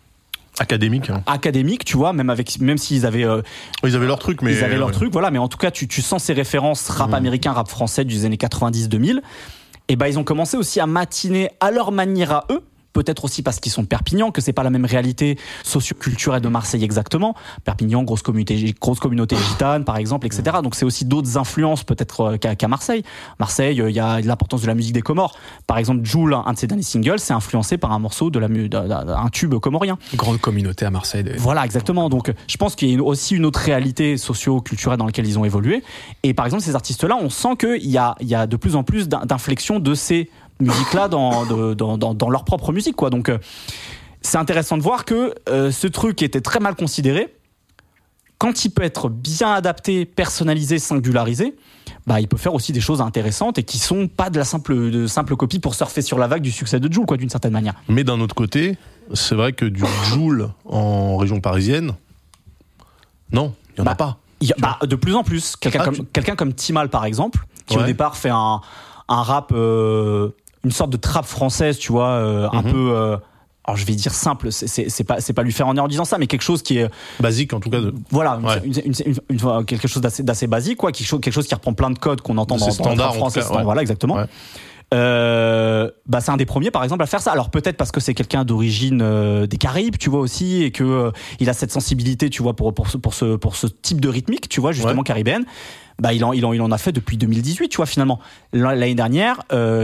Académique. 0.58 1.10
hein. 1.10 1.22
académique, 1.26 1.84
tu 1.84 1.96
vois, 1.96 2.12
même 2.12 2.30
avec 2.30 2.60
même 2.60 2.78
s'ils 2.78 3.06
avaient 3.06 3.24
euh, 3.24 3.42
Ils 3.84 3.96
avaient 3.96 4.06
leur 4.06 4.18
truc, 4.18 4.40
mais 4.42 4.52
ils 4.52 4.62
avaient 4.64 4.76
leur 4.76 4.88
ouais. 4.88 4.92
truc, 4.92 5.12
voilà, 5.12 5.30
mais 5.30 5.38
en 5.38 5.48
tout 5.48 5.58
cas, 5.58 5.70
tu, 5.70 5.88
tu 5.88 6.00
sens 6.02 6.22
ces 6.24 6.32
références 6.32 6.88
rap 6.88 7.08
Mhm. 7.08 7.14
américain, 7.14 7.52
rap 7.52 7.68
français 7.68 8.04
des 8.04 8.24
années 8.24 8.36
90-2000. 8.36 9.20
Et 9.88 9.96
ben, 9.96 10.06
ils 10.06 10.18
ont 10.18 10.24
commencé 10.24 10.56
aussi 10.56 10.80
à 10.80 10.86
matiner 10.86 11.50
à 11.60 11.70
leur 11.70 11.92
manière 11.92 12.32
à 12.32 12.44
eux. 12.50 12.62
Peut-être 12.94 13.24
aussi 13.26 13.42
parce 13.42 13.60
qu'ils 13.60 13.72
sont 13.72 13.82
de 13.82 13.86
Perpignan, 13.88 14.30
que 14.30 14.40
c'est 14.40 14.52
pas 14.54 14.62
la 14.62 14.70
même 14.70 14.86
réalité 14.86 15.36
socio-culturelle 15.64 16.40
de 16.40 16.48
Marseille 16.48 16.82
exactement. 16.84 17.34
Perpignan, 17.64 18.02
grosse 18.04 18.22
communauté, 18.22 18.74
grosse 18.80 19.00
communauté 19.00 19.36
gitane, 19.36 19.84
par 19.84 19.96
exemple, 19.98 20.26
etc. 20.26 20.58
Donc 20.62 20.74
c'est 20.76 20.84
aussi 20.84 21.04
d'autres 21.04 21.36
influences 21.36 21.84
peut-être 21.84 22.20
euh, 22.20 22.36
qu'à 22.36 22.68
Marseille. 22.68 23.02
Marseille, 23.38 23.80
euh, 23.80 23.90
il 23.90 23.96
y 23.96 24.00
a 24.00 24.20
l'importance 24.20 24.62
de 24.62 24.66
la 24.66 24.74
musique 24.74 24.92
des 24.94 25.02
Comores. 25.02 25.36
Par 25.66 25.78
exemple, 25.78 26.04
Joule, 26.04 26.34
un 26.34 26.52
de 26.52 26.58
ses 26.58 26.66
derniers 26.66 26.82
singles, 26.82 27.18
c'est 27.18 27.32
influencé 27.34 27.76
par 27.76 27.92
un 27.92 27.98
morceau 27.98 28.30
de 28.30 28.38
la 28.38 28.48
d'un 28.48 29.28
tube 29.32 29.54
comorien. 29.58 29.98
Grande 30.14 30.40
communauté 30.40 30.84
à 30.86 30.90
Marseille. 30.90 31.24
de- 31.24 31.34
Voilà, 31.36 31.64
exactement. 31.64 32.08
Donc, 32.08 32.32
je 32.46 32.56
pense 32.56 32.76
qu'il 32.76 32.90
y 32.90 32.96
a 32.96 33.02
aussi 33.02 33.34
une 33.34 33.44
autre 33.44 33.58
réalité 33.60 34.16
socio-culturelle 34.16 34.98
dans 34.98 35.06
laquelle 35.06 35.26
ils 35.26 35.38
ont 35.38 35.44
évolué. 35.44 35.82
Et 36.22 36.34
par 36.34 36.46
exemple, 36.46 36.62
ces 36.62 36.74
artistes-là, 36.76 37.16
on 37.20 37.30
sent 37.30 37.56
qu'il 37.58 37.90
y 37.90 37.98
a, 37.98 38.14
il 38.20 38.28
y 38.28 38.34
a 38.36 38.46
de 38.46 38.56
plus 38.56 38.76
en 38.76 38.84
plus 38.84 39.08
d'in- 39.08 39.24
d'inflexion 39.26 39.80
de 39.80 39.94
ces 39.94 40.30
musiques-là 40.64 41.08
dans, 41.08 41.44
dans, 41.74 41.96
dans, 41.96 42.14
dans 42.14 42.28
leur 42.30 42.44
propre 42.44 42.72
musique, 42.72 42.96
quoi. 42.96 43.10
Donc, 43.10 43.28
euh, 43.28 43.38
c'est 44.22 44.38
intéressant 44.38 44.76
de 44.76 44.82
voir 44.82 45.04
que 45.04 45.34
euh, 45.48 45.70
ce 45.70 45.86
truc 45.86 46.22
était 46.22 46.40
très 46.40 46.58
mal 46.60 46.74
considéré. 46.74 47.34
Quand 48.38 48.64
il 48.64 48.70
peut 48.70 48.82
être 48.82 49.08
bien 49.08 49.52
adapté, 49.52 50.04
personnalisé, 50.04 50.78
singularisé, 50.78 51.54
bah, 52.06 52.20
il 52.20 52.28
peut 52.28 52.36
faire 52.36 52.52
aussi 52.54 52.72
des 52.72 52.80
choses 52.80 53.00
intéressantes 53.00 53.58
et 53.58 53.62
qui 53.62 53.78
sont 53.78 54.08
pas 54.08 54.28
de 54.28 54.38
la 54.38 54.44
simple, 54.44 54.90
de 54.90 55.06
simple 55.06 55.36
copie 55.36 55.60
pour 55.60 55.74
surfer 55.74 56.02
sur 56.02 56.18
la 56.18 56.26
vague 56.26 56.42
du 56.42 56.50
succès 56.50 56.80
de 56.80 56.92
Jules, 56.92 57.06
quoi, 57.06 57.16
d'une 57.16 57.30
certaine 57.30 57.52
manière. 57.52 57.74
Mais 57.88 58.02
d'un 58.04 58.20
autre 58.20 58.34
côté, 58.34 58.76
c'est 59.14 59.34
vrai 59.34 59.52
que 59.52 59.64
du 59.64 59.82
Joule 60.10 60.50
en 60.66 61.16
région 61.16 61.40
parisienne, 61.40 61.92
non, 63.32 63.54
il 63.74 63.78
y 63.78 63.80
en 63.80 63.84
Bah, 63.84 63.92
a 63.92 63.94
pas. 63.94 64.18
Y 64.40 64.52
a- 64.52 64.56
bah, 64.58 64.78
de 64.84 64.96
plus 64.96 65.14
en 65.14 65.22
plus. 65.24 65.56
Quelqu'un 65.56 65.78
Ah, 65.80 65.84
comme, 65.84 65.94
tu- 65.96 66.04
quelqu'un 66.04 66.36
comme 66.36 66.52
Timal, 66.54 66.88
par 66.90 67.04
exemple, 67.04 67.46
qui 67.66 67.78
au 67.78 67.82
départ 67.82 68.16
fait 68.16 68.30
un, 68.30 68.60
un 69.08 69.22
rap, 69.22 69.52
euh, 69.52 70.30
une 70.64 70.70
sorte 70.72 70.90
de 70.90 70.96
trap 70.96 71.24
française, 71.26 71.78
tu 71.78 71.92
vois, 71.92 72.08
euh, 72.08 72.48
un 72.52 72.62
Mhm. 72.62 72.72
peu. 72.72 72.90
euh, 72.96 73.16
alors 73.66 73.76
je 73.78 73.86
vais 73.86 73.94
dire 73.94 74.12
simple, 74.12 74.52
c'est- 74.52 75.04
pas, 75.04 75.20
c'est 75.20 75.32
pas 75.32 75.42
lui 75.42 75.52
faire 75.52 75.66
honneur 75.68 75.84
en 75.86 75.88
disant 75.88 76.04
ça, 76.04 76.18
mais 76.18 76.26
quelque 76.26 76.42
chose 76.42 76.62
qui 76.62 76.78
est. 76.78 76.90
Basique 77.20 77.52
en 77.54 77.60
tout 77.60 77.70
cas. 77.70 77.80
De... 77.80 77.94
Voilà, 78.10 78.38
une- 78.40 78.46
Ouais. 78.46 78.60
une- 78.64 78.72
une- 78.92 78.94
une- 79.12 79.20
une 79.30 79.38
fois, 79.40 79.64
quelque 79.64 79.88
chose 79.88 80.02
d'assez 80.02 80.46
basique, 80.46 80.76
quoi, 80.76 80.92
quelque 80.92 81.06
chose, 81.06 81.20
quelque 81.22 81.32
chose 81.32 81.46
qui 81.46 81.54
reprend 81.54 81.72
plein 81.72 81.90
de 81.90 81.98
codes 81.98 82.20
qu'on 82.20 82.36
entend 82.36 82.56
dans, 82.56 82.66
dans 82.66 82.74
cas, 83.30 83.52
ouais. 83.56 83.62
Voilà, 83.62 83.80
exactement. 83.80 84.16
Ouais. 84.16 84.24
Euh, 84.92 85.90
bah 86.06 86.20
c'est 86.20 86.30
un 86.30 86.36
des 86.36 86.44
premiers 86.44 86.70
par 86.70 86.84
exemple 86.84 87.02
à 87.02 87.06
faire 87.06 87.20
ça. 87.22 87.32
Alors 87.32 87.50
peut-être 87.50 87.76
parce 87.76 87.90
que 87.90 88.00
c'est 88.00 88.14
quelqu'un 88.14 88.44
d'origine 88.44 89.00
euh, 89.02 89.46
des 89.46 89.56
Caraïbes, 89.56 89.96
tu 89.98 90.10
vois 90.10 90.20
aussi, 90.20 90.62
et 90.62 90.70
que 90.70 90.84
euh, 90.84 91.10
il 91.40 91.48
a 91.48 91.52
cette 91.54 91.72
sensibilité, 91.72 92.28
tu 92.30 92.42
vois, 92.42 92.54
pour 92.54 92.72
pour 92.74 92.88
ce 92.88 92.98
pour 92.98 93.14
ce 93.14 93.36
pour 93.36 93.56
ce 93.56 93.66
type 93.66 94.00
de 94.00 94.08
rythmique, 94.08 94.48
tu 94.48 94.60
vois, 94.60 94.72
justement 94.72 94.98
Ouais. 94.98 95.04
caribéenne. 95.04 95.44
Bah 95.98 96.12
il 96.12 96.22
en 96.24 96.32
il 96.32 96.44
en 96.44 96.52
il 96.52 96.60
en 96.60 96.70
a 96.70 96.78
fait 96.78 96.92
depuis 96.92 97.16
2018, 97.16 97.70
tu 97.70 97.76
vois 97.78 97.86
finalement. 97.86 98.20
L'année 98.52 98.94
dernière, 98.94 99.40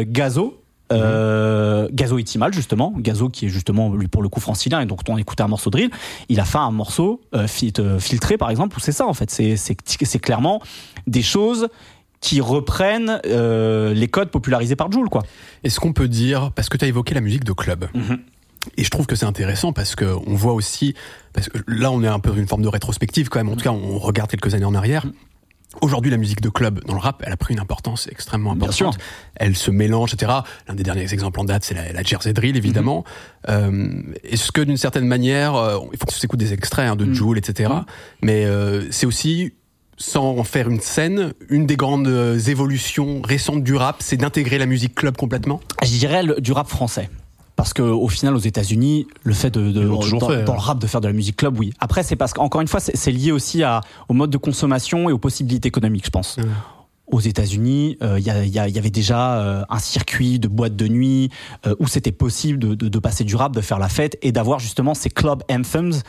Gazo. 0.06 0.58
Euh, 0.92 1.88
Gazo 1.92 2.18
et 2.18 2.24
Timal 2.24 2.52
justement, 2.52 2.92
Gazo 2.98 3.28
qui 3.28 3.46
est 3.46 3.48
justement 3.48 3.94
lui 3.94 4.08
pour 4.08 4.22
le 4.22 4.28
coup 4.28 4.40
francilien 4.40 4.80
et 4.80 4.86
donc 4.86 5.00
on 5.08 5.16
écoutait 5.18 5.42
un 5.42 5.48
morceau 5.48 5.70
de 5.70 5.76
drill, 5.78 5.90
il 6.28 6.40
a 6.40 6.44
fait 6.44 6.58
un 6.58 6.70
morceau 6.70 7.20
euh, 7.34 7.46
euh, 7.78 7.98
filtré 8.00 8.36
par 8.36 8.50
exemple 8.50 8.76
où 8.76 8.80
c'est 8.80 8.92
ça 8.92 9.06
en 9.06 9.14
fait, 9.14 9.30
c'est 9.30 9.56
c'est 9.56 9.76
c'est 9.86 10.18
clairement 10.18 10.60
des 11.06 11.22
choses 11.22 11.68
qui 12.20 12.40
reprennent 12.40 13.20
euh, 13.26 13.94
les 13.94 14.08
codes 14.08 14.30
popularisés 14.30 14.76
par 14.76 14.90
Joule 14.92 15.08
quoi. 15.08 15.22
Est-ce 15.64 15.80
qu'on 15.80 15.92
peut 15.92 16.08
dire, 16.08 16.50
parce 16.54 16.68
que 16.68 16.76
tu 16.76 16.84
as 16.84 16.88
évoqué 16.88 17.14
la 17.14 17.20
musique 17.22 17.44
de 17.44 17.52
club, 17.52 17.88
Mhm. 17.94 18.18
et 18.76 18.84
je 18.84 18.90
trouve 18.90 19.06
que 19.06 19.16
c'est 19.16 19.26
intéressant 19.26 19.72
parce 19.72 19.94
que 19.94 20.04
on 20.26 20.34
voit 20.34 20.52
aussi, 20.52 20.94
parce 21.32 21.48
que 21.48 21.58
là 21.66 21.90
on 21.90 22.02
est 22.02 22.08
un 22.08 22.18
peu 22.18 22.30
dans 22.30 22.36
une 22.36 22.48
forme 22.48 22.62
de 22.62 22.68
rétrospective 22.68 23.28
quand 23.28 23.38
même, 23.38 23.48
en 23.48 23.56
tout 23.56 23.64
cas 23.64 23.70
on 23.70 23.98
regarde 23.98 24.28
quelques 24.30 24.54
années 24.54 24.64
en 24.66 24.74
arrière. 24.74 25.06
Mhm. 25.06 25.12
Aujourd'hui, 25.80 26.10
la 26.10 26.16
musique 26.16 26.40
de 26.40 26.48
club 26.48 26.84
dans 26.84 26.94
le 26.94 26.98
rap, 27.00 27.22
elle 27.24 27.32
a 27.32 27.36
pris 27.36 27.54
une 27.54 27.60
importance 27.60 28.08
extrêmement 28.10 28.54
Bien 28.56 28.64
importante. 28.68 28.94
sûr. 28.94 29.02
Elle 29.36 29.56
se 29.56 29.70
mélange, 29.70 30.12
etc. 30.14 30.32
L'un 30.68 30.74
des 30.74 30.82
derniers 30.82 31.12
exemples 31.12 31.38
en 31.40 31.44
date, 31.44 31.64
c'est 31.64 31.74
la, 31.74 31.92
la 31.92 32.02
Jersey 32.02 32.32
Drill, 32.32 32.56
évidemment. 32.56 33.04
Mhm. 33.48 33.54
Euh, 33.54 34.02
Est-ce 34.24 34.50
que 34.50 34.60
d'une 34.62 34.76
certaine 34.76 35.06
manière, 35.06 35.54
euh, 35.54 35.78
il 35.92 35.98
faut 35.98 36.06
qu'on 36.06 36.12
s'écoute 36.12 36.40
des 36.40 36.52
extraits 36.52 36.88
hein, 36.90 36.96
de. 36.96 37.12
Jul, 37.12 37.38
etc. 37.38 37.70
Mhm. 37.72 37.84
Mais 38.22 38.44
euh, 38.46 38.90
c'est 38.90 39.06
aussi 39.06 39.52
sans 39.96 40.36
en 40.38 40.44
faire 40.44 40.68
une 40.70 40.80
scène, 40.80 41.34
une 41.50 41.66
des 41.66 41.76
grandes 41.76 42.08
euh, 42.08 42.38
évolutions 42.38 43.20
récentes 43.22 43.62
du 43.62 43.74
rap, 43.76 43.96
c'est 44.00 44.16
d'intégrer 44.16 44.56
la 44.56 44.64
musique 44.66 44.94
club 44.94 45.16
complètement? 45.16 45.60
Je 45.82 45.88
dirais 45.90 46.22
le- 46.22 46.40
du 46.40 46.52
rap 46.52 46.68
français. 46.68 47.10
Parce 47.60 47.74
que 47.74 47.82
au 47.82 48.08
final, 48.08 48.34
aux 48.34 48.38
États-Unis, 48.38 49.06
le 49.22 49.34
fait 49.34 49.50
de, 49.50 49.70
dans, 49.70 50.00
fait, 50.00 50.44
dans 50.44 50.52
hein. 50.52 50.56
le 50.56 50.60
rap 50.62 50.78
de 50.78 50.86
faire 50.86 51.02
de 51.02 51.08
la 51.08 51.12
musique 51.12 51.36
club, 51.36 51.58
oui. 51.58 51.74
Après, 51.78 52.02
c'est 52.02 52.16
parce 52.16 52.32
qu'encore 52.32 52.62
une 52.62 52.68
fois, 52.68 52.80
c'est 52.80 53.12
lié 53.12 53.32
aussi 53.32 53.62
à, 53.62 53.82
au 54.08 54.14
mode 54.14 54.30
de 54.30 54.38
consommation 54.38 55.10
et 55.10 55.12
aux 55.12 55.18
possibilités 55.18 55.68
économiques, 55.68 56.06
je 56.06 56.10
pense. 56.10 56.38
Aux 57.12 57.20
États-Unis, 57.20 57.96
euh, 58.02 58.18
il 58.18 58.26
y, 58.26 58.30
il 58.30 58.46
y 58.54 58.60
il 58.70 58.74
y 58.74 58.78
avait 58.78 58.90
déjà 58.90 59.38
euh, 59.40 59.62
un 59.68 59.78
circuit 59.78 60.38
de 60.38 60.48
boîtes 60.48 60.76
de 60.76 60.88
nuit 60.88 61.30
euh, 61.66 61.74
où 61.78 61.86
c'était 61.88 62.12
possible 62.12 62.58
de, 62.58 62.74
de- 62.74 62.88
de 62.88 62.98
passer 62.98 63.24
du 63.24 63.36
rap, 63.36 63.52
de 63.54 63.60
faire 63.60 63.78
la 63.78 63.88
fête 63.88 64.16
et 64.22 64.32
d'avoir 64.32 64.58
justement 64.58 64.94
ces 64.94 65.10
club 65.10 65.42
anthems 65.50 66.02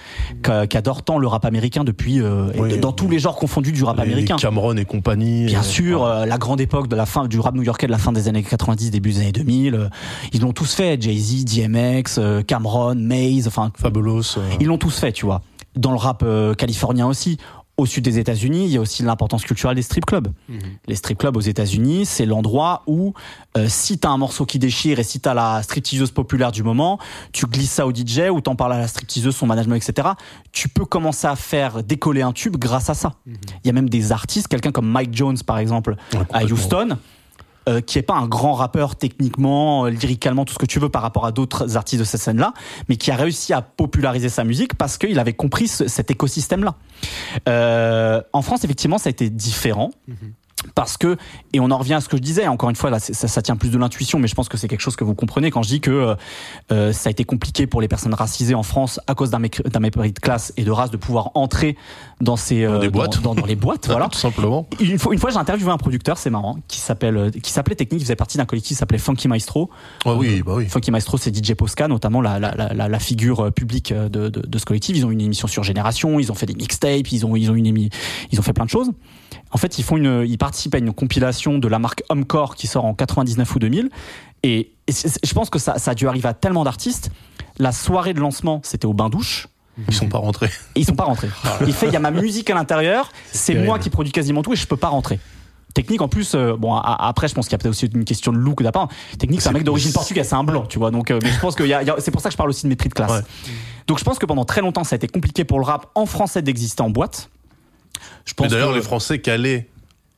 qu'a- 0.43 0.67
qu'adore 0.67 1.03
tant 1.03 1.17
le 1.17 1.27
rap 1.27 1.45
américain 1.45 1.83
depuis 1.83 2.19
euh, 2.21 2.51
Oui. 2.57 2.77
dans 2.79 2.91
tous 2.91 3.09
les 3.09 3.19
genres 3.19 3.35
confondus 3.35 3.71
du 3.71 3.83
rap 3.83 3.97
Les 3.97 4.03
américain. 4.03 4.35
Cameron 4.37 4.75
et 4.77 4.85
compagnie. 4.85 5.45
Bien 5.45 5.59
euh, 5.59 5.63
sûr, 5.63 6.03
euh, 6.03 6.25
la 6.25 6.37
grande 6.37 6.61
époque 6.61 6.87
de 6.87 6.95
la 6.95 7.05
fin 7.05 7.27
du 7.27 7.39
rap 7.39 7.55
new-yorkais 7.55 7.87
de 7.87 7.91
la 7.91 7.97
fin 7.97 8.11
des 8.11 8.27
années 8.27 8.43
90, 8.43 8.91
début 8.91 9.11
des 9.13 9.19
années 9.19 9.31
2000, 9.31 9.75
euh, 9.75 9.87
ils 10.33 10.41
l'ont 10.41 10.53
tous 10.53 10.73
fait. 10.73 11.01
Jay-Z, 11.01 11.45
DMX, 11.45 12.03
euh, 12.17 12.41
Cameron, 12.43 12.95
Maze, 12.95 13.47
enfin 13.47 13.71
Fabulous. 13.77 14.37
euh, 14.37 14.49
ils 14.59 14.67
l'ont 14.67 14.77
tous 14.77 14.97
fait, 14.99 15.11
tu 15.11 15.25
vois. 15.25 15.41
Dans 15.75 15.91
le 15.91 15.97
rap 15.97 16.21
euh, 16.23 16.53
californien 16.53 17.07
aussi. 17.07 17.37
Au 17.81 17.87
sud 17.87 18.03
des 18.03 18.19
États-Unis, 18.19 18.65
il 18.65 18.71
y 18.71 18.77
a 18.77 18.79
aussi 18.79 19.01
l'importance 19.01 19.43
culturelle 19.43 19.75
des 19.75 19.81
strip 19.81 20.05
clubs. 20.05 20.27
Les 20.85 20.93
strip 20.95 21.17
clubs 21.17 21.35
aux 21.35 21.41
États-Unis, 21.41 22.05
c'est 22.05 22.27
l'endroit 22.27 22.83
où, 22.85 23.15
euh, 23.57 23.65
si 23.67 23.97
t'as 23.97 24.09
un 24.09 24.17
morceau 24.17 24.45
qui 24.45 24.59
déchire 24.59 24.99
et 24.99 25.03
si 25.03 25.19
t'as 25.19 25.33
la 25.33 25.63
stripteaseuse 25.63 26.11
populaire 26.11 26.51
du 26.51 26.61
moment, 26.61 26.99
tu 27.31 27.47
glisses 27.47 27.71
ça 27.71 27.87
au 27.87 27.91
DJ 27.91 28.29
ou 28.31 28.39
t'en 28.39 28.55
parles 28.55 28.73
à 28.73 28.77
la 28.77 28.87
stripteaseuse, 28.87 29.35
son 29.35 29.47
management, 29.47 29.77
etc. 29.77 30.09
Tu 30.51 30.69
peux 30.69 30.85
commencer 30.85 31.25
à 31.25 31.35
faire 31.35 31.81
décoller 31.81 32.21
un 32.21 32.33
tube 32.33 32.57
grâce 32.57 32.91
à 32.91 32.93
ça. 32.93 33.13
Il 33.25 33.65
y 33.65 33.69
a 33.71 33.73
même 33.73 33.89
des 33.89 34.11
artistes, 34.11 34.47
quelqu'un 34.47 34.71
comme 34.71 34.87
Mike 34.87 35.15
Jones 35.15 35.39
par 35.43 35.57
exemple, 35.57 35.95
Ouais, 36.13 36.19
à. 36.33 36.43
Houston, 36.43 36.97
euh, 37.69 37.79
qui 37.81 37.97
est 37.99 38.03
pas 38.03 38.15
un 38.15 38.27
grand 38.27 38.53
rappeur 38.53 38.95
techniquement, 38.95 39.85
euh, 39.85 39.89
lyricalement, 39.89 40.45
tout 40.45 40.53
ce 40.53 40.59
que 40.59 40.65
tu 40.65 40.79
veux 40.79 40.89
par 40.89 41.01
rapport 41.01 41.25
à 41.25 41.31
d'autres 41.31 41.77
artistes 41.77 41.99
de 41.99 42.05
cette 42.05 42.21
scène-là, 42.21 42.53
mais 42.89 42.95
qui 42.97 43.11
a 43.11 43.15
réussi 43.15 43.53
à 43.53 43.61
populariser 43.61 44.29
sa 44.29 44.43
musique 44.43 44.75
parce 44.75 44.97
qu'il 44.97 45.19
avait 45.19 45.33
compris 45.33 45.67
ce- 45.67 45.87
cet 45.87 46.09
écosystème-là. 46.11 46.75
Euh, 47.49 48.21
en 48.33 48.41
France, 48.41 48.63
effectivement, 48.63 48.97
ça 48.97 49.09
a 49.09 49.11
été 49.11 49.29
différent. 49.29 49.91
Parce 50.75 50.95
que, 50.95 51.17
et 51.53 51.59
on 51.59 51.71
en 51.71 51.77
revient 51.79 51.95
à 51.95 52.01
ce 52.01 52.07
que 52.07 52.17
je 52.17 52.21
disais, 52.21 52.45
encore 52.47 52.69
une 52.69 52.75
fois, 52.75 52.91
là, 52.91 52.99
ça, 52.99 53.27
ça 53.27 53.41
tient 53.41 53.55
plus 53.55 53.71
de 53.71 53.79
l'intuition, 53.79 54.19
mais 54.19 54.27
je 54.27 54.35
pense 54.35 54.47
que 54.47 54.57
c'est 54.57 54.67
quelque 54.67 54.81
chose 54.81 54.95
que 54.95 55.03
vous 55.03 55.15
comprenez 55.15 55.49
quand 55.49 55.63
je 55.63 55.69
dis 55.69 55.81
que 55.81 56.15
euh, 56.71 56.93
ça 56.93 57.07
a 57.07 57.11
été 57.11 57.23
compliqué 57.23 57.65
pour 57.65 57.81
les 57.81 57.87
personnes 57.87 58.13
racisées 58.13 58.53
en 58.53 58.61
France 58.61 58.99
à 59.07 59.15
cause 59.15 59.31
d'un 59.31 59.39
mépris 59.39 60.11
de 60.13 60.19
classe 60.19 60.53
et 60.57 60.63
de 60.63 60.69
race 60.69 60.91
de 60.91 60.97
pouvoir 60.97 61.31
entrer 61.33 61.77
dans 62.21 62.35
ces 62.35 62.63
euh, 62.63 62.79
des 62.79 62.89
boîtes. 62.89 63.21
dans, 63.21 63.35
dans 63.35 63.45
les 63.45 63.55
boîtes, 63.55 63.87
voilà. 63.89 64.07
Tout 64.09 64.17
simplement. 64.19 64.67
Une 64.79 64.97
fois, 64.99 65.13
une 65.13 65.19
fois 65.19 65.29
j'ai 65.31 65.37
interviewé 65.37 65.71
un 65.71 65.77
producteur, 65.77 66.17
c'est 66.17 66.29
marrant, 66.29 66.57
qui 66.67 66.79
s'appelle, 66.79 67.17
euh, 67.17 67.29
qui 67.31 67.51
s'appelait 67.51 67.75
Technique, 67.75 68.01
il 68.01 68.05
faisait 68.05 68.15
partie 68.15 68.37
d'un 68.37 68.45
collectif 68.45 68.69
qui 68.69 68.75
s'appelait 68.75 68.97
Funky 68.97 69.27
Maestro. 69.27 69.69
Ah 70.05 70.13
oui, 70.15 70.41
bah 70.45 70.53
oui. 70.55 70.67
Funky 70.67 70.91
Maestro, 70.91 71.17
c'est 71.17 71.35
DJ 71.35 71.53
Posca, 71.55 71.87
notamment 71.87 72.21
la, 72.21 72.39
la, 72.39 72.53
la, 72.73 72.87
la- 72.87 72.99
figure 72.99 73.39
euh, 73.47 73.51
publique 73.51 73.91
euh, 73.91 74.09
de, 74.09 74.29
de, 74.29 74.41
de 74.41 74.57
ce 74.57 74.65
collectif. 74.65 74.95
Ils 74.95 75.05
ont 75.05 75.11
une 75.11 75.21
émission 75.21 75.47
sur 75.47 75.63
Génération, 75.63 76.19
ils 76.19 76.31
ont 76.31 76.35
fait 76.35 76.45
des 76.45 76.55
mixtapes, 76.55 77.11
ils 77.11 77.25
ont, 77.25 77.35
ils 77.35 77.49
ont 77.51 77.55
une 77.55 77.65
émi- 77.65 77.91
ils 78.31 78.39
ont 78.39 78.43
fait 78.43 78.53
plein 78.53 78.65
de 78.65 78.69
choses. 78.69 78.91
En 79.51 79.57
fait, 79.57 79.77
ils 79.79 79.83
font 79.83 79.97
une, 79.97 80.23
ils 80.27 80.37
participent 80.37 80.75
à 80.75 80.77
une 80.77 80.93
compilation 80.93 81.57
de 81.57 81.67
la 81.67 81.79
marque 81.79 82.03
Homecore 82.09 82.55
qui 82.55 82.67
sort 82.67 82.85
en 82.85 82.93
99 82.93 83.55
ou 83.55 83.59
2000. 83.59 83.89
Et, 84.43 84.71
et 84.87 84.91
je 85.23 85.33
pense 85.33 85.49
que 85.49 85.59
ça, 85.59 85.77
ça 85.77 85.91
a 85.91 85.95
dû 85.95 86.07
arriver 86.07 86.27
à 86.29 86.33
tellement 86.33 86.63
d'artistes. 86.63 87.09
La 87.59 87.71
soirée 87.71 88.13
de 88.13 88.19
lancement, 88.19 88.61
c'était 88.63 88.85
au 88.85 88.93
bain 88.93 89.09
douche. 89.09 89.47
Ils 89.87 89.93
sont 89.93 90.07
pas 90.09 90.17
rentrés. 90.19 90.47
Et 90.75 90.79
ils 90.81 90.85
sont 90.85 90.95
pas 90.95 91.03
rentrés. 91.05 91.29
Il 91.65 91.73
fait, 91.73 91.87
il 91.87 91.93
y 91.93 91.95
a 91.95 91.99
ma 91.99 92.11
musique 92.11 92.49
à 92.49 92.53
l'intérieur, 92.55 93.11
c'est 93.31 93.55
moi 93.55 93.79
qui 93.79 93.89
produis 93.89 94.11
quasiment 94.11 94.41
tout 94.43 94.53
et 94.53 94.55
je 94.55 94.65
peux 94.67 94.77
pas 94.77 94.89
rentrer. 94.89 95.19
Technique 95.73 96.01
en 96.01 96.09
plus, 96.09 96.35
euh, 96.35 96.57
bon 96.57 96.73
a- 96.75 96.79
a- 96.81 97.07
après 97.07 97.29
je 97.29 97.33
pense 97.33 97.45
qu'il 97.45 97.53
y 97.53 97.55
a 97.55 97.57
peut-être 97.59 97.71
aussi 97.71 97.85
une 97.85 98.03
question 98.03 98.33
de 98.33 98.37
look 98.37 98.61
d'apparence. 98.61 98.91
Technique 99.17 99.39
c'est 99.41 99.47
un 99.47 99.53
mec 99.53 99.63
d'origine 99.63 99.93
portugaise, 99.93 100.27
c'est 100.27 100.35
un 100.35 100.43
blanc, 100.43 100.65
tu 100.65 100.77
vois. 100.79 100.91
Donc 100.91 101.11
euh, 101.11 101.19
mais 101.23 101.31
je 101.31 101.39
pense 101.39 101.55
que 101.55 101.63
y 101.63 101.73
a- 101.73 101.81
y 101.81 101.89
a- 101.89 101.95
c'est 101.99 102.11
pour 102.11 102.19
ça 102.21 102.27
que 102.27 102.33
je 102.33 102.37
parle 102.37 102.49
aussi 102.49 102.63
de 102.63 102.67
mépris 102.67 102.89
de 102.89 102.93
classe. 102.93 103.09
Ouais. 103.11 103.21
Donc 103.87 103.97
je 103.97 104.03
pense 104.03 104.19
que 104.19 104.25
pendant 104.25 104.43
très 104.43 104.59
longtemps 104.59 104.83
ça 104.83 104.95
a 104.95 104.97
été 104.97 105.07
compliqué 105.07 105.45
pour 105.45 105.59
le 105.59 105.65
rap 105.65 105.87
en 105.95 106.05
français 106.05 106.41
d'exister 106.41 106.81
en 106.83 106.89
boîte. 106.89 107.29
Je 108.25 108.33
Mais 108.33 108.43
pense 108.43 108.47
d'ailleurs, 108.51 108.71
que- 108.71 108.75
les 108.75 108.81
Français 108.81 109.21
qui 109.21 109.29
allaient 109.29 109.69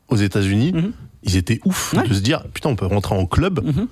aux 0.09 0.16
États-Unis, 0.16 0.72
Mhm. 0.74 0.91
ils 1.22 1.36
étaient 1.38 1.59
ouf 1.66 1.93
Ouais. 1.93 2.07
de 2.07 2.14
se 2.16 2.20
dire 2.22 2.43
putain, 2.53 2.70
on 2.70 2.76
peut 2.76 2.88
rentrer 2.88 3.16
en 3.16 3.28
club 3.28 3.64
Mhm. 3.64 3.88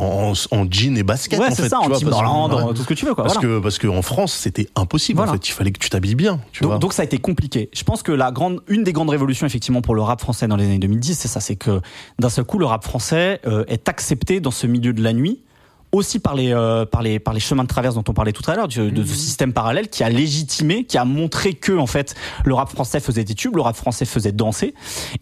En, 0.00 0.32
en 0.50 0.70
jean 0.70 0.96
et 0.96 1.02
basket. 1.02 1.38
ouais 1.38 1.50
c'est 1.50 1.68
ça, 1.68 1.78
en 1.80 1.88
ouais. 1.88 2.74
tout 2.74 2.82
ce 2.82 2.86
que 2.86 2.94
tu 2.94 3.06
veux 3.06 3.14
quoi. 3.14 3.24
Parce 3.24 3.36
voilà. 3.36 3.56
que 3.56 3.62
parce 3.62 3.78
que 3.78 3.86
en 3.86 4.02
France, 4.02 4.32
c'était 4.32 4.68
impossible. 4.76 5.18
Voilà. 5.18 5.32
En 5.32 5.34
fait, 5.34 5.48
il 5.48 5.52
fallait 5.52 5.72
que 5.72 5.78
tu 5.78 5.90
t'habilles 5.90 6.14
bien. 6.14 6.40
Tu 6.52 6.64
vois. 6.64 6.74
Donc, 6.74 6.82
donc 6.82 6.92
ça 6.92 7.02
a 7.02 7.04
été 7.04 7.18
compliqué. 7.18 7.70
Je 7.72 7.84
pense 7.84 8.02
que 8.02 8.12
la 8.12 8.32
grande, 8.32 8.60
une 8.68 8.84
des 8.84 8.92
grandes 8.92 9.10
révolutions 9.10 9.46
effectivement 9.46 9.82
pour 9.82 9.94
le 9.94 10.02
rap 10.02 10.20
français 10.20 10.48
dans 10.48 10.56
les 10.56 10.64
années 10.64 10.78
2010, 10.78 11.14
c'est 11.14 11.28
ça, 11.28 11.40
c'est 11.40 11.56
que 11.56 11.80
d'un 12.18 12.28
seul 12.28 12.44
coup 12.44 12.58
le 12.58 12.66
rap 12.66 12.84
français 12.84 13.40
euh, 13.46 13.64
est 13.68 13.88
accepté 13.88 14.40
dans 14.40 14.50
ce 14.50 14.66
milieu 14.66 14.92
de 14.92 15.02
la 15.02 15.12
nuit, 15.12 15.40
aussi 15.92 16.18
par 16.20 16.34
les 16.34 16.52
euh, 16.52 16.84
par 16.86 17.02
les 17.02 17.18
par 17.18 17.34
les 17.34 17.40
chemins 17.40 17.62
de 17.64 17.68
traverse 17.68 17.94
dont 17.94 18.04
on 18.08 18.12
parlait 18.12 18.32
tout 18.32 18.48
à 18.50 18.54
l'heure, 18.54 18.68
de 18.68 19.04
ce 19.04 19.14
système 19.14 19.52
parallèle 19.52 19.88
qui 19.88 20.04
a 20.04 20.08
légitimé, 20.10 20.84
qui 20.84 20.98
a 20.98 21.04
montré 21.04 21.54
que 21.54 21.72
en 21.76 21.86
fait 21.86 22.14
le 22.44 22.54
rap 22.54 22.68
français 22.70 23.00
faisait 23.00 23.24
des 23.24 23.34
tubes, 23.34 23.56
le 23.56 23.62
rap 23.62 23.76
français 23.76 24.04
faisait 24.04 24.32
danser. 24.32 24.74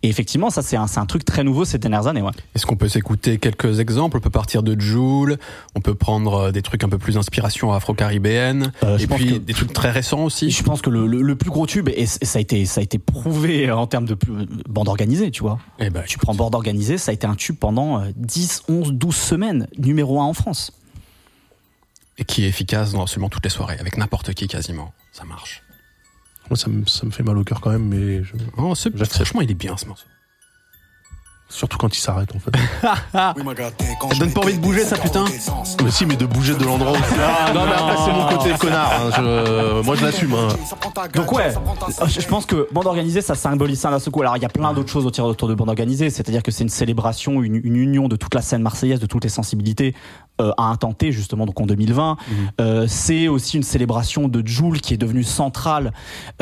Et 0.02 0.08
effectivement, 0.08 0.50
ça 0.50 0.62
c'est 0.62 0.76
un 0.76 0.86
un 0.96 1.06
truc 1.06 1.24
très 1.24 1.44
nouveau 1.44 1.64
ces 1.64 1.78
dernières 1.78 2.06
années. 2.08 2.22
Ouais. 2.22 2.32
Est-ce 2.54 2.66
qu'on 2.66 2.76
peut 2.76 2.88
s'écouter 2.88 3.38
quelques 3.38 3.78
exemples? 3.78 4.16
On 4.16 4.20
peut 4.20 4.30
partir 4.30 4.62
de 4.62 4.78
Joule, 4.80 5.36
on 5.76 5.80
peut 5.80 5.94
prendre 5.94 6.34
euh, 6.34 6.50
des 6.52 6.62
trucs 6.62 6.82
un 6.82 6.88
peu 6.88 6.98
plus 6.98 7.16
inspiration 7.16 7.72
afro-caribéenne, 7.72 8.72
Euh, 8.84 8.98
et 8.98 9.06
puis 9.06 9.26
que- 9.34 9.38
des 9.38 9.52
trucs 9.54 9.72
très 9.72 9.90
récents 9.90 10.24
aussi. 10.24 10.50
Je 10.50 10.62
pense 10.62 10.82
que 10.82 10.90
le, 10.90 11.06
le, 11.06 11.22
le 11.22 11.36
plus 11.36 11.50
gros 11.50 11.66
tube 11.66 11.88
et 11.94 12.06
ça 12.06 12.38
a 12.38 12.40
été 12.42 12.64
ça 12.66 12.80
a 12.80 12.84
été 12.84 12.98
prouvé 12.98 13.70
en 13.70 13.86
termes 13.86 14.06
de 14.06 14.14
plus- 14.14 14.46
bande 14.68 14.88
organisée, 14.88 15.30
tu 15.30 15.42
vois. 15.42 15.58
Eh 15.78 15.90
ben, 15.90 16.02
Tu 16.06 16.18
prends 16.18 16.34
Bande 16.34 16.54
organisée, 16.54 16.98
ça 16.98 17.10
a 17.10 17.14
été 17.14 17.26
un 17.26 17.34
tube 17.34 17.56
pendant 17.58 18.00
euh, 18.00 18.06
10, 18.16 18.62
11, 18.68 18.92
12 18.92 19.14
semaines, 19.16 19.66
numéro 19.78 20.20
1 20.20 20.24
en 20.24 20.32
France. 20.32 20.57
Et 22.18 22.24
qui 22.24 22.44
est 22.44 22.48
efficace 22.48 22.92
dans 22.92 23.02
absolument 23.02 23.28
toutes 23.28 23.44
les 23.44 23.50
soirées, 23.50 23.78
avec 23.78 23.96
n'importe 23.96 24.34
qui 24.34 24.46
quasiment. 24.48 24.92
Ça 25.12 25.24
marche. 25.24 25.62
Moi, 26.50 26.56
ça 26.56 26.68
me, 26.68 26.84
ça 26.86 27.06
me 27.06 27.10
fait 27.10 27.22
mal 27.22 27.36
au 27.38 27.44
cœur 27.44 27.60
quand 27.60 27.70
même, 27.70 27.84
mais 27.88 28.22
je- 28.24 28.32
Oh, 28.56 28.74
ce- 28.74 28.88
franchement, 29.04 29.40
il 29.42 29.50
est 29.50 29.54
bien 29.54 29.76
ce 29.76 29.86
morceau. 29.86 30.06
surtout 31.50 31.78
quand 31.78 31.96
il 31.96 32.00
s'arrête 32.00 32.28
en 32.36 32.38
fait. 32.40 32.50
Ça 33.12 34.18
donne 34.18 34.32
pas 34.34 34.42
envie 34.42 34.54
de 34.56 34.60
bouger, 34.60 34.84
ça, 34.84 34.98
putain 34.98 35.24
mais 35.82 35.90
si, 35.90 36.04
mais 36.04 36.16
de 36.16 36.26
bouger 36.26 36.54
de 36.54 36.62
l'endroit 36.64 36.92
où. 36.92 36.96
Ah, 37.20 37.52
non, 37.54 37.64
mais 37.64 37.72
après, 37.72 37.96
c'est 38.04 38.12
mon 38.12 38.28
côté 38.28 38.58
connard. 38.58 38.92
hein, 38.92 39.10
je- 39.16 39.80
moi, 39.82 39.96
je 39.96 40.04
l'assume. 40.04 40.34
hein. 40.34 40.48
Donc 41.14 41.32
ouais, 41.32 41.54
je 42.06 42.26
pense 42.26 42.44
que 42.44 42.68
bande 42.72 42.86
organisée, 42.86 43.22
ça 43.22 43.34
symbolise 43.34 43.80
ça 43.80 43.90
d'un 43.90 43.98
seul 43.98 44.12
coup. 44.12 44.20
Alors 44.20 44.36
il 44.36 44.42
y 44.42 44.46
a 44.46 44.50
plein 44.50 44.72
d'autres 44.74 44.90
choses 44.90 45.06
autour 45.06 45.26
autour 45.26 45.48
de 45.48 45.54
bande 45.54 45.68
organisée, 45.70 46.10
c'est-à-dire 46.10 46.42
que 46.42 46.50
c'est 46.50 46.64
une 46.64 46.68
célébration, 46.68 47.42
une, 47.42 47.56
une 47.64 47.76
union 47.76 48.08
de 48.08 48.16
toute 48.16 48.34
la 48.34 48.42
scène 48.42 48.60
marseillaise, 48.62 49.00
de 49.00 49.06
toutes 49.06 49.24
les 49.24 49.30
sensibilités 49.30 49.94
euh, 50.41 50.53
temps 50.80 50.93
T 50.93 51.12
justement, 51.12 51.47
donc 51.47 51.61
en 51.61 51.66
2020. 51.66 52.16
Euh, 52.61 52.86
c'est 52.89 53.28
aussi 53.28 53.57
une 53.57 53.62
célébration 53.62 54.28
de 54.28 54.47
Joule 54.47 54.80
qui 54.80 54.95
est 54.95 54.99
devenu 54.99 55.22
central 55.24 55.93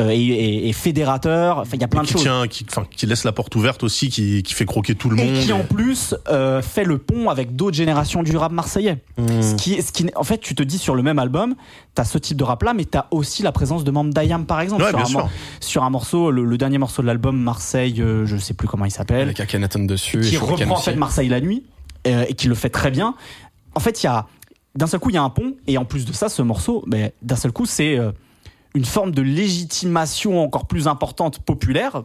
euh, 0.01 0.09
et, 0.09 0.17
et- 0.19 0.69
et 0.69 0.73
fédérateur. 0.73 1.59
Enfin 1.59 1.71
il 1.75 1.81
y 1.81 1.83
a 1.83 1.87
plein 1.87 2.01
de 2.01 2.07
qui 2.07 2.13
choses. 2.13 2.21
tient, 2.23 2.47
qui, 2.47 2.65
enfin, 2.69 2.83
qui 2.89 3.05
laisse 3.05 3.23
la 3.23 3.31
porte 3.31 3.55
ouverte 3.55 3.83
aussi, 3.83 4.09
qui, 4.09 4.43
qui 4.43 4.53
fait 4.53 4.65
croquer 4.65 4.95
tout 4.95 5.09
le 5.09 5.15
monde. 5.15 5.35
Et 5.35 5.39
qui 5.41 5.53
en 5.53 5.63
plus 5.63 6.15
euh, 6.29 6.61
fait 6.61 6.83
le 6.83 6.97
pont 6.97 7.29
avec 7.29 7.55
d'autres 7.55 7.77
générations 7.77 8.23
du 8.23 8.35
rap 8.37 8.51
marseillais. 8.51 8.97
Mmh. 9.17 9.41
Ce 9.41 9.55
qui, 9.55 9.81
ce 9.81 9.91
en 10.15 10.23
fait, 10.23 10.37
tu 10.39 10.55
te 10.55 10.63
dis 10.63 10.77
sur 10.77 10.95
le 10.95 11.03
même 11.03 11.19
album, 11.19 11.55
t'as 11.95 12.03
ce 12.05 12.17
type 12.17 12.37
de 12.37 12.43
rap 12.43 12.63
là, 12.63 12.73
mais 12.73 12.85
t'as 12.85 13.05
aussi 13.11 13.43
la 13.43 13.51
présence 13.51 13.83
de 13.83 13.91
membres 13.91 14.13
d'Ayam 14.13 14.45
par 14.45 14.61
exemple 14.61 14.83
Ouais, 14.83 14.89
sur, 14.89 14.99
un, 14.99 15.05
sûr. 15.05 15.29
sur 15.59 15.83
un 15.83 15.89
morceau, 15.89 16.31
le, 16.31 16.43
le 16.45 16.57
dernier 16.57 16.77
morceau 16.77 17.01
de 17.01 17.07
l'album 17.07 17.37
Marseille, 17.37 17.95
je 17.97 18.37
sais 18.37 18.53
plus 18.53 18.67
comment 18.67 18.85
il 18.85 18.91
s'appelle, 18.91 19.21
Avec 19.23 19.39
Akhenaton 19.39 19.85
dessus. 19.85 20.19
qui 20.21 20.37
reprend 20.37 20.75
en 20.75 20.77
fait 20.77 20.95
Marseille 20.95 21.29
la 21.29 21.41
nuit 21.41 21.63
et 22.05 22.33
qui 22.35 22.47
le 22.47 22.55
fait 22.55 22.69
très 22.69 22.89
bien. 22.91 23.15
En 23.77 23.79
fait, 23.79 24.01
il 24.01 24.07
y 24.07 24.09
a 24.09 24.25
d'un 24.75 24.87
seul 24.87 24.99
coup 24.99 25.09
il 25.11 25.15
y 25.15 25.17
a 25.17 25.23
un 25.23 25.29
pont 25.29 25.53
et 25.67 25.77
en 25.77 25.85
plus 25.85 26.05
de 26.05 26.13
ça, 26.13 26.29
ce 26.29 26.41
morceau, 26.41 26.83
ben, 26.87 27.11
d'un 27.21 27.35
seul 27.35 27.51
coup 27.51 27.65
c'est 27.67 27.97
euh, 27.97 28.11
une 28.73 28.85
forme 28.85 29.11
de 29.11 29.21
légitimation 29.21 30.41
encore 30.43 30.65
plus 30.65 30.87
importante 30.87 31.39
populaire 31.39 32.03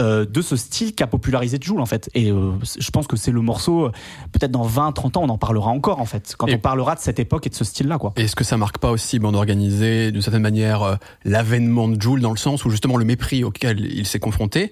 euh, 0.00 0.26
de 0.26 0.42
ce 0.42 0.56
style 0.56 0.94
qu'a 0.94 1.06
popularisé 1.06 1.58
Joule 1.60 1.80
en 1.80 1.86
fait 1.86 2.10
et 2.14 2.30
euh, 2.30 2.52
je 2.78 2.90
pense 2.90 3.06
que 3.06 3.16
c'est 3.16 3.30
le 3.30 3.40
morceau 3.40 3.90
peut-être 4.32 4.50
dans 4.50 4.62
20 4.62 4.92
30 4.92 5.16
ans 5.16 5.22
on 5.24 5.28
en 5.30 5.38
parlera 5.38 5.70
encore 5.70 6.00
en 6.00 6.04
fait 6.04 6.34
quand 6.36 6.46
Et- 6.48 6.54
on 6.56 6.58
parlera 6.58 6.94
de 6.96 7.00
cette 7.00 7.18
époque 7.18 7.46
et 7.46 7.50
de 7.50 7.54
ce 7.54 7.64
style 7.64 7.88
là 7.88 7.96
quoi 7.98 8.12
Est-ce 8.16 8.36
que 8.36 8.44
ça 8.44 8.58
marque 8.58 8.76
pas 8.78 8.90
aussi, 8.90 9.18
bande 9.18 9.36
organisée, 9.36 10.12
d'une 10.12 10.20
certaine 10.22 10.42
manière, 10.42 10.82
euh, 10.82 10.96
l'avènement 11.24 11.88
de 11.88 12.00
Joule 12.00 12.20
dans 12.20 12.30
le 12.32 12.36
sens 12.36 12.64
où 12.66 12.70
justement 12.70 12.98
le 12.98 13.06
mépris 13.06 13.42
auquel 13.42 13.80
il 13.80 14.06
s'est 14.06 14.18
confronté, 14.20 14.70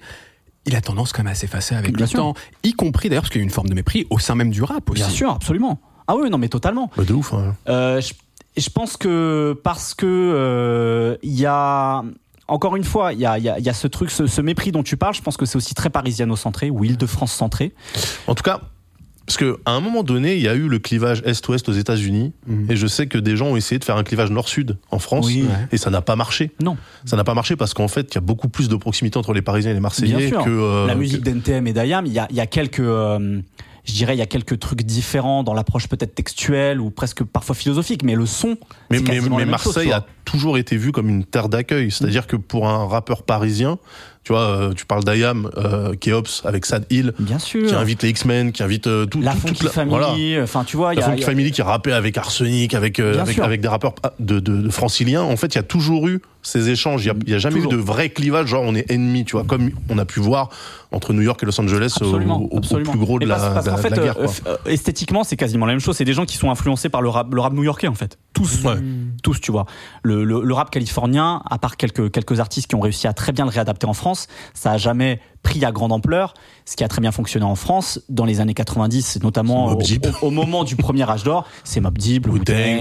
il 0.67 0.75
a 0.75 0.81
tendance 0.81 1.11
quand 1.11 1.23
même 1.23 1.31
à 1.31 1.35
s'effacer 1.35 1.73
avec 1.75 1.95
Bien 1.95 2.05
le 2.05 2.09
sûr. 2.09 2.19
temps, 2.19 2.33
y 2.63 2.73
compris 2.73 3.09
d'ailleurs 3.09 3.23
parce 3.23 3.31
qu'il 3.31 3.39
y 3.41 3.43
a 3.43 3.45
une 3.45 3.49
forme 3.51 3.69
de 3.69 3.73
mépris 3.75 4.05
au 4.11 4.19
sein 4.19 4.35
même 4.35 4.51
du 4.51 4.61
rap 4.61 4.87
aussi. 4.91 5.01
bien 5.01 5.09
sûr 5.09 5.31
absolument 5.31 5.79
ah 6.07 6.15
oui 6.15 6.29
non 6.29 6.37
mais 6.37 6.49
totalement 6.49 6.89
Bah, 6.97 7.03
de 7.03 7.13
ouf. 7.13 7.33
hein. 7.33 7.55
Euh, 7.67 8.01
je, 8.01 8.13
je 8.61 8.69
pense 8.69 8.97
que 8.97 9.57
parce 9.63 9.93
que 9.93 10.05
euh, 10.05 11.17
il 11.23 11.33
y 11.39 11.45
a 11.45 12.03
encore 12.47 12.75
une 12.75 12.83
fois, 12.83 13.11
il 13.13 13.19
y 13.19 13.25
a, 13.25 13.37
il 13.39 13.43
y 13.43 13.49
a- 13.49 13.59
y 13.59 13.69
a 13.69 13.73
ce 13.73 13.87
truc, 13.87 14.11
ce, 14.11 14.27
ce 14.27 14.39
mépris 14.39 14.71
dont 14.71 14.83
tu 14.83 14.97
parles. 14.97 15.15
Je 15.15 15.21
pense 15.23 15.35
que 15.35 15.45
c'est 15.47 15.55
aussi 15.55 15.73
très 15.73 15.89
parisiano-centré 15.89 16.69
ou 16.69 16.83
Île-de-France 16.83 17.31
centré. 17.33 17.73
En 18.27 18.35
tout 18.35 18.43
cas, 18.43 18.61
parce 19.25 19.37
que 19.37 19.57
à 19.65 19.71
un 19.71 19.79
moment 19.79 20.03
donné, 20.03 20.35
il 20.35 20.43
y 20.43 20.47
a 20.47 20.53
eu 20.53 20.67
le 20.67 20.77
clivage 20.77 21.23
Est-Ouest 21.25 21.67
aux 21.69 21.73
États-Unis, 21.73 22.33
Mhm. 22.45 22.67
et 22.69 22.75
je 22.75 22.85
sais 22.85 23.07
que 23.07 23.17
des 23.17 23.35
gens 23.35 23.47
ont 23.47 23.55
essayé 23.57 23.79
de 23.79 23.83
faire 23.83 23.97
un 23.97 24.03
clivage 24.03 24.29
Nord-Sud 24.29 24.77
en 24.91 24.99
France, 24.99 25.25
Oui. 25.25 25.41
Ouais. 25.41 25.67
et 25.71 25.77
ça 25.77 25.89
n'a 25.89 26.01
pas 26.01 26.15
marché. 26.15 26.51
Non, 26.61 26.77
Ça 27.03 27.17
n'a 27.17 27.23
pas 27.23 27.33
marché 27.33 27.55
parce 27.55 27.73
qu'en 27.73 27.87
fait, 27.87 28.11
il 28.11 28.15
y 28.15 28.17
a 28.19 28.21
beaucoup 28.21 28.47
plus 28.47 28.69
de 28.69 28.75
proximité 28.75 29.17
entre 29.17 29.33
les 29.33 29.41
Parisiens 29.41 29.71
et 29.71 29.73
les 29.73 29.79
Marseillais 29.79 30.15
Bien 30.15 30.27
sûr. 30.29 30.43
que 30.43 30.49
euh, 30.51 30.85
la 30.85 30.93
musique 30.93 31.23
que- 31.23 31.31
d'NTM 31.31 31.65
et 31.65 31.73
d'Ayam, 31.73 32.05
il 32.05 32.13
y 32.13 32.19
a, 32.19 32.27
il 32.29 32.35
y 32.35 32.41
a 32.41 32.45
quelques, 32.45 32.79
euh, 32.79 33.41
je 33.85 33.93
dirais, 33.93 34.15
il 34.15 34.19
y 34.19 34.23
a 34.23 34.25
quelques 34.25 34.59
trucs 34.59 34.81
différents 34.81 35.43
dans 35.43 35.53
l'approche 35.53 35.87
peut-être 35.87 36.15
textuelle 36.15 36.81
ou 36.81 36.89
presque 36.89 37.23
parfois 37.23 37.55
philosophique, 37.55 38.03
mais 38.03 38.15
le 38.15 38.25
son. 38.25 38.57
Mais, 38.89 38.97
c'est 38.97 39.03
mais, 39.03 39.21
mais 39.21 39.29
chose, 39.29 39.45
Marseille 39.45 39.91
a. 39.91 40.05
toujours 40.25 40.57
été 40.57 40.75
vu 40.77 40.91
comme 40.91 41.07
une 41.09 41.23
terre 41.23 41.47
d'accueil. 41.49 41.91
C'est-à-dire 41.91 42.27
que 42.27 42.35
pour 42.35 42.67
un 42.67 42.85
rappeur 42.87 43.23
parisien, 43.23 43.77
tu 44.23 44.33
vois, 44.33 44.41
euh, 44.41 44.73
tu 44.73 44.85
parles 44.87 45.03
d'Ayam, 45.03 45.51
euh, 45.55 45.93
qui 45.93 46.09
est 46.09 46.13
Ops 46.13 46.41
avec 46.45 46.65
Sad 46.65 46.85
Hill, 46.89 47.13
Bien 47.19 47.37
sûr. 47.37 47.67
qui 47.69 47.75
invite 47.75 48.01
les 48.01 48.09
X-Men, 48.09 48.51
qui 48.51 48.63
invite 48.63 48.87
euh, 48.87 49.05
tout, 49.05 49.21
la 49.21 49.33
tout- 49.33 49.41
Funky 49.47 49.59
toute 49.67 49.87
voilà. 49.87 50.07
Family, 50.07 50.41
enfin 50.41 50.63
tu 50.63 50.77
vois, 50.77 50.93
il 50.95 50.97
y 50.97 50.99
La 50.99 51.05
a, 51.05 51.09
Funky 51.11 51.21
y 51.21 51.23
a- 51.23 51.27
Family 51.27 51.51
qui 51.51 51.61
rappait 51.61 51.91
avec 51.91 52.17
Arsenic, 52.17 52.73
avec, 52.73 52.99
euh, 52.99 53.23
avec, 53.43 53.61
des 53.61 53.67
rappeurs 53.67 53.93
de, 54.19 54.39
de, 54.39 54.57
de 54.63 54.69
franciliens. 54.69 55.21
En 55.21 55.37
fait, 55.37 55.53
il 55.53 55.55
y 55.55 55.59
a 55.59 55.63
toujours 55.63 56.07
eu 56.07 56.21
ces 56.41 56.69
échanges. 56.69 57.05
Il 57.05 57.29
y 57.29 57.33
a, 57.35 57.37
jamais 57.37 57.55
Toujours. 57.57 57.73
eu 57.73 57.75
de 57.75 57.81
vrai 57.81 58.09
clivage, 58.09 58.47
genre 58.47 58.63
on 58.65 58.73
est 58.73 58.89
ennemis, 58.91 59.25
tu 59.25 59.33
vois, 59.33 59.43
comme 59.45 59.69
on 59.89 59.97
a 59.99 60.05
pu 60.05 60.19
voir 60.19 60.49
entre 60.91 61.13
New 61.13 61.21
York 61.21 61.41
et 61.43 61.45
Los 61.45 61.59
Angeles 61.61 61.93
au, 62.01 62.05
Absolument, 62.05 62.41
au- 62.41 62.55
au 62.55 62.57
absolument. 62.57 62.91
plus 62.91 62.99
gros 62.99 63.19
de 63.19 63.25
la, 63.27 63.35
parce, 63.35 63.65
de 63.65 63.69
la- 63.71 63.77
fait, 63.77 63.89
de 63.91 63.95
la 63.95 64.03
guerre. 64.03 64.15
quoi. 64.15 64.25
esthétiquement, 64.65 65.23
c'est 65.23 65.37
quasiment 65.37 65.65
la 65.67 65.73
même 65.73 65.79
chose. 65.79 65.97
C'est 65.97 66.05
des 66.05 66.13
gens 66.13 66.25
qui 66.25 66.37
sont 66.37 66.49
influencés 66.49 66.89
par 66.89 67.01
le 67.03 67.09
rap, 67.09 67.31
le 67.33 67.41
rap 67.41 67.53
new-yorkais, 67.53 67.87
en 67.87 67.93
fait. 67.95 68.17
Tous, 68.35 68.63
Ouais. 68.65 68.75
tous, 69.23 69.39
tu 69.41 69.51
vois. 69.51 69.65
Le, 70.03 70.23
le, 70.23 70.41
le 70.43 70.53
rap 70.53 70.69
californien, 70.69 71.41
à 71.49 71.57
part 71.57 71.77
quelques 71.77 72.11
quelques 72.11 72.39
artistes 72.39 72.67
qui 72.67 72.75
ont 72.75 72.79
réussi 72.81 73.07
à 73.07 73.13
très 73.13 73.31
bien 73.31 73.45
le 73.45 73.49
réadapter 73.51 73.87
en 73.87 73.93
France, 73.93 74.27
ça 74.53 74.71
a 74.71 74.77
jamais 74.77 75.19
pris 75.41 75.63
à 75.63 75.71
grande 75.71 75.91
ampleur. 75.91 76.33
Ce 76.65 76.75
qui 76.75 76.83
a 76.83 76.87
très 76.87 76.99
bien 77.01 77.11
fonctionné 77.11 77.45
en 77.45 77.53
France 77.55 78.01
dans 78.09 78.25
les 78.25 78.39
années 78.41 78.55
90, 78.55 79.19
notamment 79.21 79.67
au, 79.67 79.75
Deep. 79.75 80.07
au- 80.21 80.27
au 80.27 80.31
moment 80.31 80.63
du 80.63 80.75
premier 80.75 81.07
âge 81.09 81.23
d'or, 81.23 81.45
c'est 81.63 81.79
Mob 81.79 81.95
Deep, 81.97 82.25
ouais. 82.27 82.39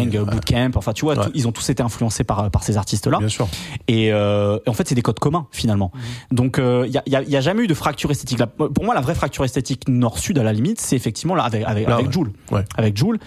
Bootcamp. 0.09 0.71
Enfin, 0.75 0.93
tu 0.95 1.05
vois, 1.05 1.17
Ouais. 1.19 1.25
tout- 1.27 1.31
ils 1.35 1.47
ont 1.47 1.53
tous 1.53 1.69
été 1.69 1.83
influencés 1.83 2.25
par 2.25 2.51
par 2.51 2.63
ces 2.65 2.77
artistes-là. 2.79 3.19
Bien 3.19 3.29
sûr. 3.29 3.47
Et, 3.87 4.13
euh, 4.13 4.59
en 4.67 4.73
fait, 4.73 4.89
c'est 4.89 4.95
des 4.95 5.03
codes 5.03 5.19
communs 5.21 5.47
finalement. 5.53 5.93
Donc, 6.33 6.57
il 6.59 6.91
y, 6.91 6.99
a, 6.99 7.03
y 7.07 7.15
a- 7.17 7.23
y 7.23 7.37
a 7.37 7.41
jamais 7.41 7.63
eu 7.65 7.67
de 7.67 7.75
fracture 7.75 8.11
esthétique. 8.11 8.43
Pour 8.57 8.85
moi, 8.85 8.95
la 8.95 9.03
vraie 9.03 9.15
fracture 9.15 9.45
esthétique 9.45 9.87
nord-sud, 9.89 10.39
à 10.39 10.43
la 10.43 10.53
limite, 10.55 10.81
c'est 10.81 10.97
effectivement 10.97 11.35
là 11.35 11.45
avec 11.45 11.63
avec, 11.65 11.87
Là, 11.87 11.95
avec 11.95 12.07
ouais. 12.07 12.13
Jul, 12.13 12.33
Ouais. 12.51 12.65
avec 12.77 12.97
Jul. 12.97 13.19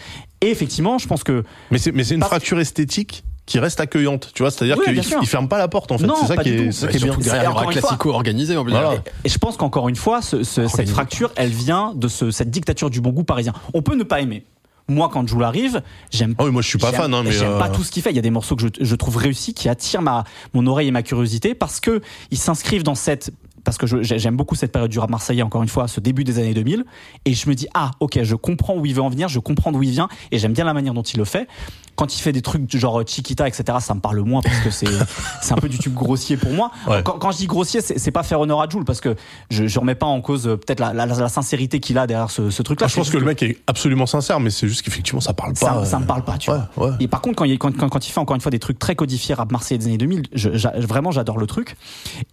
Et 0.41 0.49
effectivement, 0.49 0.97
je 0.97 1.07
pense 1.07 1.23
que 1.23 1.43
Mais 1.71 1.77
c'est 1.77 1.91
mais 1.91 2.03
c'est 2.03 2.13
une 2.13 2.19
Parce- 2.19 2.29
fracture 2.31 2.59
esthétique 2.59 3.23
qui 3.45 3.59
reste 3.59 3.79
accueillante, 3.79 4.31
tu 4.35 4.43
vois, 4.43 4.51
c'est-à-dire 4.51 4.77
Oui, 4.77 4.83
qu'il 4.85 4.97
il 5.21 5.27
ferme 5.27 5.47
pas 5.47 5.57
la 5.57 5.69
porte 5.69 5.91
en 5.93 5.97
fait, 5.97 6.05
Non, 6.05 6.15
c'est 6.19 6.27
ça 6.27 6.35
pas 6.35 6.43
qui 6.43 6.49
est, 6.49 6.71
ça 6.73 6.87
qui 6.87 6.97
est 6.97 6.99
bien. 6.99 7.07
surtout 7.13 7.21
derrière 7.23 7.57
un 7.57 7.63
fois- 7.63 7.71
classico 7.71 8.09
organisé 8.11 8.57
en 8.57 8.63
plus. 8.65 8.71
Voilà. 8.73 8.95
Et 9.23 9.29
je 9.29 9.37
pense 9.37 9.55
qu'encore 9.55 9.87
une 9.87 9.95
fois, 9.95 10.21
ce- 10.21 10.43
ce- 10.43 10.67
cette 10.67 10.89
fracture, 10.89 11.31
elle 11.37 11.49
vient 11.49 11.93
de 11.95 12.07
ce, 12.09 12.29
cette 12.29 12.49
dictature 12.51 12.89
du 12.89 12.99
bon 12.99 13.11
goût 13.11 13.23
parisien. 13.23 13.53
On 13.73 13.81
peut 13.81 13.95
ne 13.95 14.03
pas 14.03 14.19
aimer. 14.19 14.43
Moi, 14.89 15.09
quand 15.11 15.27
Joule 15.27 15.43
arrive, 15.43 15.81
j'aime. 16.11 16.35
Ah 16.37 16.45
oui, 16.45 16.51
moi 16.51 16.61
je 16.61 16.67
suis 16.69 16.77
pas 16.77 16.91
fan, 16.93 17.13
hein, 17.13 17.21
mais 17.23 17.31
j'aime 17.31 17.51
euh, 17.51 17.59
pas 17.59 17.67
tout 17.69 17.83
ce 17.83 17.91
qu'il 17.91 18.01
fait. 18.03 18.09
Il 18.11 18.15
y 18.15 18.19
a 18.19 18.21
des 18.21 18.29
morceaux 18.29 18.55
que 18.55 18.61
je, 18.63 18.67
je 18.79 18.95
trouve 18.95 19.17
réussis 19.17 19.53
qui 19.53 19.67
attirent 19.69 20.01
ma 20.01 20.23
mon 20.53 20.65
oreille 20.67 20.87
et 20.89 20.91
ma 20.91 21.03
curiosité 21.03 21.55
parce 21.55 21.79
que 21.81 22.01
ils 22.31 22.37
s'inscrivent 22.37 22.83
dans 22.83 22.95
cette 22.95 23.31
parce 23.67 23.77
que 23.77 24.01
j'aime 24.01 24.37
beaucoup 24.37 24.55
cette 24.55 24.71
période 24.71 24.89
du 24.89 24.97
rap 24.97 25.09
marseillais 25.09 25.41
encore 25.41 25.61
une 25.61 25.67
fois, 25.67 25.89
ce 25.89 25.99
début 25.99 26.23
des 26.23 26.39
années 26.39 26.53
2000 26.53 26.85
et 27.25 27.33
je 27.33 27.49
me 27.49 27.53
dis 27.53 27.67
ah 27.73 27.91
ok 27.99 28.23
je 28.23 28.35
comprends 28.35 28.77
où 28.77 28.85
il 28.85 28.93
veut 28.93 29.01
en 29.01 29.09
venir, 29.09 29.27
je 29.27 29.39
comprends 29.39 29.73
d'où 29.73 29.83
il 29.83 29.89
vient 29.89 30.07
et 30.31 30.37
j'aime 30.37 30.53
bien 30.53 30.63
la 30.63 30.73
manière 30.73 30.93
dont 30.93 31.01
il 31.01 31.17
le 31.17 31.25
fait. 31.25 31.49
Quand 31.97 32.15
il 32.15 32.21
fait 32.21 32.31
des 32.31 32.41
trucs 32.41 32.65
du 32.65 32.79
genre 32.79 33.01
Chiquita 33.05 33.45
etc 33.47 33.79
ça 33.81 33.93
me 33.93 33.99
parle 33.99 34.21
moins 34.21 34.41
parce 34.41 34.59
que 34.59 34.69
c'est 34.69 34.87
c'est 35.41 35.51
un 35.53 35.57
peu 35.57 35.67
du 35.67 35.77
tube 35.77 35.93
grossier 35.93 36.37
pour 36.37 36.51
moi. 36.53 36.71
Ouais. 36.87 37.01
Quand, 37.03 37.19
quand 37.19 37.31
je 37.31 37.37
dis 37.37 37.47
grossier 37.47 37.81
c'est 37.81 38.11
pas 38.11 38.23
faire 38.23 38.39
honneur 38.39 38.61
à 38.61 38.69
Jules 38.69 38.85
parce 38.85 39.01
que 39.01 39.15
je, 39.49 39.67
je 39.67 39.79
remets 39.79 39.95
pas 39.95 40.05
en 40.05 40.21
cause 40.21 40.47
euh, 40.47 40.55
peut-être 40.55 40.79
la, 40.79 40.93
la, 40.93 41.05
la 41.05 41.27
sincérité 41.29 41.79
qu'il 41.81 41.97
a 41.97 42.07
derrière 42.07 42.31
ce, 42.31 42.49
ce 42.49 42.61
truc 42.63 42.79
là. 42.79 42.85
ah, 42.85 42.89
je 42.89 42.95
pense 42.95 43.09
que 43.09 43.17
le 43.17 43.25
mec 43.25 43.43
est 43.43 43.57
absolument 43.67 44.05
sincère, 44.05 44.39
mais 44.39 44.49
c'est 44.51 44.67
juste 44.67 44.83
qu'effectivement 44.83 45.21
ça 45.21 45.33
parle 45.33 45.55
ça, 45.57 45.73
pas. 45.73 45.85
ça 45.85 45.97
me 45.99 46.03
euh, 46.03 46.07
parle 46.07 46.23
pas, 46.23 46.37
tu 46.37 46.51
ouais, 46.51 46.57
vois. 46.75 46.89
ouais. 46.89 46.95
Et 46.99 47.07
par 47.07 47.21
contre, 47.21 47.35
quand 47.37 47.45
il, 47.45 47.57
quand, 47.57 47.75
quand, 47.75 47.89
quand 47.89 48.07
il 48.07 48.11
fait 48.11 48.19
encore 48.19 48.35
une 48.35 48.41
fois 48.41 48.51
des 48.51 48.59
trucs 48.59 48.79
très 48.79 48.95
codifiés 48.95 49.35
rap 49.35 49.51
marseillais 49.51 49.77
des 49.79 49.87
années 49.87 49.97
2000, 49.97 50.23
je, 50.33 50.49
vraiment 50.79 51.11
j'adore 51.11 51.37
le 51.37 51.47
truc. 51.47 51.75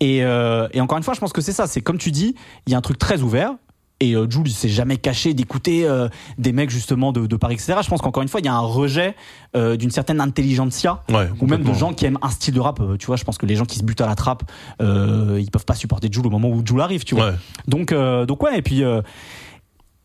Et, 0.00 0.22
euh, 0.24 0.68
et 0.72 0.80
encore 0.80 0.98
une 0.98 1.04
fois, 1.04 1.14
je 1.14 1.20
pense 1.20 1.32
que 1.32 1.40
c'est 1.40 1.52
ça. 1.52 1.66
C'est 1.66 1.80
comme 1.80 1.98
tu 1.98 2.10
dis, 2.10 2.34
il 2.66 2.72
y 2.72 2.74
a 2.74 2.78
un 2.78 2.82
truc 2.82 2.98
très 2.98 3.20
ouvert. 3.22 3.52
Et 4.04 4.14
euh, 4.14 4.28
Jules, 4.28 4.46
il 4.46 4.52
s'est 4.52 4.68
jamais 4.68 4.96
caché 4.96 5.34
d'écouter 5.34 5.86
euh, 5.86 6.08
des 6.38 6.52
mecs 6.52 6.70
justement 6.70 7.12
de, 7.12 7.26
de 7.26 7.36
Paris, 7.36 7.54
etc. 7.54 7.78
Je 7.82 7.88
pense 7.88 8.00
qu'encore 8.00 8.22
une 8.22 8.28
fois, 8.28 8.40
il 8.40 8.46
y 8.46 8.48
a 8.48 8.54
un 8.54 8.60
rejet 8.60 9.16
euh, 9.56 9.76
d'une 9.76 9.90
certaine 9.90 10.20
intelligentsia 10.20 11.02
Ouais, 11.08 11.28
ou 11.40 11.46
même 11.46 11.62
de 11.62 11.72
gens 11.72 11.92
qui 11.94 12.04
aiment 12.04 12.18
un 12.22 12.30
style 12.30 12.54
de 12.54 12.60
rap. 12.60 12.80
Euh, 12.80 12.96
Tu 12.96 13.06
vois, 13.06 13.16
je 13.16 13.24
pense 13.24 13.38
que 13.38 13.46
les 13.46 13.56
gens 13.56 13.64
qui 13.64 13.78
se 13.78 13.84
butent 13.84 14.00
à 14.00 14.06
la 14.06 14.14
trappe, 14.14 14.42
ils 14.80 15.50
peuvent 15.50 15.64
pas 15.64 15.74
supporter 15.74 16.08
Jules 16.10 16.26
au 16.26 16.30
moment 16.30 16.48
où 16.48 16.62
Jules 16.64 16.80
arrive, 16.80 17.04
tu 17.04 17.14
vois. 17.14 17.30
Ouais. 17.30 17.36
Donc, 17.66 17.94
donc 17.94 18.42
ouais, 18.42 18.58
et 18.58 18.62
puis 18.62 18.82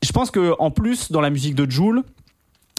je 0.02 0.12
pense 0.14 0.32
que 0.32 0.54
en 0.60 0.72
plus 0.72 1.12
dans 1.12 1.22
la 1.22 1.30
musique 1.30 1.56
de 1.56 1.70
Joule, 1.70 2.04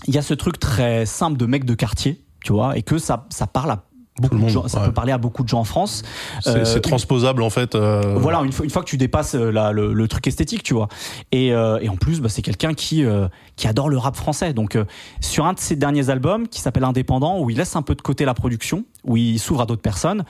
il 0.06 0.14
y 0.14 0.18
a 0.18 0.22
ce 0.22 0.34
truc 0.34 0.58
très 0.58 1.04
simple 1.06 1.36
de 1.36 1.46
mec 1.46 1.64
de 1.64 1.74
quartier, 1.74 2.20
tu 2.42 2.52
vois, 2.52 2.76
et 2.78 2.82
que 2.82 2.98
ça, 2.98 3.26
ça 3.30 3.46
parle 3.46 3.70
à 3.70 3.84
beaucoup 4.20 4.34
le 4.36 4.40
de 4.40 4.44
monde, 4.44 4.52
gens, 4.52 4.68
ça 4.68 4.80
ouais. 4.80 4.86
peut 4.86 4.92
parler 4.92 5.12
à 5.12 5.18
beaucoup 5.18 5.42
de 5.42 5.48
gens 5.48 5.60
en 5.60 5.64
France. 5.64 6.02
C'est 6.40 6.50
Euh, 6.50 6.64
c'est 6.64 6.80
transposable 6.80 7.42
en 7.42 7.50
fait. 7.50 7.74
euh, 7.74 8.14
Voilà, 8.16 8.40
une 8.42 8.52
fois, 8.52 8.64
une 8.64 8.70
fois 8.70 8.82
que 8.82 8.88
tu 8.88 8.96
dépasses 8.96 9.34
euh, 9.34 9.50
la- 9.50 9.72
le, 9.72 9.92
le 9.92 10.08
truc 10.08 10.26
esthétique, 10.26 10.62
tu 10.62 10.74
vois. 10.74 10.88
Et, 11.32 11.52
euh, 11.52 11.78
et 11.80 11.88
en 11.88 11.96
plus, 11.96 12.20
bah, 12.20 12.28
c'est 12.28 12.42
quelqu'un 12.42 12.74
qui, 12.74 13.04
euh, 13.04 13.26
qui 13.56 13.66
adore 13.66 13.88
le 13.88 13.98
rap 13.98 14.14
français. 14.16 14.52
Donc, 14.52 14.76
euh, 14.76 14.84
sur 15.20 15.46
un 15.46 15.54
de 15.54 15.58
ses 15.58 15.76
derniers 15.76 16.10
albums, 16.10 16.46
qui 16.48 16.60
s'appelle 16.60 16.84
Indépendant, 16.84 17.40
où 17.40 17.50
il 17.50 17.56
laisse 17.56 17.74
un 17.76 17.82
peu 17.82 17.94
de 17.94 18.02
côté 18.02 18.24
la 18.24 18.34
production, 18.34 18.84
où 19.04 19.16
il 19.16 19.38
s'ouvre 19.38 19.62
à 19.62 19.66
d'autres 19.66 19.82
personnes, 19.82 20.24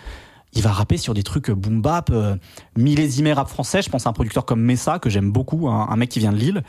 il 0.53 0.63
va 0.63 0.73
rapper 0.73 0.97
sur 0.97 1.15
des 1.15 1.23
trucs 1.23 1.51
euh, 1.51 1.55
boom 1.55 1.81
bap, 1.81 2.11
euh, 2.11 2.37
millésimés 2.77 3.33
rap 3.33 3.49
français. 3.49 3.83
Je 3.83 3.91
pense 3.91 4.07
à 4.07 4.11
un 4.11 4.13
producteur 4.13 4.45
comme 4.45 4.61
Messa, 4.61 4.99
que 4.99 5.11
j'aime 5.11 5.31
beaucoup, 5.31 5.69
un, 5.69 5.89
un 5.89 5.97
mec 5.97 6.09
qui 6.09 6.19
vient 6.19 6.33
de 6.33 6.39
Lille, 6.39 6.63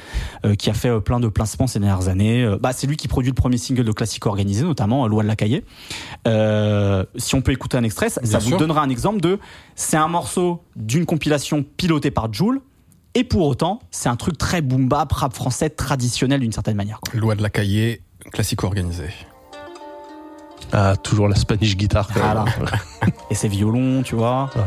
euh, 0.46 0.56
qui 0.56 0.70
a 0.70 0.74
fait 0.74 0.90
euh, 0.90 1.00
plein 1.00 1.20
de 1.20 1.28
placements 1.28 1.68
ces 1.68 1.80
dernières 1.80 2.08
années. 2.08 2.56
Bah, 2.60 2.74
c'est 2.74 2.88
lui 2.88 2.98
qui 2.98 3.08
produit 3.08 3.32
le 3.32 3.36
premier 3.36 3.58
single 3.58 3.84
de 3.84 3.92
Classico 3.92 4.30
Organisé, 4.30 4.64
notamment 4.64 5.08
Loi 5.08 5.24
de 5.24 5.28
la 5.28 5.36
Cahier. 5.36 5.66
Euh, 6.28 7.06
si 7.16 7.36
on 7.36 7.42
peut 7.42 7.52
écouter 7.52 7.78
un 7.78 7.84
extrait, 7.84 8.10
ça, 8.10 8.40
vous 8.40 8.58
donnera 8.58 8.82
un 8.82 8.90
exemple 8.90 9.22
de 9.22 9.40
c'est 9.76 9.98
un 9.98 10.08
morceau 10.08 10.64
d'une 10.76 11.06
compilation 11.06 11.64
pilotée 11.64 12.12
par 12.12 12.32
Joule 12.32 12.62
et 13.14 13.24
pour 13.24 13.48
autant 13.48 13.80
c'est 13.92 14.10
un 14.10 14.16
truc 14.16 14.38
très 14.38 14.62
boom 14.62 14.88
bap 14.88 15.12
rap 15.12 15.34
français 15.34 15.70
traditionnel 15.70 16.40
d'une 16.40 16.52
certaine 16.52 16.76
manière 16.76 17.00
quoi. 17.00 17.20
Loi 17.20 17.36
de 17.36 17.42
la 17.42 17.50
cahier, 17.50 18.02
classico 18.32 18.68
organisé. 18.68 19.06
Ah, 20.74 20.96
toujours 20.96 21.28
la 21.28 21.36
Spanish 21.36 21.76
guitare. 21.76 22.08
quand 22.14 22.20
même. 22.22 22.46
Voilà. 22.60 22.78
et 23.30 23.36
c'est 23.36 23.48
violon 23.48 24.04
tu 24.04 24.16
vois 24.16 24.50
Ouais. 24.56 24.62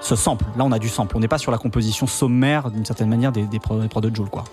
ce 0.00 0.14
sample 0.16 0.44
là 0.56 0.64
on 0.64 0.72
a 0.72 0.78
du 0.78 0.88
sample 0.88 1.16
on 1.16 1.20
n'est 1.20 1.28
pas 1.28 1.38
sur 1.38 1.50
la 1.52 1.58
composition 1.58 2.06
sommaire 2.06 2.70
d'une 2.70 2.84
certaine 2.84 3.08
manière 3.08 3.32
des, 3.32 3.42
des, 3.42 3.58
pro, 3.58 3.78
des 3.78 3.88
prods 3.88 4.00
de 4.00 4.14
Joule 4.14 4.28
quoi 4.30 4.44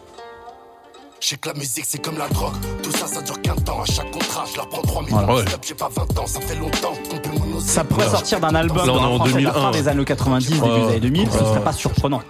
Je 1.21 1.27
sais 1.29 1.37
que 1.37 1.47
la 1.49 1.55
musique 1.55 1.85
c'est 1.87 1.99
comme 2.03 2.17
la 2.17 2.27
drogue, 2.29 2.53
tout 2.81 2.91
ça 2.91 3.07
ça 3.07 3.21
dure 3.21 3.41
qu'un 3.41 3.55
temps. 3.55 3.81
À 3.81 3.85
chaque 3.85 4.11
contrat, 4.11 4.43
je 4.51 4.57
la 4.57 4.65
prends 4.65 4.81
3 4.81 5.01
minutes. 5.03 5.15
Voilà. 5.25 5.35
Ouais. 5.35 5.45
J'ai 5.65 5.73
pas 5.75 5.89
20 5.89 6.19
ans, 6.19 6.27
ça 6.27 6.41
fait 6.41 6.55
longtemps 6.55 6.93
qu'on 7.09 7.17
peut 7.17 7.59
ça 7.61 7.83
pourrait 7.85 8.09
sortir 8.09 8.39
d'un 8.41 8.53
album 8.55 8.85
là, 8.85 8.93
on 8.93 8.99
rap 8.99 9.11
en 9.11 9.15
français 9.15 9.31
de 9.39 9.43
la 9.45 9.51
2001, 9.51 9.61
fin 9.61 9.71
des 9.71 9.87
années 9.87 10.05
90 10.05 10.49
début 10.49 10.61
Ouais, 10.61 10.79
des 10.79 10.87
années 10.87 10.99
2000 10.99 11.31
ce 11.31 11.37
serait 11.39 11.63
pas 11.63 11.71
surprenant 11.73 12.21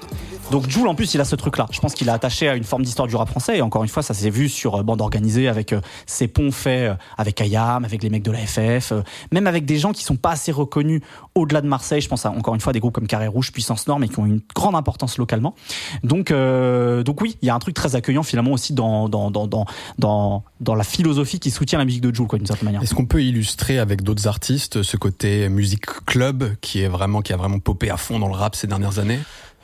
donc 0.53 0.69
Joule 0.69 0.87
en 0.87 0.93
plus 0.93 1.15
il 1.15 1.19
a 1.19 1.25
ce 1.25 1.35
truc 1.35 1.57
là 1.57 1.65
je 1.71 1.79
pense 1.79 1.95
qu'il 1.95 2.07
est 2.07 2.11
attaché 2.11 2.47
à 2.47 2.55
une 2.55 2.63
forme 2.63 2.83
d'histoire 2.83 3.07
du 3.07 3.15
rap 3.15 3.27
français. 3.27 3.57
Et 3.57 3.61
encore 3.63 3.81
une 3.81 3.89
fois 3.89 4.03
ça 4.03 4.13
s'est 4.13 4.29
vu 4.29 4.49
sur 4.49 4.75
euh, 4.75 4.83
bande 4.83 5.01
organisée 5.01 5.47
avec 5.47 5.73
euh, 5.73 5.81
ces 6.05 6.27
ponts 6.27 6.51
faits 6.51 6.91
euh, 6.91 6.95
avec 7.17 7.41
Ayam 7.41 7.83
avec 7.83 8.03
les 8.03 8.11
mecs 8.11 8.21
de 8.21 8.29
la 8.29 8.37
FF 8.37 8.91
euh, 8.91 9.01
même 9.31 9.47
avec 9.47 9.65
des 9.65 9.79
gens 9.79 9.93
qui 9.93 10.03
sont 10.03 10.15
pas 10.15 10.29
assez 10.29 10.51
reconnus 10.51 11.01
au-delà 11.33 11.61
de 11.61 11.67
Marseille. 11.67 12.01
Je 12.01 12.07
pense 12.07 12.27
à 12.27 12.29
encore 12.29 12.53
une 12.53 12.61
fois 12.61 12.71
des 12.71 12.79
groupes 12.79 12.93
comme 12.93 13.07
Carré 13.07 13.25
Rouge 13.25 13.51
Puissance 13.51 13.87
Nord 13.87 13.97
mais 13.97 14.07
qui 14.07 14.19
ont 14.19 14.27
une 14.27 14.41
grande 14.53 14.75
importance 14.75 15.17
localement. 15.17 15.55
Donc 16.03 16.29
euh, 16.29 17.01
donc 17.01 17.21
oui 17.21 17.35
il 17.41 17.47
y 17.47 17.49
a 17.49 17.55
un 17.55 17.59
truc 17.59 17.73
très 17.73 17.95
accueillant 17.95 18.21
finalement 18.21 18.51
aussi 18.51 18.73
dans 18.73 19.09
dans 19.09 19.31
dans 19.31 19.47
dans 19.47 19.65
dans, 19.97 20.43
dans 20.61 20.75
la 20.75 20.83
philosophie 20.83 21.39
qui 21.39 21.49
soutient 21.49 21.79
la 21.79 21.85
musique 21.85 22.01
de 22.01 22.13
Joule 22.13 22.27
quoi 22.27 22.37
d'une 22.37 22.45
certaine 22.45 22.65
manière. 22.65 22.83
Est-ce 22.83 22.93
qu'on 22.93 23.07
peut 23.07 23.23
illustrer 23.23 23.79
avec 23.79 24.03
d'autres 24.03 24.27
artistes 24.27 24.83
ce 24.83 24.97
côté 24.97 25.49
musique 25.49 25.87
club 26.05 26.55
qui 26.61 26.81
est 26.81 26.87
vraiment 26.87 27.23
qui 27.23 27.33
a 27.33 27.37
vraiment 27.37 27.57
popé 27.57 27.89
à 27.89 27.97
fond 27.97 28.19
dans 28.19 28.27
le 28.27 28.35
rap 28.35 28.55
ces 28.55 28.67
dernières 28.67 28.99
années? 28.99 29.19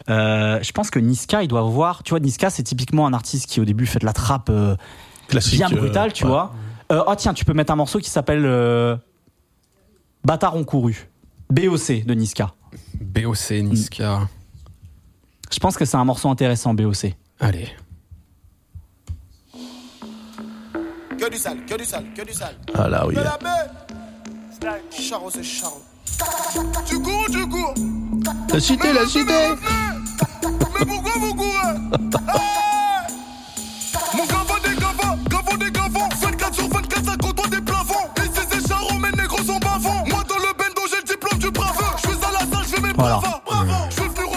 Euh, 0.09 0.59
je 0.61 0.71
pense 0.71 0.89
que 0.89 0.99
Niska, 0.99 1.43
il 1.43 1.47
doit 1.47 1.61
voir. 1.61 2.03
Tu 2.03 2.11
vois, 2.11 2.19
Niska, 2.19 2.49
c'est 2.49 2.63
typiquement 2.63 3.05
un 3.05 3.13
artiste 3.13 3.47
qui 3.47 3.59
au 3.59 3.65
début 3.65 3.85
fait 3.85 3.99
de 3.99 4.05
la 4.05 4.13
trappe 4.13 4.49
euh, 4.49 4.75
bien 5.51 5.71
euh, 5.71 5.75
brutale, 5.75 6.13
tu 6.13 6.23
ouais. 6.23 6.29
vois. 6.29 6.53
Euh, 6.91 7.03
oh 7.07 7.15
tiens, 7.15 7.33
tu 7.33 7.45
peux 7.45 7.53
mettre 7.53 7.71
un 7.71 7.75
morceau 7.75 7.99
qui 7.99 8.09
s'appelle 8.09 8.45
euh, 8.45 8.97
Bâtard 10.23 10.55
ont 10.55 10.63
couru. 10.63 11.07
BOC 11.49 12.05
de 12.05 12.13
Niska. 12.13 12.53
BOC, 12.99 13.51
Niska. 13.63 14.27
Je 15.51 15.59
pense 15.59 15.77
que 15.77 15.85
c'est 15.85 15.97
un 15.97 16.05
morceau 16.05 16.29
intéressant, 16.29 16.73
BOC. 16.73 17.15
Allez. 17.39 17.69
Que 21.17 21.29
du 21.29 21.37
sale, 21.37 21.65
que 21.65 21.77
du 21.77 21.85
sale, 21.85 22.05
que 22.15 22.25
du 22.25 22.33
sale. 22.33 22.55
Ah 22.73 22.87
là, 22.87 23.05
oui. 23.07 23.15
Charo, 24.91 25.29
c'est 25.29 25.43
charo. 25.43 25.81
Tu 26.85 26.99
cours, 26.99 27.25
tu 27.31 27.47
cours. 27.47 27.73
La 28.53 28.59
cité, 28.59 28.93
la 28.93 29.05
cité. 29.05 29.33
Mais 30.43 30.85
pourquoi 30.85 31.11
vous 31.19 31.33
courez 31.35 31.49
Hey. 32.27 33.15
Mon 34.17 34.25
gavant 34.25 34.59
des 34.63 34.75
gavants, 34.81 35.17
gavant 35.29 35.57
des 35.57 35.71
gavants 35.71 36.09
24 36.21 36.53
sur 36.53 36.67
24, 36.69 37.05
ça 37.05 37.15
côtoie 37.17 37.47
des 37.47 37.61
plafonds. 37.61 37.93
Ici 38.17 38.41
c'est 38.49 38.67
Charo, 38.67 38.93
mes 38.99 39.11
négros 39.21 39.43
sont 39.43 39.59
bavants 39.59 40.03
Moi 40.09 40.23
dans 40.27 40.37
le 40.37 40.53
bendo, 40.57 40.81
j'ai 40.89 40.97
le 40.97 41.03
diplôme 41.07 41.39
du 41.39 41.51
bravo. 41.51 41.81
Je 41.97 42.07
suis 42.09 42.17
à 42.17 42.31
la 42.31 42.39
salle, 42.39 42.65
je 42.67 42.75
fais 42.75 42.81
mes 42.81 42.93
Voilà. 42.93 43.21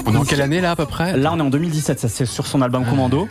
On 0.06 0.14
est 0.14 0.18
en 0.18 0.24
quelle 0.24 0.42
année 0.42 0.60
là 0.60 0.72
à 0.72 0.76
peu 0.76 0.86
près? 0.86 1.16
Là, 1.16 1.32
on 1.32 1.38
est 1.38 1.42
en 1.42 1.50
2017, 1.50 2.00
ça 2.00 2.08
c'est 2.08 2.26
sur 2.26 2.46
son 2.46 2.60
album 2.62 2.84
Commando. 2.84 3.28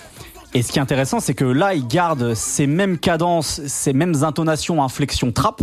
Et 0.54 0.64
ce 0.64 0.72
qui 0.72 0.80
est 0.80 0.82
intéressant, 0.82 1.20
c'est 1.20 1.34
que 1.34 1.46
là, 1.46 1.74
il 1.76 1.88
garde 1.88 2.34
ces 2.34 2.68
mêmes 2.68 2.98
cadences, 2.98 3.62
ces 3.68 3.94
mêmes 3.94 4.24
intonations, 4.24 4.84
inflexions 4.84 5.32
trap. 5.32 5.62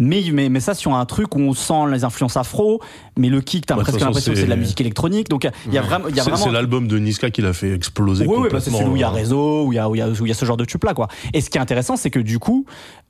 Mais, 0.00 0.22
mais, 0.32 0.48
mais 0.48 0.60
ça 0.60 0.74
sur 0.74 0.94
un 0.94 1.04
truc 1.06 1.34
où 1.34 1.40
on 1.40 1.54
sent 1.54 1.90
les 1.90 2.04
influences 2.04 2.36
afro, 2.36 2.80
mais 3.16 3.28
le 3.28 3.40
kick, 3.40 3.66
t'as 3.66 3.74
de 3.74 3.80
presque 3.80 4.00
l'impression 4.00 4.32
que 4.32 4.38
c'est 4.38 4.44
de 4.44 4.50
la 4.50 4.56
musique 4.56 4.80
électronique. 4.80 5.28
Donc 5.28 5.48
il 5.66 5.72
y 5.72 5.78
a 5.78 5.82
vraiment, 5.82 6.08
il 6.08 6.16
y 6.16 6.20
a 6.20 6.22
C'est 6.22 6.30
vraiment 6.30 6.44
c'est 6.44 6.52
l'album 6.52 6.86
de 6.86 6.98
Niska 6.98 7.30
qui 7.30 7.42
l'a 7.42 7.52
fait 7.52 7.74
exploser. 7.74 8.26
oui, 8.26 8.36
oui, 8.38 8.48
bah, 8.50 8.60
c'est 8.60 8.70
celui 8.70 8.88
où 8.88 8.96
il 8.96 9.00
y 9.00 9.04
a 9.04 9.10
réseau, 9.10 9.64
où 9.66 9.72
il 9.72 9.76
y 9.76 9.78
a, 9.78 9.88
où 9.88 9.94
il 9.94 9.98
y 9.98 10.02
a, 10.02 10.08
où 10.08 10.26
il 10.26 10.28
y 10.28 10.32
a 10.32 10.34
ce 10.34 10.44
genre 10.44 10.56
de 10.56 10.64
tube 10.64 10.84
là, 10.84 10.94
quoi. 10.94 11.08
Et 11.34 11.40
ce 11.40 11.50
qui 11.50 11.58
est 11.58 11.60
intéressant, 11.60 11.96
c'est 11.96 12.10
que 12.10 12.20
du 12.20 12.38
coup, 12.38 12.64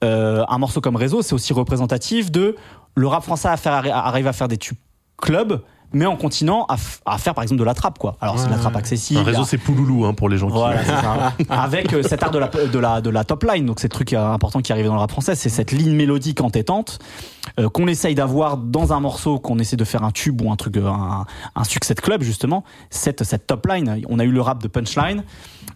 euh, 0.05 0.45
un 0.49 0.59
morceau 0.59 0.81
comme 0.81 0.97
réseau, 0.97 1.23
c'est 1.23 1.35
aussi 1.35 1.53
représentatif 1.53 2.31
de 2.31 2.57
le 2.95 3.07
rap 3.07 3.23
français 3.23 3.49
à 3.49 3.57
faire, 3.57 3.75
arrive 3.75 4.27
à 4.27 4.33
faire 4.33 4.49
des 4.49 4.57
tubes 4.57 4.77
club, 5.21 5.61
mais 5.93 6.07
en 6.07 6.17
continuant 6.17 6.67
à, 6.69 6.77
à 7.07 7.19
faire 7.19 7.35
par 7.35 7.43
exemple 7.43 7.61
de 7.61 7.65
la 7.65 7.75
trappe, 7.75 7.99
quoi. 7.99 8.17
Alors 8.21 8.39
c'est 8.39 8.47
de 8.47 8.53
la 8.53 8.59
trappe 8.59 8.77
accessible. 8.77 9.21
Un 9.21 9.25
réseau, 9.25 9.45
c'est 9.45 9.59
Pouloulou 9.59 10.05
hein, 10.05 10.15
pour 10.15 10.29
les 10.29 10.37
gens 10.39 10.49
voilà, 10.49 10.79
qui. 10.79 10.87
c'est 10.87 10.93
ça. 10.93 11.33
Avec 11.63 11.93
euh, 11.93 12.03
cet 12.03 12.23
art 12.23 12.31
de 12.31 12.39
la, 12.39 12.49
de, 12.49 12.79
la, 12.79 13.01
de 13.01 13.11
la 13.11 13.25
top 13.25 13.45
line, 13.45 13.67
donc 13.67 13.81
c'est 13.81 13.89
le 13.89 13.95
truc 13.95 14.13
euh, 14.13 14.33
important 14.33 14.61
qui 14.61 14.73
arrive 14.73 14.87
dans 14.87 14.95
le 14.95 15.01
rap 15.01 15.11
français, 15.11 15.35
c'est 15.35 15.49
cette 15.49 15.73
ligne 15.73 15.93
mélodique 15.93 16.41
entêtante 16.41 16.99
euh, 17.59 17.69
qu'on 17.69 17.87
essaye 17.87 18.15
d'avoir 18.15 18.57
dans 18.57 18.93
un 18.93 19.01
morceau, 19.01 19.39
qu'on 19.39 19.59
essaie 19.59 19.77
de 19.77 19.85
faire 19.85 20.05
un 20.05 20.11
tube 20.11 20.41
ou 20.43 20.51
un 20.51 20.57
truc, 20.57 20.77
euh, 20.77 20.87
un, 20.87 21.27
un 21.55 21.65
succès 21.65 21.95
de 21.95 22.01
club 22.01 22.23
justement. 22.23 22.65
Cette, 22.91 23.25
cette 23.25 23.47
top 23.47 23.67
line, 23.67 24.03
on 24.09 24.19
a 24.19 24.25
eu 24.25 24.31
le 24.31 24.41
rap 24.41 24.63
de 24.63 24.69
punchline. 24.69 25.25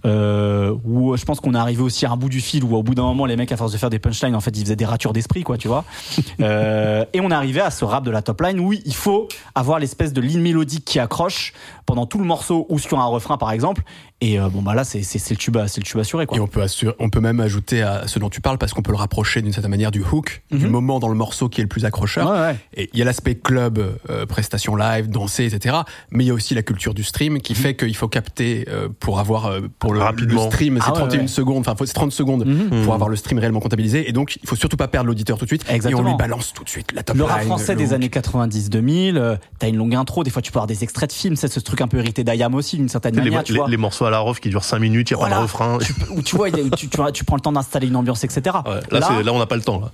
Euh, 0.04 0.74
où 0.84 1.16
je 1.16 1.24
pense 1.24 1.38
qu'on 1.38 1.54
est 1.54 1.58
arrivé 1.58 1.80
aussi 1.80 2.06
à 2.06 2.10
un 2.10 2.16
bout 2.16 2.28
du 2.28 2.40
fil 2.40 2.64
où 2.64 2.74
au 2.74 2.82
bout 2.82 2.96
d'un 2.96 3.04
moment 3.04 3.24
les 3.24 3.36
mecs 3.36 3.52
à 3.52 3.56
force 3.56 3.70
de 3.70 3.78
faire 3.78 3.90
des 3.90 4.00
punchlines 4.00 4.34
en 4.34 4.40
fait 4.40 4.50
ils 4.56 4.64
faisaient 4.64 4.74
des 4.74 4.84
ratures 4.84 5.12
d'esprit 5.12 5.44
quoi 5.44 5.56
tu 5.58 5.68
vois 5.68 5.84
euh, 6.40 7.04
et 7.12 7.20
on 7.20 7.30
est 7.30 7.34
arrivé 7.34 7.60
à 7.60 7.70
ce 7.70 7.84
rap 7.84 8.02
de 8.02 8.10
la 8.10 8.20
top 8.20 8.40
line 8.40 8.58
où 8.58 8.72
il 8.72 8.94
faut 8.94 9.28
avoir 9.54 9.78
l'espèce 9.78 10.12
de 10.12 10.20
ligne 10.20 10.40
mélodique 10.40 10.84
qui 10.84 10.98
accroche 10.98 11.52
pendant 11.86 12.06
tout 12.06 12.18
le 12.18 12.24
morceau 12.24 12.66
ou 12.68 12.80
sur 12.80 12.98
un 12.98 13.04
refrain 13.04 13.36
par 13.38 13.52
exemple 13.52 13.82
et 14.24 14.38
euh, 14.38 14.48
bon 14.48 14.62
bah 14.62 14.74
là 14.74 14.84
c'est 14.84 15.02
c'est 15.02 15.18
c'est 15.18 15.34
le 15.34 15.38
tube 15.38 15.56
à- 15.56 15.66
c'est 15.68 15.80
le 15.80 15.84
tube 15.84 15.98
assuré 16.00 16.26
quoi 16.26 16.36
Et 16.38 16.40
on 16.40 16.46
peut, 16.46 16.62
assurer, 16.62 16.94
on 17.00 17.10
peut 17.10 17.20
même 17.20 17.40
ajouter 17.40 17.82
à 17.82 18.06
ce 18.06 18.18
dont 18.18 18.30
tu 18.30 18.40
parles, 18.40 18.56
parce 18.56 18.72
qu'on 18.72 18.82
peut 18.82 18.92
le 18.92 18.96
rapprocher 18.96 19.42
d'une 19.42 19.52
certaine 19.52 19.70
manière 19.70 19.90
du 19.90 20.00
hook, 20.02 20.42
du 20.50 20.64
Mhm. 20.66 20.70
moment 20.70 21.00
dans 21.00 21.08
le 21.08 21.14
morceau 21.16 21.48
qui 21.48 21.60
est 21.60 21.64
le 21.64 21.68
plus 21.68 21.84
accrocheur. 21.84 22.30
Ouais, 22.30 22.38
ouais. 22.38 22.56
Et 22.74 22.88
il 22.92 22.98
y 22.98 23.02
a 23.02 23.04
l'aspect 23.04 23.34
club, 23.34 23.78
euh, 24.10 24.24
prestation 24.26 24.76
live, 24.76 25.08
danser, 25.10 25.44
etc. 25.46 25.76
Mais 26.10 26.24
il 26.24 26.28
y 26.28 26.30
a 26.30 26.34
aussi 26.34 26.54
la 26.54 26.62
culture 26.62 26.94
du 26.94 27.02
stream 27.04 27.40
qui 27.40 27.54
fait 27.54 27.74
qu'il 27.76 27.96
faut 27.96 28.08
capter 28.08 28.64
euh, 28.68 28.88
pour 29.00 29.18
avoir 29.18 29.46
euh, 29.46 29.60
pour 29.80 29.92
le, 29.92 30.00
Rapidement. 30.00 30.44
le 30.46 30.50
stream, 30.50 30.76
c'est 30.78 30.84
Ah 30.86 30.92
ouais, 30.92 30.98
31 31.00 31.20
ouais. 31.22 31.26
secondes, 31.26 31.58
enfin 31.58 31.74
faut- 31.74 31.84
c'est 31.86 31.92
30 31.92 32.12
secondes 32.12 32.44
Mhm. 32.46 32.84
pour 32.84 32.94
avoir 32.94 33.08
le 33.08 33.16
stream 33.16 33.38
réellement 33.38 33.60
comptabilisé. 33.60 34.08
Et 34.08 34.12
donc 34.12 34.38
il 34.42 34.48
faut 34.48 34.56
surtout 34.56 34.76
pas 34.76 34.88
perdre 34.88 35.08
l'auditeur 35.08 35.36
tout 35.38 35.44
de 35.44 35.50
suite. 35.50 35.64
Et 35.68 35.72
on 35.72 35.74
Exactement. 35.74 36.08
lui 36.10 36.16
balance 36.16 36.52
tout 36.52 36.62
de 36.64 36.68
suite 36.68 36.92
la 36.92 37.02
top 37.02 37.16
le 37.16 37.24
rap 37.24 37.38
line, 37.40 37.48
français 37.48 37.72
le 37.72 37.78
des 37.78 37.86
hook. 37.88 37.92
années 37.92 38.08
90-2000, 38.08 39.16
euh, 39.16 39.36
t'as 39.58 39.68
une 39.68 39.76
longue 39.76 39.94
intro, 39.94 40.22
des 40.24 40.30
fois 40.30 40.42
tu 40.42 40.52
peux 40.52 40.58
avoir 40.58 40.66
des 40.68 40.82
extraits 40.84 41.10
de 41.10 41.14
films, 41.14 41.36
c'est 41.36 41.48
ce 41.52 41.60
truc 41.60 41.80
un 41.80 41.88
peu 41.88 41.98
hérité 41.98 42.24
d'Ayam 42.24 42.54
aussi 42.54 42.76
d'une 42.76 42.88
certaine 42.88 43.16
Les, 43.16 43.22
manière, 43.22 43.42
tu 43.44 43.52
les- 43.52 43.58
vois. 43.58 43.68
les 43.68 43.76
morceaux 43.76 44.04
à 44.04 44.10
la 44.12 44.20
ref 44.20 44.38
qui 44.40 44.48
durent 44.48 44.64
5 44.64 44.78
minutes, 44.78 45.10
il 45.10 45.14
n'y 45.14 45.20
a 45.20 45.24
pas 45.24 45.28
Voilà. 45.28 45.36
de 45.38 45.42
refrain. 45.42 45.78
Tu 45.78 45.94
où 46.10 46.22
tu 46.22 46.36
vois, 46.36 46.50
tu, 46.50 46.88
tu, 46.88 46.98
tu 47.12 47.24
prends 47.24 47.36
le 47.36 47.40
temps 47.42 47.52
d'installer 47.52 47.88
une 47.88 47.96
ambiance, 47.96 48.22
etc. 48.24 48.56
Ouais, 48.66 48.80
là, 49.00 49.32
on 49.32 49.38
n'a 49.38 49.46
pas 49.46 49.56
le 49.56 49.62
temps. 49.62 49.80
Là. 49.80 49.90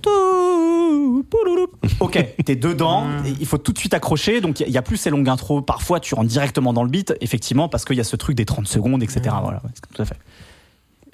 Ok, 1.99 2.25
t'es 2.45 2.55
dedans, 2.55 3.05
et 3.25 3.33
il 3.39 3.45
faut 3.45 3.57
tout 3.57 3.73
de 3.73 3.77
suite 3.77 3.93
accrocher, 3.93 4.41
donc 4.41 4.59
il 4.61 4.69
y 4.69 4.77
a 4.77 4.81
plus 4.81 4.97
ces 4.97 5.09
longues 5.09 5.27
intros. 5.29 5.63
Parfois, 5.65 5.99
tu 5.99 6.15
rentres 6.15 6.29
directement 6.29 6.73
dans 6.73 6.83
le 6.83 6.89
beat, 6.89 7.13
effectivement, 7.21 7.67
parce 7.69 7.85
qu'il 7.85 7.97
y 7.97 7.99
a 7.99 8.03
ce 8.03 8.15
truc 8.15 8.35
des 8.35 8.45
30 8.45 8.67
secondes, 8.67 9.03
etc. 9.03 9.21
Voilà, 9.41 9.61
tout 9.93 10.01
à 10.01 10.05
fait. 10.05 10.15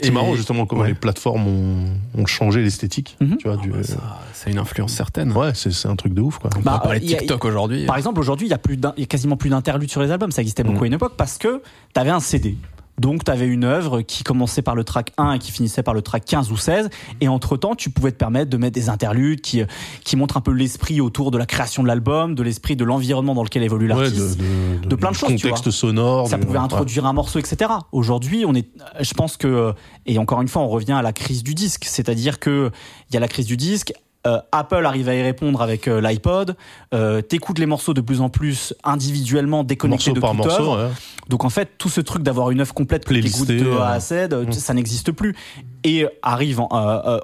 C'est 0.02 0.12
marrant 0.12 0.36
justement 0.36 0.66
comment 0.66 0.82
ouais. 0.82 0.90
les 0.90 0.94
plateformes 0.94 1.48
ont, 1.48 2.22
ont 2.22 2.26
changé 2.26 2.62
l'esthétique. 2.62 3.16
Mhm. 3.22 3.38
Tu 3.38 3.48
vois, 3.48 3.56
du, 3.56 3.70
Bah, 3.70 3.82
ça, 3.82 3.96
ça 4.34 4.48
a 4.48 4.50
une 4.50 4.58
influence 4.60 4.92
certaine. 4.92 5.32
ouais, 5.32 5.52
c'est 5.56 5.88
un 5.88 5.96
truc 5.96 6.14
de 6.14 6.20
ouf 6.22 6.38
quoi. 6.38 6.50
On 6.58 6.60
Bah, 6.60 6.82
parler 6.84 7.00
de 7.00 7.06
TikTok 7.06 7.46
aujourd'hui. 7.46 7.86
Par 7.86 7.96
exemple, 7.96 8.20
aujourd'hui, 8.20 8.46
il 8.48 8.50
y 8.50 8.54
a 8.54 8.58
plus 8.58 8.76
d'un- 8.76 8.94
il 8.98 9.02
y 9.02 9.04
a 9.04 9.08
quasiment 9.08 9.38
plus 9.38 9.50
d'interludes 9.50 9.90
sur 9.90 10.02
les 10.02 10.12
albums. 10.12 10.32
Ça 10.32 10.42
existait 10.42 10.64
beaucoup 10.64 10.80
Mm. 10.82 10.84
à 10.84 10.88
une 10.88 10.94
époque 10.94 11.14
parce 11.16 11.38
que 11.38 11.62
t'avais 11.94 12.10
un 12.10 12.20
CD. 12.20 12.58
Donc, 13.00 13.24
t'avais 13.26 13.46
une 13.48 13.66
œuvre 13.66 14.02
qui 14.02 14.24
commençait 14.24 14.62
par 14.62 14.74
le 14.76 14.84
track 14.84 15.12
1 15.18 15.34
et 15.34 15.40
qui 15.40 15.52
finissait 15.52 15.84
par 15.84 15.94
le 15.94 16.02
track 16.02 16.24
15 16.26 16.52
ou 16.52 16.58
16. 16.58 16.90
Et 17.20 17.28
entre 17.28 17.58
temps, 17.58 17.76
tu 17.76 17.90
pouvais 17.90 18.12
te 18.12 18.18
permettre 18.18 18.50
de 18.50 18.58
mettre 18.58 18.74
des 18.76 18.90
interludes 18.90 19.42
qui, 19.42 19.62
euh, 19.62 19.66
qui 20.04 20.16
montrent 20.16 20.38
un 20.38 20.42
peu 20.42 20.52
l'esprit 20.52 21.02
autour 21.02 21.32
de 21.32 21.38
la 21.38 21.46
création 21.46 21.84
de 21.84 21.88
l'album, 21.88 22.36
de 22.36 22.44
l'esprit 22.44 22.76
de 22.76 22.86
l'environnement 22.86 23.36
dans 23.36 23.44
lequel 23.44 23.64
évolue 23.64 23.92
Ouais, 23.92 24.04
l'artiste. 24.04 24.40
de 24.40 24.96
plein 24.96 25.12
de 25.12 25.16
choses, 25.16 25.36
tu 25.36 25.48
Contexte 25.50 25.72
sonore. 25.72 26.28
ça 26.28 26.38
pouvait 26.38 26.58
ouais. 26.58 26.64
introduire 26.64 27.06
un 27.06 27.14
morceau, 27.14 27.40
etc. 27.40 27.72
Aujourd'hui, 27.92 28.46
on 28.48 28.54
est, 28.56 28.68
je 29.02 29.14
pense 29.14 29.36
que, 29.38 29.74
et 30.06 30.18
encore 30.18 30.42
une 30.42 30.48
fois, 30.48 30.62
on 30.62 30.70
revient 30.70 30.94
à 30.94 31.02
la 31.02 31.12
crise 31.14 31.44
du 31.44 31.54
disque, 31.54 31.86
c'est-à-dire 31.86 32.40
que 32.40 32.72
il 33.10 33.14
y 33.14 33.18
a 33.18 33.20
la 33.20 33.28
crise 33.28 33.46
du 33.46 33.58
disque. 33.58 33.94
Euh, 34.26 34.40
Apple 34.52 34.86
arrive 34.86 35.10
à 35.10 35.16
y 35.16 35.22
répondre 35.22 35.62
avec 35.62 35.88
euh, 35.88 36.02
l'iPod. 36.02 36.56
Euh, 36.94 37.22
T'écoutes 37.22 37.60
les 37.60 37.66
morceaux 37.66 37.94
de 37.94 38.02
plus 38.02 38.22
en 38.22 38.30
plus 38.30 38.74
individuellement, 38.84 39.64
déconnectés 39.64 40.12
Morceau 40.12 40.16
de 40.16 40.20
par 40.20 40.32
toute 40.32 40.46
morceau. 40.46 40.74
œuvre. 40.74 40.88
ouais. 40.88 40.92
Donc 41.30 41.46
en 41.46 41.50
fait, 41.50 41.78
tout 41.78 41.90
ce 41.90 42.02
truc 42.02 42.24
d'avoir 42.24 42.52
une 42.52 42.62
œuvre 42.62 42.74
complète 42.74 43.06
que 43.06 43.14
de 43.14 43.78
A 43.78 43.90
à 43.92 44.00
Z, 44.00 44.12
euh, 44.12 44.46
mm. 44.46 44.52
ça 44.54 44.74
n'existe 44.74 45.12
plus. 45.12 45.36
Et 45.84 46.08
arrive 46.24 46.60
en, 46.62 46.70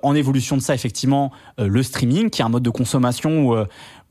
en 0.04 0.16
évolution 0.16 0.56
de 0.56 0.62
ça, 0.62 0.76
effectivement, 0.76 1.32
le 1.58 1.82
streaming, 1.82 2.30
qui 2.30 2.42
est 2.42 2.46
un 2.46 2.50
mode 2.50 2.62
de 2.62 2.70
consommation 2.70 3.48
où, 3.48 3.56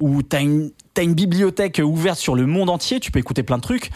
où 0.01 0.23
tu 0.25 0.35
as 0.37 0.41
une, 0.41 0.73
t'as 0.93 1.05
une 1.05 1.15
bibliothèque 1.15 1.81
ouverte 1.85 2.19
sur 2.19 2.35
le 2.35 2.47
monde 2.47 2.69
entier, 2.69 2.99
tu 2.99 3.13
peux 3.13 3.21
écouter 3.21 3.45
plein 3.45 3.59
de 3.59 3.63
trucs. 3.63 3.93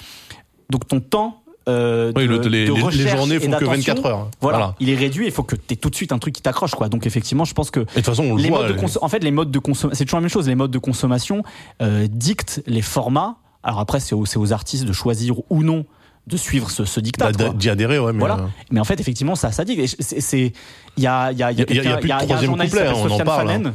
Donc 0.71 0.87
ton 0.87 1.01
temps 1.01 1.44
euh, 1.69 2.13
Oui, 2.17 2.25
de, 2.25 2.29
le- 2.29 2.37
les, 2.37 2.41
de 2.43 2.49
les- 2.49 2.65
les 2.67 2.83
recherche 2.83 3.17
journées 3.17 3.39
font 3.41 3.47
que 3.47 3.51
d'attention, 3.53 3.95
24 3.95 4.07
heures. 4.07 4.31
Voilà, 4.41 4.75
il 4.81 4.91
est 4.91 4.95
réduit. 4.97 5.27
Il 5.27 5.33
faut 5.33 5.43
que 5.43 5.57
tu 5.57 5.63
aies 5.73 5.77
tout 5.77 5.91
de 5.91 5.95
suite 5.95 6.13
un 6.13 6.19
truc 6.19 6.35
qui 6.35 6.43
t'accroche, 6.43 6.73
quoi. 6.75 6.89
Donc 6.89 7.07
effectivement, 7.07 7.45
je 7.45 7.55
pense 7.55 7.71
que 7.71 7.81
de 7.81 7.85
toute 7.87 8.05
façon, 8.05 8.25
on 8.25 8.37
le 8.37 8.43
les 8.43 8.49
voit. 8.49 8.67
modes 8.69 8.77
de 8.77 8.99
en 9.01 9.09
fait, 9.09 9.23
les 9.25 9.31
modes 9.31 9.51
de 9.51 9.59
consommation, 9.59 9.97
c'est 9.99 10.05
toujours 10.05 10.19
la 10.19 10.23
même 10.23 10.31
chose. 10.31 10.49
Les 10.49 10.55
modes 10.55 10.71
de 10.71 10.79
consommation 10.79 11.43
euh, 11.83 12.07
dictent 12.11 12.63
les 12.67 12.83
formats. 12.83 13.37
Alors 13.63 13.81
après, 13.81 13.99
c'est 14.01 14.15
aux, 14.15 14.53
artistes 14.53 14.85
de 14.85 14.93
choisir 14.93 15.37
ou 15.51 15.63
non 15.63 15.87
de 16.27 16.37
suivre 16.37 16.71
ce, 16.71 16.85
ce 16.85 17.01
dictat. 17.01 17.33
quoi. 17.33 17.51
d'y 17.51 17.69
adhérer, 17.71 17.99
ouais. 17.99 18.13
Mais, 18.13 18.19
Voilà. 18.19 18.37
euh, 18.37 18.47
Mais 18.71 18.81
en 18.81 18.85
fait, 18.85 18.99
effectivement, 19.01 19.35
ça, 19.35 19.53
ça 19.53 19.65
dit. 19.65 19.87
c'est- 19.87 20.53
il 20.97 21.03
y 21.03 21.07
a, 21.07 21.33
il 21.33 21.39
y 21.39 21.43
a, 21.43 21.51
il 21.53 21.59
y 21.59 21.63
a 21.63 21.67
y 21.67 21.79
a- 21.81 22.01
y 22.01 22.29
y 22.29 22.33
un 22.33 22.43
journaliste 22.43 22.77
on 22.95 23.11
en 23.11 23.19
parle, 23.19 23.49
Fanen, 23.49 23.75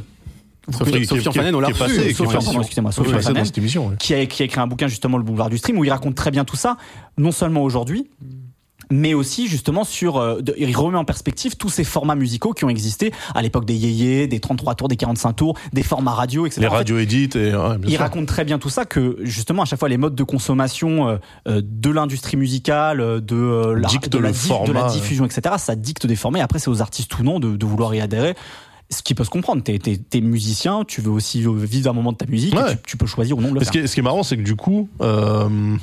Sophie- 0.78 0.90
Fanen, 1.40 1.54
on 1.54 1.60
l'a 1.60 1.68
reçu. 1.84 2.00
pardon, 2.44 2.60
excusez-moi, 2.60 2.92
Fanen. 3.22 3.42
ouais. 3.90 3.96
qui 3.98 4.14
a, 4.14 4.18
écrit 4.20 4.50
un 4.60 4.66
bouquin 4.66 4.86
justement 4.88 5.18
le 5.18 5.24
boulevard 5.24 5.50
du 5.50 5.58
stream 5.58 5.78
où 5.78 5.84
il 5.84 5.90
raconte 5.90 6.14
très 6.14 6.30
bien 6.30 6.44
tout 6.44 6.56
ça 6.56 6.76
non 7.18 7.32
seulement 7.32 7.62
aujourd'hui 7.62 8.08
mais 8.92 9.14
aussi 9.14 9.46
justement 9.46 9.84
sur 9.84 10.16
euh, 10.16 10.40
de- 10.40 10.54
il 10.58 10.76
remet 10.76 10.96
en 10.98 11.04
perspective 11.04 11.54
tous 11.56 11.68
ces 11.68 11.84
formats 11.84 12.16
musicaux 12.16 12.52
qui 12.54 12.64
ont 12.64 12.68
existé 12.68 13.12
à 13.36 13.42
l'époque 13.42 13.64
des 13.64 13.74
yéyés 13.76 14.26
des 14.26 14.40
33 14.40 14.74
tours 14.74 14.88
des 14.88 14.96
45 14.96 15.32
tours 15.34 15.56
des 15.72 15.84
formats 15.84 16.10
radio 16.12 16.44
etc 16.44 16.60
Les 16.62 16.66
En 16.66 16.70
fait, 16.70 16.76
radios 16.78 16.98
édites 16.98 17.36
et. 17.36 17.54
ouais, 17.54 17.76
il 17.84 17.90
sûr. 17.90 18.00
raconte 18.00 18.26
très 18.26 18.44
bien 18.44 18.58
tout 18.58 18.70
ça 18.70 18.86
que 18.86 19.18
justement 19.22 19.62
à 19.62 19.64
chaque 19.64 19.78
fois 19.78 19.88
les 19.88 19.98
modes 19.98 20.16
de 20.16 20.24
consommation 20.24 21.08
euh, 21.08 21.16
euh, 21.46 21.62
de 21.64 21.90
l'industrie 21.90 22.36
musicale 22.36 22.98
de 23.20 23.36
euh, 23.36 23.74
la, 23.74 23.88
de, 24.66 24.72
la 24.72 24.82
de 24.88 24.92
diffusion 24.92 25.24
etc 25.24 25.54
ça 25.58 25.76
dicte 25.76 26.06
des 26.08 26.16
formats 26.16 26.40
et 26.40 26.42
après 26.42 26.58
c'est 26.58 26.70
aux 26.70 26.80
artistes 26.82 27.16
ou 27.18 27.22
non 27.22 27.38
de, 27.38 27.56
de 27.56 27.66
vouloir 27.66 27.94
y 27.94 28.00
adhérer 28.00 28.34
ce 28.90 29.02
qui 29.02 29.14
peut 29.14 29.24
se 29.24 29.30
comprendre 29.30 29.62
t'es 29.62 29.78
es, 30.12 30.20
musicien 30.20 30.84
tu 30.84 31.00
veux 31.00 31.10
aussi 31.10 31.44
vivre 31.46 31.90
un 31.90 31.92
moment 31.92 32.12
de 32.12 32.16
ta 32.16 32.26
musique 32.26 32.54
et 32.54 32.76
tu, 32.76 32.76
tu 32.88 32.96
peux 32.96 33.06
choisir 33.06 33.38
ou 33.38 33.40
non 33.40 33.48
de 33.48 33.54
le 33.54 33.60
Mais 33.60 33.66
ce, 33.66 33.70
qui 33.70 33.78
est, 33.78 33.86
ce 33.86 33.94
qui 33.94 34.00
est 34.00 34.02
marrant, 34.02 34.22
c'est 34.22 34.36
que 34.36 34.42
du 34.42 34.56
coup, 34.56 34.88
euh, 35.00 35.76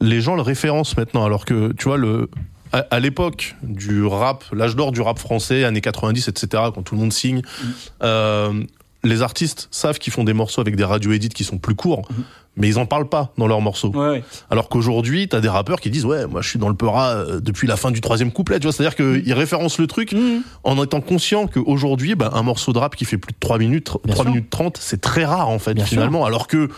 les 0.00 0.20
gens 0.20 0.34
le 0.34 0.42
référencent 0.42 0.96
maintenant, 0.96 1.24
alors 1.24 1.44
que 1.44 1.72
tu 1.72 1.84
vois 1.84 1.96
le. 1.96 2.30
À, 2.72 2.78
à 2.90 2.98
l'époque 2.98 3.54
du 3.62 4.04
rap, 4.04 4.44
l'âge 4.52 4.74
d'or 4.74 4.90
du 4.90 5.00
rap 5.00 5.18
français, 5.18 5.64
années 5.64 5.80
90, 5.80 6.28
etc., 6.28 6.64
quand 6.74 6.82
tout 6.82 6.96
le 6.96 7.00
monde 7.00 7.12
signe, 7.12 7.42
euh, 8.02 8.64
les 9.06 9.22
artistes 9.22 9.68
savent 9.70 9.98
qu'ils 9.98 10.12
font 10.12 10.24
des 10.24 10.32
morceaux 10.32 10.60
avec 10.60 10.76
des 10.76 10.84
radio 10.84 11.12
edits 11.12 11.28
qui 11.28 11.44
sont 11.44 11.58
plus 11.58 11.74
courts, 11.74 12.06
mais 12.56 12.68
ils 12.68 12.78
en 12.78 12.86
parlent 12.86 13.08
pas 13.08 13.32
dans 13.38 13.46
leurs 13.46 13.60
morceaux. 13.60 13.90
ouais, 13.90 14.08
ouais. 14.10 14.24
Alors 14.50 14.68
qu'aujourd'hui, 14.68 15.28
t'as 15.28 15.40
des 15.40 15.48
rappeurs 15.48 15.80
qui 15.80 15.90
disent 15.90 16.04
ouais, 16.06 16.26
moi 16.26 16.40
je 16.42 16.48
suis 16.48 16.58
dans 16.58 16.68
le 16.68 16.74
peura 16.74 17.10
euh, 17.10 17.40
depuis 17.40 17.66
la 17.68 17.76
fin 17.76 17.90
du 17.90 18.00
troisième 18.00 18.32
couplet, 18.32 18.58
tu 18.58 18.64
vois, 18.66 18.72
c'est-à-dire 18.72 18.96
qu'ils 18.96 19.32
référencent 19.34 19.78
le 19.78 19.86
truc 19.86 20.12
Mhm. 20.12 20.42
en 20.64 20.82
étant 20.82 21.00
conscient 21.00 21.46
qu'aujourd'hui, 21.46 22.14
bah, 22.14 22.30
un 22.34 22.42
morceau 22.42 22.72
de 22.72 22.78
rap 22.78 22.96
qui 22.96 23.04
fait 23.04 23.18
plus 23.18 23.32
de 23.32 23.38
3 23.40 23.58
minutes, 23.58 23.90
Bien 24.04 24.14
3 24.14 24.24
sûr. 24.24 24.34
minutes 24.34 24.50
30, 24.50 24.78
c'est 24.80 25.00
très 25.00 25.24
rare 25.24 25.48
en 25.48 25.58
fait 25.58 25.74
Bien 25.74 25.84
finalement, 25.84 26.24
alors 26.24 26.46
que 26.46 26.68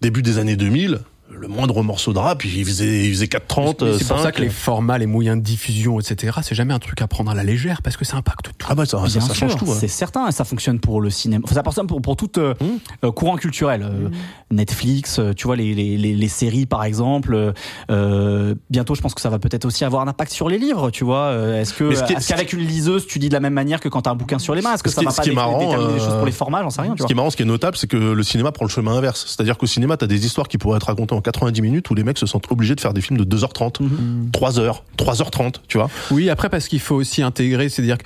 début 0.00 0.22
des 0.22 0.38
années 0.38 0.56
2000, 0.56 1.00
le 1.40 1.48
moindre 1.48 1.82
morceau 1.82 2.12
de 2.12 2.18
rap, 2.18 2.44
il 2.44 2.64
faisait, 2.64 3.04
il 3.06 3.10
faisait 3.12 3.26
4,30, 3.26 3.84
Mais 3.84 3.92
C'est 3.98 4.06
pour 4.08 4.16
5. 4.18 4.22
ça 4.24 4.32
que 4.32 4.40
les 4.42 4.48
formats, 4.50 4.98
les 4.98 5.06
moyens 5.06 5.36
de 5.38 5.42
diffusion, 5.42 5.98
etc., 6.00 6.38
c'est 6.42 6.54
jamais 6.54 6.74
un 6.74 6.78
truc 6.78 7.00
à 7.02 7.06
prendre 7.06 7.30
à 7.30 7.34
la 7.34 7.44
légère 7.44 7.82
parce 7.82 7.96
que 7.96 8.04
ça 8.04 8.16
impacte 8.16 8.50
tout. 8.58 8.66
Ah 8.68 8.74
bah 8.74 8.84
ça, 8.86 8.98
ça, 8.98 9.18
Bien 9.18 9.20
ça 9.28 9.34
change 9.34 9.56
tout. 9.56 9.66
hein. 9.70 9.76
C'est 9.78 9.88
certain, 9.88 10.30
ça 10.30 10.44
fonctionne 10.44 10.80
pour 10.80 11.00
le 11.00 11.10
cinéma. 11.10 11.42
Enfin, 11.44 11.54
ça 11.54 11.62
fonctionne 11.62 11.86
pour, 11.86 12.02
pour 12.02 12.16
tout 12.16 12.30
euh, 12.38 12.54
Mmh. 12.60 12.64
euh, 13.06 13.12
courant 13.12 13.36
culturel. 13.36 13.82
Euh, 13.82 14.08
Netflix, 14.50 15.18
euh, 15.18 15.32
tu 15.34 15.46
vois, 15.46 15.56
les, 15.56 15.74
les, 15.74 15.96
les, 15.96 16.14
les 16.14 16.28
séries 16.28 16.66
par 16.66 16.84
exemple. 16.84 17.34
euh, 17.34 17.52
euh, 17.90 18.54
bientôt, 18.70 18.94
je 18.94 19.00
pense 19.00 19.14
que 19.14 19.20
ça 19.20 19.28
va 19.30 19.38
peut-être 19.38 19.64
aussi 19.64 19.84
avoir 19.84 20.02
un 20.02 20.08
impact 20.08 20.32
sur 20.32 20.48
les 20.48 20.58
livres, 20.58 20.90
tu 20.90 21.04
vois. 21.04 21.26
Euh, 21.26 21.60
Est-ce 21.60 21.74
que 21.74 21.92
est- 21.92 22.26
qu'avec 22.28 22.52
une 22.52 22.60
liseuse, 22.60 23.06
tu 23.06 23.18
dis 23.18 23.28
de 23.28 23.34
la 23.34 23.40
même 23.40 23.52
manière 23.52 23.80
que 23.80 23.88
quand 23.88 24.02
t'as 24.02 24.10
un 24.10 24.14
bouquin 24.16 24.38
sur 24.38 24.54
les 24.54 24.62
mains 24.62 24.74
Est-ce 24.74 24.82
que 24.82 24.88
Ce 24.90 24.96
ça 24.96 25.02
va 25.02 25.10
ce 25.10 25.16
pas 25.18 25.22
qui 25.22 25.30
est 25.30 25.34
marrant, 25.34 25.58
déterminer 25.58 25.92
des 25.94 25.98
choses 26.00 26.08
euh, 26.12 26.16
pour 26.18 26.26
les 26.26 26.32
formats 26.32 26.62
J'en 26.62 26.70
sais 26.70 26.80
rien, 26.82 26.92
tu 26.92 26.98
Ce 26.98 27.02
vois. 27.02 27.06
qui 27.06 27.12
est 27.12 27.16
marrant, 27.16 27.30
ce 27.30 27.36
qui 27.36 27.42
est 27.42 27.46
notable, 27.46 27.76
c'est 27.76 27.86
que 27.86 27.96
le 27.96 28.22
cinéma 28.22 28.52
prend 28.52 28.64
le 28.64 28.70
chemin 28.70 28.96
inverse. 28.96 29.24
C'est-à-dire 29.26 29.58
qu'au 29.58 29.66
cinéma, 29.66 29.96
t'as 29.96 30.06
des 30.06 30.24
histoires 30.26 30.48
qui 30.48 30.58
pourraient 30.58 30.76
être 30.78 30.86
racontées 30.86 31.14
en 31.14 31.20
90 31.32 31.62
minutes 31.62 31.90
où 31.90 31.94
les 31.94 32.04
mecs 32.04 32.18
se 32.18 32.26
sentent 32.26 32.50
obligés 32.50 32.74
de 32.74 32.80
faire 32.80 32.92
des 32.94 33.00
films 33.00 33.18
de 33.18 33.24
2h30, 33.24 33.80
Mhm. 33.80 34.30
3h, 34.32 34.82
3h30, 34.96 35.56
tu 35.68 35.78
vois. 35.78 35.90
Oui, 36.10 36.30
après 36.30 36.48
parce 36.48 36.68
qu'il 36.68 36.80
faut 36.80 36.94
aussi 36.96 37.22
intégrer, 37.22 37.68
c'est-à-dire 37.68 37.98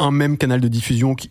un 0.00 0.10
même 0.10 0.36
canal 0.36 0.60
de 0.60 0.68
diffusion 0.68 1.14
qui, 1.14 1.28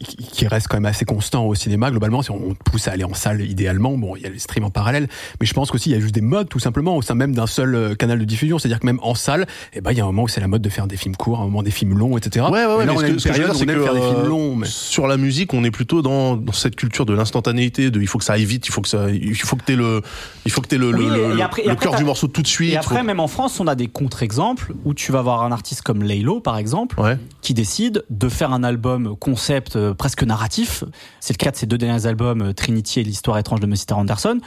reste 0.47 0.67
quand 0.67 0.77
même 0.77 0.85
assez 0.85 1.05
constant 1.05 1.45
au 1.45 1.53
cinéma 1.55 1.91
globalement 1.91 2.21
si 2.21 2.31
on 2.31 2.53
te 2.53 2.63
pousse 2.63 2.87
à 2.87 2.91
aller 2.91 3.03
en 3.03 3.13
salle 3.13 3.41
idéalement 3.41 3.97
bon 3.97 4.15
il 4.15 4.21
y 4.23 4.25
a 4.25 4.29
les 4.29 4.39
streams 4.39 4.63
en 4.63 4.69
parallèle 4.69 5.07
mais 5.39 5.45
je 5.45 5.53
pense 5.53 5.69
qu'aussi 5.69 5.89
il 5.89 5.93
y 5.93 5.95
a 5.95 5.99
juste 5.99 6.15
des 6.15 6.21
modes 6.21 6.49
tout 6.49 6.59
simplement 6.59 6.95
au 6.95 7.01
sein 7.01 7.13
même 7.13 7.35
d'un 7.35 7.45
seul 7.47 7.75
euh, 7.75 7.95
canal 7.95 8.17
de 8.19 8.25
diffusion 8.25 8.57
c'est-à-dire 8.57 8.79
que 8.79 8.85
même 8.85 8.99
en 9.03 9.15
salle 9.15 9.45
eh 9.73 9.81
ben 9.81 9.91
il 9.91 9.97
y 9.97 10.01
a 10.01 10.03
un 10.03 10.07
moment 10.07 10.23
où 10.23 10.27
c'est 10.27 10.41
la 10.41 10.47
mode 10.47 10.61
de 10.61 10.69
faire 10.69 10.87
des 10.87 10.97
films 10.97 11.15
courts 11.15 11.39
un 11.41 11.45
moment 11.45 11.61
des 11.63 11.71
films 11.71 11.97
longs 11.97 12.17
etc 12.17 12.45
Ouais, 12.49 12.65
ouais, 12.65 12.75
ouais. 12.75 12.83
Et 12.83 12.85
là 12.87 12.93
mais 12.93 12.97
on 12.97 12.99
ce 12.99 13.05
a 13.05 13.07
une 13.09 13.21
période 13.21 13.49
où 13.49 13.51
on 13.51 13.61
aime 13.61 13.67
c'est 13.77 13.83
faire 13.83 13.93
des 13.93 13.99
que, 13.99 14.05
films 14.05 14.19
euh, 14.21 14.27
longs 14.27 14.55
mais... 14.55 14.67
Sur 14.67 15.07
la 15.07 15.17
musique, 15.17 15.53
on 15.53 15.63
est 15.63 15.71
plutôt 15.71 16.01
dans, 16.01 16.35
dans 16.37 16.53
cette 16.53 16.75
culture 16.75 17.05
de 17.05 17.13
l'instantanéité, 17.13 17.91
de 17.91 17.99
il 18.01 18.07
faut 18.07 18.17
que 18.17 18.23
ça 18.23 18.33
aille 18.33 18.45
vite, 18.45 18.67
il 18.67 18.71
faut 18.71 18.81
que 18.81 18.87
ça, 18.87 19.09
il 19.11 19.35
faut 19.35 19.55
que 19.55 19.63
t'aies 19.65 19.75
le, 19.75 20.01
il 20.45 20.51
faut 20.51 20.61
que 20.61 20.67
t'aies 20.67 20.77
le, 20.77 20.89
Oui, 20.93 21.05
le, 21.05 21.31
et 21.31 21.35
le- 21.35 21.41
après- 21.41 21.61
et 21.63 21.65
le 21.65 21.71
après, 21.71 21.85
cœur 21.87 21.95
du 21.95 22.03
morceau 22.03 22.27
tout 22.27 22.41
de 22.41 22.47
suite. 22.47 22.73
Et 22.73 22.77
après, 22.77 22.97
Faut- 22.99 23.03
même 23.03 23.19
en 23.19 23.27
France, 23.27 23.59
on 23.59 23.67
a 23.67 23.75
des 23.75 23.87
contre-exemples 23.87 24.73
où 24.85 24.93
tu 24.93 25.11
vas 25.11 25.21
voir 25.21 25.43
un 25.43 25.51
artiste 25.51 25.81
comme 25.81 26.03
Laylo, 26.03 26.39
par 26.39 26.57
exemple, 26.57 26.99
Ouais. 26.99 27.17
qui 27.41 27.53
décide 27.53 28.03
de 28.09 28.29
faire 28.29 28.51
un 28.53 28.58
album 28.63 29.15
concept 29.17 29.75
euh, 29.75 29.93
presque 29.93 30.23
narratif. 30.23 30.83
C'est 31.19 31.33
le 31.33 31.43
cas 31.43 31.51
de 31.51 31.55
ses 31.55 31.65
deux 31.65 31.77
derniers 31.77 32.05
albums, 32.05 32.41
euh, 32.41 32.53
Trinity 32.53 32.99
et 32.99 33.03
l'histoire 33.03 33.37
étrange 33.37 33.59
de 33.59 33.67
Mr. 33.67 33.93
Anderson. 33.93 34.39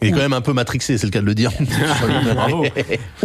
Il 0.00 0.08
est 0.08 0.10
quand 0.12 0.18
même 0.18 0.32
un 0.32 0.40
peu 0.40 0.52
matrixé, 0.52 0.96
c'est 0.96 1.06
le 1.06 1.10
cas 1.10 1.20
de 1.20 1.26
le 1.26 1.34
dire. 1.34 1.50
Bravo. 2.34 2.64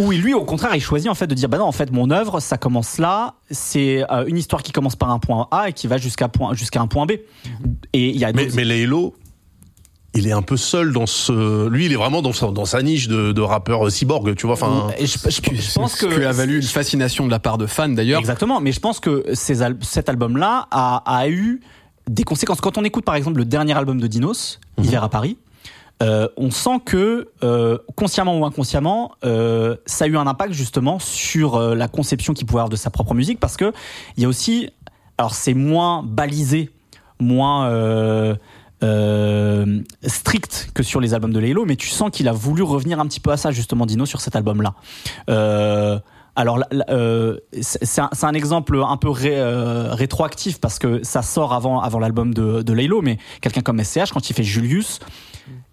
Où 0.00 0.12
il, 0.12 0.20
lui, 0.20 0.34
au 0.34 0.44
contraire, 0.44 0.74
il 0.74 0.80
choisit 0.80 1.08
en 1.08 1.14
fait 1.14 1.28
de 1.28 1.34
dire 1.34 1.48
bah 1.48 1.58
non, 1.58 1.66
en 1.66 1.72
fait, 1.72 1.92
mon 1.92 2.10
œuvre, 2.10 2.40
ça 2.40 2.58
commence 2.58 2.98
là. 2.98 3.34
C'est 3.48 4.04
euh, 4.10 4.24
une 4.26 4.36
histoire 4.36 4.62
qui 4.62 4.72
commence 4.72 4.96
par 4.96 5.10
un 5.10 5.20
point 5.20 5.46
A 5.52 5.68
et 5.68 5.72
qui 5.72 5.86
va 5.86 5.98
jusqu'à 5.98 6.26
point 6.26 6.52
jusqu'à 6.54 6.80
un 6.80 6.88
point 6.88 7.06
B. 7.06 7.12
Et 7.92 8.08
il 8.08 8.16
y 8.16 8.24
a 8.24 8.32
mais, 8.32 8.48
mais 8.54 8.64
Laylo, 8.64 9.14
il 10.14 10.26
est 10.28 10.32
un 10.32 10.42
peu 10.42 10.56
seul 10.56 10.92
dans 10.92 11.06
ce, 11.06 11.66
lui, 11.68 11.86
il 11.86 11.92
est 11.92 11.96
vraiment 11.96 12.22
dans 12.22 12.32
sa, 12.32 12.46
dans 12.52 12.64
sa 12.64 12.82
niche 12.82 13.08
de, 13.08 13.32
de 13.32 13.40
rappeur 13.40 13.90
cyborg, 13.90 14.34
tu 14.36 14.46
vois. 14.46 14.54
Enfin, 14.54 14.88
je, 15.00 15.06
je- 15.06 15.54
je 15.60 15.74
pense 15.74 15.96
que 15.96 16.24
a 16.24 16.32
valu 16.32 16.56
une 16.56 16.62
fascination 16.62 17.26
de 17.26 17.30
la 17.30 17.38
part 17.40 17.58
de 17.58 17.66
fans 17.66 17.88
d'ailleurs 17.88 18.20
Exactement, 18.20 18.60
mais 18.60 18.72
je 18.72 18.80
pense 18.80 19.00
que 19.00 19.24
ces 19.34 19.62
al- 19.62 19.76
cet 19.82 20.08
album-là 20.08 20.68
a, 20.70 21.02
a 21.06 21.28
eu 21.28 21.60
des 22.08 22.22
conséquences. 22.24 22.60
Quand 22.60 22.78
on 22.78 22.84
écoute 22.84 23.04
par 23.04 23.14
exemple 23.16 23.38
le 23.38 23.44
dernier 23.44 23.76
album 23.76 24.00
de 24.00 24.06
Dinos, 24.06 24.60
Hiver 24.80 25.02
à 25.02 25.08
Paris, 25.08 25.36
euh, 26.02 26.28
on 26.36 26.50
sent 26.50 26.80
que 26.84 27.28
euh, 27.42 27.78
consciemment 27.96 28.38
ou 28.38 28.44
inconsciemment, 28.44 29.12
euh, 29.24 29.76
ça 29.86 30.04
a 30.04 30.08
eu 30.08 30.16
un 30.16 30.26
impact 30.26 30.52
justement 30.52 30.98
sur 30.98 31.58
la 31.58 31.88
conception 31.88 32.34
qu'il 32.34 32.46
pouvait 32.46 32.60
avoir 32.60 32.68
de 32.68 32.76
sa 32.76 32.90
propre 32.90 33.14
musique, 33.14 33.40
parce 33.40 33.56
que 33.56 33.72
il 34.16 34.22
y 34.22 34.26
a 34.26 34.28
aussi, 34.28 34.68
alors 35.18 35.34
c'est 35.34 35.54
moins 35.54 36.02
balisé, 36.04 36.70
moins 37.20 37.68
euh, 38.84 39.80
strict 40.06 40.70
que 40.74 40.82
sur 40.82 41.00
les 41.00 41.14
albums 41.14 41.32
de 41.32 41.40
Laylo, 41.40 41.64
mais 41.64 41.76
tu 41.76 41.88
sens 41.88 42.10
qu'il 42.12 42.28
a 42.28 42.32
voulu 42.32 42.62
revenir 42.62 43.00
un 43.00 43.06
petit 43.06 43.20
peu 43.20 43.30
à 43.32 43.36
ça 43.36 43.50
justement, 43.50 43.86
Dino, 43.86 44.06
sur 44.06 44.20
cet 44.20 44.36
album-là. 44.36 44.74
Euh, 45.30 45.98
alors, 46.36 46.58
euh, 46.90 47.38
c'est 47.60 48.00
un, 48.00 48.32
exemple 48.32 48.80
un 48.84 48.96
peu 48.96 49.08
ré- 49.08 49.40
rétroactif 49.92 50.60
parce 50.60 50.78
que 50.78 51.02
ça 51.04 51.22
sort 51.22 51.52
avant, 51.54 51.80
avant 51.80 52.00
l'album 52.00 52.34
de, 52.34 52.62
de 52.62 53.00
mais 53.02 53.18
quelqu'un 53.40 53.60
comme 53.62 53.82
SCH, 53.82 54.12
quand 54.12 54.28
il 54.28 54.34
fait 54.34 54.42
Julius, 54.42 54.98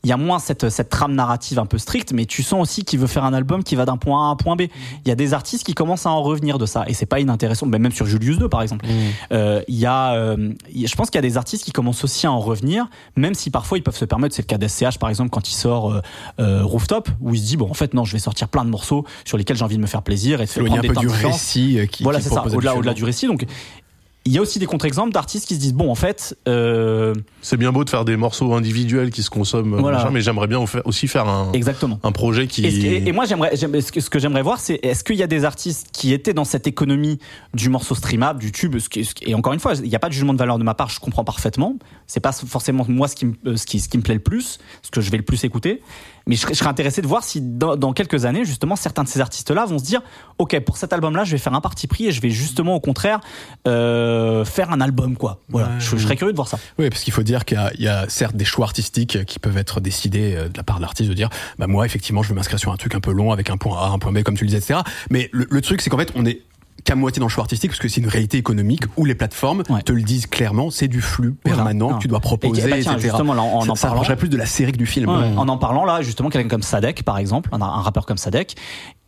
il 0.03 0.09
y 0.09 0.13
a 0.13 0.17
moins 0.17 0.39
cette, 0.39 0.69
cette 0.69 0.89
trame 0.89 1.13
narrative 1.13 1.59
un 1.59 1.65
peu 1.65 1.77
stricte, 1.77 2.11
mais 2.13 2.25
tu 2.25 2.41
sens 2.43 2.61
aussi 2.61 2.83
qu'il 2.83 2.99
veut 2.99 3.07
faire 3.07 3.23
un 3.23 3.33
album 3.33 3.63
qui 3.63 3.75
va 3.75 3.85
d'un 3.85 3.97
point 3.97 4.25
A 4.25 4.29
à 4.29 4.31
un 4.31 4.35
point 4.35 4.55
B. 4.55 4.61
Il 5.05 5.07
y 5.07 5.11
a 5.11 5.15
des 5.15 5.33
artistes 5.33 5.63
qui 5.63 5.73
commencent 5.75 6.05
à 6.05 6.09
en 6.09 6.21
revenir 6.23 6.57
de 6.57 6.65
ça, 6.65 6.83
et 6.87 6.93
c'est 6.93 7.05
pas 7.05 7.19
inintéressant, 7.19 7.65
mais 7.67 7.77
même 7.79 7.91
sur 7.91 8.05
Julius 8.05 8.37
2 8.39 8.49
par 8.49 8.61
exemple. 8.63 8.85
Euh, 9.31 9.61
il 9.67 9.75
y 9.75 9.85
a, 9.85 10.13
euh, 10.13 10.53
il 10.73 10.81
y 10.81 10.85
a- 10.85 10.87
je 10.87 10.95
pense 10.95 11.09
qu'il 11.09 11.17
y 11.17 11.23
a 11.25 11.27
des 11.27 11.37
artistes 11.37 11.63
qui 11.63 11.71
commencent 11.71 12.03
aussi 12.03 12.25
à 12.25 12.31
en 12.31 12.39
revenir, 12.39 12.87
même 13.15 13.33
si 13.35 13.51
parfois 13.51 13.77
ils 13.77 13.83
peuvent 13.83 13.95
se 13.95 14.05
permettre, 14.05 14.35
c'est 14.35 14.41
le 14.41 14.47
cas 14.47 14.57
d'SCH 14.57 14.97
par 14.97 15.09
exemple 15.09 15.29
quand 15.29 15.47
il 15.49 15.53
sort 15.53 15.91
euh, 15.91 16.01
euh, 16.39 16.63
Rooftop, 16.63 17.09
où 17.21 17.33
il 17.35 17.39
se 17.39 17.45
dit 17.45 17.57
bon 17.57 17.69
en 17.69 17.73
fait 17.75 17.93
non 17.93 18.03
je 18.03 18.13
vais 18.13 18.19
sortir 18.19 18.47
plein 18.47 18.65
de 18.65 18.69
morceaux 18.69 19.05
sur 19.25 19.37
lesquels 19.37 19.55
j'ai 19.57 19.63
envie 19.65 19.77
de 19.77 19.81
me 19.81 19.87
faire 19.87 20.01
plaisir 20.01 20.41
et 20.41 20.45
de 20.45 20.49
faire 20.49 20.63
prendre 20.65 20.79
un 20.79 20.81
des 20.81 20.87
peu 20.87 20.93
du 20.95 21.07
récit 21.27 21.77
euh, 21.79 21.85
qui 21.85 22.03
Voilà 22.03 22.19
c'est 22.19 22.29
ça, 22.29 22.43
au-delà 22.57 22.75
au-delà 22.75 22.93
du 22.95 23.03
récit 23.03 23.27
donc. 23.27 23.45
Il 24.25 24.31
y 24.33 24.37
a 24.37 24.41
aussi 24.41 24.59
des 24.59 24.67
contre-exemples 24.67 25.11
d'artistes 25.11 25.47
qui 25.47 25.55
se 25.55 25.59
disent 25.59 25.73
bon 25.73 25.89
en 25.89 25.95
fait 25.95 26.37
euh, 26.47 27.15
c'est 27.41 27.57
bien 27.57 27.71
beau 27.71 27.83
de 27.83 27.89
faire 27.89 28.05
des 28.05 28.17
morceaux 28.17 28.53
individuels 28.53 29.09
qui 29.09 29.23
se 29.23 29.31
consomment, 29.31 29.77
Voilà. 29.79 29.97
machin, 29.97 30.11
mais 30.11 30.21
j'aimerais 30.21 30.45
bien 30.45 30.63
aussi 30.85 31.07
faire 31.07 31.27
un, 31.27 31.51
exactement 31.53 31.99
un 32.03 32.11
projet 32.11 32.45
qui. 32.45 32.63
Et, 32.65 33.07
et- 33.07 33.11
moi, 33.13 33.25
j'aimerais, 33.25 33.55
j'aime- 33.55 33.81
ce 33.81 33.91
que, 34.09 34.19
j'aimerais 34.19 34.43
voir, 34.43 34.59
c'est 34.59 34.79
est-ce 34.83 35.03
qu'il 35.03 35.15
y 35.15 35.23
a 35.23 35.27
des 35.27 35.43
artistes 35.43 35.87
qui 35.91 36.13
étaient 36.13 36.33
dans 36.35 36.45
cette 36.45 36.67
économie 36.67 37.17
du 37.55 37.69
morceau 37.69 37.95
streamable, 37.95 38.39
du 38.39 38.51
tube, 38.51 38.77
ce 38.77 38.89
qui- 38.89 39.07
et 39.25 39.33
encore 39.33 39.53
une 39.53 39.59
fois, 39.59 39.73
il 39.73 39.89
n'y 39.89 39.95
a 39.95 39.99
pas 39.99 40.07
de 40.09 40.13
jugement 40.13 40.33
de 40.33 40.37
valeur 40.39 40.59
de 40.59 40.63
ma 40.63 40.75
part, 40.75 40.89
je 40.89 40.99
comprends 40.99 41.23
parfaitement. 41.23 41.77
C'est 42.05 42.19
pas 42.19 42.31
forcément 42.31 42.85
moi 42.87 43.07
ce 43.07 43.15
qui, 43.15 43.25
me, 43.25 43.33
euh, 43.47 43.57
ce 43.57 43.65
qui, 43.65 43.79
ce 43.79 43.89
qui 43.89 43.97
me 43.97 44.03
plaît 44.03 44.13
le 44.13 44.19
plus, 44.19 44.59
ce 44.83 44.91
que 44.91 45.01
je 45.01 45.09
vais 45.09 45.17
le 45.17 45.23
plus 45.23 45.43
écouter. 45.45 45.81
Mais 46.27 46.35
je, 46.35 46.41
serais- 46.41 46.53
je 46.53 46.59
serais 46.59 46.69
intéressé 46.69 47.01
de 47.01 47.07
voir 47.07 47.23
si 47.23 47.41
dans, 47.41 47.75
dans 47.75 47.93
quelques 47.93 48.25
années, 48.25 48.45
justement, 48.45 48.75
certains 48.75 49.03
de 49.03 49.07
ces 49.07 49.21
artistes-là 49.21 49.65
vont 49.65 49.79
se 49.79 49.83
dire, 49.83 50.01
ok, 50.37 50.59
pour 50.61 50.77
cet 50.77 50.93
album-là, 50.93 51.23
je 51.23 51.31
vais 51.31 51.37
faire 51.37 51.53
un 51.53 51.61
parti 51.61 51.87
pris 51.87 52.07
et 52.07 52.11
je 52.11 52.21
vais 52.21 52.29
justement, 52.29 52.75
au 52.75 52.79
contraire, 52.79 53.19
euh, 53.67 54.45
faire 54.45 54.71
un 54.71 54.81
album, 54.81 55.15
quoi. 55.17 55.39
Voilà. 55.49 55.67
Ouais. 55.69 55.73
je, 55.79 55.97
je 55.97 56.03
serais 56.03 56.15
curieux 56.15 56.31
de 56.33 56.37
voir 56.37 56.47
ça. 56.47 56.59
Oui, 56.79 56.89
parce 56.89 57.01
qu'il 57.03 57.13
faut 57.13 57.23
dire 57.23 57.45
qu'il 57.45 57.57
y 57.57 57.61
a, 57.61 57.71
il 57.75 57.81
y 57.81 57.87
a 57.87 58.07
certes 58.09 58.35
des 58.35 58.45
choix 58.45 58.65
artistiques 58.65 59.25
qui 59.25 59.39
peuvent 59.39 59.57
être 59.57 59.79
décidés 59.81 60.35
euh, 60.35 60.49
de 60.49 60.57
la 60.57 60.63
part 60.63 60.77
de 60.77 60.81
l'artiste 60.81 61.09
de 61.09 61.15
dire, 61.15 61.29
bah 61.59 61.67
moi 61.67 61.85
effectivement 61.85 62.23
je 62.23 62.29
veux 62.29 62.35
m'inscrire 62.35 62.59
sur 62.59 62.71
un 62.71 62.77
truc 62.77 62.95
un 62.95 62.99
peu 62.99 63.11
long 63.11 63.31
avec 63.31 63.49
un 63.49 63.57
point 63.57 63.77
A, 63.79 63.87
un 63.89 63.99
point 63.99 64.11
B 64.11 64.23
comme 64.23 64.35
tu 64.37 64.43
le 64.43 64.49
disais, 64.49 64.59
etc. 64.59 64.79
Mais 65.09 65.29
le, 65.31 65.47
le 65.49 65.61
truc 65.61 65.81
c'est 65.81 65.89
qu'en 65.89 65.97
fait 65.97 66.11
on 66.15 66.25
est 66.25 66.41
qu'à 66.83 66.95
moitié 66.95 67.19
dans 67.19 67.25
le 67.27 67.31
choix 67.31 67.43
artistique 67.43 67.71
parce 67.71 67.79
que 67.79 67.87
c'est 67.87 68.01
une 68.01 68.07
réalité 68.07 68.37
économique 68.37 68.83
où 68.97 69.05
les 69.05 69.15
plateformes 69.15 69.63
Ouais. 69.69 69.81
te 69.81 69.91
le 69.91 70.01
disent 70.01 70.27
clairement, 70.27 70.69
c'est 70.69 70.87
du 70.87 71.01
flux 71.01 71.33
permanent 71.33 71.95
que 71.97 72.01
tu 72.01 72.07
dois 72.07 72.19
proposer, 72.19 72.61
Et- 72.61 72.69
bah, 72.69 72.77
tiens, 72.81 72.93
etc. 72.93 73.09
justement, 73.09 73.33
là, 73.33 73.41
en- 73.41 73.67
en 73.69 73.75
ça, 73.75 73.91
en 73.91 73.95
parlant- 73.95 74.15
plus 74.15 74.29
de 74.29 74.37
la 74.37 74.45
série 74.45 74.71
que 74.71 74.77
du 74.77 74.85
film. 74.85 75.09
Ouais, 75.09 75.33
En 75.37 75.47
en 75.47 75.57
parlant 75.57 75.85
là, 75.85 76.01
justement, 76.01 76.29
quelqu'un 76.29 76.47
comme 76.49 76.61
Sadek, 76.63 77.03
par 77.03 77.17
exemple, 77.17 77.49
un, 77.53 77.61
un 77.61 77.81
rappeur 77.81 78.05
comme 78.05 78.17
Sadek, 78.17 78.55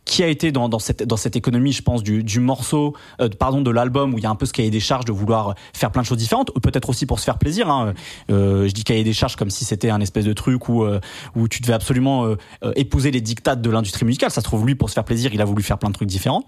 qui 0.06 0.22
a 0.22 0.26
été 0.28 0.52
dans, 0.52 0.68
dans 0.68 0.78
cette 0.78 1.02
dans 1.02 1.16
cette 1.16 1.34
économie, 1.34 1.72
je 1.72 1.80
pense, 1.80 2.02
du, 2.02 2.22
du 2.22 2.38
morceau, 2.38 2.94
euh, 3.22 3.30
pardon, 3.38 3.62
de 3.62 3.70
l'album 3.70 4.12
où 4.12 4.18
il 4.18 4.22
y 4.22 4.26
a 4.26 4.30
un 4.30 4.34
peu 4.34 4.44
ce 4.44 4.52
cahier 4.52 4.68
des 4.70 4.78
charges 4.80 5.06
de 5.06 5.12
vouloir 5.12 5.54
faire 5.72 5.90
plein 5.90 6.02
de 6.02 6.06
choses 6.06 6.18
différentes, 6.18 6.50
ou 6.54 6.60
peut-être 6.60 6.90
aussi 6.90 7.06
pour 7.06 7.18
se 7.18 7.24
faire 7.24 7.38
plaisir. 7.38 7.70
Hein. 7.70 7.94
Euh, 8.30 8.68
je 8.68 8.72
dis 8.74 8.84
cahier 8.84 9.02
des 9.02 9.14
charges 9.14 9.36
comme 9.36 9.48
si 9.48 9.64
c'était 9.64 9.88
un 9.88 10.02
espèce 10.02 10.26
de 10.26 10.34
truc 10.34 10.68
où 10.68 10.84
euh, 10.84 11.00
où 11.34 11.48
tu 11.48 11.62
devais 11.62 11.72
absolument 11.72 12.26
euh, 12.26 12.36
euh, 12.64 12.72
épouser 12.76 13.12
les 13.12 13.22
dictates 13.22 13.62
de 13.62 13.70
l'industrie 13.70 14.04
musicale. 14.04 14.30
Ça 14.30 14.42
se 14.42 14.44
trouve 14.44 14.66
lui 14.66 14.74
pour 14.74 14.90
se 14.90 14.94
faire 14.94 15.04
plaisir, 15.04 15.30
il 15.32 15.40
a 15.40 15.46
voulu 15.46 15.62
faire 15.62 15.78
plein 15.78 15.88
de 15.88 15.94
trucs 15.94 16.08
différents. 16.08 16.44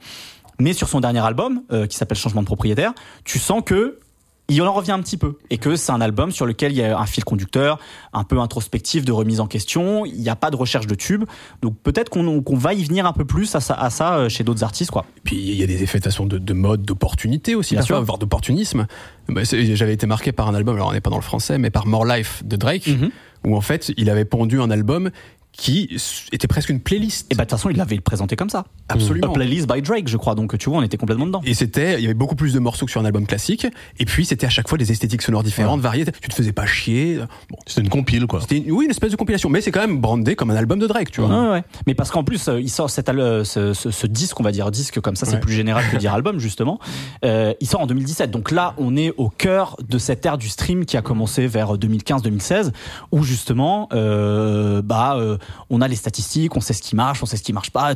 Mais 0.59 0.72
sur 0.72 0.88
son 0.88 1.00
dernier 1.00 1.20
album, 1.24 1.62
euh, 1.72 1.86
qui 1.86 1.96
s'appelle 1.96 2.18
Changement 2.18 2.40
de 2.42 2.46
propriétaire, 2.46 2.92
tu 3.24 3.38
sens 3.38 3.62
que 3.64 3.98
il 4.48 4.62
en 4.62 4.72
revient 4.72 4.92
un 4.92 5.00
petit 5.00 5.16
peu 5.16 5.38
et 5.50 5.59
que 5.59 5.74
c'est 5.74 5.90
un 5.90 6.00
album 6.00 6.30
sur 6.30 6.46
lequel 6.46 6.70
il 6.70 6.78
y 6.78 6.82
a 6.84 6.96
un 6.96 7.07
fil 7.07 7.24
conducteur 7.24 7.80
un 8.12 8.22
peu 8.22 8.38
introspectif 8.38 9.04
de 9.04 9.11
remise 9.11 9.40
en 9.40 9.48
question 9.48 10.07
il 10.07 10.20
n'y 10.20 10.28
a 10.28 10.36
pas 10.36 10.52
de 10.52 10.57
recherche 10.57 10.86
de 10.86 10.94
tube 10.94 11.24
donc 11.62 11.74
peut-être 11.82 12.11
qu'on 12.11 12.57
va 12.57 12.72
y 12.72 12.84
venir 12.84 13.07
un 13.07 13.12
peu 13.12 13.24
plus 13.24 13.52
à 13.57 13.61
ça, 13.61 13.74
à 13.74 13.90
ça 13.90 14.18
euh, 14.18 14.28
chez 14.28 14.44
d'autres 14.44 14.62
artistes 14.62 14.92
quoi 14.92 15.04
Puis 15.24 15.34
il 15.36 15.57
y 15.57 15.64
a 15.64 15.66
des 15.66 15.82
effets 15.82 15.98
de 15.98 16.04
façon 16.04 16.26
de, 16.26 16.38
de 16.38 16.52
mode, 16.52 16.82
d'opportunité 16.82 17.57
aussi, 17.57 17.74
Bien 17.74 17.82
sûr. 17.82 18.00
voire 18.04 18.18
d'opportunisme. 18.18 18.86
Bah, 19.28 19.40
J'avais 19.42 19.94
été 19.94 20.07
marqué 20.07 20.30
par 20.30 20.46
un 20.46 20.54
album, 20.54 20.76
alors 20.76 20.90
on 20.90 20.92
n'est 20.92 21.00
pas 21.00 21.11
dans 21.11 21.16
le 21.16 21.22
français, 21.22 21.59
mais 21.59 21.70
par 21.70 21.88
More 21.88 22.04
Life 22.07 22.44
de 22.44 22.54
Drake, 22.54 22.86
Mhm. 22.86 23.11
où 23.46 23.57
en 23.57 23.61
fait 23.61 23.90
il 23.96 24.09
avait 24.11 24.24
pondu 24.24 24.61
un 24.61 24.70
album 24.70 25.11
qui 25.57 25.96
était 26.32 26.46
presque 26.46 26.68
une 26.68 26.80
playlist. 26.80 27.26
et 27.32 27.34
bah 27.34 27.44
de 27.44 27.48
toute 27.50 27.59
façon 27.59 27.70
il 27.70 27.76
l'avait 27.76 27.98
présenté 28.00 28.36
comme 28.36 28.50
ça 28.50 28.64
Absolument. 28.88 29.30
A 29.30 29.34
playlist 29.34 29.66
by 29.70 29.80
Drake 29.82 30.07
je 30.09 30.16
crois 30.16 30.34
donc 30.34 30.57
tu 30.59 30.68
vois 30.68 30.78
on 30.78 30.82
était 30.82 30.96
complètement 30.98 31.26
dedans 31.26 31.40
Et 31.44 31.54
c'était, 31.54 31.94
il 31.94 32.02
y 32.02 32.04
avait 32.04 32.14
beaucoup 32.14 32.34
plus 32.36 32.52
de 32.52 32.59
morceaux 32.59 32.84
que 32.86 32.92
sur 32.92 33.00
un 33.00 33.04
album 33.04 33.26
classique. 33.26 33.66
Et 33.98 34.04
puis 34.04 34.24
c'était 34.26 34.46
à 34.46 34.50
chaque 34.50 34.68
fois 34.68 34.76
des 34.78 34.92
esthétiques 34.92 35.22
sonores 35.22 35.42
différentes, 35.42 35.80
variées. 35.80 36.04
Tu 36.20 36.28
te 36.28 36.34
faisais 36.34 36.52
pas 36.52 36.66
chier. 36.66 37.18
Bon, 37.50 37.57
C'était 37.66 37.80
une 37.82 37.88
compile, 37.88 38.26
quoi. 38.26 38.40
c'était 38.40 38.59
une- 38.59 38.70
oui 38.72 38.84
une 38.84 38.90
espèce 38.90 39.11
de 39.12 39.16
compilation, 39.16 39.48
mais 39.48 39.61
c'est 39.61 39.70
quand 39.70 39.80
même 39.80 40.00
brandé 40.00 40.36
comme 40.36 40.50
un 40.50 40.57
album 40.57 40.78
de 40.78 40.86
Drake, 40.86 41.11
tu 41.11 41.20
vois. 41.20 41.44
Ouais, 41.44 41.50
ouais. 41.52 41.62
Mais 41.86 41.94
parce 41.94 42.11
qu'en 42.11 42.22
plus, 42.24 42.48
euh, 42.48 42.61
il 42.61 42.68
sort 42.70 42.90
cet 42.90 43.09
al- 43.09 43.18
euh, 43.20 43.44
ce, 43.44 43.72
ce, 43.72 43.90
ce 43.90 44.07
disque, 44.07 44.38
on 44.38 44.42
va 44.42 44.52
dire 44.52 44.70
disque 44.70 45.00
comme 45.00 45.16
ça, 45.16 45.26
c'est 45.26 45.34
Ouais. 45.34 45.40
plus 45.40 45.54
général 45.54 45.84
que 45.90 45.96
dire 45.96 46.12
album 46.14 46.38
justement. 46.38 46.78
Euh, 47.24 47.54
il 47.61 47.66
sort 47.66 47.80
en 47.80 47.86
2017, 47.86 48.30
donc 48.30 48.50
là, 48.50 48.74
on 48.78 48.96
est 48.96 49.12
au 49.16 49.30
cœur 49.30 49.76
de 49.88 49.98
cette 49.98 50.24
ère 50.26 50.38
du 50.38 50.48
stream 50.48 50.84
qui 50.84 50.96
a 50.96 51.02
commencé 51.02 51.46
vers 51.46 51.76
2015-2016, 51.78 52.72
où 53.12 53.22
justement, 53.22 53.88
euh, 53.92 54.82
bah, 54.82 55.16
euh, 55.16 55.38
on 55.70 55.80
a 55.80 55.88
les 55.88 55.97
statistiques, 55.97 56.57
on 56.57 56.61
sait 56.61 56.72
ce 56.72 56.82
qui 56.82 56.94
marche, 56.97 57.22
on 57.22 57.26
sait 57.26 57.36
ce 57.36 57.42
qui 57.42 57.53
marche 57.53 57.70
pas, 57.70 57.94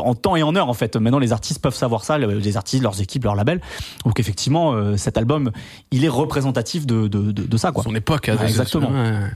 en 0.00 0.14
temps 0.14 0.36
et 0.36 0.42
en 0.42 0.54
heure 0.56 0.68
en 0.68 0.74
fait. 0.74 0.96
Maintenant, 0.96 1.18
les 1.18 1.32
artistes 1.32 1.60
peuvent 1.60 1.74
savoir 1.74 2.04
ça, 2.04 2.18
le- 2.18 2.38
les 2.38 2.56
artistes, 2.56 2.82
leurs 2.82 3.00
équipes, 3.00 3.24
leurs 3.24 3.34
labels. 3.36 3.60
Donc 4.04 4.20
effectivement, 4.20 4.72
euh, 4.72 4.96
cet 4.96 5.16
album, 5.16 5.50
il 5.90 6.04
est 6.04 6.08
représentatif 6.08 6.86
de, 6.86 7.08
de, 7.08 7.32
de, 7.32 7.42
de 7.42 7.56
ça, 7.56 7.72
quoi. 7.72 7.82
Son 7.84 7.94
époque. 7.94 8.28
hein, 8.28 8.36
Ouais, 8.40 8.46
exactement. 8.48 8.90
ouais. 8.90 9.30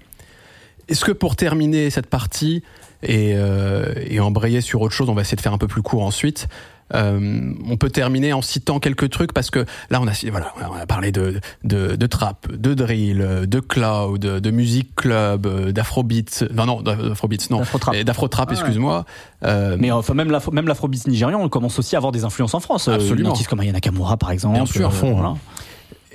Est-ce 0.88 1.04
que 1.04 1.12
pour 1.12 1.36
terminer 1.36 1.90
cette 1.90 2.06
partie 2.08 2.62
et, 3.02 3.32
euh, 3.36 3.94
et 4.06 4.18
embrayer 4.20 4.60
sur 4.60 4.80
autre 4.82 4.94
chose, 4.94 5.08
on 5.08 5.14
va 5.14 5.22
essayer 5.22 5.36
de 5.36 5.40
faire 5.40 5.52
un 5.54 5.58
peu 5.58 5.68
plus 5.68 5.82
court 5.82 6.02
ensuite. 6.02 6.48
Euh, 6.94 7.52
on 7.68 7.76
peut 7.76 7.90
terminer 7.90 8.32
en 8.32 8.42
citant 8.42 8.80
quelques 8.80 9.10
trucs 9.10 9.32
parce 9.32 9.50
que 9.50 9.64
là 9.90 10.00
on 10.00 10.06
a 10.08 10.12
voilà 10.30 10.52
on 10.70 10.74
a 10.76 10.86
parlé 10.86 11.12
de 11.12 11.40
de, 11.64 11.96
de 11.96 12.06
trap, 12.06 12.50
de 12.52 12.74
drill, 12.74 13.18
de 13.46 13.60
cloud, 13.60 14.20
de 14.20 14.50
musique 14.50 14.94
club, 14.94 15.46
d'afrobeat, 15.72 16.44
non 16.54 16.66
non 16.66 16.82
d'afrobeat 16.82 17.50
non, 17.50 17.58
D'afro-trap. 18.04 18.48
Ah 18.48 18.52
ouais. 18.52 18.58
excuse-moi. 18.58 19.04
Euh, 19.44 19.76
Mais 19.78 19.90
enfin, 19.90 20.14
même 20.14 20.30
l'afro- 20.30 20.52
même 20.52 20.66
l'afrobeat 20.68 21.06
nigérian, 21.06 21.40
on 21.40 21.48
commence 21.48 21.78
aussi 21.78 21.96
à 21.96 21.98
avoir 21.98 22.12
des 22.12 22.24
influences 22.24 22.54
en 22.54 22.60
France. 22.60 22.88
Euh, 22.88 22.94
Absolument. 22.94 23.20
Une 23.20 23.26
artiste 23.28 23.48
comme 23.48 23.60
Aya 23.60 23.72
Nakamura, 23.72 24.16
par 24.16 24.30
exemple. 24.30 24.54
Bien 24.56 24.66
sûr, 24.66 24.86
à 24.86 24.90
fond, 24.90 25.12
voilà. 25.14 25.34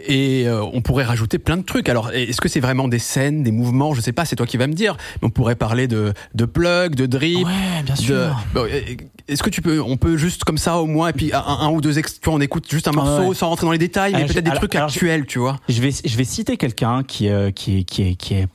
Et 0.07 0.47
euh, 0.47 0.63
on 0.73 0.81
pourrait 0.81 1.03
rajouter 1.03 1.39
plein 1.39 1.57
de 1.57 1.63
trucs. 1.63 1.89
Alors, 1.89 2.11
est-ce 2.11 2.39
que 2.41 2.47
c'est 2.49 2.59
vraiment 2.59 2.87
des 2.87 2.99
scènes, 2.99 3.43
des 3.43 3.51
mouvements? 3.51 3.93
Je 3.93 4.01
sais 4.01 4.11
pas, 4.13 4.25
c'est 4.25 4.35
toi 4.35 4.45
qui 4.45 4.57
vas 4.57 4.67
me 4.67 4.73
dire. 4.73 4.97
On 5.21 5.29
pourrait 5.29 5.55
parler 5.55 5.87
de, 5.87 6.13
de 6.33 6.45
plug, 6.45 6.95
de 6.95 7.05
drip. 7.05 7.45
Ouais, 7.45 7.83
bien 7.83 7.95
de- 7.95 7.99
sûr. 7.99 8.39
Bon, 8.53 8.65
Est-ce 9.27 9.41
que 9.41 9.49
tu 9.49 9.61
peux, 9.61 9.81
on 9.81 9.97
peut 9.97 10.17
juste 10.17 10.43
comme 10.43 10.57
ça 10.59 10.77
au 10.77 10.85
moins, 10.85 11.09
et 11.09 11.13
puis 11.13 11.33
un, 11.33 11.39
un 11.39 11.69
ou 11.71 11.81
deux 11.81 11.97
ex, 11.97 12.19
tu 12.19 12.25
vois, 12.29 12.35
on 12.35 12.41
écoute 12.41 12.69
juste 12.69 12.87
un 12.87 12.91
morceau 12.91 13.29
ouais. 13.29 13.35
sans 13.35 13.49
rentrer 13.49 13.65
dans 13.65 13.71
les 13.71 13.77
détails, 13.79 14.13
mais 14.13 14.25
peut-être 14.25 14.43
des 14.43 14.49
alors- 14.51 14.59
trucs 14.61 14.75
alors, 14.75 14.89
actuels, 14.89 15.25
tu 15.25 15.39
vois. 15.39 15.57
Je 15.67 15.81
vais, 15.81 15.89
je 15.91 16.17
vais 16.17 16.23
citer 16.23 16.57
quelqu'un 16.57 17.01
qui, 17.03 17.29
euh, 17.29 17.49
qui, 17.51 17.79
est, 17.79 17.83
qui, 17.83 18.03
est, 18.03 18.15
qui 18.15 18.35
est 18.35 18.47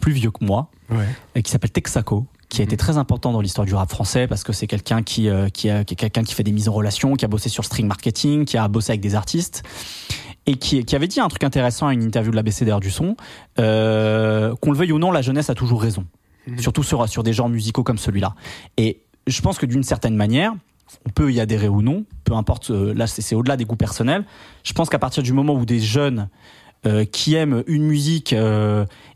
plus 0.00 0.12
vieux 0.12 0.30
que 0.30 0.44
moi, 0.44 0.68
Ouais. 0.90 1.04
et 1.34 1.42
qui 1.42 1.50
s'appelle 1.50 1.70
Texaco 1.70 2.26
qui 2.50 2.62
a 2.62 2.64
été 2.64 2.78
très 2.78 2.96
important 2.96 3.30
dans 3.30 3.42
l'histoire 3.42 3.66
du 3.66 3.74
rap 3.74 3.90
français 3.90 4.26
parce 4.26 4.42
que 4.42 4.54
c'est 4.54 4.66
quelqu'un 4.66 5.02
qui, 5.02 5.28
euh, 5.28 5.50
qui, 5.50 5.68
a- 5.68 5.84
qui 5.84 5.92
est 5.92 5.96
quelqu'un 5.98 6.24
qui 6.24 6.32
fait 6.34 6.42
des 6.42 6.52
mises 6.52 6.66
en 6.70 6.72
relation, 6.72 7.14
qui 7.14 7.26
a 7.26 7.28
bossé 7.28 7.50
sur 7.50 7.62
string 7.62 7.86
marketing, 7.86 8.46
qui 8.46 8.56
a 8.56 8.66
bossé 8.68 8.92
avec 8.92 9.02
des 9.02 9.14
artistes 9.14 9.62
et 10.48 10.56
qui, 10.56 10.82
qui 10.82 10.96
avait 10.96 11.08
dit 11.08 11.20
un 11.20 11.28
truc 11.28 11.44
intéressant 11.44 11.88
à 11.88 11.92
une 11.92 12.02
interview 12.02 12.30
de 12.30 12.36
l'ABCDR 12.36 12.80
du 12.80 12.90
son, 12.90 13.16
euh, 13.58 14.54
qu'on 14.62 14.72
le 14.72 14.78
veuille 14.78 14.92
ou 14.92 14.98
non, 14.98 15.12
la 15.12 15.20
jeunesse 15.20 15.50
a 15.50 15.54
toujours 15.54 15.82
raison, 15.82 16.06
surtout 16.58 16.82
sur, 16.82 17.06
sur 17.06 17.22
des 17.22 17.34
genres 17.34 17.50
musicaux 17.50 17.82
comme 17.82 17.98
celui-là. 17.98 18.34
Et 18.78 19.02
je 19.26 19.42
pense 19.42 19.58
que 19.58 19.66
d'une 19.66 19.82
certaine 19.82 20.16
manière, 20.16 20.54
on 21.04 21.10
peut 21.10 21.30
y 21.30 21.38
adhérer 21.38 21.68
ou 21.68 21.82
non, 21.82 22.06
peu 22.24 22.32
importe, 22.32 22.70
euh, 22.70 22.94
là 22.94 23.06
c'est 23.06 23.34
au-delà 23.34 23.58
des 23.58 23.66
goûts 23.66 23.76
personnels, 23.76 24.24
je 24.64 24.72
pense 24.72 24.88
qu'à 24.88 24.98
partir 24.98 25.22
du 25.22 25.34
moment 25.34 25.52
où 25.52 25.66
des 25.66 25.80
jeunes 25.80 26.30
euh, 26.86 27.04
qui 27.04 27.34
aiment 27.34 27.62
une 27.66 27.84
musique 27.84 28.34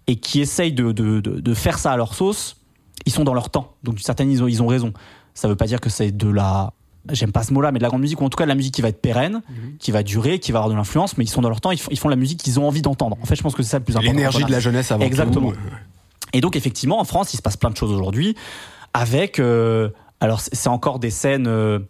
et 0.07 0.17
qui 0.17 0.43
essayent 0.43 0.75
de, 0.75 0.93
de, 0.93 1.21
de, 1.21 1.41
de 1.41 1.55
faire 1.55 1.79
ça 1.79 1.93
à 1.93 1.97
leur 1.97 2.13
sauce, 2.13 2.59
ils 3.07 3.13
sont 3.13 3.25
dans 3.25 3.35
leur 3.35 3.49
temps. 3.49 3.77
Donc 3.85 4.01
certaines 4.01 4.31
ils 4.31 4.43
ont, 4.43 4.49
ils 4.49 4.63
ont 4.63 4.67
raison. 4.67 4.93
Ça 5.33 5.49
veut 5.49 5.57
pas 5.57 5.67
dire 5.67 5.81
que 5.81 5.89
c'est 5.89 6.13
de 6.13 6.29
la 6.29 6.75
j'aime 7.11 7.33
pas 7.33 7.43
ce 7.43 7.53
mot-là, 7.53 7.73
mais 7.73 7.79
de 7.79 7.83
la 7.83 7.89
grande 7.89 8.01
musique, 8.01 8.21
ou 8.21 8.25
en 8.25 8.29
tout 8.31 8.37
cas 8.37 8.45
de 8.45 8.49
la 8.49 8.55
musique 8.55 8.75
qui 8.75 8.83
va 8.83 8.89
être 8.89 9.01
pérenne, 9.01 9.43
qui 9.79 9.91
va 9.91 10.03
durer, 10.03 10.39
qui 10.39 10.53
va 10.53 10.59
avoir 10.61 10.71
de 10.71 10.77
l'influence, 10.77 11.19
mais 11.19 11.25
ils 11.25 11.29
sont 11.29 11.41
dans 11.43 11.49
leur 11.49 11.61
temps, 11.61 11.71
ils 11.71 11.79
font, 11.81 11.91
ils 11.91 11.99
font 11.99 12.09
la 12.09 12.17
musique 12.17 12.41
qu'ils 12.43 12.61
ont 12.61 12.67
envie 12.67 12.83
d'entendre. 12.83 13.17
En 13.23 13.27
fait, 13.27 13.35
je 13.37 13.43
pense 13.43 13.55
que 13.55 13.63
c'est 13.63 13.71
ça 13.71 13.79
le 13.79 13.85
plus 13.85 13.97
important. 13.97 14.13
L'énergie 14.13 14.45
de 14.45 14.51
la 14.53 14.61
jeunesse 14.61 14.93
avant 14.93 15.05
Exactement. 15.05 15.51
tout. 15.53 15.59
Et 16.33 16.41
donc 16.41 16.57
effectivement, 16.57 17.01
en 17.01 17.05
France, 17.05 17.35
il 17.35 17.37
se 17.37 17.43
passe 17.43 17.57
plein 17.57 17.71
de 17.71 17.77
choses 17.77 17.93
aujourd'hui, 17.93 18.37
avec, 18.95 19.39
euh, 19.39 19.91
alors 20.21 20.41
c'est 20.41 20.69
encore 20.69 20.99
des 20.99 21.11
scènes. 21.11 21.47
euh, 21.47 21.81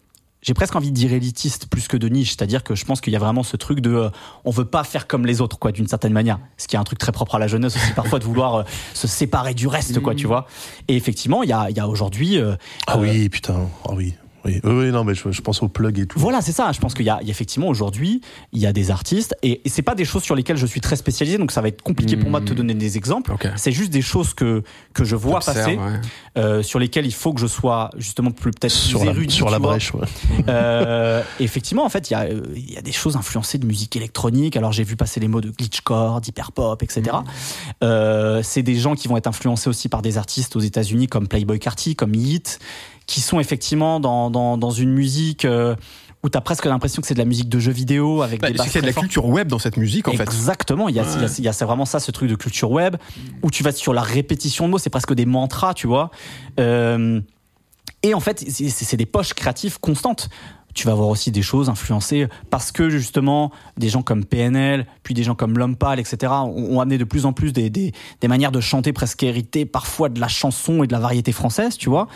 j'ai 0.44 0.54
presque 0.54 0.74
envie 0.74 0.90
de 0.90 0.96
dire 0.96 1.12
élitiste 1.12 1.68
plus 1.68 1.86
que 1.86 1.96
de 1.96 2.08
niche, 2.08 2.30
c'est-à-dire 2.30 2.64
que 2.64 2.74
je 2.74 2.84
pense 2.84 3.00
qu'il 3.00 3.12
y 3.12 3.16
a 3.16 3.20
vraiment 3.20 3.44
ce 3.44 3.56
truc 3.56 3.78
de 3.78 3.94
euh, 3.94 4.10
on 4.44 4.50
veut 4.50 4.64
pas 4.64 4.82
faire 4.82 5.06
comme 5.06 5.24
les 5.24 5.40
autres 5.40 5.56
quoi 5.56 5.70
d'une 5.70 5.86
certaine 5.86 6.12
manière, 6.12 6.40
ce 6.56 6.66
qui 6.66 6.74
est 6.74 6.80
un 6.80 6.84
truc 6.84 6.98
très 6.98 7.12
propre 7.12 7.36
à 7.36 7.38
la 7.38 7.46
jeunesse 7.46 7.76
aussi 7.76 7.92
parfois 7.92 8.18
de 8.18 8.24
vouloir 8.24 8.54
euh, 8.56 8.62
se 8.92 9.06
séparer 9.06 9.54
du 9.54 9.68
reste 9.68 10.00
quoi, 10.00 10.16
tu 10.16 10.26
vois. 10.26 10.46
Et 10.88 10.96
effectivement, 10.96 11.44
il 11.44 11.48
y 11.48 11.52
a, 11.52 11.70
il 11.70 11.76
y 11.76 11.80
a 11.80 11.86
aujourd'hui 11.86 12.38
euh, 12.38 12.56
Ah 12.88 12.96
euh, 12.96 13.02
oui, 13.02 13.28
putain. 13.28 13.68
Ah 13.84 13.92
oui. 13.94 14.14
Oui, 14.44 14.60
oui, 14.64 14.90
non, 14.90 15.04
mais 15.04 15.14
je, 15.14 15.30
je 15.30 15.40
pense 15.40 15.62
au 15.62 15.68
plug 15.68 15.98
et 15.98 16.06
tout. 16.06 16.18
Voilà, 16.18 16.40
c'est 16.40 16.52
ça. 16.52 16.72
Je 16.72 16.80
pense 16.80 16.94
qu'il 16.94 17.06
y 17.06 17.10
a 17.10 17.18
il 17.22 17.28
y 17.28 17.30
a 17.30 17.32
effectivement 17.32 17.68
aujourd'hui, 17.68 18.20
il 18.52 18.60
y 18.60 18.66
a 18.66 18.72
des 18.72 18.90
artistes 18.90 19.34
et, 19.42 19.62
et 19.64 19.68
c'est 19.68 19.82
pas 19.82 19.94
des 19.94 20.04
choses 20.04 20.22
sur 20.22 20.34
lesquelles 20.34 20.56
je 20.56 20.66
suis 20.66 20.80
très 20.80 20.96
spécialisé, 20.96 21.38
donc 21.38 21.52
ça 21.52 21.60
va 21.60 21.68
être 21.68 21.82
compliqué 21.82 22.16
pour 22.16 22.30
moi 22.30 22.40
de 22.40 22.46
te 22.46 22.54
donner 22.54 22.74
des 22.74 22.96
exemples. 22.96 23.34
C'est 23.56 23.72
juste 23.72 23.90
des 23.90 24.02
choses 24.02 24.34
que 24.34 24.62
que 24.94 25.04
je 25.04 25.16
vois 25.16 25.40
passer, 25.40 25.76
ouais. 25.76 26.00
euh, 26.36 26.62
sur 26.62 26.78
lesquelles 26.78 27.06
il 27.06 27.14
faut 27.14 27.32
que 27.32 27.40
je 27.40 27.46
sois 27.46 27.90
justement 27.96 28.30
plus 28.30 28.50
peut-être 28.50 28.72
sur 28.72 29.00
plus 29.00 29.06
la, 29.06 29.12
érudit, 29.12 29.34
sur 29.34 29.46
tu 29.46 29.52
la 29.52 29.58
vois. 29.58 29.68
brèche, 29.68 29.94
ouais. 29.94 30.06
Euh, 30.48 31.22
effectivement, 31.40 31.84
en 31.84 31.88
fait, 31.88 32.10
il 32.10 32.14
y 32.14 32.16
a 32.16 32.22
euh, 32.22 32.42
il 32.54 32.72
y 32.72 32.78
a 32.78 32.82
des 32.82 32.92
choses 32.92 33.16
influencées 33.16 33.58
de 33.58 33.66
musique 33.66 33.96
électronique. 33.96 34.56
Alors 34.56 34.72
j'ai 34.72 34.84
vu 34.84 34.96
passer 34.96 35.20
les 35.20 35.28
mots 35.28 35.40
de 35.40 35.50
glitchcore, 35.50 36.20
d'hyperpop, 36.20 36.82
etc. 36.82 37.16
Euh, 37.82 38.42
c'est 38.42 38.62
des 38.62 38.76
gens 38.76 38.94
qui 38.94 39.08
vont 39.08 39.16
être 39.16 39.26
influencés 39.26 39.68
aussi 39.68 39.88
par 39.88 40.02
des 40.02 40.18
artistes 40.18 40.56
aux 40.56 40.60
États-Unis 40.60 41.06
comme 41.08 41.28
Playboy 41.28 41.58
Carty, 41.58 41.96
comme 41.96 42.14
Yeet, 42.14 42.58
qui 43.06 43.20
sont 43.20 43.40
effectivement 43.40 44.00
dans 44.00 44.30
dans, 44.30 44.56
dans 44.58 44.70
une 44.70 44.90
musique 44.92 45.44
euh, 45.44 45.74
où 46.24 46.28
t'as 46.28 46.40
presque 46.40 46.64
l'impression 46.66 47.00
que 47.02 47.08
c'est 47.08 47.14
de 47.14 47.18
la 47.18 47.24
musique 47.24 47.48
de 47.48 47.58
jeux 47.58 47.72
vidéo 47.72 48.22
avec 48.22 48.40
Bah, 48.40 48.48
des 48.48 48.52
c'est 48.58 48.58
basses 48.58 48.76
a 48.76 48.80
de 48.80 48.86
la 48.86 48.92
fortes. 48.92 49.06
culture 49.06 49.26
web 49.26 49.48
dans 49.48 49.58
cette 49.58 49.76
musique, 49.76 50.06
en 50.06 50.12
fait. 50.12 50.22
Exactement, 50.22 50.88
il 50.88 50.94
y 50.94 51.00
a, 51.00 51.02
il 51.16 51.20
y 51.20 51.24
a- 51.24 51.34
il 51.38 51.44
y 51.44 51.48
a- 51.48 51.52
c'est 51.52 51.64
vraiment 51.64 51.84
ça, 51.84 51.98
ce 51.98 52.12
truc 52.12 52.30
de 52.30 52.36
culture 52.36 52.70
web, 52.70 52.94
où 53.42 53.50
tu 53.50 53.64
vas 53.64 53.72
sur 53.72 53.92
la 53.92 54.02
répétition 54.02 54.66
de 54.66 54.70
mots, 54.70 54.78
c'est 54.78 54.88
presque 54.90 55.14
des 55.14 55.26
mantras, 55.26 55.74
tu 55.74 55.88
vois. 55.88 56.12
Euh, 56.60 57.20
et 58.04 58.14
en 58.14 58.20
fait, 58.20 58.38
c'est- 58.48 58.68
c'est 58.68 58.84
c'est 58.84 58.96
des 58.96 59.06
poches 59.06 59.34
créatives 59.34 59.80
constantes. 59.80 60.28
Tu 60.74 60.86
vas 60.86 60.92
avoir 60.92 61.08
aussi 61.08 61.30
des 61.30 61.42
choses 61.42 61.68
influencées 61.68 62.28
parce 62.50 62.72
que 62.72 62.90
justement 62.90 63.50
des 63.76 63.88
gens 63.88 64.02
comme 64.02 64.24
PNL, 64.24 64.86
puis 65.02 65.14
des 65.14 65.22
gens 65.22 65.34
comme 65.34 65.58
L'Homme 65.58 65.76
Pâle, 65.76 66.00
etc. 66.00 66.32
ont, 66.32 66.76
ont 66.76 66.80
amené 66.80 66.98
de 66.98 67.04
plus 67.04 67.26
en 67.26 67.32
plus 67.32 67.52
des, 67.52 67.70
des, 67.70 67.92
des 68.20 68.28
manières 68.28 68.52
de 68.52 68.60
chanter 68.60 68.92
presque 68.92 69.22
héritées, 69.22 69.66
parfois 69.66 70.08
de 70.08 70.20
la 70.20 70.28
chanson 70.28 70.82
et 70.82 70.86
de 70.86 70.92
la 70.92 70.98
variété 70.98 71.32
française, 71.32 71.76
tu 71.76 71.88
vois. 71.88 72.08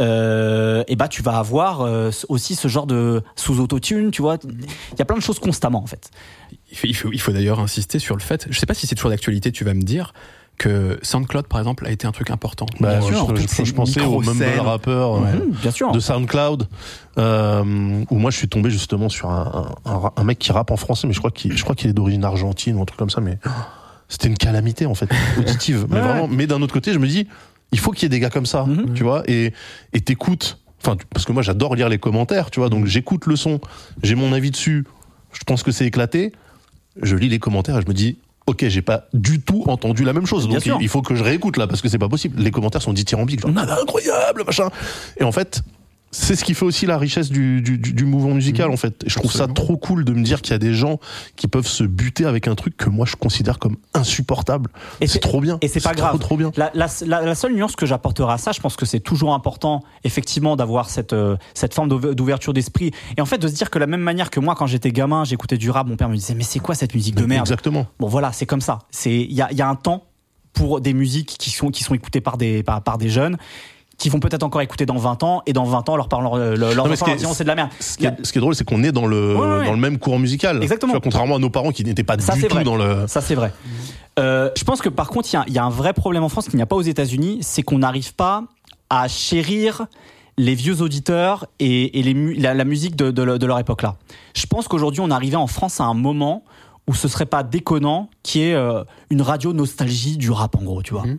Euh, 0.00 0.84
et 0.88 0.96
bah 0.96 1.08
tu 1.08 1.22
vas 1.22 1.38
avoir 1.38 1.82
euh, 1.82 2.10
aussi 2.28 2.54
ce 2.54 2.68
genre 2.68 2.86
de 2.86 3.22
sous 3.36 3.60
autotune, 3.60 4.10
tu 4.10 4.22
vois. 4.22 4.38
Il 4.44 4.98
y 4.98 5.02
a 5.02 5.04
plein 5.04 5.16
de 5.16 5.22
choses 5.22 5.38
constamment 5.38 5.82
en 5.82 5.86
fait. 5.86 6.10
Il 6.70 6.76
faut, 6.76 6.86
il 6.86 6.94
faut, 6.94 7.12
il 7.12 7.20
faut 7.20 7.32
d'ailleurs 7.32 7.60
insister 7.60 7.98
sur 7.98 8.16
le 8.16 8.22
fait, 8.22 8.46
je 8.50 8.58
sais 8.58 8.66
pas 8.66 8.74
si 8.74 8.86
c'est 8.86 8.94
toujours 8.94 9.10
d'actualité, 9.10 9.52
tu 9.52 9.64
vas 9.64 9.74
me 9.74 9.82
dire, 9.82 10.12
que 10.58 10.98
SoundCloud, 11.02 11.46
par 11.48 11.58
exemple, 11.60 11.86
a 11.86 11.90
été 11.90 12.06
un 12.06 12.12
truc 12.12 12.30
important. 12.30 12.66
Bah, 12.78 13.00
je, 13.00 13.06
euh, 13.14 13.18
pour 13.18 13.36
je- 13.36 13.46
ces 13.48 13.64
je 13.64 13.74
pensais 13.74 14.00
au 14.04 14.20
mumble 14.20 14.44
rappeur 14.60 15.16
euh, 15.16 15.20
Mhm, 15.20 15.50
bien 15.60 15.70
sûr. 15.70 15.90
de 15.92 15.98
SoundCloud, 15.98 16.68
euh, 17.18 18.04
où 18.10 18.16
moi 18.18 18.30
je 18.30 18.36
suis 18.36 18.48
tombé 18.48 18.70
justement 18.70 19.08
sur 19.08 19.30
un, 19.30 19.74
un, 19.84 19.90
un- 19.92 20.10
un 20.16 20.24
mec 20.24 20.38
qui 20.38 20.52
rappe 20.52 20.70
en 20.70 20.76
français, 20.76 21.06
mais 21.06 21.12
je 21.12 21.18
crois 21.18 21.30
qu'il 21.30 21.56
je 21.56 21.62
crois 21.62 21.74
qu'il 21.74 21.90
est 21.90 21.92
d'origine 21.92 22.24
argentine 22.24 22.76
ou 22.76 22.82
un 22.82 22.84
truc 22.84 22.98
comme 22.98 23.10
ça, 23.10 23.20
mais 23.20 23.38
c'était 24.08 24.28
une 24.28 24.36
calamité 24.36 24.86
en 24.86 24.94
fait, 24.94 25.08
auditive. 25.38 25.86
mais 25.88 25.96
Ouais. 25.96 26.02
vraiment, 26.02 26.28
mais 26.28 26.46
d'un 26.46 26.62
autre 26.62 26.72
côté, 26.74 26.92
je 26.92 26.98
me 26.98 27.06
dis, 27.08 27.26
il 27.72 27.78
faut 27.78 27.90
qu'il 27.90 28.04
y 28.04 28.06
ait 28.06 28.10
des 28.10 28.20
gars 28.20 28.30
comme 28.30 28.46
ça, 28.46 28.64
Mhm. 28.64 28.94
tu 28.94 29.02
vois, 29.02 29.22
et 29.28 29.52
et 29.92 30.00
t'écoutes. 30.00 30.58
Enfin, 30.80 30.96
parce 31.12 31.24
que 31.24 31.32
moi 31.32 31.42
j'adore 31.42 31.74
lire 31.76 31.88
les 31.88 31.98
commentaires, 31.98 32.50
tu 32.50 32.60
vois, 32.60 32.68
donc 32.68 32.86
j'écoute 32.86 33.26
le 33.26 33.36
son, 33.36 33.60
j'ai 34.02 34.14
mon 34.16 34.32
avis 34.32 34.50
dessus, 34.50 34.84
je 35.32 35.42
pense 35.44 35.62
que 35.62 35.70
c'est 35.70 35.86
éclaté, 35.86 36.32
je 37.00 37.14
lis 37.16 37.28
les 37.28 37.38
commentaires 37.38 37.78
et 37.78 37.82
je 37.82 37.86
me 37.88 37.94
dis, 37.94 38.18
ok, 38.46 38.66
j'ai 38.68 38.82
pas 38.82 39.04
du 39.12 39.40
tout 39.40 39.64
entendu 39.66 40.04
la 40.04 40.12
même 40.12 40.26
chose, 40.26 40.46
Bien 40.46 40.56
donc 40.56 40.62
sûr. 40.62 40.78
il, 40.80 40.88
faut 40.88 41.02
que 41.02 41.14
je 41.14 41.22
réécoute 41.22 41.56
là 41.56 41.66
parce 41.66 41.80
que 41.80 41.88
c'est 41.88 41.98
pas 41.98 42.08
possible. 42.08 42.40
Les 42.40 42.50
commentaires 42.50 42.82
sont 42.82 42.92
dithyrambiques, 42.92 43.40
genre 43.40 43.56
incroyable, 43.56 44.44
machin. 44.44 44.68
Et 45.18 45.24
en 45.24 45.32
fait, 45.32 45.62
c'est 46.14 46.36
ce 46.36 46.44
qui 46.44 46.52
fait 46.54 46.64
aussi 46.66 46.84
la 46.86 46.98
richesse 46.98 47.30
du, 47.30 47.62
du, 47.62 47.78
du- 47.78 47.94
du 47.94 48.04
mouvement 48.04 48.34
musical 48.34 48.68
Mmh. 48.68 48.72
en 48.72 48.76
fait. 48.76 49.02
Et 49.04 49.08
je 49.08 49.14
trouve 49.16 49.30
Absolument. 49.30 49.48
ça 49.48 49.54
trop 49.54 49.76
cool 49.78 50.04
de 50.04 50.12
me 50.12 50.22
dire 50.22 50.42
qu'il 50.42 50.52
y 50.52 50.54
a 50.54 50.58
des 50.58 50.74
gens 50.74 51.00
qui 51.36 51.48
peuvent 51.48 51.66
se 51.66 51.84
buter 51.84 52.26
avec 52.26 52.46
un 52.48 52.54
truc 52.54 52.76
que 52.76 52.90
moi 52.90 53.06
je 53.06 53.16
considère 53.16 53.58
comme 53.58 53.76
insupportable. 53.94 54.70
Et 55.00 55.06
c'est 55.06 55.18
trop 55.20 55.40
bien. 55.40 55.58
et 55.62 55.68
c'est 55.68 55.80
pas 55.82 55.90
trop, 55.94 55.98
grave. 56.08 56.18
Trop 56.18 56.36
bien. 56.36 56.52
La, 56.56 56.70
la, 56.74 56.86
la, 57.06 57.22
la 57.22 57.34
seule 57.34 57.54
nuance 57.54 57.76
que 57.76 57.86
j'apporterai 57.86 58.32
à 58.34 58.38
ça, 58.38 58.52
je 58.52 58.60
pense 58.60 58.76
que 58.76 58.84
c'est 58.84 59.00
toujours 59.00 59.32
important, 59.34 59.82
effectivement, 60.04 60.54
d'avoir 60.56 60.90
cette, 60.90 61.12
euh, 61.14 61.36
cette 61.54 61.72
forme 61.74 61.88
d'ouver- 61.88 62.14
d'ouverture 62.14 62.52
d'esprit. 62.52 62.90
Et 63.16 63.20
en 63.22 63.26
fait, 63.26 63.38
de 63.38 63.48
se 63.48 63.54
dire 63.54 63.70
que 63.70 63.78
la 63.78 63.86
même 63.86 64.02
manière 64.02 64.28
que 64.30 64.38
moi, 64.40 64.54
quand 64.54 64.66
j'étais 64.66 64.92
gamin, 64.92 65.24
j'écoutais 65.24 65.56
du 65.56 65.70
rap, 65.70 65.86
mon 65.86 65.96
père 65.96 66.08
me 66.10 66.14
disait, 66.16 66.34
mais 66.34 66.44
c'est 66.44 66.58
quoi 66.60 66.74
cette 66.74 66.94
musique 66.94 67.14
de 67.14 67.24
merde? 67.24 67.46
Exactement. 67.46 67.86
Bon, 67.98 68.08
voilà, 68.08 68.32
c'est 68.32 68.46
comme 68.46 68.60
ça. 68.60 68.80
C'est 68.90 69.14
Il 69.22 69.32
y 69.32 69.40
a, 69.40 69.48
il 69.50 69.56
y 69.56 69.62
a 69.62 69.68
un 69.68 69.76
temps 69.76 70.04
pour 70.52 70.82
des 70.82 70.92
musiques 70.92 71.36
qui 71.38 71.50
sont, 71.50 71.70
qui 71.70 71.82
sont 71.82 71.94
écoutées 71.94 72.20
par 72.20 72.36
des, 72.36 72.62
par, 72.62 72.82
par 72.82 72.98
des 72.98 73.08
jeunes 73.08 73.38
qui 73.98 74.08
vont 74.08 74.20
peut-être 74.20 74.42
encore 74.42 74.60
écouter 74.62 74.86
dans 74.86 74.96
20 74.96 75.22
ans 75.22 75.42
et 75.46 75.52
dans 75.52 75.64
20 75.64 75.88
ans 75.88 75.96
leur 75.96 76.08
parlant 76.08 76.36
leur, 76.36 76.56
leur, 76.56 76.74
leurs 76.74 76.86
mais 76.86 76.92
enfants 76.92 76.94
ce 76.94 77.00
qui 77.04 77.10
leur 77.10 77.14
est- 77.16 77.18
diront 77.18 77.34
c'est 77.34 77.44
de 77.44 77.48
la 77.48 77.54
merde. 77.54 77.70
Ce 77.80 77.96
qui, 77.96 78.04
est, 78.04 78.08
a- 78.08 78.16
ce 78.22 78.32
qui 78.32 78.38
est 78.38 78.40
drôle, 78.40 78.54
c'est 78.54 78.64
qu'on 78.64 78.82
est 78.82 78.92
dans 78.92 79.06
le, 79.06 79.36
Ouais, 79.36 79.58
ouais. 79.58 79.64
dans 79.66 79.72
le 79.72 79.78
même 79.78 79.98
courant 79.98 80.18
musical. 80.18 80.62
Exactement. 80.62 80.92
Vois, 80.92 81.00
contrairement 81.00 81.36
à 81.36 81.38
nos 81.38 81.50
parents 81.50 81.70
qui 81.70 81.84
n'étaient 81.84 82.02
pas 82.04 82.18
Ça, 82.18 82.34
du 82.34 82.42
tout 82.42 82.48
vrai. 82.54 82.64
dans 82.64 82.76
le. 82.76 83.06
Ça, 83.06 83.20
c'est 83.20 83.34
vrai. 83.34 83.52
Euh, 84.18 84.50
je 84.56 84.64
pense 84.64 84.80
que 84.82 84.88
par 84.88 85.08
contre, 85.08 85.28
il 85.32 85.36
y 85.36 85.38
a- 85.38 85.44
il 85.46 85.52
y, 85.54 85.58
a 85.58 85.64
un 85.64 85.70
vrai 85.70 85.92
problème 85.92 86.22
en 86.24 86.28
France 86.28 86.46
qu'il 86.46 86.56
n'y 86.56 86.62
a 86.62 86.66
pas 86.66 86.76
aux 86.76 86.82
États-Unis, 86.82 87.38
c'est 87.42 87.62
qu'on 87.62 87.78
n'arrive 87.78 88.14
pas 88.14 88.44
à 88.90 89.08
chérir 89.08 89.86
les 90.38 90.54
vieux 90.54 90.80
auditeurs 90.82 91.46
et, 91.60 91.98
et 91.98 92.02
les 92.02 92.14
mu- 92.14 92.34
la, 92.34 92.54
la 92.54 92.64
musique 92.64 92.96
de, 92.96 93.10
de 93.10 93.22
le- 93.22 93.38
de 93.38 93.46
leur 93.46 93.58
époque-là. 93.58 93.96
Je 94.34 94.46
pense 94.46 94.68
qu'aujourd'hui, 94.68 95.00
on 95.00 95.10
arrivé 95.10 95.36
en 95.36 95.46
France 95.46 95.80
à 95.80 95.84
un 95.84 95.94
moment 95.94 96.44
où 96.88 96.94
ce 96.94 97.06
serait 97.08 97.26
pas 97.26 97.42
déconnant 97.42 98.08
qui 98.22 98.42
est 98.42 98.54
euh, 98.54 98.82
une 99.10 99.22
radio 99.22 99.52
nostalgie 99.52 100.16
du 100.16 100.30
rap, 100.30 100.56
en 100.56 100.62
gros, 100.62 100.82
tu 100.82 100.94
vois. 100.94 101.04
Mhm. 101.06 101.18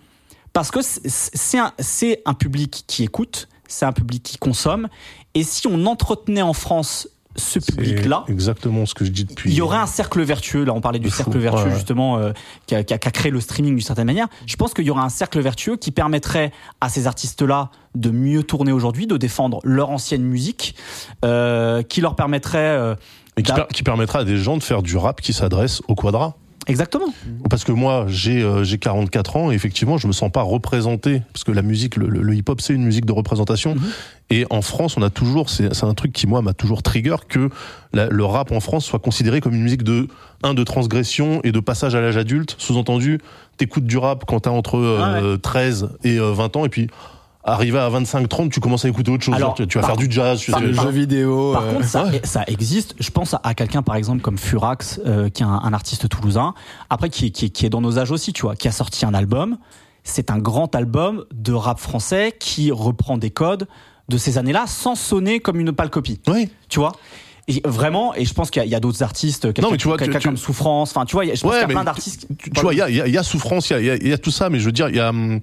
Parce 0.53 0.69
que 0.71 0.79
c'est- 0.81 1.57
un, 1.57 1.73
c'est 1.79 2.21
un 2.25 2.33
public 2.35 2.83
qui 2.87 3.03
écoute, 3.03 3.47
c'est 3.67 3.85
un 3.85 3.91
public 3.91 4.21
qui 4.23 4.37
consomme, 4.37 4.87
et 5.33 5.43
si 5.43 5.65
on 5.67 5.85
entretenait 5.85 6.43
en 6.43 6.53
France 6.53 7.07
ce 7.35 7.57
public-là, 7.57 8.25
Exactement 8.27 8.85
ce 8.85 8.93
que 8.93 9.03
je 9.05 9.09
dis 9.09 9.25
depuis. 9.25 9.49
il 9.49 9.55
y 9.55 9.61
aurait 9.61 9.79
un 9.79 9.87
cercle 9.87 10.21
vertueux. 10.21 10.63
Là, 10.65 10.73
on 10.75 10.81
parlait 10.81 10.99
du 10.99 11.09
fou. 11.09 11.17
cercle 11.17 11.39
vertueux 11.39 11.69
Ouais, 11.69 11.73
justement 11.73 12.19
euh, 12.19 12.31
qui, 12.67 12.75
a, 12.75 12.83
qui 12.83 12.93
a- 12.93 12.99
qui 12.99 13.07
a 13.07 13.11
créé 13.11 13.31
le 13.31 13.41
streaming 13.41 13.73
d'une 13.73 13.81
certaine 13.81 14.05
manière. 14.05 14.27
Je 14.45 14.55
pense 14.55 14.75
qu'il 14.75 14.85
y 14.85 14.91
aurait 14.91 15.01
un 15.01 15.09
cercle 15.09 15.39
vertueux 15.41 15.75
qui 15.75 15.89
permettrait 15.89 16.51
à 16.79 16.89
ces 16.89 17.07
artistes-là 17.07 17.71
de 17.95 18.11
mieux 18.11 18.43
tourner 18.43 18.71
aujourd'hui, 18.71 19.07
de 19.07 19.17
défendre 19.17 19.59
leur 19.63 19.89
ancienne 19.89 20.21
musique, 20.21 20.75
euh, 21.25 21.81
qui 21.81 22.01
leur 22.01 22.15
permettrait 22.15 22.59
euh, 22.59 22.93
Et 23.37 23.41
qui, 23.41 23.51
per- 23.51 23.65
qui 23.73 23.81
permettra 23.81 24.19
à 24.19 24.23
des 24.25 24.37
gens 24.37 24.57
de 24.57 24.61
faire 24.61 24.83
du 24.83 24.95
rap 24.97 25.19
qui 25.19 25.33
s'adresse 25.33 25.81
au 25.87 25.95
quadra. 25.95 26.35
Exactement. 26.67 27.13
Parce 27.49 27.63
que 27.63 27.71
moi, 27.71 28.05
j'ai 28.07 28.41
euh, 28.41 28.63
j'ai 28.63 28.77
44 28.77 29.35
ans 29.37 29.51
et 29.51 29.55
effectivement, 29.55 29.97
je 29.97 30.07
me 30.07 30.11
sens 30.13 30.31
pas 30.31 30.41
représenté 30.41 31.21
parce 31.33 31.43
que 31.43 31.51
la 31.51 31.61
musique, 31.61 31.95
le, 31.97 32.07
le- 32.07 32.21
le 32.21 32.35
hip-hop, 32.35 32.61
c'est 32.61 32.73
une 32.73 32.83
musique 32.83 33.05
de 33.05 33.11
représentation. 33.11 33.75
Mhm. 33.75 33.81
Et 34.29 34.45
en 34.49 34.61
France, 34.61 34.95
on 34.97 35.01
a 35.01 35.09
toujours, 35.09 35.49
c'est 35.49 35.73
c'est 35.73 35.85
un 35.85 35.93
truc 35.93 36.11
qui 36.13 36.25
moi 36.27 36.41
m'a 36.41 36.53
toujours 36.53 36.81
trigger 36.83 37.15
que 37.27 37.49
la- 37.93 38.07
le 38.07 38.25
rap 38.25 38.51
en 38.51 38.59
France 38.59 38.85
soit 38.85 38.99
considéré 38.99 39.41
comme 39.41 39.53
une 39.53 39.63
musique 39.63 39.83
de 39.83 40.07
un 40.41 40.53
de 40.53 40.63
transgression 40.63 41.39
et 41.43 41.51
de 41.51 41.59
passage 41.59 41.95
à 41.95 42.01
l'âge 42.01 42.17
adulte. 42.17 42.55
Sous-entendu, 42.57 43.19
t'écoutes 43.57 43.85
du 43.85 43.97
rap 43.97 44.23
quand 44.27 44.41
t'as 44.41 44.49
entre 44.49 44.77
euh, 44.77 45.37
13 45.37 45.89
et 46.03 46.17
euh, 46.19 46.31
20 46.33 46.55
ans 46.57 46.65
et 46.65 46.69
puis 46.69 46.87
arrivé 47.43 47.77
à 47.79 47.89
25-30, 47.89 48.49
tu 48.49 48.59
commences 48.59 48.85
à 48.85 48.89
écouter 48.89 49.11
autre 49.11 49.23
chose. 49.23 49.35
Alors, 49.35 49.53
tu, 49.53 49.67
tu 49.67 49.77
vas 49.77 49.81
par- 49.81 49.91
faire 49.91 49.97
du 50.07 50.11
jazz. 50.11 50.39
tu 50.39 50.51
par- 50.51 50.59
sais. 50.61 50.67
Le 50.67 50.73
par- 50.75 50.85
jeu 50.85 50.91
vidéo. 50.91 51.51
Par 51.53 51.63
euh, 51.63 51.73
contre, 51.73 51.85
ça, 51.85 52.05
ouais. 52.05 52.21
ça 52.23 52.43
existe. 52.47 52.95
Je 52.99 53.09
pense 53.11 53.35
à 53.41 53.53
quelqu'un, 53.53 53.81
par 53.81 53.95
exemple, 53.95 54.21
comme 54.21 54.37
Furax, 54.37 54.99
euh, 55.05 55.29
qui 55.29 55.43
est 55.43 55.45
un, 55.45 55.49
un 55.63 55.73
artiste 55.73 56.07
toulousain, 56.09 56.53
après 56.89 57.09
qui, 57.09 57.27
est- 57.27 57.29
qui, 57.31 57.45
est- 57.45 57.49
qui 57.49 57.65
est 57.65 57.69
dans 57.69 57.81
nos 57.81 57.99
âges 57.99 58.11
aussi, 58.11 58.33
tu 58.33 58.43
vois, 58.43 58.55
qui 58.55 58.67
a 58.67 58.71
sorti 58.71 59.05
un 59.05 59.13
album. 59.13 59.57
C'est 60.05 60.31
un 60.31 60.37
grand 60.37 60.73
album 60.75 61.25
de 61.33 61.53
rap 61.53 61.79
français 61.79 62.33
qui 62.39 62.71
reprend 62.71 63.17
des 63.17 63.29
codes 63.29 63.67
de 64.09 64.17
ces 64.17 64.37
années-là 64.37 64.65
sans 64.67 64.95
sonner 64.95 65.39
comme 65.39 65.59
une 65.59 65.71
pâle 65.71 65.89
copie. 65.89 66.19
Oui. 66.27 66.49
Tu 66.69 66.79
vois? 66.79 66.91
Et 67.49 67.61
vraiment, 67.65 68.13
et 68.15 68.23
je 68.23 68.33
pense 68.33 68.51
qu'il 68.51 68.63
y 68.65 68.75
a- 68.75 68.79
d'autres 68.79 69.03
artistes, 69.03 69.51
quelqu'un 69.53 69.69
mais 69.71 69.77
tu 69.77 69.87
vois, 69.89 69.97
quelqu'un 69.97 70.13
tu- 70.13 70.19
tu- 70.23 70.27
comme 70.29 70.37
Souffrance, 70.37 70.91
enfin, 70.91 71.05
tu 71.05 71.13
vois, 71.13 71.25
il 71.25 71.29
y 71.29 71.31
a- 71.31 71.35
je 71.35 71.41
pense 71.41 71.51
Ouais, 71.51 71.59
qu'il 71.59 71.67
y 71.67 71.71
a 71.71 71.75
plein 71.75 71.83
d'artistes. 71.83 72.27
Tu, 72.37 72.49
tu 72.51 72.61
vois, 72.61 72.73
il 72.73 72.77
y 72.77 72.81
a, 72.81 72.89
y 72.89 73.01
a- 73.01 73.07
il 73.07 73.13
y 73.13 73.17
a 73.17 73.23
souffrance, 73.23 73.69
il 73.69 73.83
y 74.07 74.13
a, 74.13 74.17
tout 74.17 74.31
ça, 74.31 74.49
mais 74.49 74.59
je 74.59 74.65
veux 74.65 74.71
dire, 74.71 74.87
il 74.89 74.95
y 74.95 74.99
a, 75.01 75.09
hum, 75.09 75.39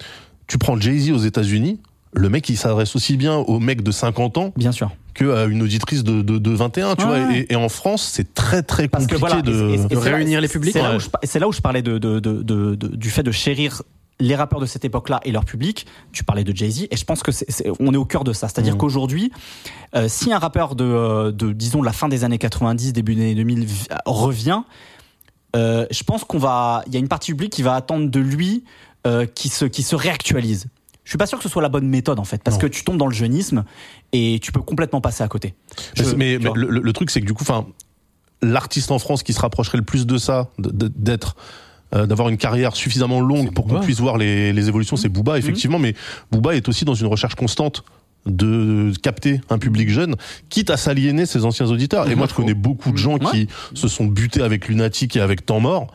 tu 0.46 0.56
prends 0.58 0.78
Jay-Z 0.80 1.10
aux 1.12 1.18
États-Unis, 1.18 1.78
le 2.12 2.28
mec, 2.28 2.48
il 2.48 2.56
s'adresse 2.56 2.96
aussi 2.96 3.16
bien 3.16 3.36
au 3.36 3.58
mec 3.60 3.82
de 3.82 3.90
50 3.90 4.38
ans 4.38 4.52
Bien 4.56 4.72
sûr. 4.72 4.90
que 5.14 5.32
à 5.34 5.44
une 5.44 5.62
auditrice 5.62 6.02
de, 6.04 6.22
de, 6.22 6.38
de 6.38 6.50
21, 6.50 6.96
tu 6.96 7.04
Ouais. 7.04 7.24
vois. 7.24 7.36
Et, 7.36 7.46
et 7.50 7.56
en 7.56 7.68
France, 7.68 8.02
c'est 8.12 8.34
très 8.34 8.62
très 8.62 8.88
Parce 8.88 9.06
que 9.06 9.14
compliqué 9.14 9.42
voilà, 9.42 9.42
de. 9.42 9.52
et- 9.52 9.72
et- 9.72 9.74
et 9.74 9.84
de 9.84 9.88
c'est 10.00 10.10
là- 10.10 10.16
réunir 10.16 10.40
les 10.40 10.48
publics. 10.48 10.72
C'est 10.72 10.82
là, 10.82 10.90
Ouais. 10.90 10.96
où 10.96 11.00
je 11.00 11.08
par- 11.08 11.20
c'est 11.24 11.38
là 11.38 11.46
où 11.48 11.52
je 11.52 11.60
parlais 11.60 11.82
de, 11.82 11.98
de, 11.98 12.18
de, 12.20 12.42
de- 12.42 12.74
de- 12.74 12.96
du 12.96 13.10
fait 13.10 13.22
de 13.22 13.30
chérir 13.32 13.82
les 14.22 14.36
rappeurs 14.36 14.60
de 14.60 14.66
cette 14.66 14.84
époque-là 14.84 15.20
et 15.24 15.32
leur 15.32 15.44
public. 15.46 15.86
Tu 16.12 16.24
parlais 16.24 16.44
de 16.44 16.54
Jay-Z 16.54 16.88
et 16.90 16.96
je 16.96 17.04
pense 17.04 17.22
que 17.22 17.32
c'est, 17.32 17.50
c'est- 17.50 17.70
on 17.80 17.94
est 17.94 17.96
au 17.96 18.04
cœur 18.04 18.22
de 18.24 18.32
ça. 18.34 18.48
C'est-à-dire 18.48 18.74
Mhm. 18.74 18.78
qu'aujourd'hui, 18.80 19.32
euh, 19.94 20.08
si 20.08 20.30
un 20.32 20.38
rappeur 20.38 20.74
de, 20.74 20.84
euh, 20.84 21.32
de, 21.32 21.52
disons, 21.52 21.80
la 21.80 21.92
fin 21.92 22.08
des 22.08 22.22
années 22.24 22.36
90, 22.38 22.92
début 22.92 23.14
des 23.14 23.22
années 23.22 23.34
2000 23.34 23.64
vi- 23.64 23.86
revient, 24.04 24.60
euh, 25.56 25.86
je 25.90 26.02
pense 26.04 26.24
qu'on 26.24 26.38
va, 26.38 26.82
il 26.86 26.92
y 26.92 26.96
a 26.96 27.00
une 27.00 27.08
partie 27.08 27.30
du 27.32 27.36
public 27.36 27.52
qui 27.52 27.62
va 27.62 27.74
attendre 27.74 28.10
de 28.10 28.20
lui 28.20 28.64
euh, 29.06 29.24
qui 29.24 29.48
se, 29.48 29.64
qui 29.64 29.82
se 29.82 29.96
réactualise. 29.96 30.66
Je 31.10 31.14
suis 31.14 31.18
pas 31.18 31.26
sûr 31.26 31.38
que 31.38 31.42
ce 31.42 31.48
soit 31.50 31.60
la 31.60 31.68
bonne 31.68 31.88
méthode 31.88 32.20
en 32.20 32.24
fait, 32.24 32.40
parce 32.40 32.54
Non. 32.54 32.60
que 32.60 32.66
tu 32.68 32.84
tombes 32.84 32.96
dans 32.96 33.08
le 33.08 33.12
jeunisme 33.12 33.64
et 34.12 34.38
tu 34.40 34.52
peux 34.52 34.60
complètement 34.60 35.00
passer 35.00 35.24
à 35.24 35.28
côté. 35.28 35.54
Mais, 35.98 36.04
Je- 36.04 36.14
mais- 36.14 36.38
tu 36.38 36.44
mais 36.44 36.48
vois. 36.50 36.56
le, 36.56 36.92
truc, 36.92 37.10
c'est 37.10 37.20
que 37.20 37.26
du 37.26 37.34
coup, 37.34 37.42
enfin, 37.42 37.66
l'artiste 38.42 38.92
en 38.92 39.00
France 39.00 39.24
qui 39.24 39.32
se 39.32 39.40
rapprocherait 39.40 39.78
le 39.78 39.82
plus 39.84 40.06
de 40.06 40.18
ça, 40.18 40.50
d'être 40.60 41.34
euh, 41.96 42.06
d'avoir 42.06 42.28
une 42.28 42.36
carrière 42.36 42.76
suffisamment 42.76 43.20
longue 43.20 43.52
pour 43.52 43.66
qu'on 43.66 43.80
puisse 43.80 43.98
voir 43.98 44.18
les, 44.18 44.52
les 44.52 44.68
évolutions, 44.68 44.94
c'est 44.96 45.08
Booba 45.08 45.36
effectivement, 45.36 45.80
mais 45.80 45.96
Booba 46.30 46.54
est 46.54 46.68
aussi 46.68 46.84
dans 46.84 46.94
une 46.94 47.08
recherche 47.08 47.34
constante 47.34 47.82
de 48.26 48.92
capter 49.02 49.40
un 49.50 49.58
public 49.58 49.88
jeune, 49.90 50.14
quitte 50.48 50.70
à 50.70 50.76
s'aliéner 50.76 51.26
ses 51.26 51.44
anciens 51.44 51.66
auditeurs. 51.66 52.08
Et 52.08 52.14
moi, 52.14 52.28
je 52.30 52.34
connais 52.34 52.54
beaucoup 52.54 52.92
de 52.92 52.96
gens 52.98 53.18
qui 53.18 53.48
se 53.74 53.88
sont 53.88 54.04
butés 54.04 54.42
avec 54.42 54.68
Lunatic 54.68 55.16
et 55.16 55.20
avec 55.20 55.44
Temps 55.44 55.58
Mort. 55.58 55.88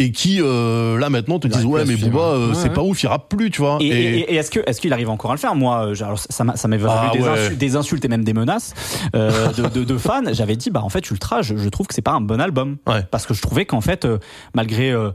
Et 0.00 0.12
qui 0.12 0.40
euh, 0.40 0.96
là 0.98 1.10
maintenant 1.10 1.40
te 1.40 1.48
disent 1.48 1.64
ouais 1.64 1.84
mais. 1.84 1.96
Booba 1.96 2.20
euh, 2.20 2.48
Ouais, 2.50 2.54
c'est 2.54 2.68
ouais. 2.68 2.74
pas 2.74 2.82
ouf 2.82 3.02
il 3.02 3.08
rappe 3.08 3.28
plus 3.28 3.50
tu 3.50 3.60
vois 3.60 3.78
Et, 3.80 3.86
et- 3.86 4.18
et 4.32 4.34
est-ce 4.36 4.50
que 4.50 4.60
est-ce 4.64 4.80
qu'il 4.80 4.92
arrive 4.92 5.10
encore 5.10 5.32
à 5.32 5.34
le 5.34 5.40
faire? 5.40 5.56
Moi, 5.56 5.86
euh, 5.88 5.94
alors 6.04 6.18
ça 6.20 6.44
m'a 6.44 6.54
ça 6.56 6.68
m'est 6.68 6.78
Ah 6.88 7.10
des, 7.12 7.18
ouais. 7.20 7.28
insultes, 7.28 7.58
des 7.58 7.74
insultes 7.76 8.04
et 8.04 8.08
même 8.08 8.22
des 8.22 8.32
menaces 8.32 8.74
euh, 9.16 9.52
de, 9.52 9.66
de- 9.68 9.84
de 9.84 9.98
fans. 9.98 10.22
J'avais 10.32 10.54
dit 10.54 10.70
bah 10.70 10.82
en 10.84 10.88
fait 10.88 11.10
Ultra, 11.10 11.42
je, 11.42 11.56
je 11.56 11.68
trouve 11.68 11.88
que 11.88 11.94
c'est 11.94 12.02
pas 12.02 12.12
un 12.12 12.20
bon 12.20 12.40
album 12.40 12.76
Ouais. 12.86 13.02
parce 13.10 13.26
que 13.26 13.34
je 13.34 13.42
trouvais 13.42 13.64
qu'en 13.66 13.80
fait 13.80 14.04
euh, 14.04 14.18
malgré 14.54 14.92
euh, 14.92 15.10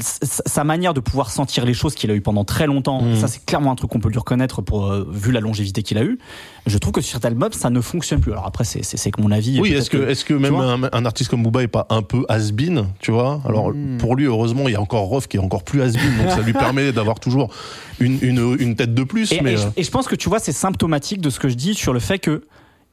sa 0.00 0.64
manière 0.64 0.94
de 0.94 1.00
pouvoir 1.00 1.30
sentir 1.30 1.64
les 1.64 1.74
choses 1.74 1.94
qu'il 1.94 2.10
a 2.10 2.14
eu 2.14 2.20
pendant 2.20 2.44
très 2.44 2.66
longtemps, 2.66 3.02
Mhm. 3.02 3.16
ça 3.16 3.28
c'est 3.28 3.44
clairement 3.44 3.70
un 3.72 3.74
truc 3.76 3.90
qu'on 3.90 4.00
peut 4.00 4.08
lui 4.08 4.18
reconnaître 4.18 4.60
pour 4.62 4.86
euh, 4.86 5.06
vu 5.10 5.30
la 5.32 5.40
longévité 5.40 5.82
qu'il 5.82 5.98
a 5.98 6.02
eu. 6.04 6.18
Je 6.66 6.78
trouve 6.78 6.92
que 6.92 7.00
sur 7.00 7.14
cet 7.14 7.24
album 7.24 7.52
ça 7.52 7.70
ne 7.70 7.80
fonctionne 7.80 8.20
plus. 8.20 8.32
Alors 8.32 8.46
après 8.46 8.64
c'est 8.64 8.82
c'est 8.84 9.10
que 9.10 9.20
mon 9.22 9.30
avis. 9.30 9.60
Oui, 9.60 9.72
est-ce 9.72 9.90
que, 9.90 10.08
est-ce 10.08 10.24
que 10.24 10.34
même 10.34 10.54
un, 10.56 10.88
un 10.92 11.04
artiste 11.06 11.30
comme 11.30 11.42
Booba 11.42 11.62
est 11.62 11.68
pas 11.68 11.86
un 11.90 12.02
peu 12.02 12.24
has-been, 12.28 12.86
tu 13.00 13.10
vois? 13.12 13.40
Alors 13.44 13.70
Hmm. 13.72 13.98
pour 13.98 14.16
lui, 14.16 14.24
heureusement, 14.24 14.68
il 14.68 14.72
y 14.72 14.76
a 14.76 14.80
encore 14.80 15.02
Rof 15.04 15.26
qui 15.28 15.36
est 15.36 15.40
encore 15.40 15.62
plus 15.64 15.80
has-been, 15.82 16.18
donc 16.18 16.30
ça 16.30 16.40
lui 16.42 16.52
permet 16.64 16.92
d'avoir 16.92 17.20
toujours 17.20 17.50
une, 18.00 18.18
une, 18.22 18.56
une 18.58 18.76
tête 18.76 18.94
de 18.94 19.04
plus. 19.04 19.32
Et, 19.32 19.40
mais 19.42 19.52
et 19.54 19.56
je, 19.56 19.62
euh, 19.66 19.70
et 19.76 19.82
je 19.82 19.90
pense 19.90 20.06
que 20.08 20.14
tu 20.16 20.28
vois, 20.28 20.38
c'est 20.38 20.52
symptomatique 20.52 21.20
de 21.20 21.30
ce 21.30 21.38
que 21.38 21.48
je 21.48 21.54
dis 21.54 21.74
sur 21.74 21.92
le 21.92 22.00
fait 22.00 22.18
que 22.18 22.42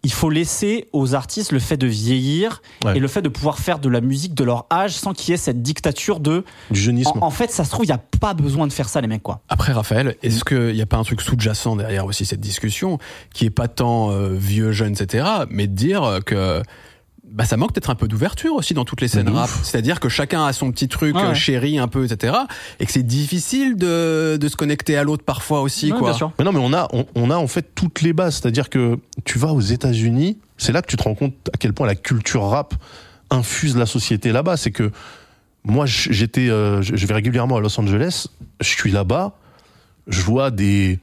il 0.03 0.11
faut 0.11 0.29
laisser 0.29 0.87
aux 0.93 1.13
artistes 1.13 1.51
le 1.51 1.59
fait 1.59 1.77
de 1.77 1.87
vieillir 1.87 2.61
Ouais. 2.83 2.97
et 2.97 2.99
le 2.99 3.07
fait 3.07 3.21
de 3.21 3.29
pouvoir 3.29 3.59
faire 3.59 3.77
de 3.79 3.87
la 3.89 4.01
musique 4.01 4.33
de 4.33 4.43
leur 4.43 4.65
âge 4.71 4.93
sans 4.93 5.13
qu'il 5.13 5.29
y 5.31 5.33
ait 5.33 5.37
cette 5.37 5.61
dictature 5.61 6.19
de. 6.19 6.43
du 6.71 6.79
jeunisme. 6.79 7.11
En, 7.21 7.27
en 7.27 7.29
fait, 7.31 7.51
ça 7.51 7.63
se 7.63 7.69
trouve, 7.69 7.85
il 7.85 7.89
n'y 7.89 7.93
a 7.93 8.01
pas 8.19 8.33
besoin 8.33 8.65
de 8.67 8.73
faire 8.73 8.89
ça, 8.89 8.99
les 9.01 9.07
mecs, 9.07 9.21
quoi. 9.23 9.41
Après, 9.49 9.71
Raphaël, 9.73 10.07
Mm. 10.07 10.25
est-ce 10.27 10.43
qu'il 10.43 10.73
n'y 10.73 10.81
a 10.81 10.85
pas 10.87 10.97
un 10.97 11.03
truc 11.03 11.21
sous-jacent 11.21 11.75
derrière 11.75 12.05
aussi 12.05 12.25
cette 12.25 12.39
discussion, 12.41 12.97
qui 13.33 13.45
est 13.45 13.49
pas 13.51 13.67
tant 13.67 14.11
euh, 14.11 14.29
vieux, 14.33 14.71
jeune, 14.71 14.93
etc., 14.93 15.25
mais 15.49 15.67
de 15.67 15.73
dire 15.75 16.19
que 16.25 16.61
bah, 17.31 17.45
ça 17.45 17.57
manque 17.57 17.73
peut-être 17.73 17.89
un 17.89 17.95
peu 17.95 18.07
d'ouverture 18.07 18.53
aussi 18.55 18.73
dans 18.73 18.85
toutes 18.85 19.01
les 19.01 19.07
scènes 19.07 19.29
rap. 19.29 19.49
C'est-à-dire 19.63 19.99
que 19.99 20.09
chacun 20.09 20.45
a 20.45 20.53
son 20.53 20.71
petit 20.71 20.87
truc 20.87 21.15
Ouais, 21.15 21.21
euh, 21.23 21.27
ouais. 21.29 21.35
chéri 21.35 21.79
un 21.79 21.87
peu, 21.87 22.05
etc., 22.05 22.33
et 22.79 22.85
que 22.85 22.91
c'est 22.91 23.03
difficile 23.03 23.75
de, 23.77 24.37
de 24.39 24.47
se 24.49 24.55
connecter 24.55 24.97
à 24.97 25.03
l'autre 25.03 25.23
parfois 25.23 25.61
aussi, 25.61 25.91
Ouais, 25.91 25.97
quoi. 25.99 26.09
bien 26.09 26.17
sûr. 26.17 26.31
Mais 26.39 26.45
non, 26.45 26.51
mais 26.51 26.59
on 26.61 26.73
a, 26.73 26.87
on, 26.93 27.05
on 27.15 27.29
a 27.31 27.35
en 27.37 27.47
fait 27.47 27.73
toutes 27.75 28.01
les 28.01 28.13
bases. 28.13 28.35
C'est-à-dire 28.35 28.69
que 28.69 28.97
tu 29.25 29.39
vas 29.39 29.53
aux 29.53 29.61
États-Unis, 29.61 30.37
c'est 30.57 30.71
là 30.73 30.81
que 30.81 30.87
tu 30.87 30.97
te 30.97 31.03
rends 31.03 31.15
compte 31.15 31.33
à 31.53 31.57
quel 31.57 31.73
point 31.73 31.87
la 31.87 31.95
culture 31.95 32.43
rap 32.43 32.73
infuse 33.29 33.77
la 33.77 33.85
société 33.85 34.31
là-bas. 34.31 34.57
C'est 34.57 34.71
que 34.71 34.91
moi, 35.63 35.85
j'étais, 35.85 36.49
euh, 36.49 36.81
je 36.81 37.05
vais 37.05 37.13
régulièrement 37.13 37.57
à 37.57 37.59
Los 37.61 37.79
Angeles, 37.79 38.27
je 38.59 38.67
suis 38.67 38.91
là-bas, 38.91 39.33
je 40.07 40.21
vois 40.21 40.51
des 40.51 40.99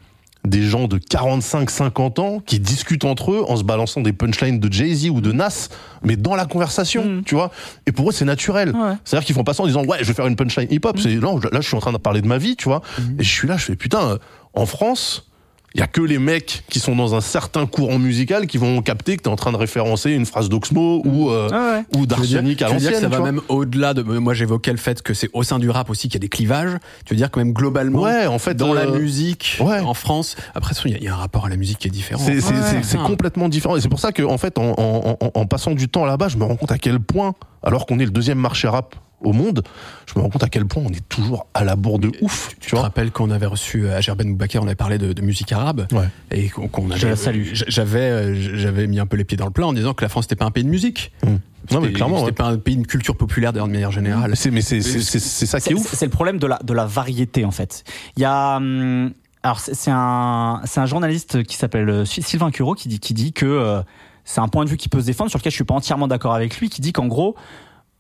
des 0.49 0.63
gens 0.63 0.89
de 0.89 0.99
45, 0.99 1.71
50 1.71 2.19
ans 2.19 2.41
qui 2.45 2.59
discutent 2.61 3.05
entre 3.05 3.33
eux 3.33 3.45
en 3.49 3.57
se 3.57 3.63
balançant 3.65 4.01
des 4.01 4.13
punchlines 4.13 4.59
de 4.61 4.73
Jay-Z 4.73 5.09
ou 5.11 5.21
de 5.21 5.33
Nas, 5.33 5.69
mais 6.03 6.17
dans 6.17 6.35
la 6.35 6.47
conversation, 6.47 7.05
Mhm. 7.05 7.23
tu 7.25 7.35
vois. 7.35 7.51
Et 7.87 7.93
pour 7.93 8.09
eux, 8.09 8.13
c'est 8.13 8.25
naturel. 8.25 8.71
Ouais. 8.75 8.95
C'est-à-dire 9.05 9.27
qu'ils 9.27 9.35
font 9.35 9.45
pas 9.45 9.55
ça 9.55 9.63
en 9.63 9.67
disant 9.67 9.85
ouais, 9.85 9.99
je 10.01 10.05
vais 10.05 10.15
faire 10.15 10.27
une 10.27 10.37
punchline 10.37 10.69
hip-hop. 10.71 10.99
C'est 10.99 11.15
non, 11.17 11.39
là, 11.39 11.61
je 11.61 11.67
suis 11.69 11.77
en 11.77 11.81
train 11.81 11.93
de 11.93 11.99
parler 11.99 12.21
de 12.23 12.27
ma 12.27 12.39
vie, 12.39 12.57
tu 12.57 12.65
vois. 12.65 12.83
Et 13.19 13.23
je 13.23 13.31
suis 13.31 13.47
là, 13.49 13.57
je 13.57 13.65
fais 13.67 13.77
putain. 13.77 14.01
euh, 14.13 14.19
En 14.55 14.67
France, 14.67 15.28
il 15.75 15.81
y 15.81 15.83
a 15.83 15.87
que 15.87 16.01
les 16.01 16.19
mecs 16.19 16.65
qui 16.71 16.81
sont 16.81 16.97
dans 16.97 17.15
un 17.15 17.21
certain 17.21 17.67
courant 17.67 17.99
musical 17.99 18.47
qui 18.47 18.57
vont 18.59 18.81
capter 18.81 19.17
que 19.17 19.23
t'es 19.23 19.29
en 19.29 19.37
train 19.37 19.53
de 19.53 19.57
référencer 19.59 20.11
une 20.13 20.25
phrase 20.27 20.49
d'Oxmo 20.49 21.03
ou 21.05 21.31
euh, 21.31 21.49
Ouais, 21.51 21.57
ouais. 21.79 21.85
ou 21.97 22.01
Tu 22.03 22.07
d'Arsenic 22.07 22.63
à 22.63 22.69
tu 22.69 22.73
veux 22.75 22.79
dire 22.81 22.89
que 22.91 22.95
l'ancienne. 22.95 23.01
ça 23.03 23.07
tu 23.07 23.13
va 23.13 23.19
vois. 23.19 23.33
même 23.33 23.41
au-delà 23.49 23.93
de. 23.95 24.03
Moi, 24.03 24.33
j'évoquais 24.35 24.71
le 24.73 24.79
fait 24.79 25.03
que 25.03 25.13
c'est 25.15 25.29
au 25.35 25.43
sein 25.43 25.59
du 25.59 25.69
rap 25.69 25.91
aussi 25.91 26.09
qu'il 26.09 26.15
y 26.15 26.17
a 26.17 26.21
des 26.21 26.29
clivages. 26.31 26.79
Tu 27.05 27.13
veux 27.15 27.19
dire 27.19 27.31
que 27.31 27.39
même 27.39 27.53
globalement, 27.53 28.03
Ouais, 28.03 28.27
en 28.27 28.39
fait, 28.39 28.55
dans 28.55 28.73
la 28.73 28.83
euh, 28.87 28.99
musique, 28.99 29.59
ouais. 29.61 29.81
en 29.81 29.95
France, 29.95 30.37
après, 30.55 30.75
il 30.87 30.91
y, 30.91 30.95
a- 30.95 30.99
il 30.99 31.05
y 31.05 31.09
a 31.09 31.13
un 31.13 31.17
rapport 31.19 31.47
à 31.47 31.49
la 31.51 31.57
musique 31.57 31.79
qui 31.79 31.89
est 31.89 31.91
différent. 31.91 32.23
C'est 32.25 32.97
Ouais, 32.99 33.05
complètement 33.07 33.49
différent. 33.49 33.77
Et 33.77 33.81
c'est 33.81 33.89
pour 33.91 34.01
ça 34.01 34.13
que, 34.13 34.23
en 34.23 34.39
fait, 34.39 34.59
en, 34.59 34.71
en- 34.79 35.17
en- 35.21 35.31
en 35.35 35.47
passant 35.47 35.73
du 35.73 35.89
temps 35.89 36.05
là-bas, 36.07 36.29
je 36.29 36.39
me 36.39 36.45
rends 36.45 36.57
compte 36.57 36.73
à 36.73 36.79
quel 36.79 36.99
point, 37.01 37.35
alors 37.63 37.85
qu'on 37.87 37.99
est 37.99 38.05
le 38.07 38.11
deuxième 38.11 38.39
marché 38.39 38.69
rap 38.69 38.95
au 39.21 39.33
monde, 39.33 39.63
je 40.07 40.19
me 40.19 40.23
rends 40.23 40.31
compte 40.31 40.45
à 40.45 40.49
quel 40.49 40.65
point 40.67 40.83
on 40.87 40.91
est 40.93 41.09
toujours 41.09 41.47
à 41.55 41.65
la 41.65 41.75
bourre 41.77 41.99
de 41.99 42.13
ouf. 42.23 42.49
Tu 42.51 42.57
Tu 42.61 42.67
te 42.71 42.77
vois 42.77 42.83
rappelles 42.83 43.11
qu'on 43.11 43.31
avait 43.31 43.47
reçu 43.47 43.89
à 43.89 44.01
Gerben 44.01 44.31
Boubacar, 44.31 44.63
on 44.63 44.67
avait 44.67 44.75
parlé 44.75 44.99
de, 44.99 45.13
de 45.13 45.23
musique 45.23 45.53
arabe 45.53 45.87
Ouais. 45.93 46.09
et 46.31 46.49
qu'on 46.49 46.69
qu'on 46.69 46.91
avait. 46.91 47.01
Je 47.01 47.09
la 47.09 47.17
salue. 47.17 47.49
J'avais, 47.53 48.01
euh, 48.01 48.57
j'avais 48.59 48.87
mis 48.87 49.01
un 49.01 49.07
peu 49.07 49.17
les 49.17 49.25
pieds 49.25 49.37
dans 49.37 49.47
le 49.47 49.51
plat 49.53 49.67
en 49.67 49.73
disant 49.73 49.95
que 49.95 50.03
la 50.05 50.09
France 50.09 50.25
n'était 50.27 50.37
pas 50.37 50.45
un 50.45 50.51
pays 50.51 50.65
de 50.65 50.69
musique. 50.69 51.13
Non, 51.25 51.31
mais 51.71 51.87
C'était- 51.89 51.93
clairement. 51.95 52.17
C'était 52.19 52.27
ouais. 52.29 52.33
pas 52.33 52.47
un 52.47 52.57
pays 52.59 52.77
de 52.77 52.87
culture 52.87 53.17
populaire 53.17 53.53
d'ailleurs 53.53 53.67
de 53.69 53.73
manière 53.73 53.91
générale. 53.91 54.37
C'est- 54.37 54.51
mais 54.51 54.61
c'est 54.63 54.81
c'est- 54.81 55.01
c'est- 55.01 55.19
c'est 55.19 55.47
ça 55.47 55.59
qui 55.59 55.65
C'est 55.65 55.71
est 55.73 55.75
ouf. 55.75 55.93
c'est 55.95 56.07
le 56.07 56.11
problème 56.11 56.39
de 56.39 56.47
la, 56.47 56.59
de 56.63 56.73
la 56.73 56.87
variété, 56.87 57.45
en 57.45 57.51
fait. 57.51 57.85
Il 58.17 58.23
y 58.23 58.25
a. 58.25 58.57
hum, 58.57 59.13
Alors, 59.45 59.61
c'est 59.61 59.75
c'est 59.75 59.93
un, 59.93 60.61
c'est 60.65 60.81
un 60.81 60.87
journaliste 60.87 61.45
qui 61.45 61.57
s'appelle 61.57 61.89
euh, 61.89 62.05
Sylvain 62.05 62.51
Curo 62.51 62.75
qui 62.75 62.89
dit, 62.89 62.99
qui 62.99 63.15
dit 63.15 63.33
que 63.33 63.47
euh, 63.47 63.81
c'est 64.25 64.41
un 64.41 64.49
point 64.49 64.65
de 64.65 64.71
vue 64.71 64.77
qui 64.77 64.89
peut 64.89 65.01
se 65.01 65.07
défendre, 65.07 65.31
sur 65.31 65.39
lequel 65.39 65.53
je 65.53 65.57
suis 65.57 65.65
pas 65.65 65.75
entièrement 65.75 66.09
d'accord 66.09 66.35
avec 66.35 66.59
lui, 66.59 66.69
qui 66.71 66.81
dit 66.81 66.93
qu'en 66.93 67.07
gros, 67.07 67.37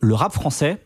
le 0.00 0.14
rap 0.14 0.32
français 0.32 0.78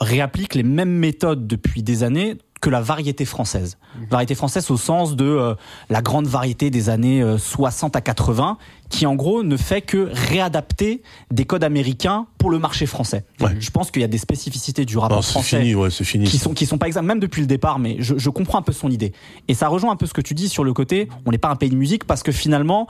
réapplique 0.00 0.54
les 0.54 0.62
mêmes 0.62 0.96
méthodes 0.96 1.46
depuis 1.46 1.82
des 1.82 2.02
années 2.02 2.38
que 2.60 2.68
la 2.70 2.80
variété 2.82 3.24
française. 3.24 3.78
Variété 4.10 4.34
française 4.34 4.70
au 4.70 4.76
sens 4.76 5.16
de 5.16 5.24
euh, 5.24 5.54
la 5.88 6.02
grande 6.02 6.26
variété 6.26 6.70
des 6.70 6.90
années 6.90 7.22
euh, 7.22 7.38
60 7.38 7.96
à 7.96 8.00
80, 8.02 8.58
qui 8.90 9.06
en 9.06 9.14
gros 9.14 9.42
ne 9.42 9.56
fait 9.56 9.80
que 9.80 10.10
réadapter 10.12 11.02
des 11.30 11.44
codes 11.44 11.64
américains 11.64 12.26
pour 12.38 12.50
le 12.50 12.58
marché 12.58 12.86
français. 12.86 13.24
Ouais. 13.40 13.56
Je 13.60 13.70
pense 13.70 13.90
qu'il 13.90 14.02
y 14.02 14.04
a 14.04 14.08
des 14.08 14.18
spécificités 14.18 14.84
du 14.84 14.98
rap 14.98 15.10
Non, 15.10 15.22
c'est 15.22 15.30
français 15.32 15.58
fini, 15.60 15.74
ouais, 15.74 15.90
c'est 15.90 16.04
fini. 16.04 16.26
qui 16.26 16.38
sont 16.38 16.52
qui 16.52 16.66
sont 16.66 16.78
pas 16.78 16.86
exacts 16.86 17.04
même 17.04 17.20
depuis 17.20 17.40
le 17.40 17.46
départ 17.46 17.78
mais 17.78 17.96
je, 18.00 18.18
je 18.18 18.30
comprends 18.30 18.58
un 18.58 18.62
peu 18.62 18.72
son 18.72 18.90
idée 18.90 19.12
et 19.48 19.54
ça 19.54 19.68
rejoint 19.68 19.92
un 19.92 19.96
peu 19.96 20.06
ce 20.06 20.12
que 20.14 20.20
tu 20.20 20.34
dis 20.34 20.48
sur 20.48 20.64
le 20.64 20.72
côté 20.72 21.08
on 21.26 21.30
n'est 21.30 21.38
pas 21.38 21.48
un 21.50 21.56
pays 21.56 21.70
de 21.70 21.76
musique 21.76 22.04
parce 22.04 22.22
que 22.22 22.32
finalement 22.32 22.86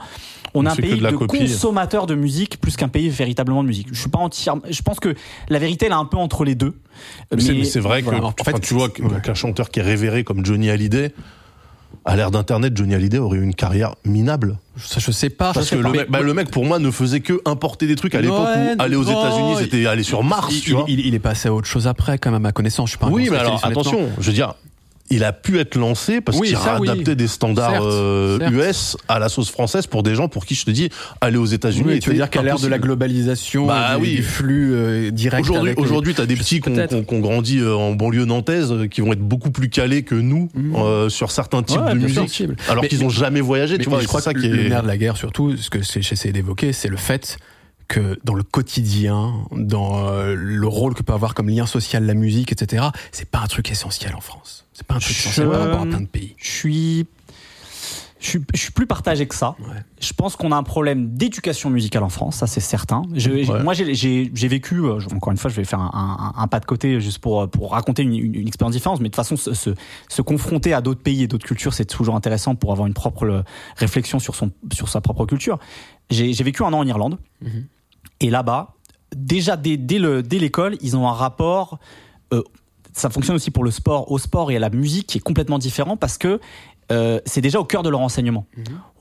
on 0.53 0.65
est 0.65 0.69
un 0.69 0.75
C'est 0.75 0.81
que 0.81 0.87
pays 0.87 0.99
de 1.01 1.07
de, 1.09 1.15
consommateurs 1.15 2.07
de 2.07 2.15
musique 2.15 2.59
plus 2.59 2.75
qu'un 2.77 2.87
pays 2.89 3.09
véritablement 3.09 3.61
de 3.63 3.67
musique 3.67 3.87
je 3.91 3.99
suis 3.99 4.09
pas 4.09 4.19
entièrement 4.19 4.61
je 4.69 4.81
pense 4.81 4.99
que 4.99 5.13
la 5.49 5.59
vérité 5.59 5.85
elle 5.85 5.91
est 5.91 5.95
un 5.95 6.05
peu 6.05 6.17
entre 6.17 6.43
les 6.45 6.55
deux 6.55 6.79
Mais 7.31 7.39
c'est- 7.41 7.53
mais 7.53 7.63
c'est 7.63 7.79
vrai 7.79 8.01
que 8.01 8.09
voilà. 8.09 8.25
En 8.25 8.33
enfin, 8.39 8.51
fait, 8.51 8.59
tu 8.59 8.73
vois 8.73 8.89
que- 8.89 9.01
qu'un 9.19 9.33
chanteur 9.33 9.60
qui 9.69 9.79
est 9.79 9.83
révéré 9.83 10.23
comme 10.23 10.45
Johnny 10.45 10.69
Hallyday, 10.69 11.13
à 12.05 12.15
l'ère 12.15 12.31
d'internet, 12.31 12.75
Johnny 12.75 12.95
Hallyday 12.95 13.19
aurait 13.19 13.37
eu 13.37 13.43
une 13.43 13.53
carrière 13.53 13.95
minable. 14.05 14.57
Ça, 14.77 14.99
je 14.99 15.11
sais 15.11 15.29
pas. 15.29 15.53
Parce 15.53 15.69
que 15.69 15.75
le, 15.75 15.89
mec, 15.89 16.09
bah, 16.09 16.21
le 16.21 16.33
mec, 16.33 16.49
pour 16.49 16.65
moi, 16.65 16.79
ne 16.79 16.89
faisait 16.89 17.19
que 17.19 17.41
importer 17.45 17.85
des 17.85 17.95
trucs 17.95 18.15
à 18.15 18.21
l'époque 18.21 18.47
Ouais, 18.47 18.75
où 18.77 18.81
aller 18.81 18.95
aux 18.95 19.03
États-Unis, 19.03 19.55
c'était 19.59 19.85
aller 19.85 20.03
sur 20.03 20.23
Mars, 20.23 20.51
il, 20.51 20.61
tu 20.61 20.71
vois. 20.71 20.85
il, 20.87 21.13
est 21.13 21.19
passé 21.19 21.49
à 21.49 21.53
autre 21.53 21.67
chose 21.67 21.87
après, 21.87 22.17
quand 22.17 22.31
même, 22.31 22.37
à 22.37 22.47
ma 22.47 22.51
connaissance. 22.51 22.89
Je 22.89 22.91
suis 22.91 22.99
pas 22.99 23.07
oui, 23.07 23.27
mais 23.29 23.37
alors 23.37 23.63
attention, 23.63 24.09
je 24.19 24.27
veux 24.27 24.33
dire, 24.33 24.55
il 25.11 25.23
a 25.23 25.33
pu 25.33 25.59
être 25.59 25.75
lancé 25.75 26.21
parce 26.21 26.37
Oui, 26.39 26.47
qu'il 26.47 26.55
a 26.57 26.79
oui. 26.79 26.89
adapté 26.89 27.15
des 27.15 27.27
standards 27.27 27.71
Certes, 27.71 27.85
euh, 27.85 28.39
certes. 28.39 28.53
US 28.53 28.97
à 29.07 29.19
la 29.19 29.29
sauce 29.29 29.51
française 29.51 29.85
pour 29.87 30.01
des 30.03 30.15
gens 30.15 30.27
pour 30.27 30.45
qui 30.45 30.55
je 30.55 30.65
te 30.65 30.71
dis 30.71 30.89
aller 31.21 31.37
aux 31.37 31.45
États-Unis. 31.45 31.83
Oui, 31.87 31.99
tu 31.99 32.09
veux 32.09 32.15
dire 32.15 32.29
qu'à 32.29 32.41
l'ère 32.41 32.57
de 32.59 32.67
la 32.67 32.79
globalisation, 32.79 33.65
Bah 33.67 33.95
du, 33.97 34.01
oui. 34.03 34.15
du 34.15 34.23
flux 34.23 34.73
euh, 34.73 35.11
direct. 35.11 35.43
Aujourd'hui, 35.49 35.73
aujourd'hui, 35.77 36.13
t'as 36.13 36.25
des 36.25 36.35
petits 36.35 36.61
qui 36.61 36.69
ont, 36.69 36.73
peut-être. 36.73 36.89
qui 36.89 36.95
ont- 36.95 37.03
qui 37.03 37.13
ont 37.15 37.19
grandi 37.19 37.59
euh, 37.59 37.75
en 37.75 37.91
banlieue 37.93 38.25
nantaise 38.25 38.71
euh, 38.71 38.87
qui 38.87 39.01
vont 39.01 39.13
être 39.13 39.19
beaucoup 39.21 39.51
plus 39.51 39.69
calés 39.69 40.03
que 40.03 40.15
nous 40.15 40.49
Mhm. 40.55 40.75
euh, 40.77 41.09
sur 41.09 41.31
certains 41.31 41.63
types 41.63 41.81
Ouais, 41.81 41.93
de 41.93 41.99
musique, 41.99 42.43
alors 42.69 42.85
qu'ils 42.87 43.03
ont 43.03 43.09
jamais 43.09 43.41
voyagé. 43.41 43.77
Mais, 43.77 43.83
tu 43.83 43.89
vois, 43.89 43.99
je 43.99 44.07
crois 44.07 44.19
que 44.21 44.25
ça 44.25 44.33
le 44.33 44.65
est. 44.65 44.69
nerf 44.69 44.83
de 44.83 44.87
la 44.87 44.97
guerre, 44.97 45.17
surtout, 45.17 45.55
ce 45.57 45.69
que 45.69 45.79
j'essaie 45.81 46.31
d'évoquer, 46.31 46.73
c'est 46.73 46.87
le 46.89 46.97
fait 46.97 47.37
que 47.91 48.17
dans 48.23 48.33
le 48.35 48.43
quotidien, 48.43 49.33
dans 49.51 50.07
euh, 50.07 50.33
le 50.35 50.67
rôle 50.67 50.93
que 50.93 51.03
peut 51.03 51.13
avoir 51.13 51.33
comme 51.33 51.49
lien 51.49 51.65
social 51.65 52.05
la 52.05 52.13
musique, 52.13 52.51
etc., 52.53 52.85
c'est 53.11 53.29
pas 53.29 53.39
un 53.39 53.47
truc 53.47 53.69
essentiel 53.69 54.15
en 54.15 54.21
France. 54.21 54.65
C'est 54.73 54.87
pas 54.87 54.95
un 54.95 54.99
truc 54.99 55.11
essentiel 55.17 55.47
Je- 55.47 55.51
par 55.51 55.59
rapport 55.59 55.81
à 55.81 55.85
plein 55.85 55.99
de 56.01 56.07
pays. 56.07 56.33
Je 56.37 56.49
suis, 56.49 57.05
je 58.21 58.27
suis, 58.29 58.39
je 58.53 58.59
suis 58.59 58.71
plus 58.71 58.87
partagé 58.87 59.27
que 59.27 59.35
ça. 59.35 59.55
Ouais. 59.59 59.75
Je 59.99 60.13
pense 60.13 60.35
qu'on 60.37 60.51
a 60.51 60.55
un 60.55 60.63
problème 60.63 61.09
d'éducation 61.17 61.69
musicale 61.69 62.03
en 62.03 62.09
France, 62.09 62.37
ça 62.37 62.47
c'est 62.47 62.61
certain. 62.61 63.01
Je- 63.13 63.19
j'ai- 63.43 63.51
Ouais. 63.51 63.61
Moi, 63.63 63.73
j'ai- 63.73 64.29
vécu, 64.47 64.75
euh, 64.85 64.99
encore 65.13 65.31
une 65.31 65.37
fois, 65.37 65.49
je 65.49 65.55
vais 65.57 65.65
faire 65.65 65.81
un, 65.81 65.91
un- 65.93 66.41
un 66.41 66.47
pas 66.47 66.59
de 66.61 66.65
côté 66.65 67.01
juste 67.01 67.19
pour, 67.19 67.49
pour 67.49 67.71
raconter 67.71 68.03
une, 68.03 68.13
une- 68.15 68.35
une 68.35 68.47
expérience 68.47 68.73
différente, 68.73 68.99
mais 69.01 69.09
de 69.09 69.13
toute 69.13 69.17
façon, 69.17 69.35
se, 69.35 69.53
se, 69.53 69.71
se 70.07 70.21
confronter 70.21 70.73
à 70.73 70.81
d'autres 70.81 71.01
pays 71.03 71.23
et 71.23 71.27
d'autres 71.27 71.45
cultures, 71.47 71.73
c'est 71.73 71.85
toujours 71.85 72.15
intéressant 72.15 72.55
pour 72.55 72.71
avoir 72.71 72.87
une 72.87 72.93
propre 72.93 73.25
euh, 73.25 73.43
réflexion 73.75 74.19
sur, 74.19 74.35
son, 74.35 74.51
sur 74.71 74.87
sa 74.87 75.01
propre 75.01 75.25
culture. 75.25 75.59
J'ai 76.09 76.31
j'ai 76.33 76.43
vécu 76.43 76.63
un 76.63 76.73
an 76.73 76.79
en 76.79 76.87
Irlande, 76.87 77.17
Mhm. 77.41 77.65
Et 78.21 78.29
là-bas, 78.29 78.75
déjà 79.15 79.57
dès, 79.57 79.75
dès 79.75 79.99
le- 79.99 80.23
dès 80.23 80.39
l'école, 80.39 80.77
ils 80.81 80.95
ont 80.95 81.07
un 81.09 81.13
rapport. 81.13 81.79
euh, 82.33 82.41
ça 82.93 83.09
fonctionne 83.09 83.35
aussi 83.35 83.51
pour 83.51 83.63
le 83.63 83.71
sport, 83.71 84.11
au 84.11 84.17
sport 84.17 84.51
et 84.51 84.55
à 84.55 84.59
la 84.59 84.69
musique 84.69 85.07
qui 85.07 85.17
est 85.17 85.21
complètement 85.21 85.59
différent 85.59 85.95
parce 85.97 86.17
que 86.17 86.39
euh, 86.91 87.19
c'est 87.25 87.39
déjà 87.41 87.57
au 87.59 87.63
cœur 87.65 87.83
de 87.83 87.89
leur 87.89 88.01
enseignement. 88.01 88.45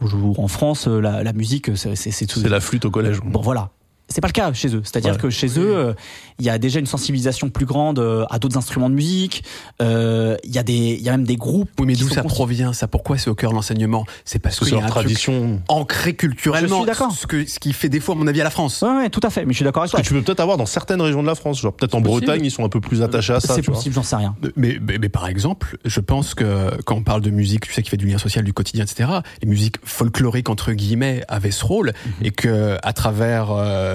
Aujourd'hui, 0.00 0.32
En 0.38 0.46
France, 0.48 0.86
euh, 0.86 1.00
la, 1.00 1.22
la 1.24 1.32
musique, 1.32 1.76
c'est 1.76 2.26
tout. 2.26 2.38
C'est 2.40 2.48
la 2.48 2.60
flûte 2.60 2.84
au 2.84 2.90
collège. 2.90 3.20
Bon, 3.20 3.40
voilà. 3.40 3.70
C'est 4.12 4.20
pas 4.20 4.28
le 4.28 4.32
cas 4.32 4.52
chez 4.52 4.74
eux. 4.74 4.82
C'est-à-dire 4.84 5.12
Ouais. 5.12 5.18
que 5.18 5.30
chez 5.30 5.46
eux, 5.58 5.76
euh, 5.76 5.92
il 6.38 6.44
y 6.44 6.50
a 6.50 6.58
déjà 6.58 6.80
une 6.80 6.86
sensibilisation 6.86 7.48
plus 7.48 7.64
grande 7.66 7.98
euh, 8.00 8.24
à 8.28 8.38
d'autres 8.38 8.56
instruments 8.56 8.90
de 8.90 8.94
musique. 8.94 9.44
Euh, 9.80 10.36
Il 10.44 10.52
y 10.54 10.58
a 10.58 10.62
des, 10.62 10.72
il 10.74 11.00
y 11.02 11.08
a 11.08 11.12
même 11.12 11.24
des 11.24 11.36
groupes. 11.36 11.70
Oui, 11.78 11.86
mais 11.86 11.94
d'où 11.94 12.08
ça 12.08 12.22
provient 12.22 12.72
ça? 12.72 12.88
Pourquoi 12.88 13.18
c'est 13.18 13.30
au 13.30 13.34
cœur 13.34 13.50
de 13.50 13.56
l'enseignement? 13.56 14.04
C'est 14.24 14.38
parce 14.40 14.58
que 14.58 14.64
qu'il 14.64 14.70
c'est 14.74 14.76
y 14.76 14.78
a 14.78 14.82
leur 14.82 14.90
tradition. 14.90 15.60
ancré 15.68 16.14
culturellement. 16.14 16.68
Je 16.68 16.74
suis 16.74 16.86
d'accord. 16.86 17.12
Ce, 17.12 17.26
que, 17.26 17.46
ce 17.46 17.58
qui 17.60 17.72
fait 17.72 17.88
défaut, 17.88 18.12
à 18.12 18.14
mon 18.16 18.26
avis, 18.26 18.40
à 18.40 18.44
la 18.44 18.50
France. 18.50 18.82
Ouais, 18.82 18.88
ouais, 18.96 19.10
tout 19.10 19.20
à 19.22 19.30
fait. 19.30 19.44
Mais 19.44 19.52
je 19.52 19.56
suis 19.58 19.64
d'accord 19.64 19.82
avec 19.82 19.90
Ce 19.90 19.96
que 19.96 20.02
toi. 20.02 20.08
tu 20.08 20.14
peux 20.14 20.22
peut-être 20.22 20.40
avoir 20.40 20.56
dans 20.56 20.66
certaines 20.66 21.00
régions 21.00 21.22
de 21.22 21.26
la 21.28 21.34
France, 21.34 21.60
genre 21.60 21.72
peut-être 21.72 21.94
en 21.94 22.02
possible. 22.02 22.26
Bretagne, 22.26 22.44
ils 22.44 22.50
sont 22.50 22.64
un 22.64 22.68
peu 22.68 22.80
plus 22.80 23.02
attachés 23.02 23.32
à 23.34 23.40
ça. 23.40 23.54
C'est 23.54 23.62
possible, 23.62 23.94
j'en 23.94 24.02
sais 24.02 24.16
rien. 24.16 24.34
Mais, 24.56 24.78
mais, 24.80 24.98
mais 24.98 25.08
par 25.08 25.28
exemple, 25.28 25.76
je 25.84 26.00
pense 26.00 26.34
que 26.34 26.70
quand 26.84 26.96
on 26.96 27.02
parle 27.02 27.20
de 27.22 27.30
musique, 27.30 27.66
tu 27.66 27.72
sais, 27.72 27.82
qui 27.82 27.90
fait 27.90 27.96
du 27.96 28.06
lien 28.06 28.18
social, 28.18 28.44
du 28.44 28.52
quotidien, 28.52 28.84
etc., 28.84 29.08
les 29.42 29.48
musiques 29.48 29.76
folkloriques, 29.84 30.48
entre 30.48 30.72
guillemets, 30.72 31.22
avaient 31.28 31.50
ce 31.52 31.64
rôle, 31.64 31.92
Mhm. 32.04 32.26
et 32.26 32.30
que 32.30 32.76
à 32.82 32.92
travers 32.92 33.48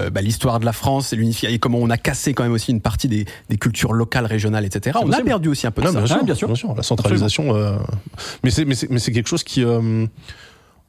euh, 0.06 0.10
bah, 0.10 0.22
l'histoire 0.22 0.60
de 0.60 0.66
la 0.66 0.72
France 0.74 1.12
et 1.14 1.16
l'unification, 1.16 1.54
et 1.56 1.60
comment 1.60 1.80
on 1.80 1.90
a 1.90 1.98
cassé 1.98 2.34
quand 2.34 2.44
même 2.44 2.52
aussi 2.54 2.72
une 2.72 2.82
partie 2.82 3.08
des, 3.08 3.26
des 3.50 3.58
cultures 3.58 3.94
locales, 3.94 4.26
régionales, 4.26 4.66
etc., 4.66 4.98
on 5.04 5.12
a 5.12 5.22
perdu 5.22 5.50
aussi 5.50 5.68
un 5.68 5.72
peu 5.72 5.82
de 5.82 5.88
Ouais, 5.88 5.94
ça. 6.08 6.22
bien, 6.24 6.36
sûr, 6.36 6.48
bien 6.48 6.56
sûr. 6.56 6.74
La 6.76 6.84
centralisation. 6.84 7.56
euh, 7.56 7.78
Mais 8.44 8.52
c'est 8.52 8.66
mais 8.66 9.00
quelque 9.00 9.28
chose 9.28 9.44
qui, 9.44 9.64
euh, 9.64 10.06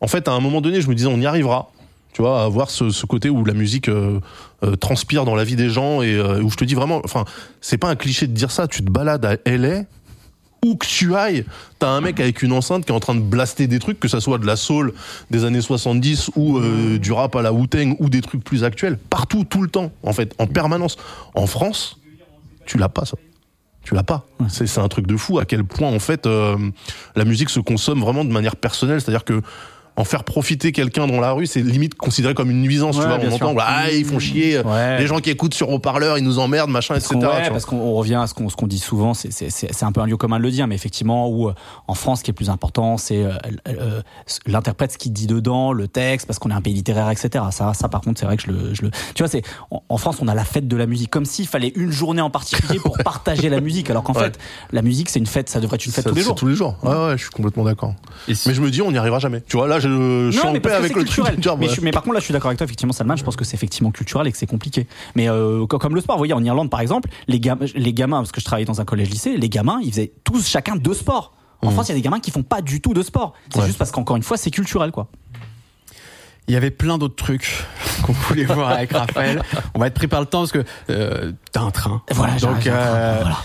en 0.00 0.06
fait, 0.06 0.28
à 0.28 0.32
un 0.32 0.40
moment 0.40 0.60
donné, 0.60 0.80
je 0.80 0.88
me 0.88 0.94
disais, 0.94 1.08
on 1.08 1.18
y 1.20 1.26
arrivera. 1.26 1.70
Tu 2.12 2.22
vois, 2.22 2.40
à 2.40 2.44
avoir 2.44 2.70
ce, 2.70 2.88
ce 2.88 3.04
côté 3.04 3.28
où 3.28 3.44
la 3.44 3.52
musique 3.52 3.90
euh, 3.90 4.20
transpire 4.80 5.26
dans 5.26 5.34
la 5.34 5.44
vie 5.44 5.56
des 5.56 5.68
gens 5.68 6.00
et 6.00 6.18
où 6.18 6.48
je 6.50 6.56
te 6.56 6.64
dis 6.64 6.74
vraiment, 6.74 7.02
enfin, 7.04 7.26
c'est 7.60 7.76
pas 7.76 7.88
un 7.90 7.96
cliché 7.96 8.26
de 8.26 8.32
dire 8.32 8.50
ça. 8.50 8.66
Tu 8.68 8.82
te 8.82 8.90
balades 8.90 9.24
à 9.26 9.36
LA. 9.44 9.82
Où 10.66 10.76
que 10.76 10.86
tu 10.86 11.14
ailles, 11.14 11.44
t'as 11.78 11.88
un 11.88 12.00
mec 12.00 12.18
avec 12.18 12.42
une 12.42 12.52
enceinte 12.52 12.84
qui 12.84 12.90
est 12.90 12.94
en 12.94 13.00
train 13.00 13.14
de 13.14 13.20
blaster 13.20 13.68
des 13.68 13.78
trucs, 13.78 14.00
que 14.00 14.08
ça 14.08 14.20
soit 14.20 14.38
de 14.38 14.46
la 14.46 14.56
soul 14.56 14.92
des 15.30 15.44
années 15.44 15.60
70 15.60 16.32
ou 16.34 16.58
euh, 16.58 16.98
du 16.98 17.12
rap 17.12 17.36
à 17.36 17.42
la 17.42 17.52
Wu-Tang 17.52 17.96
ou 18.00 18.08
des 18.08 18.20
trucs 18.20 18.42
plus 18.42 18.64
actuels, 18.64 18.98
partout, 18.98 19.44
tout 19.44 19.62
le 19.62 19.68
temps, 19.68 19.92
en 20.02 20.12
fait, 20.12 20.34
en 20.38 20.46
permanence. 20.46 20.96
En 21.34 21.46
France, 21.46 22.00
tu 22.66 22.78
l'as 22.78 22.88
pas 22.88 23.04
ça. 23.04 23.16
Tu 23.82 23.94
l'as 23.94 24.02
pas. 24.02 24.26
C'est 24.48 24.66
c'est 24.66 24.80
un 24.80 24.88
truc 24.88 25.06
de 25.06 25.16
fou 25.16 25.38
à 25.38 25.44
quel 25.44 25.62
point 25.62 25.88
en 25.88 26.00
fait 26.00 26.26
euh, 26.26 26.56
la 27.14 27.24
musique 27.24 27.50
se 27.50 27.60
consomme 27.60 28.00
vraiment 28.00 28.24
de 28.24 28.32
manière 28.32 28.56
personnelle, 28.56 29.00
c'est-à-dire 29.00 29.24
que 29.24 29.42
en 29.96 30.04
faire 30.04 30.24
profiter 30.24 30.72
quelqu'un 30.72 31.06
dans 31.06 31.20
la 31.20 31.32
rue, 31.32 31.46
c'est 31.46 31.62
limite 31.62 31.94
considéré 31.94 32.34
comme 32.34 32.50
une 32.50 32.60
nuisance, 32.60 32.96
Ouais, 32.96 33.02
tu 33.02 33.08
vois. 33.08 33.18
On 33.30 33.32
entend 33.32 33.54
ah 33.60 33.90
ils 33.90 34.04
font 34.04 34.18
chier, 34.18 34.58
Ouais. 34.60 34.98
les 34.98 35.06
gens 35.06 35.18
qui 35.20 35.30
écoutent 35.30 35.54
sur 35.54 35.70
haut-parleur, 35.70 36.18
ils 36.18 36.24
nous 36.24 36.38
emmerdent, 36.38 36.70
machin, 36.70 36.94
etc. 36.96 37.14
Parce 37.20 37.24
vois. 37.40 37.48
parce 37.50 37.64
qu'on 37.64 37.78
on 37.78 37.94
revient 37.94 38.16
à 38.16 38.26
ce 38.26 38.34
qu'on 38.34 38.48
ce 38.50 38.56
qu'on 38.56 38.66
dit 38.66 38.78
souvent, 38.78 39.14
c'est- 39.14 39.82
un 39.82 39.92
peu 39.92 40.00
un 40.00 40.06
lieu 40.06 40.16
commun 40.16 40.38
de 40.38 40.42
le 40.42 40.50
dire, 40.50 40.66
mais 40.66 40.74
effectivement, 40.74 41.28
où 41.28 41.48
euh, 41.48 41.54
en 41.88 41.94
France, 41.94 42.18
ce 42.18 42.24
qui 42.24 42.30
est 42.30 42.34
plus 42.34 42.50
important, 42.50 42.96
c'est 42.98 43.22
euh, 43.22 43.32
euh, 43.68 44.02
l'interprète, 44.46 44.92
ce 44.92 44.98
qu'il 44.98 45.12
dit 45.12 45.26
dedans, 45.26 45.72
le 45.72 45.88
texte, 45.88 46.26
parce 46.26 46.38
qu'on 46.38 46.50
est 46.50 46.54
un 46.54 46.60
pays 46.60 46.74
littéraire, 46.74 47.10
etc. 47.10 47.44
Ça, 47.50 47.72
ça 47.74 47.88
par 47.88 48.00
contre, 48.00 48.20
c'est 48.20 48.26
vrai 48.26 48.36
que 48.36 48.42
je 48.42 48.50
le, 48.50 48.74
je 48.74 48.82
le. 48.82 48.90
Tu 49.14 49.22
vois, 49.22 49.28
c'est 49.28 49.42
en, 49.70 49.82
en 49.88 49.96
France, 49.96 50.16
on 50.20 50.28
a 50.28 50.34
la 50.34 50.44
fête 50.44 50.68
de 50.68 50.76
la 50.76 50.86
musique, 50.86 51.10
comme 51.10 51.24
s'il 51.24 51.46
fallait 51.46 51.72
une 51.76 51.90
journée 51.92 52.20
en 52.22 52.30
particulier 52.30 52.78
pour 52.80 52.98
partager 53.04 53.48
la 53.48 53.60
musique, 53.60 53.88
alors 53.90 54.02
qu'en 54.02 54.12
Ouais. 54.14 54.24
fait, 54.24 54.38
la 54.72 54.82
musique, 54.82 55.08
c'est 55.10 55.18
une 55.18 55.26
fête, 55.26 55.48
ça 55.48 55.60
devrait 55.60 55.76
être 55.76 55.86
une 55.86 55.92
fête 55.92 56.04
Ça, 56.04 56.10
tous 56.10 56.16
les 56.16 56.22
jours. 56.22 56.34
tous 56.34 56.46
les 56.46 56.54
jours. 56.54 56.76
Ouais, 56.82 56.90
ouais, 56.90 57.12
je 57.16 57.22
suis 57.22 57.30
complètement 57.30 57.64
d'accord. 57.64 57.94
Mais 58.28 58.34
je 58.34 58.60
me 58.60 58.70
dis, 58.70 58.82
on 58.82 58.90
n'y 58.92 58.98
arrivera 58.98 59.18
jamais. 59.18 59.42
Tu 59.46 59.56
vois, 59.56 59.68
là, 59.68 59.78
je, 59.86 60.30
suis 60.32 60.42
Non, 60.42 60.50
en 60.50 60.52
mais 60.52 60.60
paix 60.60 60.68
parce 60.70 60.74
que 60.74 60.84
avec 60.84 60.92
c'est 60.92 60.98
le 60.98 61.04
truc. 61.04 61.14
culturel. 61.24 61.36
dire, 61.40 61.56
mais, 61.56 61.66
bah, 61.66 61.72
je- 61.76 61.80
mais 61.80 61.90
par 61.90 62.02
contre, 62.02 62.14
là, 62.14 62.20
je 62.20 62.24
suis 62.24 62.32
d'accord 62.32 62.48
avec 62.48 62.58
toi, 62.58 62.64
effectivement, 62.64 62.92
Salman, 62.92 63.16
je 63.16 63.24
pense 63.24 63.36
que 63.36 63.44
c'est 63.44 63.54
effectivement 63.56 63.90
culturel 63.90 64.26
et 64.26 64.32
que 64.32 64.38
c'est 64.38 64.46
compliqué. 64.46 64.86
Mais 65.14 65.28
euh, 65.28 65.66
co- 65.66 65.78
comme 65.78 65.94
le 65.94 66.00
sport, 66.00 66.16
vous 66.16 66.20
voyez, 66.20 66.32
en 66.34 66.42
Irlande, 66.44 66.70
par 66.70 66.80
exemple, 66.80 67.08
les, 67.28 67.40
gam- 67.40 67.58
les 67.74 67.92
gamins, 67.92 68.18
parce 68.18 68.32
que 68.32 68.40
je 68.40 68.44
travaillais 68.44 68.66
dans 68.66 68.80
un 68.80 68.84
collège-lycée, 68.84 69.36
les 69.36 69.48
gamins, 69.48 69.78
ils 69.82 69.90
faisaient 69.90 70.12
tous 70.24 70.46
chacun 70.46 70.76
deux 70.76 70.94
sports. 70.94 71.32
En 71.62 71.70
France, 71.70 71.88
il 71.88 71.92
y 71.92 71.94
a 71.94 71.96
des 71.96 72.02
gamins 72.02 72.20
qui 72.20 72.30
font 72.30 72.42
pas 72.44 72.60
du 72.62 72.80
tout 72.80 72.94
de 72.94 73.02
sport. 73.02 73.32
C'est 73.50 73.60
Ouais. 73.60 73.66
juste 73.66 73.78
parce 73.78 73.90
qu'encore 73.90 74.16
une 74.16 74.22
fois, 74.22 74.36
c'est 74.36 74.50
culturel, 74.50 74.92
quoi. 74.92 75.08
Il 76.48 76.54
y 76.54 76.56
avait 76.56 76.70
plein 76.70 76.96
d'autres 76.96 77.16
trucs 77.16 77.64
qu'on 78.02 78.12
voulait 78.12 78.44
voir 78.44 78.70
avec 78.70 78.92
Raphaël. 78.92 79.42
On 79.74 79.80
va 79.80 79.88
être 79.88 79.94
pris 79.94 80.06
par 80.06 80.20
le 80.20 80.26
temps 80.26 80.40
parce 80.40 80.52
que 80.52 80.62
euh, 80.90 81.32
t'as 81.50 81.62
un 81.62 81.70
train. 81.72 82.02
Voilà, 82.12 82.34
donc 82.34 82.40
j'arrive, 82.60 82.72
euh, 82.72 83.18
voilà. 83.22 83.36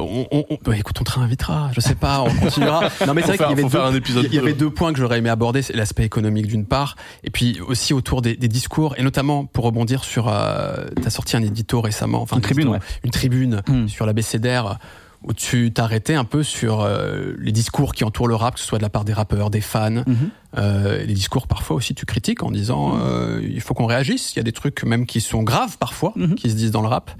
On, 0.00 0.26
on, 0.30 0.44
on- 0.50 0.58
bah, 0.64 0.76
écoute, 0.76 0.96
on 1.00 1.04
te 1.04 1.12
réinvitera. 1.12 1.70
Je 1.74 1.80
sais 1.80 1.94
pas, 1.94 2.20
on 2.22 2.34
continuera. 2.34 2.88
Non, 3.06 3.14
mais 3.14 3.22
c'est 3.22 3.36
vrai 3.36 3.38
qu'il 3.38 3.46
y 3.48 3.52
avait 3.52 3.62
deux, 4.00 4.24
il 4.26 4.34
y 4.34 4.38
avait 4.38 4.52
deux. 4.52 4.70
points 4.70 4.92
que 4.92 4.98
j'aurais 4.98 5.18
aimé 5.18 5.30
aborder, 5.30 5.62
c'est 5.62 5.74
l'aspect 5.74 6.04
économique 6.04 6.46
d'une 6.46 6.66
part, 6.66 6.96
et 7.24 7.30
puis 7.30 7.60
aussi 7.60 7.92
autour 7.94 8.22
des, 8.22 8.36
des 8.36 8.48
discours, 8.48 8.94
et 8.98 9.02
notamment 9.02 9.44
pour 9.46 9.64
rebondir 9.64 10.04
sur, 10.04 10.28
euh, 10.28 10.86
t'as 11.02 11.10
sorti 11.10 11.36
un 11.36 11.42
édito 11.42 11.80
récemment, 11.80 12.22
enfin 12.22 12.36
Une 12.36 12.40
un 12.40 12.42
tribune, 12.42 12.68
édito, 12.68 12.84
une 13.04 13.10
tribune 13.10 13.62
Hmm. 13.68 13.88
sur 13.88 14.06
la 14.06 14.12
BCDR 14.12 14.78
où 15.22 15.34
tu 15.34 15.70
t'arrêtais 15.72 16.14
un 16.14 16.24
peu 16.24 16.42
sur 16.42 16.80
euh, 16.80 17.34
les 17.38 17.52
discours 17.52 17.92
qui 17.92 18.04
entourent 18.04 18.26
le 18.28 18.34
rap, 18.34 18.54
que 18.54 18.60
ce 18.60 18.66
soit 18.66 18.78
de 18.78 18.82
la 18.82 18.88
part 18.88 19.04
des 19.04 19.12
rappeurs, 19.12 19.50
des 19.50 19.60
fans, 19.60 19.90
Mhm. 20.06 20.30
euh, 20.56 21.04
les 21.04 21.12
discours 21.12 21.46
parfois 21.46 21.76
aussi 21.76 21.94
tu 21.94 22.06
critiques 22.06 22.42
en 22.42 22.50
disant 22.50 22.98
euh, 22.98 23.40
il 23.42 23.60
faut 23.60 23.74
qu'on 23.74 23.86
réagisse. 23.86 24.32
Il 24.34 24.38
y 24.38 24.40
a 24.40 24.44
des 24.44 24.52
trucs 24.52 24.82
même 24.84 25.04
qui 25.04 25.20
sont 25.20 25.42
graves 25.42 25.76
parfois 25.78 26.12
Mhm. 26.16 26.34
qui 26.36 26.48
se 26.50 26.54
disent 26.56 26.70
dans 26.70 26.80
le 26.82 26.88
rap. 26.88 27.10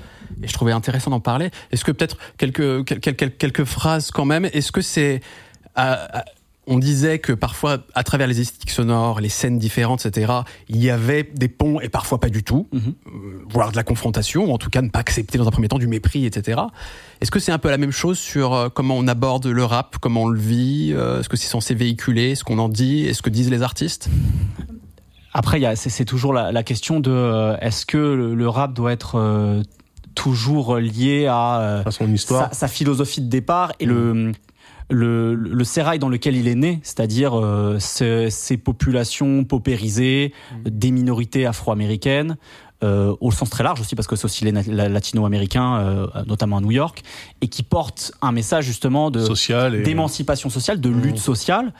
Et 0.42 0.48
je 0.48 0.52
trouvais 0.54 0.72
intéressant 0.72 1.10
d'en 1.10 1.20
parler. 1.20 1.50
Est-ce 1.72 1.84
que 1.84 1.92
peut-être 1.92 2.16
quelques, 2.38 2.84
quel- 2.86 3.00
quel- 3.00 3.16
quel- 3.16 3.36
quelques 3.36 3.64
phrases 3.64 4.10
quand 4.10 4.24
même? 4.24 4.46
Est-ce 4.46 4.72
que 4.72 4.80
c'est 4.80 5.20
on 6.66 6.78
disait 6.78 7.18
que 7.18 7.32
parfois, 7.32 7.78
à 7.94 8.04
travers 8.04 8.26
les 8.28 8.40
esthétiques 8.40 8.70
sonores, 8.70 9.20
les 9.20 9.28
scènes 9.28 9.58
différentes, 9.58 10.06
etc., 10.06 10.32
il 10.68 10.76
y 10.76 10.90
avait 10.90 11.24
des 11.24 11.48
ponts 11.48 11.80
et 11.80 11.88
parfois 11.88 12.20
pas 12.20 12.28
du 12.28 12.44
tout, 12.44 12.68
Mhm. 12.72 12.80
euh, 13.06 13.10
voire 13.48 13.72
de 13.72 13.76
la 13.76 13.82
confrontation, 13.82 14.44
ou 14.44 14.52
en 14.52 14.58
tout 14.58 14.70
cas 14.70 14.82
ne 14.82 14.88
pas 14.90 15.00
accepter 15.00 15.36
dans 15.38 15.48
un 15.48 15.50
premier 15.50 15.68
temps 15.68 15.78
du 15.78 15.88
mépris, 15.88 16.26
etc. 16.26 16.60
Est-ce 17.20 17.30
que 17.30 17.40
c'est 17.40 17.50
un 17.50 17.58
peu 17.58 17.70
la 17.70 17.78
même 17.78 17.90
chose 17.92 18.18
sur 18.18 18.54
euh, 18.54 18.68
comment 18.68 18.96
on 18.96 19.08
aborde 19.08 19.46
le 19.46 19.64
rap, 19.64 19.96
comment 20.00 20.24
on 20.24 20.28
le 20.28 20.38
vit 20.38 20.92
euh, 20.94 21.20
Est-ce 21.20 21.28
que 21.28 21.36
c'est 21.36 21.48
censé 21.48 21.74
véhiculer 21.74 22.34
Ce 22.36 22.44
qu'on 22.44 22.58
en 22.58 22.68
dit 22.68 23.06
Est-ce 23.06 23.22
que 23.22 23.30
disent 23.30 23.50
les 23.50 23.62
artistes? 23.62 24.08
Après, 25.32 25.58
il 25.58 25.62
y 25.62 25.66
a- 25.66 25.76
c'est 25.76 25.90
c'est 25.90 26.04
toujours 26.04 26.32
la, 26.32 26.52
la 26.52 26.62
question 26.62 27.00
de 27.00 27.10
euh, 27.10 27.56
est-ce 27.60 27.86
que 27.86 27.96
le, 27.98 28.34
le 28.34 28.48
rap 28.48 28.74
doit 28.74 28.92
être 28.92 29.16
euh, 29.16 29.62
toujours 30.14 30.76
lié 30.76 31.26
à 31.26 31.60
euh, 31.60 31.82
à 31.86 31.90
son 31.90 32.12
histoire. 32.12 32.48
sa, 32.48 32.54
sa 32.54 32.68
philosophie 32.68 33.20
de 33.22 33.28
départ 33.28 33.72
et 33.80 33.86
le, 33.86 34.32
le, 34.90 35.34
le 35.34 35.64
sérail 35.64 35.98
dans 35.98 36.08
lequel 36.08 36.36
il 36.36 36.48
est 36.48 36.54
né, 36.54 36.80
c'est-à-dire 36.82 37.34
euh, 37.38 37.78
ce- 37.78 38.28
ces 38.30 38.56
populations 38.56 39.44
paupérisées, 39.44 40.32
des 40.64 40.90
minorités 40.90 41.46
afro-américaines, 41.46 42.36
euh, 42.82 43.14
au 43.20 43.30
sens 43.30 43.50
très 43.50 43.62
large 43.64 43.80
aussi, 43.80 43.94
parce 43.94 44.06
que 44.08 44.16
c'est 44.16 44.24
aussi 44.24 44.44
les 44.44 44.52
latino-américains, 44.52 45.76
euh, 45.78 46.06
notamment 46.26 46.58
à 46.58 46.60
New 46.60 46.70
York, 46.70 47.02
et 47.40 47.48
qui 47.48 47.62
portent 47.62 48.12
un 48.22 48.32
message 48.32 48.64
justement 48.64 49.10
de 49.10 49.20
social 49.20 49.74
et 49.74 49.82
d'émancipation 49.82 50.50
sociale, 50.50 50.80
de 50.80 50.88
lutte 50.90 51.18
sociale, 51.18 51.72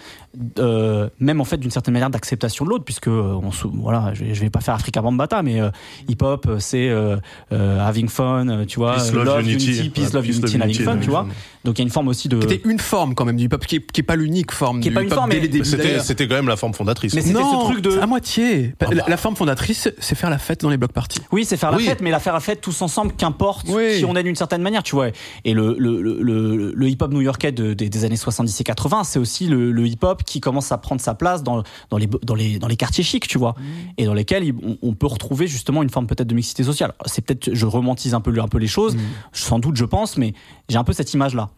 euh, 0.58 1.08
même 1.18 1.40
en 1.40 1.44
fait 1.44 1.56
d'une 1.58 1.70
certaine 1.70 1.92
manière 1.94 2.10
d'acceptation 2.10 2.64
de 2.64 2.70
l'autre, 2.70 2.84
puisque 2.84 3.08
on 3.08 3.50
se, 3.52 3.66
voilà, 3.66 4.12
je, 4.14 4.24
vais- 4.24 4.34
je 4.34 4.40
vais 4.40 4.50
pas 4.50 4.60
faire 4.60 4.74
Africa 4.74 5.00
Bambata, 5.02 5.42
mais 5.42 5.60
euh, 5.60 5.70
hip 6.08 6.18
hop 6.22 6.46
euh, 6.48 6.56
c'est 6.58 6.88
euh, 6.88 7.16
euh, 7.52 7.80
having 7.80 8.08
fun, 8.08 8.64
tu 8.66 8.78
vois, 8.78 8.94
Peace, 8.94 9.12
love, 9.12 9.40
unity. 9.42 9.90
peace, 9.90 10.12
love, 10.12 10.24
peace, 10.24 10.36
unity, 10.38 10.56
and 10.56 10.60
having 10.62 10.80
fun, 10.82 10.98
tu 10.98 11.10
vois. 11.10 11.26
Donc 11.64 11.78
il 11.78 11.82
y 11.82 11.82
a 11.82 11.86
une 11.86 11.90
forme 11.92 12.08
aussi 12.08 12.28
de. 12.28 12.38
Qui 12.38 12.54
était 12.54 12.68
une 12.68 12.78
forme 12.78 13.14
quand 13.14 13.24
même 13.24 13.36
du 13.36 13.44
hip-hop, 13.44 13.64
qui 13.66 13.76
est, 13.76 13.92
qui 13.92 14.00
est 14.00 14.04
pas 14.04 14.16
l'unique 14.16 14.52
forme 14.52 14.80
Qui 14.80 14.88
est 14.88 14.90
du 14.90 14.94
pas 14.94 15.02
une 15.02 15.08
hip-hop 15.08 15.18
forme, 15.18 15.30
mais-. 15.30 15.64
C'était, 15.64 15.98
c'était 16.00 16.26
quand 16.28 16.34
même 16.36 16.48
la 16.48 16.56
forme 16.56 16.72
fondatrice. 16.74 17.14
Mais 17.14 17.20
c'était 17.20 17.38
non, 17.38 17.66
ce 17.66 17.72
truc 17.72 17.82
de- 17.84 17.98
à 17.98 18.06
moitié. 18.06 18.74
Ah 18.80 18.86
la, 18.90 18.96
bah. 18.96 19.04
la 19.08 19.16
forme 19.16 19.36
fondatrice, 19.36 19.90
c'est 19.98 20.14
faire 20.14 20.30
la 20.30 20.38
fête 20.38 20.60
dans 20.62 20.70
les 20.70 20.76
blocs 20.76 20.89
bloc 20.92 20.94
party. 20.94 21.20
Oui, 21.32 21.44
c'est 21.44 21.56
faire 21.56 21.70
la 21.70 21.76
Oui. 21.78 21.84
fête, 21.84 22.00
mais 22.00 22.10
la 22.10 22.20
faire 22.20 22.34
la 22.34 22.40
fête 22.40 22.60
tous 22.60 22.82
ensemble, 22.82 23.12
qu'importe 23.12 23.66
Oui. 23.68 23.98
qui 23.98 24.04
on 24.04 24.14
est 24.16 24.22
d'une 24.22 24.34
certaine 24.36 24.62
manière, 24.62 24.82
tu 24.82 24.94
vois. 24.94 25.08
Et 25.44 25.54
le, 25.54 25.76
le, 25.78 26.00
le, 26.02 26.20
le, 26.22 26.72
le 26.74 26.88
hip-hop 26.88 27.12
new-yorkais 27.12 27.52
de- 27.52 27.74
des, 27.74 27.88
des 27.88 28.04
années 28.04 28.16
70 28.16 28.60
et 28.60 28.64
80, 28.64 29.04
c'est 29.04 29.18
aussi 29.18 29.46
le, 29.46 29.72
le 29.72 29.86
hip-hop 29.86 30.22
qui 30.24 30.40
commence 30.40 30.72
à 30.72 30.78
prendre 30.78 31.00
sa 31.00 31.14
place 31.14 31.42
dans, 31.42 31.62
dans, 31.90 31.98
les, 31.98 32.06
dans, 32.22 32.34
les, 32.34 32.58
dans 32.58 32.68
les 32.68 32.76
quartiers 32.76 33.04
chics, 33.04 33.26
tu 33.28 33.38
vois, 33.38 33.54
et 33.98 34.04
dans 34.04 34.14
lesquels 34.14 34.52
on, 34.62 34.78
on 34.82 34.94
peut 34.94 35.06
retrouver 35.06 35.46
justement 35.46 35.82
une 35.82 35.90
forme 35.90 36.06
peut-être 36.06 36.28
de 36.28 36.34
mixité 36.34 36.62
sociale. 36.64 36.92
C'est 37.06 37.22
peut-être, 37.24 37.50
je 37.54 37.66
romantise 37.66 38.14
un 38.14 38.20
peu, 38.20 38.38
un 38.40 38.48
peu 38.48 38.58
les 38.58 38.66
choses, 38.66 38.96
sans 39.32 39.58
doute, 39.58 39.76
je 39.76 39.84
pense, 39.84 40.16
mais 40.16 40.34
j'ai 40.68 40.76
un 40.76 40.84
peu 40.84 40.92
cette 40.92 41.12
image-là. 41.14 41.50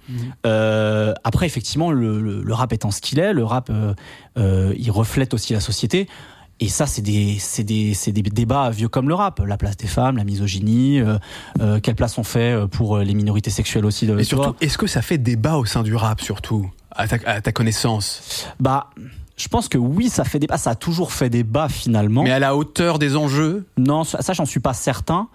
Euh, 0.47 1.15
après, 1.25 1.47
effectivement, 1.47 1.91
le, 1.91 2.21
le, 2.21 2.43
le 2.43 2.55
rap 2.55 2.73
étant 2.73 2.91
ce 2.91 3.01
qu'il 3.01 3.19
est, 3.19 3.33
le 3.33 3.45
rap, 3.45 3.71
euh, 3.71 3.95
euh, 4.39 4.75
il 4.79 4.91
reflète 4.91 5.35
aussi 5.35 5.53
la 5.53 5.61
société. 5.61 6.09
Et 6.63 6.69
ça, 6.69 6.87
c'est 6.87 7.03
des, 7.03 7.39
c'est 7.41 7.65
des, 7.65 7.93
c'est 7.93 8.13
des 8.13 8.23
débats 8.23 8.71
vieux 8.71 8.87
comme 8.89 9.09
le 9.09 9.15
rap. 9.17 9.41
La 9.45 9.57
place 9.57 9.77
des 9.77 9.89
femmes, 9.89 10.17
la 10.17 10.23
misogynie, 10.23 11.01
euh, 11.01 11.19
euh, 11.61 11.81
quelle 11.81 11.97
place 11.97 12.19
on 12.19 12.23
fait 12.23 12.53
euh, 12.53 12.67
pour 12.69 12.99
les 12.99 13.15
minorités 13.15 13.51
sexuelles 13.51 13.85
aussi. 13.85 14.07
de- 14.07 14.17
Et 14.17 14.23
surtout, 14.23 14.55
est-ce 14.61 14.79
que 14.79 14.87
ça 14.87 15.03
fait 15.03 15.19
débat 15.19 15.57
au 15.57 15.65
sein 15.65 15.83
du 15.83 15.97
rap, 15.97 16.21
surtout, 16.21 16.71
à 16.93 17.09
ta, 17.09 17.17
à 17.29 17.41
ta 17.41 17.51
connaissance? 17.51 18.47
Bah, 18.61 18.91
je 19.37 19.49
pense 19.49 19.69
que 19.69 19.77
oui, 19.77 20.09
ça 20.09 20.23
fait 20.23 20.39
débat. 20.39 20.57
Ça 20.57 20.71
a 20.71 20.75
toujours 20.77 21.13
fait 21.13 21.31
débat 21.31 21.69
finalement. 21.69 22.23
Mais 22.23 22.31
à 22.31 22.39
la 22.39 22.55
hauteur 22.55 23.01
des 23.01 23.17
enjeux? 23.17 23.67
Non, 23.77 24.05
ça, 24.05 24.21
j'en 24.33 24.47
suis 24.47 24.61
pas 24.61 24.73
certain. 24.75 25.27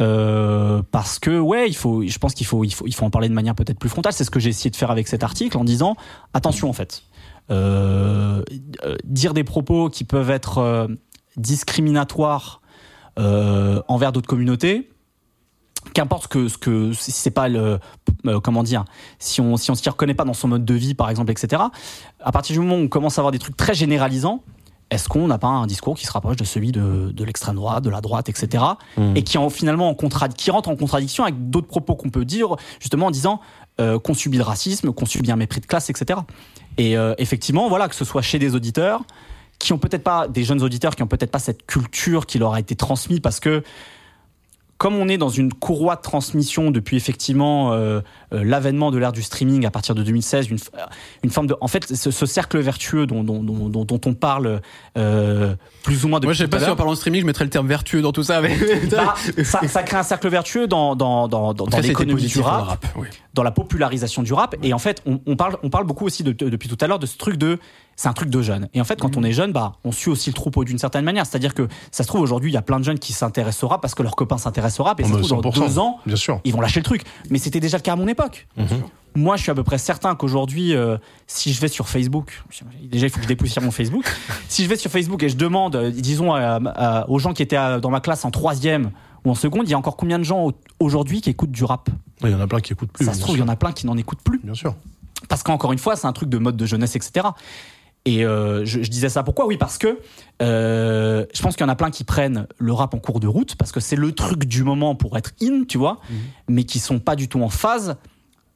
Euh, 0.00 0.80
parce 0.92 1.18
que 1.18 1.38
ouais, 1.38 1.68
il 1.68 1.76
faut, 1.76 2.02
je 2.06 2.18
pense 2.18 2.32
qu'il 2.32 2.46
faut, 2.46 2.64
il 2.64 2.72
faut, 2.72 2.86
il 2.86 2.94
faut 2.94 3.04
en 3.04 3.10
parler 3.10 3.28
de 3.28 3.34
manière 3.34 3.54
peut-être 3.54 3.78
plus 3.78 3.90
frontale. 3.90 4.14
C'est 4.14 4.24
ce 4.24 4.30
que 4.30 4.40
j'ai 4.40 4.48
essayé 4.48 4.70
de 4.70 4.76
faire 4.76 4.90
avec 4.90 5.06
cet 5.08 5.22
article 5.22 5.58
en 5.58 5.64
disant 5.64 5.94
attention 6.32 6.70
en 6.70 6.72
fait, 6.72 7.02
dire 9.04 9.34
des 9.34 9.44
propos 9.44 9.88
qui 9.90 10.04
peuvent 10.04 10.30
être 10.30 10.58
euh, 10.58 10.86
discriminatoires 11.36 12.60
euh, 13.18 13.82
envers 13.88 14.12
d'autres 14.12 14.28
communautés. 14.28 14.90
Qu'importe 15.94 16.24
ce 16.24 16.28
que, 16.28 16.48
ce 16.48 16.58
que 16.58 16.92
si 16.92 17.10
c'est 17.10 17.30
pas 17.30 17.48
le 17.48 17.78
euh, 18.26 18.38
comment 18.40 18.62
dire 18.62 18.84
si 19.18 19.40
on 19.40 19.56
si 19.56 19.70
on 19.70 19.74
s'y 19.74 19.88
reconnaît 19.88 20.12
pas 20.12 20.24
dans 20.26 20.34
son 20.34 20.46
mode 20.46 20.62
de 20.66 20.74
vie 20.74 20.92
par 20.94 21.08
exemple 21.08 21.30
etc 21.32 21.62
à 22.22 22.32
partir 22.32 22.52
du 22.52 22.60
moment 22.60 22.74
où 22.76 22.84
on 22.84 22.88
commence 22.88 23.16
à 23.16 23.22
avoir 23.22 23.32
des 23.32 23.38
trucs 23.38 23.56
très 23.56 23.72
généralisants 23.72 24.42
est-ce 24.90 25.08
qu'on 25.08 25.26
n'a 25.26 25.38
pas 25.38 25.46
un 25.48 25.66
discours 25.66 25.96
qui 25.96 26.04
se 26.04 26.12
rapproche 26.12 26.36
de 26.36 26.44
celui 26.44 26.70
de, 26.70 27.12
de 27.14 27.24
l'extrême 27.24 27.54
droite, 27.54 27.82
de 27.84 27.88
la 27.90 28.00
droite, 28.00 28.28
etc. 28.28 28.64
Et 29.14 29.22
qui 29.22 29.38
en, 29.38 29.48
finalement 29.48 29.88
en 29.88 29.94
contra- 29.94 30.28
qui 30.28 30.50
rentre 30.50 30.68
en 30.68 30.74
contradiction 30.74 31.22
avec 31.22 31.48
d'autres 31.48 31.68
propos 31.68 31.94
qu'on 31.94 32.10
peut 32.10 32.24
dire, 32.24 32.56
justement 32.80 33.06
en 33.06 33.10
disant 33.12 33.40
euh, 33.80 34.00
qu'on 34.00 34.14
subit 34.14 34.36
le 34.36 34.42
racisme, 34.42 34.92
qu'on 34.92 35.06
subit 35.06 35.30
un 35.30 35.36
mépris 35.36 35.60
de 35.60 35.66
classe, 35.66 35.90
etc. 35.90 36.18
Et 36.80 36.96
euh, 36.96 37.12
effectivement, 37.18 37.68
voilà, 37.68 37.88
que 37.88 37.94
ce 37.94 38.06
soit 38.06 38.22
chez 38.22 38.38
des 38.38 38.54
auditeurs 38.54 39.02
qui 39.58 39.74
ont 39.74 39.78
peut-être 39.78 40.02
pas, 40.02 40.28
des 40.28 40.44
jeunes 40.44 40.62
auditeurs 40.62 40.96
qui 40.96 41.02
ont 41.02 41.06
peut-être 41.06 41.30
pas 41.30 41.38
cette 41.38 41.66
culture 41.66 42.24
qui 42.24 42.38
leur 42.38 42.54
a 42.54 42.60
été 42.60 42.74
transmise 42.74 43.20
parce 43.20 43.38
que 43.38 43.62
comme 44.78 44.96
on 44.96 45.06
est 45.06 45.18
dans 45.18 45.28
une 45.28 45.52
courroie 45.52 45.96
de 45.96 46.00
transmission 46.00 46.70
depuis 46.70 46.96
effectivement 46.96 47.74
euh, 47.74 48.00
l'avènement 48.32 48.90
de 48.90 48.98
l'ère 48.98 49.12
du 49.12 49.22
streaming 49.22 49.66
à 49.66 49.70
partir 49.70 49.94
de 49.94 50.02
2016, 50.02 50.48
une, 50.50 50.56
f- 50.56 50.68
une 51.22 51.30
forme 51.30 51.46
de, 51.48 51.56
en 51.60 51.68
fait, 51.68 51.94
ce, 51.94 52.10
ce 52.10 52.26
cercle 52.26 52.58
vertueux 52.60 53.06
dont, 53.06 53.24
dont, 53.24 53.42
dont, 53.42 53.84
dont- 53.84 54.00
on 54.06 54.14
parle 54.14 54.60
euh, 54.96 55.54
plus 55.82 56.04
ou 56.04 56.08
moins 56.08 56.18
depuis 56.20 56.26
Moi, 56.28 56.32
je 56.34 56.38
sais 56.44 56.48
pas 56.48 56.60
si 56.60 56.68
en 56.70 56.76
parlant 56.76 56.92
de 56.92 56.96
streaming, 56.96 57.20
je 57.22 57.26
mettrais 57.26 57.44
le 57.44 57.50
terme 57.50 57.66
vertueux 57.66 58.02
dans 58.02 58.12
tout 58.12 58.22
ça. 58.22 58.40
Mais... 58.40 58.56
Bah, 58.90 59.14
ça, 59.44 59.60
ça 59.68 59.82
crée 59.82 59.96
un 59.96 60.02
cercle 60.02 60.28
vertueux 60.28 60.66
dans, 60.66 60.96
dans, 60.96 61.28
dans, 61.28 61.54
dans, 61.54 61.66
dans 61.66 61.78
l'économie 61.78 62.26
du 62.26 62.40
rap, 62.40 62.84
oui. 62.96 63.08
dans 63.34 63.42
la 63.42 63.50
popularisation 63.50 64.22
du 64.22 64.32
rap. 64.32 64.56
Et 64.62 64.72
en 64.72 64.78
fait, 64.78 65.02
on, 65.06 65.20
on 65.26 65.36
parle, 65.36 65.56
on 65.62 65.70
parle 65.70 65.84
beaucoup 65.86 66.04
aussi 66.06 66.22
de- 66.22 66.32
de- 66.32 66.48
depuis 66.48 66.68
tout 66.68 66.78
à 66.80 66.86
l'heure 66.86 66.98
de 66.98 67.06
ce 67.06 67.16
truc 67.18 67.36
de. 67.36 67.58
C'est 67.96 68.08
un 68.08 68.14
truc 68.14 68.30
de 68.30 68.40
jeune. 68.40 68.68
Et 68.72 68.80
en 68.80 68.84
fait, 68.84 68.98
quand 68.98 69.18
on 69.18 69.22
est 69.24 69.32
jeune, 69.32 69.52
bah, 69.52 69.72
on 69.84 69.92
suit 69.92 70.10
aussi 70.10 70.30
le 70.30 70.34
troupeau 70.34 70.64
d'une 70.64 70.78
certaine 70.78 71.04
manière. 71.04 71.26
C'est-à-dire 71.26 71.52
que 71.52 71.68
ça 71.90 72.02
se 72.02 72.08
trouve 72.08 72.22
aujourd'hui, 72.22 72.50
il 72.50 72.54
y 72.54 72.56
a 72.56 72.62
plein 72.62 72.78
de 72.78 72.84
jeunes 72.84 72.98
qui 72.98 73.12
s'intéressent 73.12 73.64
au 73.64 73.68
rap 73.68 73.82
parce 73.82 73.94
que 73.94 74.02
leurs 74.02 74.16
copains 74.16 74.38
s'intéressent 74.38 74.80
au 74.80 74.84
rap. 74.84 75.00
Et 75.00 75.02
Oh, 75.04 75.08
ça 75.18 75.22
se 75.22 75.28
trouve, 75.28 75.42
dans 75.42 75.50
100%, 75.50 75.66
deux 75.66 75.78
ans, 75.78 75.98
Bien 76.06 76.16
sûr. 76.16 76.40
ils 76.44 76.52
vont 76.54 76.62
lâcher 76.62 76.80
le 76.80 76.84
truc. 76.84 77.02
Mais 77.28 77.36
c'était 77.38 77.60
déjà 77.60 77.76
le 77.76 77.82
cas 77.82 77.92
à 77.92 77.96
mon 77.96 78.08
époque. 78.08 78.19
Moi, 79.16 79.36
je 79.36 79.42
suis 79.42 79.50
à 79.50 79.54
peu 79.56 79.64
près 79.64 79.78
certain 79.78 80.14
qu'aujourd'hui, 80.14 80.74
euh, 80.74 80.96
si 81.26 81.52
je 81.52 81.60
vais 81.60 81.66
sur 81.68 81.88
Facebook, 81.88 82.44
déjà 82.84 83.06
il 83.06 83.10
faut 83.10 83.16
que 83.16 83.24
je 83.24 83.28
dépoussière 83.28 83.64
mon 83.64 83.72
Facebook. 83.72 84.04
si 84.48 84.62
je 84.62 84.68
vais 84.68 84.76
sur 84.76 84.90
Facebook 84.90 85.22
et 85.24 85.28
je 85.28 85.36
demande, 85.36 85.74
euh, 85.74 85.90
disons, 85.90 86.32
à- 86.32 86.60
à- 86.64 87.08
aux 87.10 87.18
gens 87.18 87.32
qui 87.32 87.42
étaient 87.42 87.80
dans 87.80 87.90
ma 87.90 88.00
classe 88.00 88.24
en 88.24 88.30
troisième 88.30 88.92
ou 89.24 89.30
en 89.32 89.34
seconde, 89.34 89.66
il 89.66 89.70
y 89.72 89.74
a 89.74 89.78
encore 89.78 89.96
combien 89.96 90.18
de 90.18 90.24
gens 90.24 90.44
au- 90.46 90.52
aujourd'hui 90.78 91.20
qui 91.22 91.28
écoutent 91.30 91.50
du 91.50 91.64
rap? 91.64 91.90
Il 92.22 92.30
y 92.30 92.34
en 92.34 92.40
a 92.40 92.46
plein 92.46 92.60
qui 92.60 92.72
écoutent 92.72 92.92
plus. 92.92 93.04
Ça 93.04 93.12
se 93.14 93.20
trouve, 93.20 93.36
il 93.36 93.40
y 93.40 93.42
en 93.42 93.48
a 93.48 93.56
plein 93.56 93.72
qui 93.72 93.84
n'en 93.86 93.96
écoutent 93.96 94.22
plus. 94.22 94.38
Bien 94.44 94.54
sûr. 94.54 94.76
Parce 95.28 95.42
qu'encore 95.42 95.72
une 95.72 95.78
fois, 95.80 95.96
c'est 95.96 96.06
un 96.06 96.12
truc 96.12 96.28
de 96.28 96.38
mode 96.38 96.56
de 96.56 96.64
jeunesse, 96.66 96.94
etc. 96.94 97.26
Et 98.06 98.24
euh, 98.24 98.64
je, 98.64 98.82
je 98.82 98.90
disais 98.90 99.08
ça 99.10 99.22
pourquoi? 99.22 99.46
Oui, 99.46 99.56
parce 99.58 99.76
que 99.76 99.98
euh, 100.40 101.26
je 101.34 101.42
pense 101.42 101.54
qu'il 101.56 101.66
y 101.66 101.68
en 101.68 101.72
a 101.72 101.76
plein 101.76 101.90
qui 101.90 102.04
prennent 102.04 102.46
le 102.58 102.72
rap 102.72 102.94
en 102.94 102.98
cours 102.98 103.20
de 103.20 103.26
route, 103.26 103.56
parce 103.56 103.72
que 103.72 103.80
c'est 103.80 103.96
le 103.96 104.12
truc 104.12 104.44
du 104.46 104.64
moment 104.64 104.94
pour 104.94 105.18
être 105.18 105.32
in, 105.42 105.64
tu 105.68 105.76
vois, 105.78 106.00
mais 106.48 106.64
qui 106.64 106.78
sont 106.78 106.98
pas 106.98 107.16
du 107.16 107.28
tout 107.28 107.42
en 107.42 107.50
phase 107.50 107.96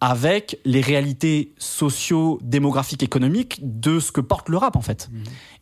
avec 0.04 0.58
les 0.66 0.82
réalités 0.82 1.54
socio-démographiques, 1.56 3.02
économiques 3.02 3.60
de 3.62 4.00
ce 4.00 4.12
que 4.12 4.20
porte 4.20 4.50
le 4.50 4.58
rap, 4.58 4.76
en 4.76 4.82
fait. 4.82 5.08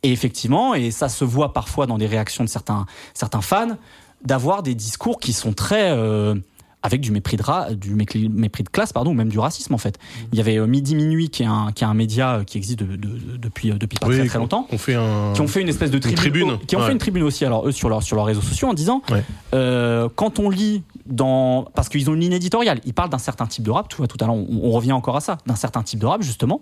Et 0.03 0.11
effectivement, 0.11 0.75
et 0.75 0.91
ça 0.91 1.09
se 1.09 1.25
voit 1.25 1.53
parfois 1.53 1.87
dans 1.87 1.97
les 1.97 2.09
réactions 2.09 2.43
de 2.43 2.49
certains, 2.49 2.87
certains 3.15 3.41
fans, 3.41 3.79
d'avoir 4.25 4.65
des 4.65 4.75
discours 4.75 5.21
qui 5.21 5.33
sont 5.33 5.53
très... 5.53 5.93
euh, 5.93 6.35
avec 6.83 7.01
du 7.01 7.11
mépris 7.13 7.37
de, 7.37 7.43
ra- 7.43 7.73
du 7.75 7.95
mépris, 7.95 8.29
mépris 8.29 8.65
de 8.65 8.69
classe, 8.69 8.93
pardon, 8.93 9.11
ou 9.13 9.15
même 9.15 9.29
du 9.29 9.39
racisme 9.39 9.73
en 9.75 9.79
fait. 9.79 9.99
Il 10.33 10.39
y 10.39 10.41
avait 10.41 10.59
euh, 10.59 10.67
Midi 10.67 10.95
Minuit, 10.95 11.29
qui 11.31 11.43
est 11.43 11.47
un, 11.47 11.71
qui 11.73 11.85
est 11.85 11.87
un 11.87 11.95
média 11.95 12.35
euh, 12.37 12.45
qui 12.45 12.59
existe 12.59 12.81
de- 12.81 12.97
de- 12.97 12.97
de- 12.97 13.37
depuis, 13.37 13.71
euh, 13.71 13.75
depuis 13.79 13.99
pas 13.99 14.09
Oui, 14.09 14.19
très 14.19 14.27
très 14.27 14.39
longtemps, 14.39 14.67
On 14.73 14.79
fait 14.79 14.95
un. 14.95 15.33
qui 15.35 15.41
ont 15.41 15.49
fait 15.49 15.61
une 15.63 15.69
espèce 15.69 15.91
de 15.91 15.99
tribune, 15.99 16.17
tribune, 16.17 16.59
qui 16.67 16.77
ont 16.77 16.81
ouais. 16.81 16.87
fait 16.87 16.93
une 16.93 16.99
tribune 16.99 17.23
aussi 17.23 17.45
alors 17.45 17.67
eux 17.69 17.73
sur 17.73 17.89
leurs 17.89 18.03
sur 18.03 18.17
leurs 18.17 18.27
réseaux 18.27 18.41
sociaux 18.43 18.69
en 18.69 18.75
disant 18.75 19.03
Ouais. 19.11 19.23
euh, 19.55 20.09
quand 20.15 20.39
on 20.39 20.51
lit 20.51 20.83
dans 21.07 21.65
parce 21.75 21.89
qu'ils 21.89 22.09
ont 22.11 22.15
une 22.15 22.21
ligne 22.21 22.33
éditoriale 22.33 22.81
ils 22.85 22.95
parlent 22.95 23.11
d'un 23.11 23.19
certain 23.19 23.47
type 23.47 23.65
de 23.65 23.71
rap 23.73 23.89
tu 23.89 23.97
vois 23.97 24.07
tout 24.07 24.17
à 24.21 24.27
l'heure 24.27 24.35
on, 24.37 24.47
on 24.63 24.71
revient 24.71 24.93
encore 24.93 25.17
à 25.17 25.21
ça 25.21 25.39
d'un 25.47 25.57
certain 25.57 25.83
type 25.83 25.99
de 25.99 26.07
rap 26.07 26.23
justement 26.23 26.61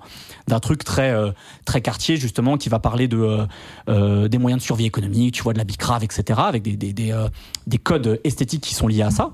d'un 0.49 0.61
truc 0.61 0.83
très 0.83 1.11
euh, 1.11 1.31
très 1.67 1.83
quartier 1.83 2.17
justement 2.17 2.57
qui 2.57 2.69
va 2.71 2.79
parler 2.79 3.07
de 3.07 3.47
euh, 3.89 4.29
des 4.29 4.39
moyens 4.39 4.61
de 4.63 4.65
survie 4.65 4.87
économique 4.87 5.35
tu 5.35 5.43
vois 5.43 5.53
de 5.53 5.59
la 5.59 5.65
bicrave 5.65 6.05
etc 6.05 6.41
avec 6.43 6.63
des 6.63 6.77
des, 6.77 6.93
des, 6.95 7.13
euh, 7.13 7.29
des 7.67 7.77
codes 7.79 8.19
esthétiques 8.25 8.63
qui 8.63 8.75
sont 8.75 8.89
liés 8.89 9.03
à 9.03 9.11
ça 9.11 9.31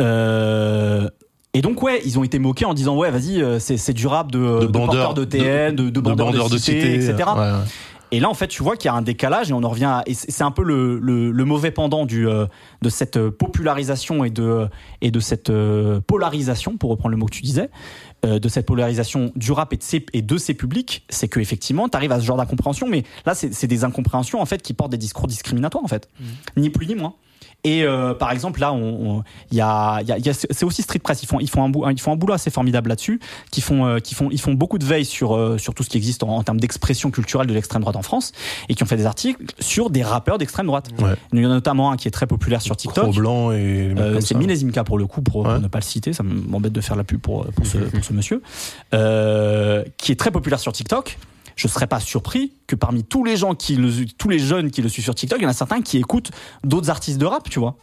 euh, 0.00 1.08
et 1.52 1.60
donc 1.60 1.82
ouais, 1.82 2.00
ils 2.04 2.18
ont 2.18 2.24
été 2.24 2.38
moqués 2.38 2.64
en 2.64 2.74
disant 2.74 2.96
ouais, 2.96 3.10
vas-y, 3.10 3.40
euh, 3.40 3.58
c'est 3.58 3.76
c'est 3.76 3.92
du 3.92 4.06
rap 4.06 4.32
de, 4.32 4.60
de, 4.60 4.66
porteurs 4.66 5.14
de 5.14 5.24
TN, 5.24 5.74
de, 5.76 5.90
de, 5.90 6.00
bandeurs 6.00 6.50
de, 6.50 6.58
cité, 6.58 6.94
etc. 6.94 7.14
ouais, 7.36 7.40
ouais. 7.40 7.50
Et 8.14 8.20
là, 8.20 8.30
en 8.30 8.34
fait, 8.34 8.46
tu 8.46 8.62
vois 8.62 8.76
qu'il 8.76 8.86
y 8.86 8.90
a 8.90 8.94
un 8.94 9.02
décalage 9.02 9.50
et 9.50 9.54
on 9.54 9.64
en 9.64 9.68
revient. 9.68 9.86
À, 9.86 10.02
et 10.06 10.14
c'est 10.14 10.44
un 10.44 10.52
peu 10.52 10.62
le, 10.62 11.00
le, 11.00 11.32
le 11.32 11.44
mauvais 11.44 11.72
pendant 11.72 12.06
du 12.06 12.28
euh, 12.28 12.46
de 12.80 12.88
cette 12.88 13.18
popularisation 13.28 14.24
et 14.24 14.30
de 14.30 14.68
et 15.00 15.10
de 15.10 15.18
cette 15.18 15.50
euh, 15.50 16.00
polarisation, 16.00 16.76
pour 16.76 16.90
reprendre 16.90 17.10
le 17.10 17.16
mot 17.16 17.26
que 17.26 17.34
tu 17.34 17.42
disais, 17.42 17.70
euh, 18.24 18.38
de 18.38 18.48
cette 18.48 18.66
polarisation 18.66 19.32
du 19.34 19.50
rap 19.50 19.72
et 19.72 19.78
de 19.78 19.82
ses, 19.82 20.06
et 20.12 20.22
de 20.22 20.38
ses 20.38 20.54
publics, 20.54 21.04
c'est 21.08 21.26
que 21.26 21.40
effectivement, 21.40 21.88
tu 21.88 21.96
arrives 21.96 22.12
à 22.12 22.20
ce 22.20 22.24
genre 22.24 22.36
d'incompréhension. 22.36 22.86
Mais 22.88 23.02
là, 23.26 23.34
c'est 23.34 23.52
c'est 23.52 23.66
des 23.66 23.82
incompréhensions 23.82 24.40
en 24.40 24.46
fait 24.46 24.62
qui 24.62 24.74
portent 24.74 24.92
des 24.92 24.96
discours 24.96 25.26
discriminatoires 25.26 25.82
en 25.82 25.88
fait, 25.88 26.08
ni 26.56 26.70
plus 26.70 26.86
ni 26.86 26.94
moins. 26.94 27.14
Et 27.66 27.82
euh, 27.82 28.12
par 28.12 28.30
exemple, 28.30 28.60
là, 28.60 28.72
on- 28.74 29.16
on- 29.18 29.22
il 29.50 29.56
y 29.56 29.60
a, 29.62 30.02
y 30.02 30.12
a- 30.12 30.18
y 30.18 30.28
a- 30.28 30.34
c'est 30.34 30.64
aussi 30.64 30.82
Street 30.82 30.98
Press. 30.98 31.22
Ils 31.22 31.26
font, 31.26 31.40
ils 31.40 31.48
font 31.48 31.64
un, 31.64 31.70
bou- 31.70 31.88
ils 31.90 32.00
font 32.00 32.12
un 32.12 32.16
boulot 32.16 32.34
assez 32.34 32.50
formidable 32.50 32.90
là-dessus. 32.90 33.20
Qui 33.50 33.62
font, 33.62 33.86
euh, 33.86 33.98
qui 34.00 34.14
font, 34.14 34.28
ils 34.30 34.40
font 34.40 34.52
beaucoup 34.52 34.76
de 34.78 34.84
veille 34.84 35.04
sur, 35.06 35.34
euh, 35.34 35.56
sur 35.56 35.72
tout 35.74 35.82
ce 35.82 35.88
qui 35.88 35.96
existe 35.96 36.22
en, 36.22 36.28
en 36.28 36.42
termes 36.42 36.60
d'expression 36.60 37.10
culturelle 37.10 37.46
de 37.46 37.54
l'extrême 37.54 37.80
droite 37.80 37.96
en 37.96 38.02
France, 38.02 38.32
et 38.68 38.74
qui 38.74 38.82
ont 38.82 38.86
fait 38.86 38.96
des 38.98 39.06
articles 39.06 39.42
sur 39.60 39.88
des 39.90 40.02
rappeurs 40.02 40.36
d'extrême 40.38 40.66
droite. 40.66 40.90
Ouais. 41.00 41.14
Il 41.32 41.40
y 41.40 41.46
en 41.46 41.50
a 41.50 41.54
notamment 41.54 41.90
un 41.90 41.96
qui 41.96 42.06
est 42.06 42.10
très 42.10 42.26
populaire 42.26 42.60
sur 42.60 42.76
TikTok. 42.76 43.14
Blanc 43.14 43.50
et. 43.52 43.94
Euh, 43.96 44.20
c'est 44.20 44.34
ça. 44.34 44.38
Minesimka 44.38 44.84
pour 44.84 44.98
le 44.98 45.06
coup, 45.06 45.22
pour, 45.22 45.48
ne 45.48 45.68
pas 45.68 45.78
le 45.78 45.84
citer, 45.84 46.12
ça 46.12 46.22
m'embête 46.22 46.72
de 46.72 46.80
faire 46.82 46.96
la 46.96 47.04
pub 47.04 47.20
pour, 47.20 47.46
pour, 47.46 47.66
ce, 47.66 47.78
pour 47.94 48.04
ce 48.04 48.12
monsieur, 48.12 48.42
euh, 48.92 49.84
qui 49.96 50.12
est 50.12 50.16
très 50.16 50.30
populaire 50.30 50.58
sur 50.60 50.72
TikTok. 50.72 51.18
Je 51.56 51.68
serais 51.68 51.86
pas 51.86 52.00
surpris 52.00 52.52
que 52.66 52.74
parmi 52.76 53.04
tous 53.04 53.24
les 53.24 53.36
gens 53.36 53.54
qui 53.54 53.76
le, 53.76 53.90
tous 54.18 54.28
les 54.28 54.38
jeunes 54.38 54.70
qui 54.70 54.82
le 54.82 54.88
suivent 54.88 55.04
sur 55.04 55.14
TikTok, 55.14 55.38
il 55.38 55.42
y 55.44 55.46
en 55.46 55.50
a 55.50 55.54
certains 55.54 55.80
qui 55.82 55.98
écoutent 55.98 56.30
d'autres 56.64 56.90
artistes 56.90 57.18
de 57.18 57.26
rap, 57.26 57.48
tu 57.48 57.58
vois, 57.60 57.76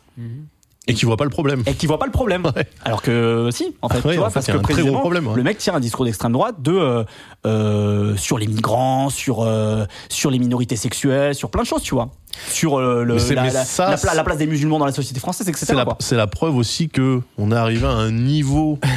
Et 0.88 0.93
qui 0.93 1.06
voit 1.06 1.15
pas 1.15 1.23
le 1.23 1.30
problème. 1.30 1.64
et 1.65 1.73
qui 1.76 1.85
voient 1.88 1.99
pas 1.99 2.06
le 2.07 2.11
problème. 2.11 2.43
Ouais. 2.56 2.68
Alors 2.84 3.02
que 3.02 3.49
si, 3.53 3.73
en 3.81 3.88
fait, 3.89 4.03
Ouais, 4.03 4.11
tu 4.14 4.18
vois, 4.18 4.27
en 4.27 4.30
fait, 4.30 4.34
parce 4.34 4.45
que 4.48 4.52
très 4.52 4.57
gros 4.60 4.73
précisément, 4.73 4.99
problème, 4.99 5.27
ouais. 5.27 5.35
le 5.35 5.43
mec 5.43 5.57
tire 5.60 5.73
un 5.76 5.80
discours 5.80 6.03
d'extrême 6.06 6.34
droite 6.34 6.56
de 6.61 6.72
euh, 6.73 7.03
euh, 7.45 8.18
sur 8.18 8.38
les 8.38 8.48
migrants, 8.48 9.10
sur 9.10 9.41
euh, 9.41 9.85
sur 10.10 10.31
les 10.31 10.39
minorités 10.39 10.76
sexuelles, 10.76 11.34
sur 11.35 11.49
plein 11.49 11.61
de 11.61 11.68
choses, 11.68 11.84
tu 11.84 11.93
vois, 11.93 12.10
sur 12.49 12.80
le, 12.80 13.03
la, 13.06 13.14
la- 13.14 13.19
ça, 13.64 13.89
la 13.91 13.98
pla- 13.98 14.10
c'est- 14.11 14.15
la 14.18 14.23
place 14.23 14.38
des 14.38 14.48
musulmans 14.48 14.80
dans 14.80 14.85
la 14.85 14.91
société 14.91 15.19
française, 15.19 15.48
etc. 15.48 15.65
C'est 15.68 15.76
la, 15.76 15.85
quoi. 15.85 15.95
c'est 15.99 16.15
la 16.18 16.27
preuve 16.27 16.56
aussi 16.57 16.89
que 16.89 17.22
on 17.38 17.52
est 17.52 17.56
arrivé 17.56 17.85
à 17.85 17.91
un 17.91 18.11
niveau. 18.11 18.80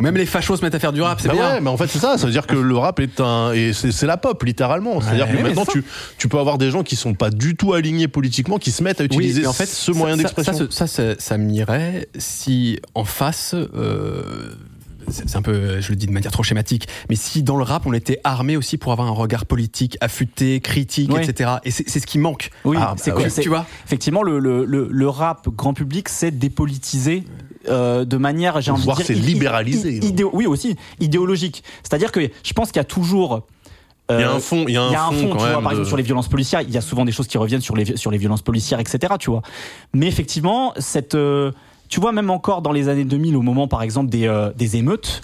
Même 0.00 0.16
les 0.16 0.26
fachos 0.26 0.56
se 0.56 0.62
mettent 0.64 0.74
à 0.74 0.78
faire 0.78 0.92
du 0.92 1.02
rap, 1.02 1.20
c'est 1.20 1.28
Bah 1.28 1.34
bien. 1.34 1.52
ouais, 1.54 1.60
mais 1.60 1.70
en 1.70 1.76
fait 1.76 1.86
c'est 1.88 1.98
ça. 1.98 2.16
Ça 2.18 2.26
veut 2.26 2.32
dire 2.32 2.46
que 2.46 2.56
le 2.56 2.76
rap 2.76 2.98
est 3.00 3.20
un 3.20 3.52
et 3.52 3.72
c'est 3.72 4.06
la 4.06 4.16
pop 4.16 4.42
littéralement. 4.42 5.00
C'est-à-dire 5.00 5.28
Ouais, 5.28 5.36
que 5.36 5.42
maintenant 5.42 5.64
tu 5.66 5.84
tu 6.18 6.28
peux 6.28 6.38
avoir 6.38 6.58
des 6.58 6.70
gens 6.70 6.82
qui 6.82 6.96
sont 6.96 7.14
pas 7.14 7.30
du 7.30 7.54
tout 7.56 7.72
alignés 7.74 8.08
politiquement 8.08 8.58
qui 8.58 8.70
se 8.70 8.82
mettent 8.82 9.00
à 9.00 9.04
utiliser 9.04 9.46
en 9.46 9.52
fait, 9.52 9.66
ce 9.66 9.92
ça- 9.92 9.98
moyen 9.98 10.16
d'expression. 10.16 10.52
Ça, 10.54 10.66
ça, 10.70 10.86
ça, 10.86 11.14
ça, 11.14 11.14
ça 11.20 11.38
m'irait 11.38 12.08
si 12.18 12.78
en 12.94 13.04
face, 13.04 13.54
euh, 13.54 14.54
c'est 15.10 15.34
un 15.36 15.42
peu, 15.42 15.80
je 15.80 15.90
le 15.90 15.96
dis 15.96 16.06
de 16.06 16.12
manière 16.12 16.30
trop 16.30 16.42
schématique, 16.44 16.86
mais 17.08 17.16
si 17.16 17.42
dans 17.42 17.56
le 17.56 17.64
rap 17.64 17.84
on 17.86 17.92
était 17.92 18.20
armé 18.22 18.56
aussi 18.56 18.78
pour 18.78 18.92
avoir 18.92 19.08
un 19.08 19.12
regard 19.12 19.44
politique 19.44 19.96
affûté, 20.00 20.60
critique, 20.60 21.10
Oui. 21.12 21.20
etc. 21.22 21.50
Et 21.64 21.70
c'est 21.72 21.98
ce 21.98 22.06
qui 22.06 22.18
manque. 22.18 22.50
Oui, 22.64 22.76
Ah, 22.80 22.94
c'est 22.96 23.10
bah 23.10 23.16
quoi 23.22 23.28
Tu 23.30 23.48
vois? 23.48 23.66
Effectivement, 23.86 24.22
le, 24.22 24.38
le, 24.38 24.64
le, 24.64 24.88
le 24.90 25.08
rap 25.08 25.48
grand 25.48 25.74
public, 25.74 26.08
c'est 26.08 26.30
dépolitisé 26.30 27.24
euh, 27.68 28.04
de 28.04 28.16
manière, 28.16 28.60
j'ai 28.60 28.70
envie 28.70 28.86
de 28.86 28.92
dire, 28.94 29.06
c'est 29.06 29.14
libéralisé. 29.14 30.00
oui, 30.32 30.46
aussi 30.46 30.76
idéologique. 31.00 31.62
C'est-à-dire 31.82 32.12
que 32.12 32.20
je 32.42 32.52
pense 32.52 32.68
qu'il 32.68 32.78
y 32.78 32.80
a 32.80 32.84
toujours. 32.84 33.42
euh, 34.10 34.18
Il 34.18 34.20
y 34.20 34.24
a 34.24 34.32
un 34.32 34.40
fond, 34.40 34.64
il 34.66 34.74
y 34.74 34.76
a 34.76 34.82
un 34.82 34.90
y 34.90 34.94
a 34.94 35.04
un 35.06 35.10
fond 35.10 35.16
fond, 35.18 35.28
quand 35.30 35.36
tu 35.36 35.44
vois, 35.44 35.50
même 35.54 35.62
par 35.62 35.72
exemple 35.72 35.88
sur 35.88 35.96
les 35.96 36.02
violences 36.02 36.28
policières, 36.28 36.62
il 36.62 36.70
y 36.70 36.78
a 36.78 36.80
souvent 36.80 37.04
des 37.04 37.12
choses 37.12 37.26
qui 37.28 37.38
reviennent 37.38 37.60
sur 37.60 37.76
les 37.76 37.96
sur 37.96 38.10
les 38.10 38.18
violences 38.18 38.42
policières, 38.42 38.80
etc. 38.80 39.14
Tu 39.18 39.30
vois. 39.30 39.42
Mais 39.94 40.06
effectivement, 40.06 40.72
cette, 40.78 41.14
euh, 41.14 41.52
tu 41.88 42.00
vois, 42.00 42.12
même 42.12 42.30
encore 42.30 42.62
dans 42.62 42.72
les 42.72 42.88
années 42.88 43.04
2000, 43.04 43.36
au 43.36 43.42
moment 43.42 43.68
par 43.68 43.82
exemple 43.82 44.10
des 44.10 44.26
euh, 44.26 44.50
des 44.56 44.76
émeutes. 44.76 45.22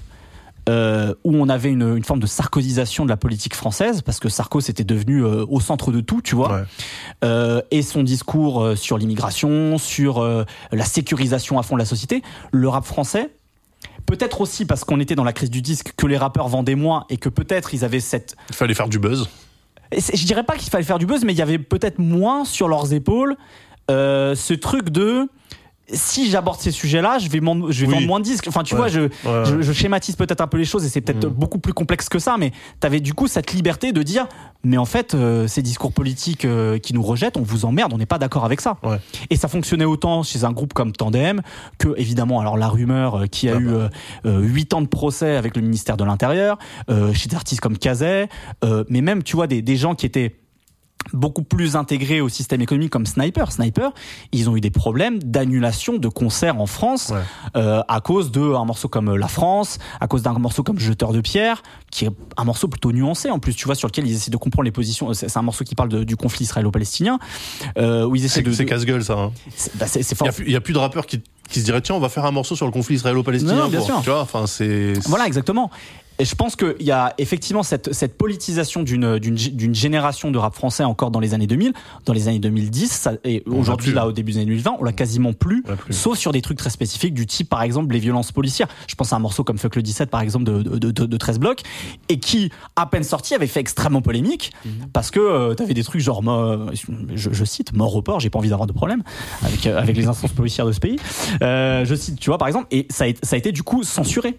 Euh, 0.68 1.14
où 1.22 1.36
on 1.36 1.48
avait 1.48 1.70
une, 1.70 1.96
une 1.96 2.02
forme 2.02 2.18
de 2.18 2.26
sarkozisation 2.26 3.04
de 3.04 3.10
la 3.10 3.16
politique 3.16 3.54
française 3.54 4.02
parce 4.02 4.18
que 4.18 4.28
Sarko 4.28 4.60
c'était 4.60 4.82
devenu 4.82 5.24
euh, 5.24 5.44
au 5.48 5.60
centre 5.60 5.92
de 5.92 6.00
tout, 6.00 6.20
tu 6.22 6.34
vois. 6.34 6.52
Ouais. 6.52 6.62
Euh, 7.24 7.62
et 7.70 7.82
son 7.82 8.02
discours 8.02 8.76
sur 8.76 8.98
l'immigration, 8.98 9.78
sur 9.78 10.24
la 10.72 10.84
sécurisation 10.84 11.58
à 11.58 11.62
fond 11.62 11.76
de 11.76 11.80
la 11.80 11.86
société, 11.86 12.22
le 12.50 12.68
rap 12.68 12.84
français. 12.84 13.30
Peut-être 14.06 14.40
aussi 14.40 14.66
parce 14.66 14.84
qu'on 14.84 14.98
était 14.98 15.14
dans 15.14 15.24
la 15.24 15.32
crise 15.32 15.50
du 15.50 15.62
disque 15.62 15.92
que 15.96 16.06
les 16.06 16.16
rappeurs 16.16 16.48
vendaient 16.48 16.74
moins 16.74 17.04
et 17.10 17.16
que 17.16 17.28
peut-être 17.28 17.74
ils 17.74 17.84
avaient 17.84 18.00
cette 18.00 18.36
Il 18.50 18.56
fallait 18.56 18.74
faire 18.74 18.88
du 18.88 18.98
buzz. 18.98 19.28
je 19.92 20.24
dirais 20.26 20.44
pas 20.44 20.56
qu'il 20.56 20.70
fallait 20.70 20.84
faire 20.84 20.98
du 20.98 21.06
buzz, 21.06 21.24
mais 21.24 21.32
il 21.32 21.38
y 21.38 21.42
avait 21.42 21.58
peut-être 21.58 21.98
moins 21.98 22.44
sur 22.44 22.68
leurs 22.68 22.92
épaules 22.92 23.36
ce 23.88 24.54
truc 24.54 24.90
de 24.90 25.28
si 25.92 26.30
j'aborde 26.30 26.58
ces 26.60 26.72
sujets-là, 26.72 27.18
je 27.18 27.28
vais, 27.28 27.38
je 27.70 27.80
vais 27.82 27.86
Oui. 27.86 27.94
vendre 27.94 28.06
moins 28.06 28.18
de 28.20 28.24
disques. 28.24 28.46
Enfin, 28.48 28.62
tu 28.64 28.74
Ouais. 28.74 28.80
vois, 28.80 28.88
je, 28.88 29.00
Ouais. 29.02 29.44
je, 29.44 29.62
je 29.62 29.72
schématise 29.72 30.16
peut-être 30.16 30.40
un 30.40 30.46
peu 30.48 30.56
les 30.58 30.64
choses 30.64 30.84
et 30.84 30.88
c'est 30.88 31.00
peut-être 31.00 31.26
Mm. 31.26 31.34
beaucoup 31.34 31.58
plus 31.58 31.72
complexe 31.72 32.08
que 32.08 32.18
ça, 32.18 32.36
mais 32.38 32.50
tu 32.80 32.86
avais 32.86 33.00
du 33.00 33.14
coup 33.14 33.28
cette 33.28 33.52
liberté 33.52 33.92
de 33.92 34.02
dire 34.02 34.26
mais 34.64 34.78
en 34.78 34.84
fait, 34.84 35.14
euh, 35.14 35.46
ces 35.46 35.62
discours 35.62 35.92
politiques 35.92 36.44
euh, 36.44 36.78
qui 36.78 36.92
nous 36.92 37.02
rejettent, 37.02 37.36
on 37.36 37.42
vous 37.42 37.64
emmerde, 37.66 37.92
on 37.92 37.98
n'est 37.98 38.06
pas 38.06 38.18
d'accord 38.18 38.44
avec 38.44 38.60
ça. 38.60 38.78
Ouais. 38.82 38.98
Et 39.30 39.36
ça 39.36 39.46
fonctionnait 39.46 39.84
autant 39.84 40.24
chez 40.24 40.42
un 40.42 40.50
groupe 40.50 40.72
comme 40.72 40.90
Tandem 40.90 41.40
que, 41.78 41.94
évidemment, 41.96 42.40
alors 42.40 42.56
la 42.56 42.66
rumeur 42.66 43.14
euh, 43.22 43.26
qui 43.26 43.48
a 43.48 43.54
Ah 43.56 43.60
eu 43.60 43.66
bah. 43.66 43.70
euh, 43.72 43.88
euh, 44.26 44.40
8 44.40 44.74
ans 44.74 44.82
de 44.82 44.88
procès 44.88 45.36
avec 45.36 45.54
le 45.54 45.62
ministère 45.62 45.96
de 45.96 46.02
l'Intérieur, 46.02 46.58
euh, 46.90 47.12
chez 47.14 47.28
des 47.28 47.36
artistes 47.36 47.60
comme 47.60 47.78
Cazet, 47.78 48.28
euh, 48.64 48.82
mais 48.88 49.02
même, 49.02 49.22
tu 49.22 49.36
vois, 49.36 49.46
des, 49.46 49.62
des 49.62 49.76
gens 49.76 49.94
qui 49.94 50.04
étaient 50.06 50.34
beaucoup 51.12 51.44
plus 51.44 51.76
intégrés 51.76 52.20
au 52.20 52.28
système 52.28 52.60
économique 52.60 52.90
comme 52.90 53.06
Sniper. 53.06 53.52
Sniper, 53.52 53.92
ils 54.32 54.50
ont 54.50 54.56
eu 54.56 54.60
des 54.60 54.70
problèmes 54.70 55.20
d'annulation 55.22 55.98
de 55.98 56.08
concerts 56.08 56.60
en 56.60 56.66
France 56.66 57.10
Ouais. 57.10 57.20
euh, 57.56 57.80
à 57.86 58.00
cause 58.00 58.32
d'un 58.32 58.64
morceau 58.64 58.88
comme 58.88 59.14
La 59.14 59.28
France, 59.28 59.78
à 60.00 60.08
cause 60.08 60.22
d'un 60.22 60.32
morceau 60.32 60.64
comme 60.64 60.80
Jeteur 60.80 61.12
de 61.12 61.20
pierre, 61.20 61.62
qui 61.92 62.06
est 62.06 62.10
un 62.36 62.44
morceau 62.44 62.66
plutôt 62.66 62.90
nuancé 62.92 63.30
en 63.30 63.38
plus, 63.38 63.54
tu 63.54 63.66
vois, 63.66 63.76
sur 63.76 63.86
lequel 63.86 64.06
ils 64.08 64.14
essaient 64.16 64.32
de 64.32 64.36
comprendre 64.36 64.64
les 64.64 64.72
positions. 64.72 65.14
C'est 65.14 65.36
un 65.36 65.42
morceau 65.42 65.62
qui 65.64 65.76
parle 65.76 65.90
de- 65.90 66.02
du 66.02 66.16
conflit 66.16 66.42
israélo-palestinien, 66.44 67.20
euh, 67.78 68.04
où 68.04 68.16
ils 68.16 68.24
essaient 68.24 68.42
de. 68.42 68.50
c'est 68.52 68.64
casse-gueule 68.66 69.04
ça. 69.04 69.14
hein. 69.14 69.32
bah, 69.76 69.86
Il 69.94 70.04
fort. 70.16 70.26
y 70.26 70.30
a 70.30 70.32
plus- 70.32 70.44
il 70.46 70.52
y 70.52 70.56
a 70.56 70.60
plus 70.60 70.72
de 70.74 70.78
rappeurs 70.78 71.06
qui, 71.06 71.22
qui 71.48 71.60
se 71.60 71.64
diraient 71.64 71.82
tiens 71.82 71.94
on 71.94 72.00
va 72.00 72.08
faire 72.08 72.24
un 72.24 72.32
morceau 72.32 72.56
sur 72.56 72.66
le 72.66 72.72
conflit 72.72 72.96
israélo-palestinien. 72.96 73.70
sûr. 73.80 74.00
Tu 74.02 74.10
vois, 74.10 74.22
enfin 74.22 74.46
c'est. 74.48 74.94
Voilà, 75.06 75.26
exactement. 75.28 75.70
Et 76.18 76.24
je 76.24 76.34
pense 76.34 76.56
qu'il 76.56 76.74
y 76.80 76.90
a 76.90 77.14
effectivement 77.18 77.62
cette, 77.62 77.92
cette 77.92 78.16
politisation 78.16 78.82
d'une, 78.82 79.18
d'une, 79.18 79.36
gé- 79.36 79.54
d'une 79.54 79.74
génération 79.74 80.30
de 80.30 80.38
rap 80.38 80.54
français 80.54 80.82
encore 80.84 81.10
dans 81.10 81.20
les 81.20 81.34
années 81.34 81.46
2000. 81.46 81.72
Dans 82.04 82.12
les 82.12 82.28
années 82.28 82.38
2010, 82.38 82.90
ça, 82.90 83.12
et 83.24 83.42
aujourd'hui, 83.46 83.92
là, 83.92 84.06
au 84.06 84.12
début 84.12 84.32
des 84.32 84.38
années 84.38 84.46
2020, 84.46 84.76
on 84.80 84.84
l'a 84.84 84.92
quasiment 84.92 85.32
plus, 85.32 85.62
sauf 85.92 86.18
sur 86.18 86.32
des 86.32 86.40
trucs 86.42 86.58
très 86.58 86.70
spécifiques 86.70 87.14
du 87.14 87.26
type, 87.26 87.48
par 87.48 87.62
exemple, 87.62 87.92
les 87.92 87.98
violences 87.98 88.32
policières. 88.32 88.68
Je 88.88 88.94
pense 88.94 89.12
à 89.12 89.16
un 89.16 89.18
morceau 89.18 89.44
comme 89.44 89.58
Fuck 89.58 89.76
le 89.76 89.82
17, 89.82 90.10
par 90.10 90.20
exemple, 90.20 90.44
de, 90.44 90.62
de, 90.62 90.90
de, 90.90 91.06
de 91.06 91.16
13 91.16 91.38
blocs, 91.38 91.60
et 92.08 92.18
qui, 92.18 92.50
à 92.76 92.86
peine 92.86 93.04
sorti, 93.04 93.34
avait 93.34 93.46
fait 93.46 93.60
extrêmement 93.60 94.02
polémique, 94.02 94.52
parce 94.92 95.10
que 95.10 95.20
euh, 95.20 95.54
t'avais 95.54 95.74
des 95.74 95.84
trucs 95.84 96.00
genre, 96.00 96.22
je, 97.14 97.30
je 97.32 97.44
cite, 97.44 97.72
mort 97.72 97.94
au 97.94 98.02
port, 98.02 98.20
j'ai 98.20 98.30
pas 98.30 98.38
envie 98.38 98.48
d'avoir 98.50 98.66
de 98.66 98.72
problème 98.72 99.02
avec, 99.42 99.66
euh, 99.66 99.78
avec 99.78 99.96
les 99.96 100.06
instances 100.06 100.32
policières 100.32 100.66
de 100.66 100.72
ce 100.72 100.80
pays. 100.80 100.98
Euh, 101.42 101.84
je 101.84 101.94
cite, 101.94 102.18
tu 102.18 102.30
vois, 102.30 102.38
par 102.38 102.48
exemple, 102.48 102.66
et 102.70 102.86
ça 102.90 103.04
a, 103.04 103.08
ça 103.22 103.36
a 103.36 103.38
été 103.38 103.52
du 103.52 103.62
coup 103.62 103.82
censuré. 103.82 104.38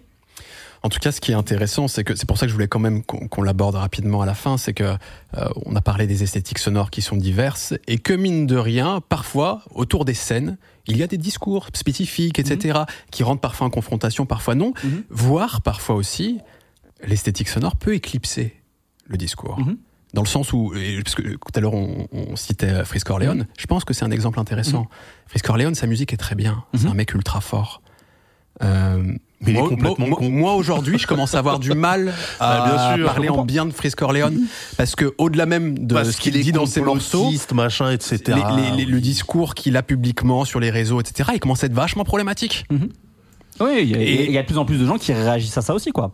En 0.82 0.88
tout 0.88 0.98
cas, 1.00 1.10
ce 1.12 1.20
qui 1.20 1.32
est 1.32 1.34
intéressant, 1.34 1.88
c'est 1.88 2.04
que 2.04 2.14
c'est 2.14 2.26
pour 2.26 2.38
ça 2.38 2.46
que 2.46 2.50
je 2.50 2.54
voulais 2.54 2.68
quand 2.68 2.78
même 2.78 3.02
qu'on 3.02 3.26
qu'on 3.28 3.42
l'aborde 3.42 3.74
rapidement 3.74 4.22
à 4.22 4.26
la 4.26 4.34
fin, 4.34 4.56
c'est 4.56 4.72
que 4.74 4.84
euh, 4.84 5.48
on 5.66 5.74
a 5.74 5.80
parlé 5.80 6.06
des 6.06 6.22
esthétiques 6.22 6.58
sonores 6.58 6.90
qui 6.90 7.02
sont 7.02 7.16
diverses 7.16 7.74
et 7.88 7.98
que 7.98 8.12
mine 8.12 8.46
de 8.46 8.56
rien, 8.56 9.00
parfois 9.08 9.62
autour 9.74 10.04
des 10.04 10.14
scènes, 10.14 10.56
il 10.86 10.96
y 10.96 11.02
a 11.02 11.06
des 11.08 11.18
discours 11.18 11.66
spécifiques, 11.74 12.38
etc., 12.38 12.80
qui 13.10 13.22
rentrent 13.24 13.40
parfois 13.40 13.66
en 13.66 13.70
confrontation, 13.70 14.24
parfois 14.24 14.54
non, 14.54 14.72
Mhm. 14.84 15.02
voire 15.10 15.62
parfois 15.62 15.96
aussi 15.96 16.38
l'esthétique 17.06 17.48
sonore 17.48 17.76
peut 17.76 17.94
éclipser 17.94 18.54
le 19.06 19.16
discours. 19.16 19.58
Mhm. 19.60 19.76
Dans 20.14 20.22
le 20.22 20.28
sens 20.28 20.52
où, 20.54 20.72
parce 21.04 21.14
que 21.16 21.22
tout 21.22 21.52
à 21.54 21.60
l'heure 21.60 21.74
on, 21.74 22.08
on 22.12 22.34
citait 22.36 22.82
Frisk 22.84 23.10
Orleans, 23.10 23.44
je 23.58 23.66
pense 23.66 23.84
que 23.84 23.92
c'est 23.92 24.04
un 24.04 24.10
exemple 24.10 24.40
intéressant. 24.40 24.86
Frisk 25.26 25.50
Orleans, 25.50 25.74
sa 25.74 25.86
musique 25.86 26.12
est 26.14 26.16
très 26.16 26.34
bien, 26.34 26.64
c'est 26.74 26.84
Mhm. 26.84 26.90
un 26.92 26.94
mec 26.94 27.14
ultra 27.14 27.40
fort. 27.42 27.82
Euh, 28.62 29.14
Mais 29.40 29.52
il 29.52 29.56
est 29.56 29.60
moi, 29.60 29.68
complètement 29.68 30.06
moi- 30.08 30.16
con. 30.18 30.30
moi, 30.30 30.54
aujourd'hui, 30.54 30.98
je 30.98 31.06
commence 31.06 31.34
à 31.34 31.38
avoir 31.38 31.58
du 31.60 31.72
mal 31.74 32.12
à 32.40 32.64
Ah, 32.64 32.68
bien 32.68 32.96
sûr, 32.96 33.06
parler 33.06 33.28
en 33.28 33.44
bien 33.44 33.66
de 33.66 33.70
Frisk 33.72 34.02
Orleans 34.02 34.32
parce 34.76 34.96
que 34.96 35.14
au-delà 35.18 35.46
même 35.46 35.78
de 35.86 35.94
Parce 35.94 36.10
ce 36.10 36.16
qu'il 36.16 36.32
dit 36.40 36.50
dans 36.52 36.66
ses 36.66 36.80
morceaux, 36.80 37.30
machin, 37.54 37.90
etc. 37.92 38.18
les- 38.26 38.70
les- 38.70 38.76
les- 38.78 38.84
le 38.90 39.00
discours 39.00 39.54
qu'il 39.54 39.76
a 39.76 39.82
publiquement 39.82 40.44
sur 40.44 40.58
les 40.58 40.70
réseaux, 40.70 41.00
etc., 41.00 41.30
il 41.34 41.40
commence 41.40 41.62
à 41.62 41.66
être 41.66 41.72
vachement 41.72 42.04
problématique. 42.04 42.66
Oui, 43.60 43.78
il 43.82 43.90
y, 43.90 43.94
a- 43.94 44.00
Et- 44.02 44.24
il 44.26 44.32
y 44.32 44.38
a 44.38 44.42
de 44.42 44.46
plus 44.46 44.58
en 44.58 44.64
plus 44.64 44.78
de 44.78 44.86
gens 44.86 44.98
qui 44.98 45.12
réagissent 45.12 45.56
à 45.58 45.62
ça 45.62 45.74
aussi, 45.74 45.90
quoi. 45.90 46.12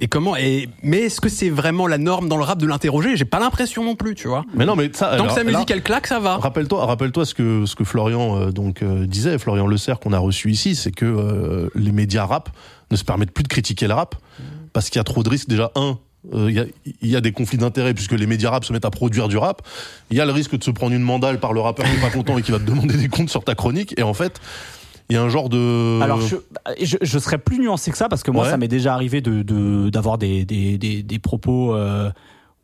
Et 0.00 0.08
comment 0.08 0.36
et 0.36 0.68
mais 0.82 0.98
est-ce 1.02 1.20
que 1.20 1.28
c'est 1.28 1.50
vraiment 1.50 1.86
la 1.86 1.98
norme 1.98 2.28
dans 2.28 2.36
le 2.36 2.44
rap 2.44 2.58
de 2.58 2.66
l'interroger? 2.66 3.16
J'ai 3.16 3.24
pas 3.24 3.40
l'impression 3.40 3.84
non 3.84 3.96
plus, 3.96 4.14
tu 4.14 4.28
vois. 4.28 4.44
Mais 4.54 4.64
non, 4.66 4.76
mais 4.76 4.90
ça. 4.92 5.06
Tant 5.08 5.12
alors, 5.14 5.26
que 5.28 5.32
sa 5.32 5.42
là- 5.44 5.50
musique 5.52 5.70
elle 5.70 5.82
claque, 5.82 6.06
ça 6.06 6.20
va. 6.20 6.36
Rappelle-toi, 6.38 6.84
rappelle-toi 6.86 7.24
ce 7.26 7.34
que 7.34 7.66
ce 7.66 7.74
que 7.74 7.84
Florian 7.84 8.40
euh, 8.40 8.50
donc 8.50 8.82
euh, 8.82 9.06
disait, 9.06 9.38
Florian 9.38 9.66
Le 9.66 9.76
qu'on 9.96 10.12
a 10.12 10.18
reçu 10.18 10.50
ici, 10.50 10.74
c'est 10.74 10.90
que 10.92 11.04
euh, 11.06 11.68
les 11.74 11.92
médias 11.92 12.26
rap 12.26 12.50
ne 12.90 12.96
se 12.96 13.04
permettent 13.04 13.30
plus 13.32 13.42
de 13.42 13.48
critiquer 13.48 13.86
le 13.88 13.94
rap 13.94 14.14
parce 14.72 14.90
qu'il 14.90 14.98
y 14.98 15.00
a 15.00 15.04
trop 15.04 15.22
de 15.22 15.28
risques. 15.28 15.48
Déjà 15.48 15.70
un, 15.76 15.98
euh, 16.34 16.50
il 16.84 17.08
y, 17.08 17.08
y 17.12 17.16
a 17.16 17.20
des 17.20 17.32
conflits 17.32 17.58
d'intérêts 17.58 17.94
puisque 17.94 18.12
les 18.12 18.26
médias 18.26 18.50
rap 18.50 18.64
se 18.64 18.72
mettent 18.72 18.84
à 18.84 18.90
produire 18.90 19.28
du 19.28 19.36
rap. 19.38 19.62
Il 20.10 20.16
y 20.16 20.20
a 20.20 20.26
le 20.26 20.32
risque 20.32 20.56
de 20.58 20.62
se 20.64 20.70
prendre 20.70 20.94
une 20.94 21.02
mandale 21.02 21.40
par 21.40 21.52
le 21.52 21.60
rappeur 21.60 21.86
qui 21.86 21.96
est 21.96 22.00
pas 22.00 22.10
content 22.10 22.36
et 22.38 22.42
qui 22.42 22.50
va 22.52 22.58
te 22.58 22.64
demander 22.70 22.96
des 22.96 23.08
comptes 23.08 23.30
sur 23.30 23.44
ta 23.44 23.54
chronique. 23.54 23.94
Et 23.98 24.02
en 24.02 24.14
fait, 24.14 24.40
il 25.10 25.14
y 25.14 25.16
a 25.16 25.22
un 25.22 25.28
genre 25.28 25.48
de. 25.48 26.00
Alors, 26.02 26.20
je, 26.20 26.36
je, 26.82 26.96
je 27.00 27.18
serais 27.18 27.38
plus 27.38 27.58
nuancé 27.58 27.90
que 27.90 27.96
ça 27.96 28.08
parce 28.08 28.22
que 28.22 28.30
moi, 28.30 28.44
Ouais. 28.44 28.50
ça 28.50 28.56
m'est 28.56 28.68
déjà 28.68 28.94
arrivé 28.94 29.20
de 29.20 29.42
de- 29.42 29.88
d'avoir 29.90 30.18
des, 30.18 30.44
des, 30.44 30.76
des, 30.78 31.02
des 31.02 31.18
propos 31.18 31.74
euh, 31.74 32.10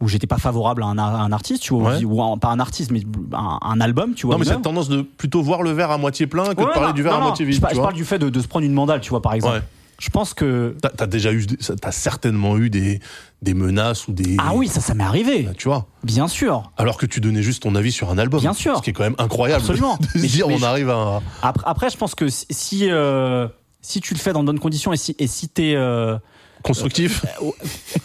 où 0.01 0.09
j'étais 0.09 0.27
pas 0.27 0.37
favorable 0.39 0.83
à 0.83 0.87
un, 0.87 0.99
à 0.99 1.03
un 1.05 1.33
artiste, 1.33 1.63
tu 1.63 1.73
vois, 1.75 1.93
Ouais. 1.97 2.05
ou 2.05 2.23
un- 2.23 2.37
pas 2.37 2.49
un 2.49 2.61
artiste, 2.61 2.91
mais 2.91 3.01
un, 3.33 3.59
un 3.63 3.81
album, 3.81 4.15
tu 4.15 4.27
vois. 4.27 4.35
non, 4.35 4.39
mais 4.41 4.45
cette 4.45 4.63
tendance 4.63 4.89
de 4.89 5.03
plutôt 5.03 5.43
voir 5.43 5.63
le 5.63 5.71
verre 5.71 5.91
à 5.91 5.99
moitié 5.99 6.27
plein 6.27 6.45
que 6.55 6.61
Ouais, 6.61 6.67
de 6.67 6.73
parler 6.73 6.89
non, 6.89 6.93
du 6.93 7.03
verre 7.03 7.13
non, 7.13 7.19
à 7.19 7.21
non, 7.23 7.27
moitié 7.29 7.47
vide. 7.47 7.55
Je, 7.55 7.61
tu 7.61 7.69
je 7.71 7.75
vois. 7.77 7.85
parle 7.85 7.95
du 7.95 8.05
fait 8.05 8.19
de, 8.19 8.29
de 8.29 8.41
se 8.41 8.47
prendre 8.49 8.67
une 8.67 8.75
mandale, 8.75 9.01
tu 9.01 9.11
vois, 9.11 9.23
par 9.23 9.33
exemple. 9.35 9.63
Je 9.99 10.11
pense 10.11 10.35
que. 10.35 10.77
T'as 10.83 10.89
t'as 10.91 11.07
déjà 11.07 11.33
eu, 11.33 11.47
des- 11.47 11.57
t'as 11.57 11.93
certainement 11.93 12.57
eu 12.59 12.69
des 12.71 13.01
des 13.43 13.55
menaces 13.55 14.09
ou 14.09 14.13
des. 14.13 14.37
Ah 14.39 14.53
oui, 14.55 14.69
ça, 14.69 14.81
ça 14.81 14.95
m'est 14.95 15.05
arrivé. 15.05 15.49
Tu 15.57 15.69
vois. 15.69 15.87
Bien 16.03 16.29
sûr. 16.29 16.73
Alors 16.77 16.97
que 16.97 17.07
tu 17.07 17.21
donnais 17.21 17.43
juste 17.43 17.63
ton 17.63 17.75
avis 17.75 17.93
sur 17.93 18.11
un 18.11 18.19
album. 18.19 18.41
Bien 18.41 18.53
sûr. 18.55 18.79
Ce 18.79 18.83
qui 18.83 18.91
est 18.91 18.93
quand 18.93 19.05
même 19.05 19.15
incroyable. 19.19 19.61
Absolument. 19.63 19.97
De 19.97 20.07
Mais- 20.21 20.27
dire, 20.29 20.49
mais 20.49 20.55
on 20.55 20.59
je- 20.59 20.65
arrive 20.65 20.91
à. 20.91 21.23
Après, 21.43 21.65
après, 21.67 21.91
je 21.91 21.97
pense 21.97 22.15
que 22.15 22.29
si 22.29 22.47
si, 22.51 22.91
euh, 22.91 23.47
si 23.83 24.01
tu 24.01 24.15
le 24.15 24.19
fais 24.19 24.33
dans 24.33 24.41
de 24.43 24.47
bonnes 24.47 24.59
conditions 24.61 24.93
et 24.93 24.97
si 24.97 25.15
et 25.19 25.27
si 25.27 25.49
t'es 25.49 25.75
euh, 25.77 26.17
Constructif. 26.63 27.25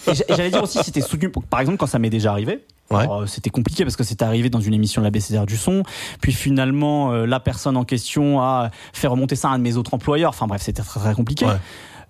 J'a- 0.08 0.24
J'allais 0.30 0.50
dire 0.52 0.62
aussi 0.64 0.80
si 0.84 0.92
t'es 0.92 1.00
soutenu, 1.02 1.32
par 1.50 1.62
exemple 1.62 1.78
quand 1.78 1.88
ça 1.88 1.98
m'est 2.00 2.10
déjà 2.10 2.32
arrivé. 2.32 2.66
Ouais. 2.92 3.08
Euh, 3.10 3.26
C'était 3.26 3.50
compliqué 3.50 3.84
parce 3.84 3.96
que 3.96 4.04
c'était 4.04 4.26
arrivé 4.26 4.50
dans 4.50 4.62
une 4.62 4.74
émission 4.74 5.02
de 5.02 5.06
la 5.06 5.12
BCDR 5.12 5.46
du 5.46 5.58
son. 5.58 5.84
Puis 6.22 6.32
finalement, 6.32 7.12
euh, 7.12 7.26
la 7.26 7.40
personne 7.40 7.78
en 7.78 7.84
question 7.84 8.42
a 8.42 8.72
fait 8.94 9.08
remonter 9.08 9.36
ça 9.36 9.50
à 9.50 9.54
un 9.54 9.58
de 9.60 9.64
mes 9.64 9.78
autres 9.78 9.94
employeurs. 9.94 10.30
Enfin 10.30 10.48
bref, 10.48 10.62
c'était 10.62 10.82
très 10.82 11.00
très 11.00 11.14
compliqué. 11.14 11.46
Ouais. 11.46 11.58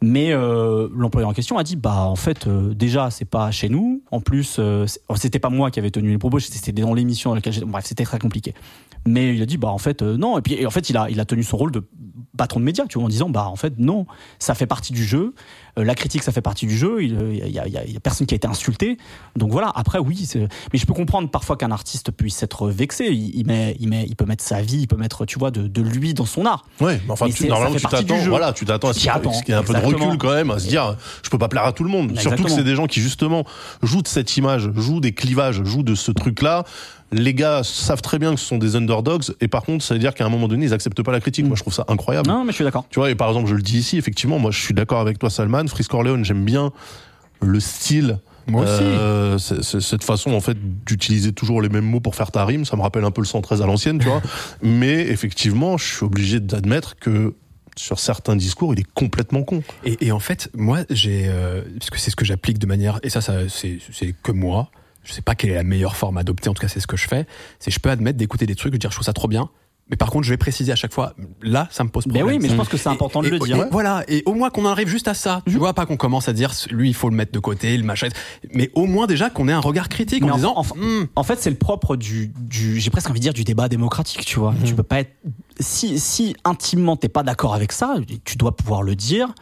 Mais 0.02 0.32
euh, 0.32 0.88
l'employeur 0.96 1.30
en 1.30 1.34
question 1.34 1.58
a 1.58 1.64
dit 1.64 1.76
bah 1.76 2.04
en 2.04 2.16
fait 2.16 2.48
euh, 2.48 2.74
déjà 2.74 3.10
c'est 3.12 3.26
pas 3.26 3.52
chez 3.52 3.68
nous. 3.68 4.02
En 4.12 4.22
plus 4.22 4.56
euh, 4.58 4.86
oh, 5.10 5.16
c'était 5.18 5.40
pas 5.40 5.50
moi 5.50 5.72
qui 5.72 5.80
avais 5.80 5.92
tenu 5.92 6.10
les 6.10 6.18
propos, 6.18 6.40
c'était 6.40 6.72
dans 6.72 6.94
l'émission 6.94 7.32
dans 7.32 7.36
laquelle 7.36 7.52
j'étais. 7.52 7.66
Bref, 7.66 7.86
c'était 7.86 8.06
très 8.06 8.20
compliqué. 8.20 8.54
Mais 9.06 9.36
il 9.36 9.42
a 9.42 9.46
dit 9.46 9.58
bah 9.58 9.68
en 9.70 9.78
fait 9.78 10.02
euh, 10.02 10.16
non. 10.16 10.38
Et 10.38 10.42
puis 10.42 10.54
et 10.54 10.66
en 10.66 10.70
fait 10.70 10.90
il 10.90 10.96
a 10.96 11.10
il 11.10 11.20
a 11.20 11.26
tenu 11.26 11.44
son 11.44 11.58
rôle 11.58 11.72
de 11.72 11.84
patron 12.40 12.60
de 12.60 12.66
médias, 12.66 12.86
tu 12.88 12.98
vois, 12.98 13.06
en 13.06 13.10
disant 13.10 13.30
bah 13.30 13.46
en 13.48 13.56
fait 13.56 13.74
non, 13.78 14.08
ça 14.40 14.56
fait 14.56 14.66
partie 14.66 14.94
du 14.94 15.04
jeu. 15.04 15.36
Euh, 15.78 15.84
la 15.84 15.94
critique 15.94 16.24
ça 16.24 16.32
fait 16.32 16.42
partie 16.42 16.66
du 16.66 16.76
jeu. 16.76 17.04
Il 17.04 17.16
euh, 17.16 17.34
il 17.34 17.52
y, 17.52 17.60
a, 17.60 17.64
a- 17.64 17.66
a 17.66 18.00
personne 18.02 18.26
qui 18.26 18.34
a 18.34 18.38
été 18.38 18.48
insulté. 18.48 18.98
Donc 19.36 19.52
voilà. 19.52 19.72
Après 19.76 20.00
oui, 20.00 20.28
mais 20.74 20.80
je 20.80 20.86
peux 20.86 20.94
comprendre 20.94 21.30
parfois 21.30 21.56
qu'un 21.58 21.72
artiste 21.72 22.12
puisse 22.12 22.42
être 22.42 22.70
vexé. 22.70 23.06
Il, 23.06 23.36
il 23.36 23.46
met 23.46 23.76
il 23.80 23.88
met 23.88 24.06
il 24.08 24.16
peut 24.16 24.26
mettre 24.26 24.44
sa 24.44 24.62
vie, 24.62 24.80
il 24.80 24.88
peut 24.88 24.96
mettre 24.98 25.26
tu 25.26 25.38
vois 25.38 25.52
de, 25.52 25.68
de 25.68 25.82
lui 25.82 26.14
dans 26.16 26.26
son 26.26 26.46
art. 26.46 26.66
Ouais, 26.82 27.00
mais 27.06 27.12
enfin, 27.12 27.26
Mais 27.28 27.34
tu, 27.34 27.48
normalement, 27.48 27.76
tu 27.76 27.82
t'attends, 27.86 28.18
voilà, 28.28 28.54
tu 28.54 28.66
t'attends 28.66 28.90
à 28.90 28.94
ce 28.94 29.00
qu'il 29.00 29.08
y 29.08 29.12
ait 29.52 29.54
un 29.54 29.64
peu 29.64 29.74
de 29.74 29.80
recul 29.80 30.18
quand 30.18 30.34
même, 30.34 30.50
à 30.52 30.60
se 30.60 30.68
dire, 30.68 30.96
je 31.24 31.30
peux 31.30 31.38
pas 31.38 31.48
plaire 31.50 31.66
à 31.66 31.74
tout 31.74 31.84
le 31.84 31.90
monde. 31.92 32.18
Surtout 32.20 32.44
que 32.44 32.50
c'est 32.52 32.64
des 32.64 32.76
gens 32.76 32.88
qui, 32.88 33.02
justement, 33.02 33.44
jouent 33.84 34.02
de 34.02 34.08
cette 34.08 34.38
image, 34.38 34.70
jouent 34.76 35.02
des 35.02 35.14
clivages, 35.14 35.62
jouent 35.64 35.84
de 35.84 35.96
ce 35.96 36.12
truc-là, 36.12 36.64
les 37.12 37.34
gars 37.34 37.64
savent 37.64 38.02
très 38.02 38.20
bien 38.20 38.34
que 38.34 38.40
ce 38.40 38.46
sont 38.46 38.58
des 38.58 38.76
underdogs 38.76 39.24
et 39.42 39.48
par 39.48 39.64
contre 39.64 39.84
ça 39.84 39.94
veut 39.96 40.00
dire 40.00 40.14
qu'à 40.14 40.26
un 40.26 40.30
moment 40.30 40.48
donné 40.48 40.66
ils 40.66 40.74
acceptent 40.74 41.02
pas 41.02 41.12
la 41.12 41.20
critique. 41.20 41.46
Moi 41.46 41.56
je 41.56 41.62
trouve 41.62 41.74
ça 41.74 41.86
incroyable. 41.88 42.30
Non, 42.30 42.44
mais 42.44 42.52
je 42.52 42.56
suis 42.56 42.64
d'accord. 42.64 42.86
Tu 42.90 43.00
vois, 43.00 43.10
et 43.10 43.16
par 43.16 43.28
exemple, 43.30 43.50
je 43.50 43.56
le 43.56 43.62
dis 43.62 43.78
ici, 43.80 43.98
effectivement, 43.98 44.40
moi 44.40 44.52
je 44.52 44.60
suis 44.60 44.74
d'accord 44.74 45.00
avec 45.00 45.20
toi, 45.20 45.30
Salman. 45.30 45.68
Frisk 45.68 45.90
Corleone, 45.92 46.24
j'aime 46.26 46.46
bien 46.46 46.72
le 47.42 47.60
style. 47.60 48.20
Moi 48.48 48.64
aussi. 48.64 48.82
euh, 48.84 49.38
cette 49.38 50.04
façon 50.04 50.32
en 50.34 50.42
fait 50.42 50.58
d'utiliser 50.86 51.34
toujours 51.34 51.62
les 51.62 51.70
mêmes 51.70 51.86
mots 51.86 52.00
pour 52.00 52.16
faire 52.16 52.32
ta 52.32 52.46
rime, 52.46 52.66
ça 52.66 52.76
me 52.76 52.82
rappelle 52.82 53.04
un 53.04 53.12
peu 53.12 53.22
le 53.22 53.28
113 53.28 53.62
à 53.62 53.66
l'ancienne, 53.68 54.00
tu 54.00 54.08
vois. 54.08 54.22
Mais 54.64 55.08
effectivement, 55.08 55.78
je 55.78 55.86
suis 55.96 56.06
obligé 56.06 56.40
d'admettre 56.40 56.96
que 56.96 57.36
sur 57.76 58.00
certains 58.00 58.36
discours, 58.36 58.74
il 58.74 58.80
est 58.82 58.92
complètement 58.94 59.44
con. 59.44 59.64
Et, 59.86 60.08
et 60.08 60.12
en 60.12 60.20
fait, 60.20 60.50
moi, 60.54 60.80
j'ai, 60.90 61.26
euh, 61.28 61.62
parce 61.78 61.90
que 61.92 61.98
c'est 62.00 62.12
ce 62.12 62.16
que 62.16 62.26
j'applique 62.26 62.58
de 62.60 62.66
manière, 62.66 63.00
et 63.04 63.10
ça, 63.10 63.22
ça 63.22 63.48
c'est, 63.48 63.78
c'est 63.94 64.14
que 64.22 64.32
moi. 64.32 64.70
Je 65.10 65.14
sais 65.16 65.22
pas 65.24 65.34
quelle 65.36 65.50
est 65.50 65.56
la 65.56 65.64
meilleure 65.64 65.96
forme 65.96 66.18
à 66.18 66.20
adopter. 66.22 66.50
En 66.50 66.54
tout 66.54 66.62
cas, 66.62 66.68
c'est 66.68 66.80
ce 66.80 66.88
que 66.88 66.96
je 66.98 67.08
fais. 67.08 67.26
C'est 67.60 67.72
je 67.72 67.80
peux 67.80 67.90
admettre 67.90 68.18
d'écouter 68.20 68.46
des 68.46 68.54
trucs, 68.56 68.72
de 68.72 68.78
dire 68.78 68.92
je 68.92 68.96
trouve 68.96 69.06
ça 69.06 69.14
trop 69.14 69.28
bien. 69.28 69.50
Mais 69.90 69.98
par 69.98 70.12
contre, 70.12 70.24
je 70.26 70.30
vais 70.30 70.38
préciser 70.38 70.72
à 70.72 70.76
chaque 70.76 70.94
fois. 70.94 71.16
Là, 71.42 71.68
ça 71.72 71.84
me 71.84 71.90
pose 71.90 72.06
Mais 72.06 72.20
problème. 72.20 72.28
oui, 72.38 72.40
mais 72.40 72.48
je 72.48 72.56
pense 72.56 72.68
que 72.70 72.78
c'est 72.78 72.92
Et- 72.92 72.94
important 72.94 73.24
de 73.24 73.28
le 73.30 73.38
et- 73.38 73.40
dire. 73.40 73.66
Voilà, 73.72 74.04
et 74.08 74.22
au 74.28 74.36
moins 74.36 74.52
qu'on 74.52 74.66
en 74.66 74.70
arrive 74.70 74.88
juste 74.88 75.08
à 75.08 75.16
ça. 75.16 75.42
Tu 75.48 75.58
vois, 75.58 75.74
pas 75.74 75.88
qu'on 75.88 75.98
commence 75.98 76.30
à 76.30 76.34
dire 76.34 76.54
lui, 76.70 76.90
il 76.90 76.94
faut 76.94 77.10
le 77.10 77.16
mettre 77.16 77.32
de 77.32 77.40
côté, 77.40 77.76
le 77.76 77.84
machin. 77.84 78.08
Mais 78.54 78.70
au 78.76 78.86
moins 78.86 79.08
déjà 79.08 79.32
qu'on 79.32 79.48
ait 79.48 79.52
un 79.52 79.60
regard 79.60 79.90
critique 79.90 80.24
Mais 80.24 80.30
en 80.30 80.36
disant. 80.36 80.54
en- 80.56 80.64
Hmm, 80.76 81.08
En 81.16 81.24
fait, 81.24 81.40
c'est 81.42 81.50
le 81.50 81.56
propre 81.56 81.96
du, 81.96 82.28
du 82.38 82.80
j'ai 82.80 82.92
presque 82.92 83.10
envie 83.10 83.20
de 83.20 83.24
dire 83.24 83.34
du 83.34 83.44
débat 83.44 83.68
démocratique, 83.68 84.24
tu 84.26 84.38
vois. 84.38 84.54
Tu 84.64 84.76
peux 84.76 84.84
pas 84.84 85.00
être 85.00 85.16
si 85.60 85.98
si 86.00 86.36
intimement 86.46 86.96
t'es 86.96 87.10
pas 87.10 87.24
d'accord 87.24 87.56
avec 87.56 87.72
ça, 87.72 87.96
tu 88.26 88.38
dois 88.38 88.56
pouvoir 88.56 88.84
le 88.84 88.96
dire. 88.96 89.34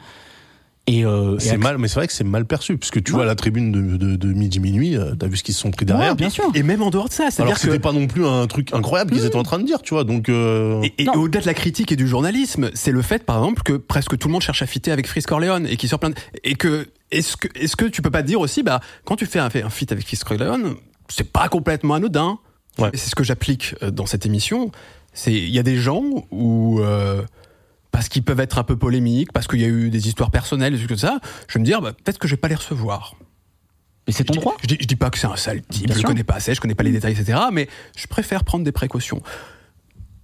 Et, 0.90 1.06
euh, 1.06 1.38
C'est 1.38 1.58
mal, 1.58 1.78
mais 1.78 1.90
c'est 1.90 1.96
vrai 1.96 2.08
que 2.08 2.14
c'est 2.14 2.24
mal 2.24 2.46
perçu, 2.46 2.78
puisque 2.78 3.04
tu 3.04 3.12
Ouais. 3.12 3.18
vois 3.18 3.26
la 3.26 3.36
tribune 3.36 3.72
de, 3.74 3.98
de, 3.98 4.16
de 4.16 4.34
midi 4.34 4.62
minuit, 4.62 4.96
euh, 4.96 5.16
t'as 5.16 5.28
vu 5.28 5.36
ce 5.36 5.44
qu'ils 5.44 5.54
se 5.54 5.60
sont 5.60 5.72
pris 5.72 5.86
derrière. 5.86 6.12
Ouais, 6.12 6.16
bien 6.16 6.30
sûr. 6.30 6.50
Et 6.56 6.64
même 6.64 6.82
en 6.82 6.90
dehors 6.90 7.10
de 7.10 7.14
ça, 7.14 7.24
Alors 7.24 7.34
c'est-à-dire 7.34 7.56
que 7.56 7.62
c'était 7.62 7.78
que. 7.78 7.82
pas 7.82 7.92
non 7.92 8.08
plus 8.08 8.26
un 8.26 8.48
truc 8.48 8.74
incroyable 8.74 9.12
qu'ils 9.12 9.26
étaient 9.26 9.36
en 9.36 9.44
train 9.44 9.60
de 9.60 9.66
dire, 9.66 9.82
tu 9.82 9.94
vois. 9.94 10.06
Donc 10.06 10.30
euh, 10.30 10.82
Et, 10.98 11.10
au-delà 11.10 11.42
de 11.42 11.46
la 11.46 11.54
critique 11.54 11.92
et 11.92 11.98
du 11.98 12.08
journalisme, 12.08 12.72
c'est 12.74 12.92
le 12.92 13.02
fait, 13.02 13.26
par 13.26 13.38
exemple, 13.38 13.64
que 13.64 13.74
presque 13.74 14.18
tout 14.18 14.30
le 14.30 14.32
monde 14.32 14.42
cherche 14.42 14.62
à 14.62 14.66
fitter 14.66 14.92
avec 14.92 15.08
Frisk 15.08 15.28
Corleone 15.28 15.68
et 15.68 15.76
qui 15.76 15.90
sort 15.90 16.00
plein 16.00 16.12
de... 16.12 16.16
et 16.46 16.56
que 16.56 16.88
est-ce 17.12 17.36
que 17.36 17.48
est-ce 17.56 17.76
que 17.76 17.86
tu 17.86 18.02
peux 18.02 18.12
pas 18.12 18.22
te 18.22 18.28
dire 18.28 18.40
aussi, 18.40 18.64
bah 18.64 18.80
quand 19.04 19.18
tu 19.18 19.26
fais 19.26 19.40
un, 19.40 19.50
un 19.54 19.70
feat 19.70 19.92
avec 19.92 20.06
Frisk 20.06 20.26
Corleone, 20.26 20.76
c'est 21.10 21.30
pas 21.32 21.50
complètement 21.50 21.96
anodin. 21.96 22.40
Ouais. 22.80 22.92
C'est 22.94 23.10
ce 23.10 23.16
que 23.16 23.24
j'applique 23.26 23.76
euh, 23.84 23.92
dans 23.92 24.06
cette 24.06 24.26
émission. 24.26 24.72
C'est 25.14 25.34
il 25.34 25.50
y 25.50 25.60
a 25.60 25.64
des 25.64 25.78
gens 25.78 26.04
où 26.32 26.80
euh, 26.80 27.24
parce 27.92 28.10
qu'ils 28.10 28.24
peuvent 28.24 28.40
être 28.40 28.58
un 28.58 28.64
peu 28.64 28.76
polémiques, 28.78 29.32
parce 29.34 29.48
qu'il 29.48 29.60
y 29.62 29.66
a 29.66 29.68
eu 29.70 29.90
des 29.90 30.08
histoires 30.08 30.32
personnelles, 30.32 30.74
des 30.74 30.78
trucs 30.80 30.90
comme 30.90 30.98
ça, 30.98 31.20
je 31.48 31.54
vais 31.56 31.60
me 31.60 31.66
dire 31.66 31.82
bah, 31.82 31.94
peut-être 31.94 32.20
que 32.20 32.28
je 32.28 32.34
vais 32.34 32.40
pas 32.42 32.48
les 32.48 32.56
recevoir. 32.56 33.16
mais 34.08 34.14
c'est 34.14 34.24
ton 34.24 34.34
Je 34.34 34.40
dis- 34.40 34.44
droit. 34.44 34.58
Je 34.62 34.68
dis, 34.68 34.78
je 34.80 34.86
dis 34.88 34.96
pas 34.96 35.10
que 35.10 35.18
c'est 35.18 35.28
un 35.28 35.36
sale 35.36 35.62
type, 35.62 35.86
Bien 35.86 35.94
je 35.94 35.98
le 35.98 36.00
sûr. 36.02 36.10
connais 36.10 36.24
pas 36.24 36.36
assez, 36.36 36.54
je 36.54 36.62
connais 36.62 36.76
pas 36.76 36.84
les 36.84 36.92
détails, 36.92 37.14
etc. 37.14 37.40
Mais 37.52 37.68
je 37.96 38.08
préfère 38.08 38.44
prendre 38.44 38.64
des 38.64 38.72
précautions. 38.72 39.22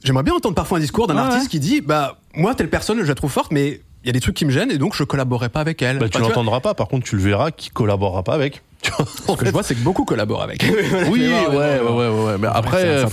J'aimerais 0.03 0.23
bien 0.23 0.33
entendre 0.33 0.55
parfois 0.55 0.77
un 0.77 0.81
discours 0.81 1.07
d'un 1.07 1.15
Ouais, 1.15 1.21
artiste 1.21 1.43
ouais. 1.45 1.49
qui 1.49 1.59
dit, 1.59 1.81
bah 1.81 2.19
moi 2.35 2.53
telle 2.55 2.69
personne, 2.69 2.99
je 3.01 3.07
la 3.07 3.15
trouve 3.15 3.31
forte, 3.31 3.51
mais 3.51 3.81
il 4.03 4.07
y 4.07 4.09
a 4.09 4.11
des 4.11 4.19
trucs 4.19 4.35
qui 4.35 4.43
me 4.45 4.51
gênent 4.51 4.69
et 4.71 4.77
donc 4.77 4.95
je 4.95 5.03
collaborerai 5.05 5.47
pas 5.47 5.61
avec 5.61 5.81
elle. 5.81 5.97
bah, 5.97 6.05
Enfin, 6.05 6.09
tu 6.09 6.11
tu 6.11 6.19
vois, 6.19 6.27
l'entendras 6.29 6.59
pas. 6.59 6.73
Par 6.73 6.89
contre, 6.89 7.05
tu 7.05 7.15
le 7.15 7.21
verras 7.21 7.51
qu'il 7.51 7.71
collaborera 7.71 8.21
pas 8.23 8.33
avec. 8.33 8.61
Ce 8.83 9.31
que 9.37 9.45
je 9.45 9.51
vois, 9.51 9.63
c'est 9.63 9.75
que 9.75 9.79
beaucoup 9.79 10.03
collaborent 10.03 10.41
avec. 10.43 10.61
Oui, 11.09 11.21
ouais, 11.29 11.47
ouais, 11.47 11.79
ouais, 11.79 11.89
ouais, 11.89 12.23
ouais. 12.25 12.37
Mais 12.37 12.47
après, 12.51 13.05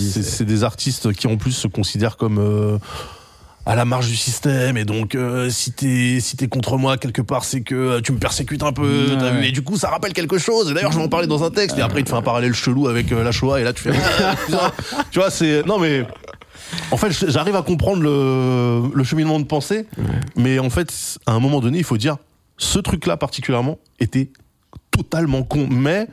c'est 0.00 0.44
des 0.44 0.64
artistes 0.64 1.12
qui 1.12 1.28
en 1.28 1.36
plus 1.36 1.52
se 1.52 1.68
considèrent 1.68 2.16
comme 2.16 2.38
euh, 2.38 2.78
à 3.66 3.74
la 3.74 3.84
marge 3.84 4.08
du 4.08 4.16
système 4.16 4.76
et 4.76 4.84
donc 4.84 5.14
euh, 5.14 5.48
si 5.48 5.72
t'es 5.72 6.18
si 6.20 6.36
t'es 6.36 6.48
contre 6.48 6.76
moi 6.76 6.98
quelque 6.98 7.22
part, 7.22 7.44
c'est 7.44 7.62
que 7.62 7.74
euh, 7.74 8.00
tu 8.00 8.12
me 8.12 8.18
persécutes 8.18 8.62
un 8.62 8.72
peu. 8.72 9.10
Ouais, 9.10 9.16
t'as 9.18 9.30
vu 9.30 9.38
ouais. 9.40 9.48
et 9.48 9.52
du 9.52 9.62
coup, 9.62 9.76
ça 9.76 9.88
rappelle 9.88 10.12
quelque 10.12 10.38
chose. 10.38 10.70
Et 10.70 10.74
d'ailleurs, 10.74 10.92
je 10.92 10.98
vais 10.98 11.04
en 11.04 11.08
parler 11.08 11.26
dans 11.26 11.44
un 11.44 11.50
texte. 11.50 11.78
Et 11.78 11.80
après, 11.82 12.00
il 12.00 12.04
te 12.04 12.10
fait 12.10 12.16
un 12.16 12.22
parallèle 12.22 12.54
chelou 12.54 12.88
avec 12.88 13.10
euh, 13.12 13.24
la 13.24 13.32
Shoah. 13.32 13.60
Et 13.60 13.64
là, 13.64 13.72
tu 13.72 13.82
fais, 13.82 13.92
putain. 14.46 14.72
tu 15.10 15.18
vois, 15.18 15.30
c'est 15.30 15.64
non 15.66 15.78
mais. 15.78 16.06
En 16.90 16.96
fait, 16.96 17.12
j'arrive 17.30 17.54
à 17.54 17.62
comprendre 17.62 18.02
le, 18.02 18.90
le 18.92 19.04
cheminement 19.04 19.38
de 19.38 19.44
pensée, 19.44 19.86
mais 20.34 20.58
en 20.58 20.70
fait, 20.70 21.18
à 21.26 21.32
un 21.32 21.38
moment 21.38 21.60
donné, 21.60 21.78
il 21.78 21.84
faut 21.84 21.98
dire, 21.98 22.16
ce 22.56 22.78
truc-là 22.78 23.16
particulièrement 23.16 23.78
était 24.00 24.30
totalement 24.90 25.42
con. 25.42 25.68
Mais 25.70 26.08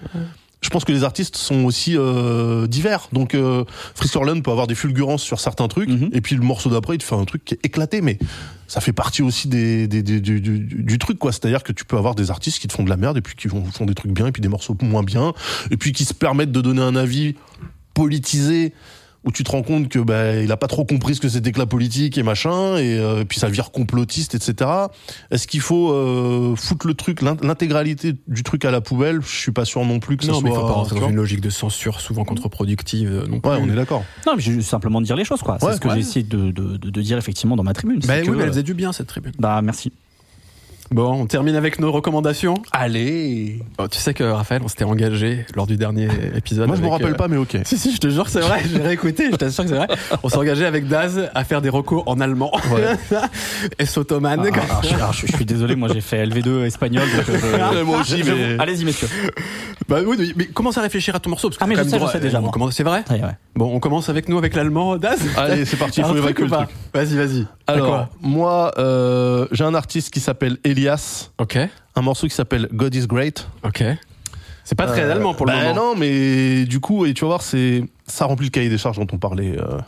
je 0.61 0.69
pense 0.69 0.85
que 0.85 0.91
les 0.91 1.03
artistes 1.03 1.35
sont 1.37 1.63
aussi 1.65 1.97
euh, 1.97 2.67
divers. 2.67 3.09
Donc, 3.13 3.33
euh, 3.33 3.63
peut 4.43 4.51
avoir 4.51 4.67
des 4.67 4.75
fulgurances 4.75 5.23
sur 5.23 5.39
certains 5.39 5.67
trucs, 5.67 5.89
Mhm. 5.89 6.09
et 6.13 6.21
puis 6.21 6.35
le 6.35 6.41
morceau 6.43 6.69
d'après, 6.69 6.95
il 6.95 6.97
te 6.99 7.03
fait 7.03 7.15
un 7.15 7.25
truc 7.25 7.43
qui 7.45 7.55
est 7.55 7.59
éclaté, 7.65 8.01
mais 8.01 8.19
ça 8.67 8.79
fait 8.79 8.93
partie 8.93 9.21
aussi 9.23 9.47
des, 9.47 9.87
des, 9.87 10.03
des- 10.03 10.21
du, 10.21 10.39
du, 10.39 10.59
du 10.59 10.97
truc, 10.99 11.17
quoi. 11.17 11.31
C'est-à-dire 11.31 11.63
que 11.63 11.71
tu 11.73 11.83
peux 11.83 11.97
avoir 11.97 12.15
des 12.15 12.29
artistes 12.31 12.59
qui 12.59 12.67
te 12.67 12.73
font 12.73 12.83
de 12.83 12.89
la 12.89 12.97
merde, 12.97 13.17
et 13.17 13.21
puis 13.21 13.35
qui 13.35 13.47
font 13.49 13.85
des 13.85 13.95
trucs 13.95 14.11
bien, 14.11 14.27
et 14.27 14.31
puis 14.31 14.41
des 14.41 14.47
morceaux 14.49 14.77
moins 14.81 15.03
bien, 15.03 15.33
et 15.71 15.77
puis 15.77 15.91
qui 15.93 16.05
se 16.05 16.13
permettent 16.13 16.51
de 16.51 16.61
donner 16.61 16.81
un 16.81 16.95
avis 16.95 17.35
politisé 17.93 18.73
où 19.23 19.31
tu 19.31 19.43
te 19.43 19.51
rends 19.51 19.61
compte 19.61 19.87
que 19.87 19.99
bah, 19.99 20.35
il 20.37 20.51
a 20.51 20.57
pas 20.57 20.67
trop 20.67 20.83
compris 20.83 21.13
ce 21.15 21.21
que 21.21 21.29
c'était 21.29 21.51
que 21.51 21.59
la 21.59 21.67
politique 21.67 22.17
et 22.17 22.23
machin 22.23 22.77
et, 22.77 22.97
euh, 22.97 23.23
puis 23.23 23.39
ça 23.39 23.49
vire 23.49 23.71
complotiste 23.71 24.33
etc 24.33 24.69
est-ce 25.29 25.45
qu'il 25.47 25.61
faut 25.61 25.91
euh, 25.91 26.55
foutre 26.55 26.87
le 26.87 26.93
truc 26.95 27.21
l'in- 27.21 27.37
l'intégralité 27.43 28.15
du 28.27 28.41
truc 28.43 28.65
à 28.65 28.71
la 28.71 28.81
poubelle? 28.81 29.19
Je 29.21 29.27
suis 29.35 29.51
pas 29.51 29.65
sûr 29.65 29.85
non 29.85 29.99
plus 29.99 30.17
que 30.17 30.23
ça 30.25 30.31
Non, 30.31 30.39
soit 30.39 30.49
mais 30.49 30.55
il 30.55 30.59
faut 30.59 30.65
pas 30.67 30.73
rentrer 30.73 30.99
dans 30.99 31.09
une 31.09 31.15
logique 31.15 31.41
de 31.41 31.49
censure 31.51 31.99
souvent 32.01 32.23
contre-productive 32.25 33.11
euh, 33.11 33.27
non 33.27 33.39
plus. 33.39 33.49
ouais 33.51 33.57
on 33.61 33.69
est 33.69 33.75
d'accord 33.75 34.03
Non, 34.25 34.33
mais 34.35 34.41
je 34.41 34.51
veux 34.53 34.61
simplement 34.61 35.01
dire 35.01 35.15
les 35.15 35.23
choses, 35.25 35.41
quoi. 35.41 35.57
C'est 35.59 35.65
Ouais, 35.67 35.75
ce 35.75 35.79
que 35.79 35.87
ouais. 35.87 35.93
j'ai 35.95 35.99
essayé 36.01 36.23
de, 36.25 36.51
de, 36.51 36.77
de, 36.77 37.01
dire 37.01 37.17
effectivement 37.17 37.55
dans 37.55 37.63
ma 37.63 37.73
tribune. 37.73 37.99
Bah 38.07 38.15
oui, 38.19 38.25
que, 38.25 38.31
mais 38.31 38.37
elle 38.37 38.43
euh, 38.49 38.51
faisait 38.51 38.63
du 38.63 38.73
bien 38.73 38.91
cette 38.91 39.07
tribune. 39.07 39.33
Bah 39.39 39.61
merci. 39.61 39.91
Bon, 40.93 41.13
on 41.21 41.25
termine 41.25 41.55
avec 41.55 41.79
nos 41.79 41.89
recommandations. 41.89 42.55
allez 42.73 43.59
Oh, 43.79 43.87
tu 43.87 43.97
sais 43.97 44.13
que 44.13 44.25
Raphaël, 44.25 44.61
on 44.63 44.67
s'était 44.67 44.83
engagé 44.83 45.45
lors 45.55 45.65
du 45.65 45.77
dernier 45.77 46.09
épisode. 46.35 46.67
moi 46.67 46.75
je 46.75 46.81
me 46.81 46.87
rappelle 46.89 47.13
euh, 47.13 47.15
pas 47.15 47.29
mais 47.29 47.37
ok 47.37 47.59
Si, 47.63 47.77
si, 47.77 47.93
je 47.93 47.97
te 47.97 48.09
jure 48.09 48.25
que 48.25 48.31
c'est 48.31 48.41
vrai, 48.41 48.59
j'ai 48.69 48.81
réécouté, 48.81 49.29
je 49.31 49.37
t'assure 49.37 49.63
que 49.63 49.69
c'est 49.69 49.75
vrai. 49.77 49.87
On 50.21 50.27
s'est 50.27 50.35
engagé 50.35 50.65
avec 50.65 50.89
Daz 50.89 51.29
à 51.33 51.43
faire 51.45 51.61
des 51.61 51.69
recours 51.69 52.03
en 52.07 52.19
allemand. 52.19 52.51
Et 53.79 53.85
Sotoman. 53.85 54.41
Ah, 54.43 54.47
alors, 54.53 54.81
je, 54.81 54.87
suis- 54.87 54.95
alors, 54.95 55.13
je- 55.13 55.27
je 55.27 55.35
suis 55.37 55.45
désolé, 55.45 55.75
moi 55.75 55.87
j'ai 55.93 56.01
fait 56.01 56.25
LV2 56.25 56.65
espagnol. 56.65 57.03
donc, 57.15 57.29
euh, 57.29 57.39
je- 57.73 57.83
moi 57.83 57.99
aussi 58.01 58.21
je- 58.23 58.31
mais 58.33 58.57
Allez-y, 58.59 58.83
messieurs. 58.83 59.07
Bah 59.87 59.99
oui, 60.05 60.33
mais 60.35 60.45
commence 60.47 60.77
à 60.77 60.81
réfléchir 60.81 61.15
à 61.15 61.19
ton 61.21 61.29
morceau. 61.29 61.47
Parce 61.49 61.57
que 61.57 61.63
Ah, 61.63 61.67
mais 61.67 61.75
je 61.75 61.83
sais, 61.83 61.85
même 61.85 61.93
je 61.93 62.05
sais 62.11 62.19
droit- 62.19 62.19
déjà, 62.19 62.71
C'est 62.71 62.83
vrai 62.83 63.03
Ouais, 63.09 63.21
ouais. 63.21 63.35
Bon, 63.55 63.73
on 63.73 63.79
commence 63.79 64.09
avec 64.09 64.27
nous, 64.27 64.37
avec 64.37 64.55
l'allemand, 64.55 64.97
Daz 64.97 65.19
allez 65.37 65.65
c'est 65.65 65.77
parti 65.77 66.01
il 66.01 66.05
faut 66.05 66.15
évacuer 66.17 66.43
le 66.43 66.49
pas 66.49 66.65
truc 66.65 66.69
Vas-y, 66.93 67.15
vas-y. 67.15 67.47
Alors 67.67 68.07
moi 68.21 68.71
euh, 68.77 69.47
j'ai 69.51 69.63
un 69.63 69.75
artiste 69.75 70.09
qui 70.13 70.19
s'appelle 70.19 70.57
Elias 70.85 71.29
Ok, 71.37 71.57
un 71.95 72.01
morceau 72.01 72.27
qui 72.27 72.33
s'appelle 72.33 72.67
God 72.73 72.93
is 72.95 73.05
Great 73.07 73.47
ok. 73.63 73.83
C'est 74.63 74.75
pas 74.75 74.87
très 74.87 75.01
Euh, 75.03 75.11
allemand 75.13 75.33
pour 75.33 75.45
le 75.45 75.51
bah 75.53 75.59
moment. 75.69 75.75
non, 75.75 75.95
mais 75.95 76.65
du 76.65 76.79
coup, 76.79 77.05
et 77.05 77.13
tu 77.13 77.21
vas 77.21 77.27
voir, 77.29 77.41
c'est 77.41 77.83
ça 78.07 78.25
remplit 78.25 78.45
le 78.47 78.51
cahier 78.51 78.69
des 78.69 78.77
charges 78.77 78.97
dont 78.97 79.07
on 79.11 79.17
parlait. 79.17 79.57
euh. 79.59 79.79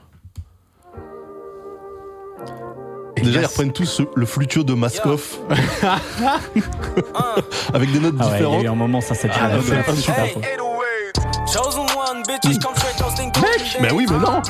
Déjà, 3.22 3.42
ils 3.42 3.46
reprennent 3.46 3.72
tous 3.72 3.86
ce- 3.86 4.04
le 4.16 4.26
flutio 4.26 4.64
de 4.64 4.74
Maskoff 4.74 5.38
avec 7.74 7.92
des 7.94 8.00
notes 8.00 8.16
Ah 8.20 8.26
ouais, 8.26 8.32
il 8.32 8.32
y 8.32 8.34
a 8.34 8.38
différentes. 8.38 8.64
eu 8.64 8.68
un 8.68 8.76
moment, 8.76 9.00
ça, 9.00 9.14
Ah, 9.16 9.50
come 9.56 9.66
straight 12.76 12.98
toasting 12.98 13.32
Mec, 13.42 13.78
mais 13.80 13.92
oui, 13.94 14.06
mais 14.10 14.18
non. 14.18 14.42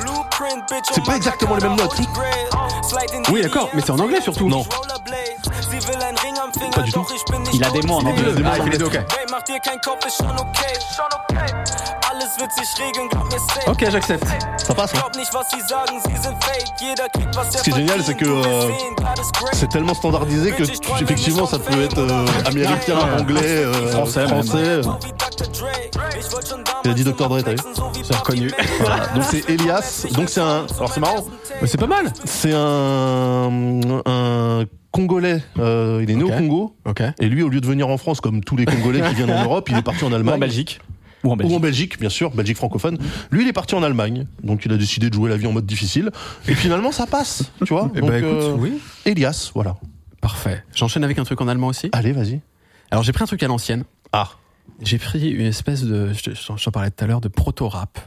C'est 0.92 1.04
pas 1.04 1.16
exactement 1.16 1.54
les 1.56 1.62
mêmes 1.68 1.76
notes. 1.76 1.94
Oui, 3.30 3.42
d'accord, 3.42 3.70
mais 3.74 3.82
c'est 3.82 3.92
en 3.92 3.98
anglais 4.00 4.20
surtout. 4.20 4.48
Non. 4.48 4.64
Pas 6.74 6.82
du 6.82 6.92
tout. 6.92 7.06
Il 7.52 7.64
a 7.64 7.70
des 7.70 7.82
mots 7.82 7.94
en 7.94 8.06
anglais. 8.06 8.22
Il 8.22 8.28
a 8.28 8.32
des 8.32 8.42
mots 8.42 8.50
Ah, 8.52 8.62
en 13.66 13.70
ok. 13.70 13.90
J'accepte. 13.90 14.24
Ça 14.58 14.74
passe, 14.74 14.92
hein 14.94 15.02
er 15.14 15.24
Ce 17.50 17.62
qui 17.62 17.70
est 17.70 17.74
génial, 17.74 18.02
c'est 18.02 18.14
que, 18.14 18.24
euh. 18.24 18.70
C'est 19.52 19.68
tellement 19.68 19.94
standardisé 19.94 20.52
que 20.52 20.62
effectivement, 21.02 21.46
ça 21.46 21.58
peut 21.58 21.82
être 21.82 21.98
euh, 21.98 22.26
américain, 22.46 22.98
anglais, 23.18 23.40
euh, 23.42 23.90
Français, 23.90 24.26
français. 24.26 24.80
Il 26.84 26.90
a 26.90 26.94
dit 26.94 27.04
Dr. 27.04 27.28
Dre, 27.28 27.42
t'as 27.42 27.50
vu? 27.52 27.58
C'est 28.02 28.16
reconnu. 28.16 28.50
Voilà. 28.80 29.06
Donc 29.08 29.24
c'est 29.30 29.48
Elias. 29.48 30.06
Donc 30.12 30.28
c'est 30.28 30.40
un. 30.40 30.66
Alors 30.76 30.92
c'est 30.92 31.00
marrant. 31.00 31.24
Mais 31.60 31.66
c'est 31.66 31.78
pas 31.78 31.86
mal. 31.86 32.12
C'est 32.24 32.52
un 32.52 33.50
un 34.06 34.64
Congolais. 34.94 35.42
euh, 35.58 36.00
il 36.02 36.10
est 36.10 36.14
né 36.14 36.22
au 36.22 36.28
Congo. 36.30 36.76
Et 37.20 37.28
lui, 37.28 37.42
au 37.42 37.48
lieu 37.48 37.60
de 37.60 37.66
venir 37.66 37.88
en 37.88 37.98
France 37.98 38.20
comme 38.20 38.42
tous 38.44 38.56
les 38.56 38.64
Congolais 38.64 39.00
qui 39.08 39.14
viennent 39.14 39.30
en 39.30 39.44
Europe, 39.44 39.68
il 39.70 39.76
est 39.76 39.82
parti 39.82 40.04
en 40.04 40.12
Ou 40.12 40.14
Allemagne. 40.14 40.36
en 40.36 40.38
Belgique. 40.38 40.80
Ou 41.24 41.30
en 41.30 41.32
Ou 41.32 41.36
Belgique. 41.36 41.56
en 41.56 41.60
Belgique, 41.60 42.00
bien 42.00 42.08
sûr, 42.10 42.30
Belgique 42.30 42.56
francophone. 42.56 42.98
Lui, 43.30 43.42
il 43.42 43.48
est 43.48 43.52
parti 43.52 43.74
en 43.74 43.82
Allemagne, 43.82 44.26
donc 44.42 44.64
il 44.66 44.72
a 44.72 44.76
décidé 44.76 45.08
de 45.10 45.14
jouer 45.14 45.30
la 45.30 45.36
vie 45.36 45.46
en 45.46 45.52
mode 45.52 45.66
difficile. 45.66 46.10
Et 46.48 46.54
finalement, 46.54 46.92
ça 46.92 47.06
passe, 47.06 47.50
tu 47.64 47.72
vois. 47.74 47.90
Eh 47.94 48.00
donc, 48.00 48.10
ben 48.10 48.18
écoute, 48.18 48.30
euh, 48.42 48.54
oui. 48.58 48.74
Elias, 49.06 49.50
voilà. 49.54 49.76
Parfait. 50.20 50.62
J'enchaîne 50.74 51.02
avec 51.04 51.18
un 51.18 51.24
truc 51.24 51.40
en 51.40 51.48
allemand 51.48 51.66
aussi. 51.68 51.88
Allez, 51.92 52.12
vas-y. 52.12 52.40
Alors 52.90 53.02
j'ai 53.04 53.12
pris 53.12 53.22
un 53.24 53.26
truc 53.26 53.42
à 53.42 53.48
l'ancienne. 53.48 53.84
Ah, 54.12 54.28
J'ai 54.82 54.98
pris 54.98 55.30
une 55.30 55.46
espèce 55.46 55.82
de, 55.82 56.12
je 56.12 56.22
te- 56.22 56.34
je 56.34 56.46
t'en 56.46 56.56
je 56.56 56.64
t'en 56.64 56.70
parlais 56.70 56.90
tout 56.90 57.02
à 57.04 57.06
l'heure, 57.06 57.20
de 57.20 57.28
proto-rap. 57.28 57.98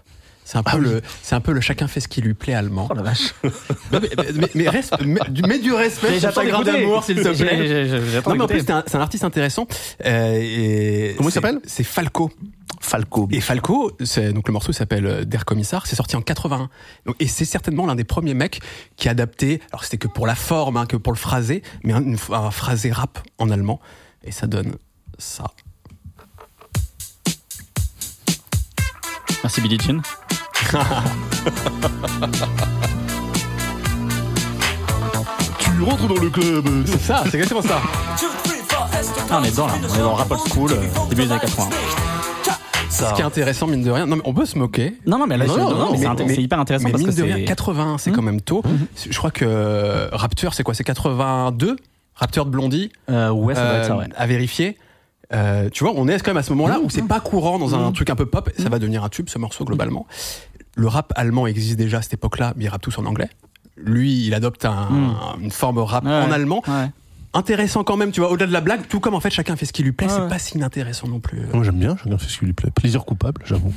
C'est 0.49 0.57
un 0.57 0.63
peu 0.63 0.71
Ah 0.75 0.77
le, 0.77 1.01
c'est 1.23 1.35
un 1.35 1.41
peu 1.41 1.51
le 1.51 1.59
chacun 1.59 1.87
fait 1.89 1.99
ce 1.99 2.07
qui 2.07 2.21
lui 2.21 2.33
plaît 2.33 2.53
allemand. 2.53 2.87
Oh 2.89 2.93
la 2.93 3.01
vache. 3.01 3.33
Mais, 3.91 3.99
mais, 4.33 4.47
mais 4.55 4.69
reste- 4.69 4.95
mais- 5.05 5.59
du- 5.59 5.73
respect, 5.73 6.19
j'attends 6.21 6.41
d'écouter. 6.41 6.71
d'amour, 6.71 7.03
s'il 7.03 7.17
te 7.17 7.27
plaît. 7.37 8.21
Non, 8.25 8.35
mais 8.35 8.41
en 8.43 8.47
plus, 8.47 8.59
c'est 8.61 8.71
un, 8.71 8.81
un 8.93 8.99
artiste 9.01 9.25
intéressant. 9.25 9.67
Euh, 10.05 10.37
et 10.41 11.13
Comment 11.17 11.27
il 11.27 11.31
s'appelle? 11.33 11.59
C'est 11.65 11.83
Falco. 11.83 12.31
Falco. 12.79 13.27
Et 13.31 13.41
Falco, 13.41 13.91
c'est 14.05 14.31
donc 14.31 14.47
le 14.47 14.53
morceau 14.53 14.71
s'appelle 14.71 15.05
euh, 15.05 15.25
Der 15.25 15.43
Kommissar, 15.43 15.85
c'est 15.85 15.95
sorti 15.97 16.15
en 16.15 16.21
81. 16.21 16.69
Donc, 17.05 17.15
et 17.19 17.27
c'est 17.27 17.43
certainement 17.45 17.85
l'un 17.85 17.95
des 17.95 18.03
premiers 18.05 18.33
mecs 18.33 18.61
qui 18.95 19.09
a 19.09 19.11
adapté, 19.11 19.61
alors 19.73 19.83
c'était 19.83 19.97
que 19.97 20.07
pour 20.07 20.27
la 20.27 20.35
forme, 20.35 20.77
hein, 20.77 20.85
que 20.85 20.95
pour 20.95 21.11
le 21.11 21.17
phrasé, 21.17 21.61
mais 21.83 21.91
un, 21.91 22.03
une- 22.03 22.17
un 22.31 22.51
phrasé 22.51 22.91
rap 22.91 23.19
en 23.37 23.49
allemand. 23.49 23.81
Et 24.23 24.31
ça 24.31 24.47
donne 24.47 24.75
ça. 25.17 25.45
Merci 29.43 29.61
Billie 29.61 29.77
Jean. 29.79 30.01
Tu 35.59 35.83
rentres 35.83 36.07
dans 36.07 36.21
le 36.21 36.29
club. 36.29 36.65
C'est 36.85 36.99
ça, 37.01 37.23
c'est 37.25 37.35
exactement 37.35 37.61
ça. 37.61 37.79
Ah, 39.29 39.39
on 39.39 39.43
est 39.43 39.51
dedans 39.51 39.67
là, 39.67 39.73
on 39.81 39.85
est 39.95 39.99
dans 39.99 40.09
le 40.11 40.15
rap 40.15 40.31
old 40.31 40.39
school, 40.49 40.71
euh, 40.71 41.09
début 41.09 41.25
des 41.25 41.31
années 41.31 41.41
80. 41.41 41.69
Ce 42.89 43.13
qui 43.13 43.21
est 43.21 43.23
intéressant, 43.25 43.67
mine 43.67 43.83
de 43.83 43.91
rien, 43.91 44.05
non 44.07 44.15
mais 44.15 44.21
on 44.25 44.33
peut 44.33 44.45
se 44.45 44.57
moquer. 44.57 44.97
Non, 45.05 45.19
non, 45.19 45.27
mais 45.27 45.37
là, 45.37 45.45
Non, 45.45 45.93
c'est- 46.27 46.41
hyper 46.41 46.59
intéressant 46.59 46.85
Mais 46.85 46.91
parce 46.91 47.03
mine 47.03 47.11
que 47.13 47.17
de 47.17 47.23
rien, 47.23 47.35
c'est. 47.37 47.43
80, 47.45 47.97
c'est 47.99 48.11
quand 48.11 48.21
même 48.21 48.41
tôt. 48.41 48.63
Je 49.09 49.17
crois 49.17 49.31
que 49.31 49.45
euh, 49.47 50.09
Rapture, 50.11 50.53
c'est 50.53 50.63
quoi? 50.63 50.73
C'est 50.73 50.83
82 50.83 51.75
Rapture 52.15 52.45
de 52.45 52.49
Blondie? 52.49 52.91
Euh, 53.11 53.29
ouais, 53.29 53.53
ça 53.53 53.63
doit 53.63 53.73
être 53.75 53.85
ça, 53.85 53.93
euh, 53.93 53.97
ouais. 53.99 54.07
à 54.15 54.25
vérifier. 54.25 54.77
Euh, 55.33 55.69
tu 55.69 55.83
vois, 55.83 55.93
on 55.95 56.07
est 56.07 56.19
quand 56.23 56.31
même 56.31 56.37
à 56.37 56.43
ce 56.43 56.51
moment-là 56.53 56.79
où 56.79 56.89
c'est 56.89 57.01
pas 57.07 57.19
courant 57.19 57.59
dans 57.59 57.75
un 57.75 57.91
truc 57.91 58.09
un 58.09 58.15
peu 58.15 58.25
pop. 58.25 58.49
Ça 58.57 58.69
va 58.69 58.79
devenir 58.79 59.03
un 59.03 59.09
tube, 59.09 59.27
ce 59.29 59.37
morceau, 59.37 59.65
globalement. 59.65 60.05
Le 60.75 60.87
rap 60.87 61.11
allemand 61.15 61.47
existe 61.47 61.75
déjà 61.77 61.97
à 61.97 62.01
cette 62.01 62.13
époque-là, 62.13 62.53
mais 62.55 62.65
il 62.65 62.67
rappe 62.69 62.81
tous 62.81 62.97
en 62.99 63.05
anglais. 63.05 63.29
Lui, 63.77 64.25
il 64.25 64.33
adopte 64.33 64.63
un- 64.65 65.35
une 65.41 65.51
forme 65.51 65.79
rap 65.79 66.03
Ouais. 66.05 66.11
en 66.11 66.31
allemand. 66.31 66.61
Ouais. 66.67 66.89
Intéressant 67.33 67.83
quand 67.83 67.97
même, 67.97 68.11
tu 68.11 68.21
vois, 68.21 68.31
au-delà 68.31 68.47
de 68.47 68.53
la 68.53 68.61
blague, 68.61 68.87
tout 68.87 68.99
comme 68.99 69.13
en 69.13 69.19
fait 69.19 69.29
chacun 69.29 69.55
fait 69.55 69.65
ce 69.65 69.73
qui 69.73 69.83
lui 69.83 69.91
plaît, 69.91 70.07
Ouais. 70.07 70.13
c'est 70.15 70.29
pas 70.29 70.39
si 70.39 70.57
inintéressant 70.57 71.07
non 71.07 71.19
plus. 71.19 71.41
Moi 71.53 71.63
j'aime 71.63 71.77
bien, 71.77 71.95
chacun 71.97 72.17
fait 72.17 72.29
ce 72.29 72.37
qui 72.39 72.45
lui 72.45 72.53
plaît. 72.53 72.71
Plaisir 72.71 73.05
coupable, 73.05 73.41
j'avoue. 73.45 73.73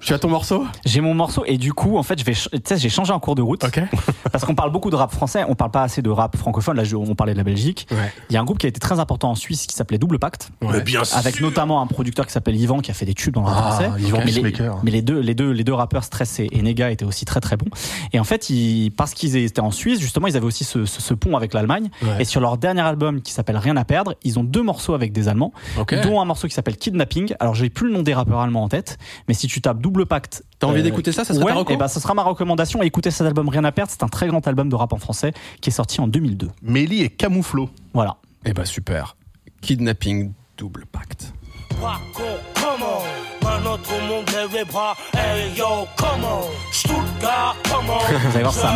Tu 0.00 0.12
as 0.12 0.18
ton 0.18 0.28
morceau 0.28 0.64
J'ai 0.84 1.00
mon 1.00 1.14
morceau 1.14 1.42
et 1.46 1.56
du 1.56 1.72
coup, 1.72 1.96
en 1.96 2.02
fait, 2.02 2.18
je 2.20 2.24
vais, 2.24 2.32
tu 2.34 2.48
sais, 2.64 2.76
j'ai 2.76 2.88
changé 2.90 3.12
en 3.12 3.18
cours 3.18 3.34
de 3.34 3.42
route 3.42 3.64
parce 4.32 4.44
qu'on 4.44 4.54
parle 4.54 4.70
beaucoup 4.70 4.90
de 4.90 4.96
rap 4.96 5.10
français, 5.10 5.44
on 5.48 5.54
parle 5.54 5.70
pas 5.70 5.82
assez 5.82 6.02
de 6.02 6.10
rap 6.10 6.36
francophone. 6.36 6.76
Là, 6.76 6.82
on 6.96 7.14
parlait 7.14 7.32
de 7.32 7.38
la 7.38 7.44
Belgique. 7.44 7.86
Ouais. 7.90 8.12
Il 8.28 8.34
y 8.34 8.36
a 8.36 8.40
un 8.40 8.44
groupe 8.44 8.58
qui 8.58 8.66
a 8.66 8.68
été 8.68 8.78
très 8.78 9.00
important 9.00 9.30
en 9.30 9.34
Suisse 9.34 9.66
qui 9.66 9.74
s'appelait 9.74 9.98
Double 9.98 10.18
Pacte, 10.18 10.50
Ouais. 10.62 10.82
bien 10.82 11.02
avec 11.14 11.40
notamment 11.40 11.80
un 11.80 11.86
producteur 11.86 12.26
qui 12.26 12.32
s'appelle 12.32 12.56
Yvan 12.56 12.80
qui 12.80 12.90
a 12.90 12.94
fait 12.94 13.06
des 13.06 13.14
tubes 13.14 13.32
dans 13.34 13.40
le 13.40 13.46
rap 13.48 13.56
Ah, 13.66 13.70
français. 13.72 13.90
Yvan 14.02 14.18
mais, 14.24 14.30
les, 14.32 14.42
mais 14.82 14.90
les 14.90 15.02
deux, 15.02 15.18
les 15.18 15.34
deux, 15.34 15.50
les 15.50 15.64
deux 15.64 15.72
rappeurs 15.74 16.04
Stress 16.04 16.40
et, 16.40 16.48
Nega 16.62 16.90
étaient 16.90 17.04
aussi 17.06 17.24
très 17.24 17.40
très 17.40 17.56
bons. 17.56 17.68
Et 18.12 18.20
en 18.20 18.24
fait, 18.24 18.50
ils, 18.50 18.90
parce 18.90 19.14
qu'ils 19.14 19.36
étaient 19.36 19.60
en 19.60 19.70
Suisse, 19.70 19.98
justement, 20.00 20.26
ils 20.26 20.36
avaient 20.36 20.46
aussi 20.46 20.64
ce, 20.64 20.84
ce- 20.84 21.00
ce 21.00 21.14
pont 21.14 21.36
avec 21.36 21.54
l'Allemagne. 21.54 21.88
Ouais. 22.02 22.20
Et 22.20 22.24
sur 22.24 22.40
leur 22.40 22.58
dernier 22.58 22.82
album 22.82 23.22
qui 23.22 23.32
s'appelle 23.32 23.56
Rien 23.56 23.76
à 23.78 23.84
perdre, 23.84 24.14
ils 24.24 24.38
ont 24.38 24.44
deux 24.44 24.62
morceaux 24.62 24.92
avec 24.94 25.12
des 25.12 25.28
Allemands, 25.28 25.52
Ok. 25.78 25.94
dont 26.02 26.20
un 26.20 26.24
morceau 26.26 26.46
qui 26.48 26.54
s'appelle 26.54 26.76
Kidnapping. 26.76 27.34
Alors, 27.40 27.54
j'ai 27.54 27.70
plus 27.70 27.86
le 27.88 27.94
nom 27.94 28.02
des 28.02 28.12
rappeurs 28.14 28.40
allemands 28.40 28.64
en 28.64 28.68
tête, 28.68 28.98
mais 29.28 29.34
si 29.34 29.46
tu 29.46 29.60
tapes 29.62 29.80
Double 29.86 30.04
Pacte. 30.04 30.42
T'as 30.58 30.66
envie 30.66 30.82
d'écouter 30.82 31.12
ça 31.12 31.24
Ça 31.24 31.32
serait 31.32 31.44
ouais, 31.44 31.52
ta 31.52 31.58
reco 31.60 31.72
et 31.72 31.76
bah, 31.76 31.86
ce 31.86 32.00
sera 32.00 32.12
ma 32.12 32.24
recommandation. 32.24 32.82
Écoutez 32.82 33.12
cet 33.12 33.24
album 33.24 33.48
Rien 33.48 33.62
à 33.62 33.70
perdre. 33.70 33.92
C'est 33.92 34.02
un 34.02 34.08
très 34.08 34.26
grand 34.26 34.44
album 34.48 34.68
de 34.68 34.74
rap 34.74 34.92
en 34.92 34.96
français 34.98 35.32
qui 35.60 35.70
est 35.70 35.72
sorti 35.72 36.00
en 36.00 36.08
2002. 36.08 36.50
Mélie 36.60 37.02
et 37.02 37.08
Camouflo. 37.08 37.70
Voilà. 37.94 38.16
Eh 38.44 38.52
bah 38.52 38.64
super. 38.64 39.16
Kidnapping, 39.60 40.32
double 40.58 40.86
pacte. 40.86 41.32
Pas 41.80 42.00
con, 42.14 42.24
comment 42.60 43.02
Maintenant 43.44 43.76
tout 43.76 43.92
le 44.00 44.08
monde 44.08 44.24
lève 44.32 44.52
les 44.52 44.64
bras. 44.64 44.96
Hey 45.14 45.56
yo, 45.56 45.86
comment 45.96 46.48
Stuttgart, 46.72 47.56
comment 47.70 47.98
Vous 48.08 48.34
allez 48.34 48.42
voir, 48.42 48.52
ça 48.54 48.74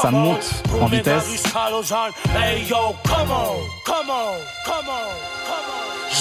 ça 0.00 0.10
monte 0.12 0.62
en 0.80 0.86
vitesse. 0.86 1.28
jusqu'à 1.28 1.70
Lausanne. 1.72 2.12
Hey 2.36 2.64
yo, 2.68 2.76
comment 3.04 3.56
Comment 3.84 4.04
Comment 4.64 4.76
Comment 4.84 5.35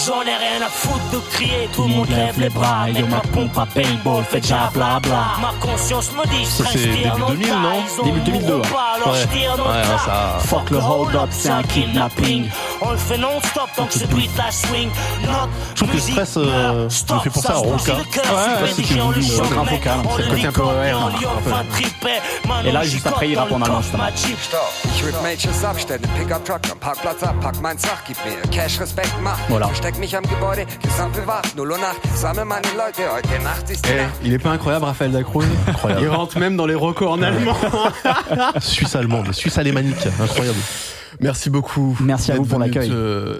J'en 0.06 0.22
ai 0.22 0.26
rien 0.36 0.66
à 0.66 0.70
foutre 0.70 1.10
de 1.12 1.20
crier, 1.32 1.70
tout 1.74 1.84
le 1.84 1.90
monde 1.90 2.10
lève 2.10 2.40
les 2.40 2.49
bras. 2.49 2.82
Avec 2.84 3.07
ma 3.10 3.20
pompe 3.20 3.57
à 3.57 3.66
paintball, 3.66 4.24
fait 4.24 4.41
déjà 4.41 4.70
blabla. 4.74 5.24
Ma 5.41 5.53
conscience 5.60 6.12
me 6.14 6.26
dit, 6.30 6.45
Ça, 6.45 6.64
c'est 6.72 6.78
début 6.80 7.03
dans 7.10 7.18
le 7.30 7.36
2000, 7.36 7.48
tas, 7.48 7.56
non? 7.56 8.03
Début 8.03 8.18
mon 8.20 8.26
2002, 8.26 8.56
repas, 8.56 8.68
alors 8.95 9.14
Ouais. 9.14 9.20
le 9.22 9.64
Ouais, 9.64 9.84
ça- 10.06 10.38
Fuck 10.45 10.70
le 10.72 10.78
hold 10.78 11.16
up, 11.16 11.30
c'est 11.32 11.49
un 11.49 11.64
kidnapping. 11.64 12.49
On 12.82 12.91
le 12.91 12.98
fait 12.98 13.18
non-stop 13.18 13.70
tant 13.76 13.86
que 13.86 13.94
ce 13.94 14.06
beat 14.06 14.30
la 14.38 14.52
swing. 14.52 14.90
Je 15.22 15.76
trouve 15.76 15.90
que 15.90 15.94
musique 15.95 16.12
Stress, 16.14 16.38
euh, 16.38 16.84
me 16.86 16.90
Stop, 16.90 17.24
fait 17.24 17.30
penser 17.30 17.48
ça 17.48 17.53
à 17.53 17.57
Roca. 17.57 17.76
le 17.88 17.94
Ouais, 17.94 18.03
c'est 18.76 18.82
le 18.82 19.22
c'est 19.22 19.38
chante, 19.38 19.52
un 19.57 19.64
mec. 19.64 19.72
vocal, 19.72 19.99
On 20.03 20.10
c'est 20.10 20.18
le 20.18 20.24
le 20.24 20.30
côté 20.36 20.48
un 20.48 20.52
peu, 20.52 20.62
ouais. 20.64 20.94
Maintenant, 20.94 22.62
Et 22.66 22.72
là, 22.72 22.84
juste 22.84 23.07
après, 23.07 23.30
il 23.30 23.38
rappe 23.38 23.52
en 23.52 23.57
le 23.60 23.64
allemand, 23.66 23.82
justement. 23.82 24.03
Voilà. 29.49 29.68
Versteck 29.76 29.99
mich 29.99 30.15
am 30.15 30.23
Gebäude, 30.23 30.65
gesamt 30.81 31.14
bewacht, 31.15 31.53
0 31.57 31.69
Uhr 31.69 31.77
Nacht, 31.77 31.97
sammel 32.15 32.45
meine 32.45 32.61
Leute, 32.77 33.02
heute 33.14 33.43
Nacht 33.43 33.69
ist 33.69 33.85
die 33.85 33.89
Eh, 33.91 34.03
Nacht. 34.03 34.14
il 34.23 34.31
est 34.34 34.39
pas 34.39 34.52
incroyable, 34.53 34.85
Raphaël 34.85 35.11
Dacruz 35.11 35.43
Incroyable. 35.68 36.02
Il 36.03 36.07
rentre 36.10 36.39
même 36.39 36.56
dans 36.56 36.65
les 36.65 36.76
records 36.76 37.11
en 37.11 37.22
allemand. 37.22 37.56
Suisse 38.61 38.95
allemande, 38.95 39.34
Suisse 39.34 39.57
alémanique. 39.57 39.97
Incroyable. 40.22 40.57
Merci 41.19 41.49
beaucoup. 41.49 41.97
Merci 41.99 42.31
à 42.31 42.35
vous 42.35 42.45
pour 42.45 42.57
l'accueil. 42.60 42.89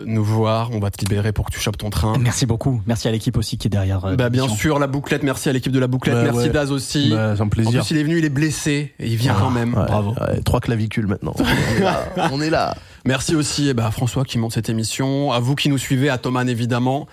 nous 0.06 0.24
voir. 0.26 0.72
On 0.74 0.80
va 0.80 0.92
te 0.92 1.00
libérer 1.00 1.32
pour 1.32 1.46
que 1.46 1.52
tu 1.54 1.60
chopes 1.62 1.78
ton 1.78 1.90
train. 1.90 2.18
Merci 2.20 2.46
beaucoup. 2.46 2.82
Merci 2.86 3.08
à 3.08 3.12
l'équipe 3.12 3.38
aussi 3.38 3.58
qui 3.58 3.68
est 3.68 3.70
derrière. 3.70 4.04
euh, 4.06 4.16
Bah, 4.18 4.30
bien 4.30 4.48
sûr, 4.50 4.78
la 4.80 4.88
bouclette. 4.88 5.24
Merci 5.24 5.48
à 5.50 5.54
l'équipe 5.54 5.72
de 5.72 5.80
la 5.80 5.88
bouclette. 5.88 6.16
Bah, 6.16 6.24
merci 6.24 6.38
ouais. 6.40 6.50
Daz 6.50 6.72
aussi. 6.72 7.12
Bah, 7.12 7.34
c'est 7.36 7.42
un 7.42 7.46
en 7.46 7.50
plaisir. 7.50 7.82
plus, 7.82 7.92
il 7.92 7.98
est 7.98 8.04
venu, 8.04 8.18
il 8.20 8.26
est 8.26 8.30
blessé 8.30 8.94
et 9.00 9.08
il 9.08 9.16
vient 9.16 9.36
quand 9.40 9.52
même. 9.52 9.74
Ouais, 9.74 9.86
Bravo. 9.86 10.12
ouais, 10.12 10.42
trois 10.44 10.60
clavicules 10.60 11.08
maintenant. 11.08 11.34
On 11.40 11.78
est 11.78 11.80
là. 11.82 12.06
On 12.32 12.42
est 12.42 12.50
là. 12.50 12.76
Merci 13.06 13.36
aussi 13.36 13.70
eh 13.70 13.74
ben, 13.76 13.86
à 13.86 13.92
François 13.92 14.26
qui 14.26 14.40
monte 14.40 14.54
cette 14.54 14.68
émission, 14.68 15.32
à 15.32 15.40
vous 15.40 15.54
qui 15.54 15.70
nous 15.70 15.78
suivez, 15.78 16.10
à 16.10 16.18
Thomas 16.18 16.44
évidemment. 16.44 17.08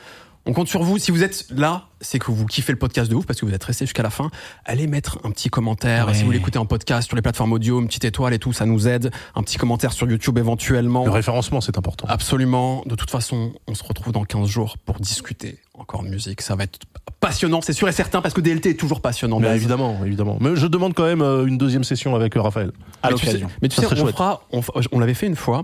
On 0.45 0.55
compte 0.55 0.67
sur 0.67 0.83
vous. 0.83 0.99
Si 0.99 1.13
vous 1.13 1.23
êtes 1.23 1.47
là, 1.51 1.85
c'est 2.01 2.19
que 2.19 2.33
vous 2.33 2.47
kiffez 2.47 2.73
le 2.73 2.79
podcast 2.79 3.09
de 3.09 3.15
ouf 3.15 3.27
parce 3.27 3.39
que 3.39 3.47
vous 3.47 3.55
êtes 3.55 3.63
resté 3.63 3.85
jusqu'à 3.85 4.03
la 4.03 4.11
fin. 4.11 4.31
Allez 4.65 4.89
mettre 4.89 5.21
un 5.23 5.31
petit 5.31 5.51
commentaire. 5.51 6.09
Ouais. 6.09 6.15
Si 6.15 6.25
vous 6.25 6.33
l'écoutez 6.33 6.59
en 6.59 6.67
podcast 6.67 7.07
sur 7.07 7.15
les 7.15 7.23
plateformes 7.23 7.53
audio, 7.53 7.81
une 7.81 7.87
petite 7.87 8.07
étoile 8.07 8.35
et 8.35 8.41
tout, 8.41 8.53
ça 8.53 8.67
nous 8.67 8.89
aide. 8.89 9.13
Un 9.37 9.43
petit 9.43 9.57
commentaire 9.57 9.93
sur 9.93 10.11
YouTube 10.11 10.39
éventuellement. 10.39 11.05
Le 11.05 11.11
référencement, 11.11 11.61
c'est 11.61 11.79
important. 11.79 12.07
Absolument. 12.09 12.83
De 12.87 12.97
toute 12.97 13.11
façon, 13.11 13.53
on 13.69 13.75
se 13.75 13.85
retrouve 13.85 14.13
dans 14.13 14.25
15 14.25 14.49
jours 14.49 14.79
pour 14.79 14.99
discuter 14.99 15.59
encore 15.75 16.03
de 16.03 16.09
musique. 16.09 16.41
Ça 16.41 16.57
va 16.57 16.65
être 16.65 16.81
passionnant, 17.21 17.61
c'est 17.61 17.73
sûr 17.73 17.89
et 17.89 17.93
certain, 17.93 18.21
parce 18.21 18.35
que 18.35 18.41
DLT 18.41 18.71
est 18.71 18.81
toujours 18.81 19.01
passionnant. 19.01 19.39
Mais 19.39 19.55
évidemment, 19.55 20.01
évidemment. 20.05 20.39
Mais 20.41 20.57
je 20.57 20.67
demande 20.67 20.95
quand 20.95 21.05
même 21.05 21.23
euh, 21.23 21.47
une 21.47 21.59
deuxième 21.59 21.85
session 21.85 22.17
avec 22.17 22.37
euh, 22.37 22.41
Raphaël. 22.41 22.73
À 23.03 23.11
mais 23.11 23.17
tu 23.17 23.21
sais, 23.21 23.27
l'occasion. 23.27 23.51
mais 23.63 23.69
tu 23.69 23.81
sais, 23.81 23.87
on 23.87 24.07
fera, 24.07 24.43
on 24.91 24.99
l'avait 24.99 25.15
fait 25.15 25.29
une 25.29 25.37
fois. 25.37 25.63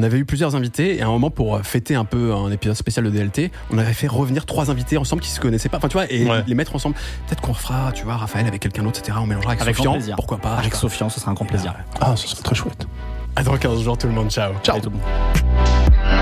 On 0.00 0.04
avait 0.04 0.18
eu 0.18 0.24
plusieurs 0.24 0.54
invités 0.54 0.96
et 0.98 1.02
à 1.02 1.06
un 1.06 1.10
moment 1.10 1.28
pour 1.28 1.56
euh, 1.56 1.62
fêter 1.64 1.96
un 1.96 2.04
peu 2.04 2.32
un 2.32 2.52
épisode 2.52 2.76
spécial 2.76 3.04
de 3.04 3.10
DLT, 3.10 3.50
on 3.72 3.78
avait 3.78 3.92
fait 3.92 4.06
revenir 4.06 4.46
trois 4.46 4.70
invités 4.70 4.96
ensemble 4.96 5.22
qui 5.22 5.28
se 5.28 5.40
connaissaient 5.40 5.68
pas. 5.68 5.78
Enfin, 5.78 5.88
tu 5.88 5.94
vois, 5.94 6.08
et 6.08 6.24
Ouais. 6.24 6.44
les 6.46 6.54
mettre 6.54 6.76
ensemble. 6.76 6.94
Peut-être 7.26 7.40
qu'on 7.40 7.52
fera, 7.52 7.90
tu 7.90 8.04
vois, 8.04 8.16
Raphaël 8.16 8.46
avec 8.46 8.62
quelqu'un 8.62 8.84
d'autre, 8.84 9.00
etc. 9.00 9.18
On 9.20 9.26
mélangera 9.26 9.50
avec, 9.54 9.62
Avec 9.62 9.74
Sofian. 9.76 9.98
Pourquoi 10.14 10.38
pas 10.38 10.54
Avec 10.54 10.76
Sofian, 10.76 11.08
ce 11.08 11.18
sera 11.18 11.32
un 11.32 11.34
grand 11.34 11.46
plaisir. 11.46 11.74
Ah, 12.00 12.14
ce 12.14 12.28
serait 12.28 12.42
très 12.44 12.54
chouette. 12.54 12.86
À 13.34 13.42
dans 13.42 13.56
15 13.56 13.82
jours, 13.82 13.98
tout 13.98 14.06
le 14.06 14.12
monde. 14.12 14.30
Ciao. 14.30 14.52
Ciao. 14.62 14.76
Allez, 14.76 14.84
tout 14.84 14.90
le 14.90 14.96
monde. 14.98 16.17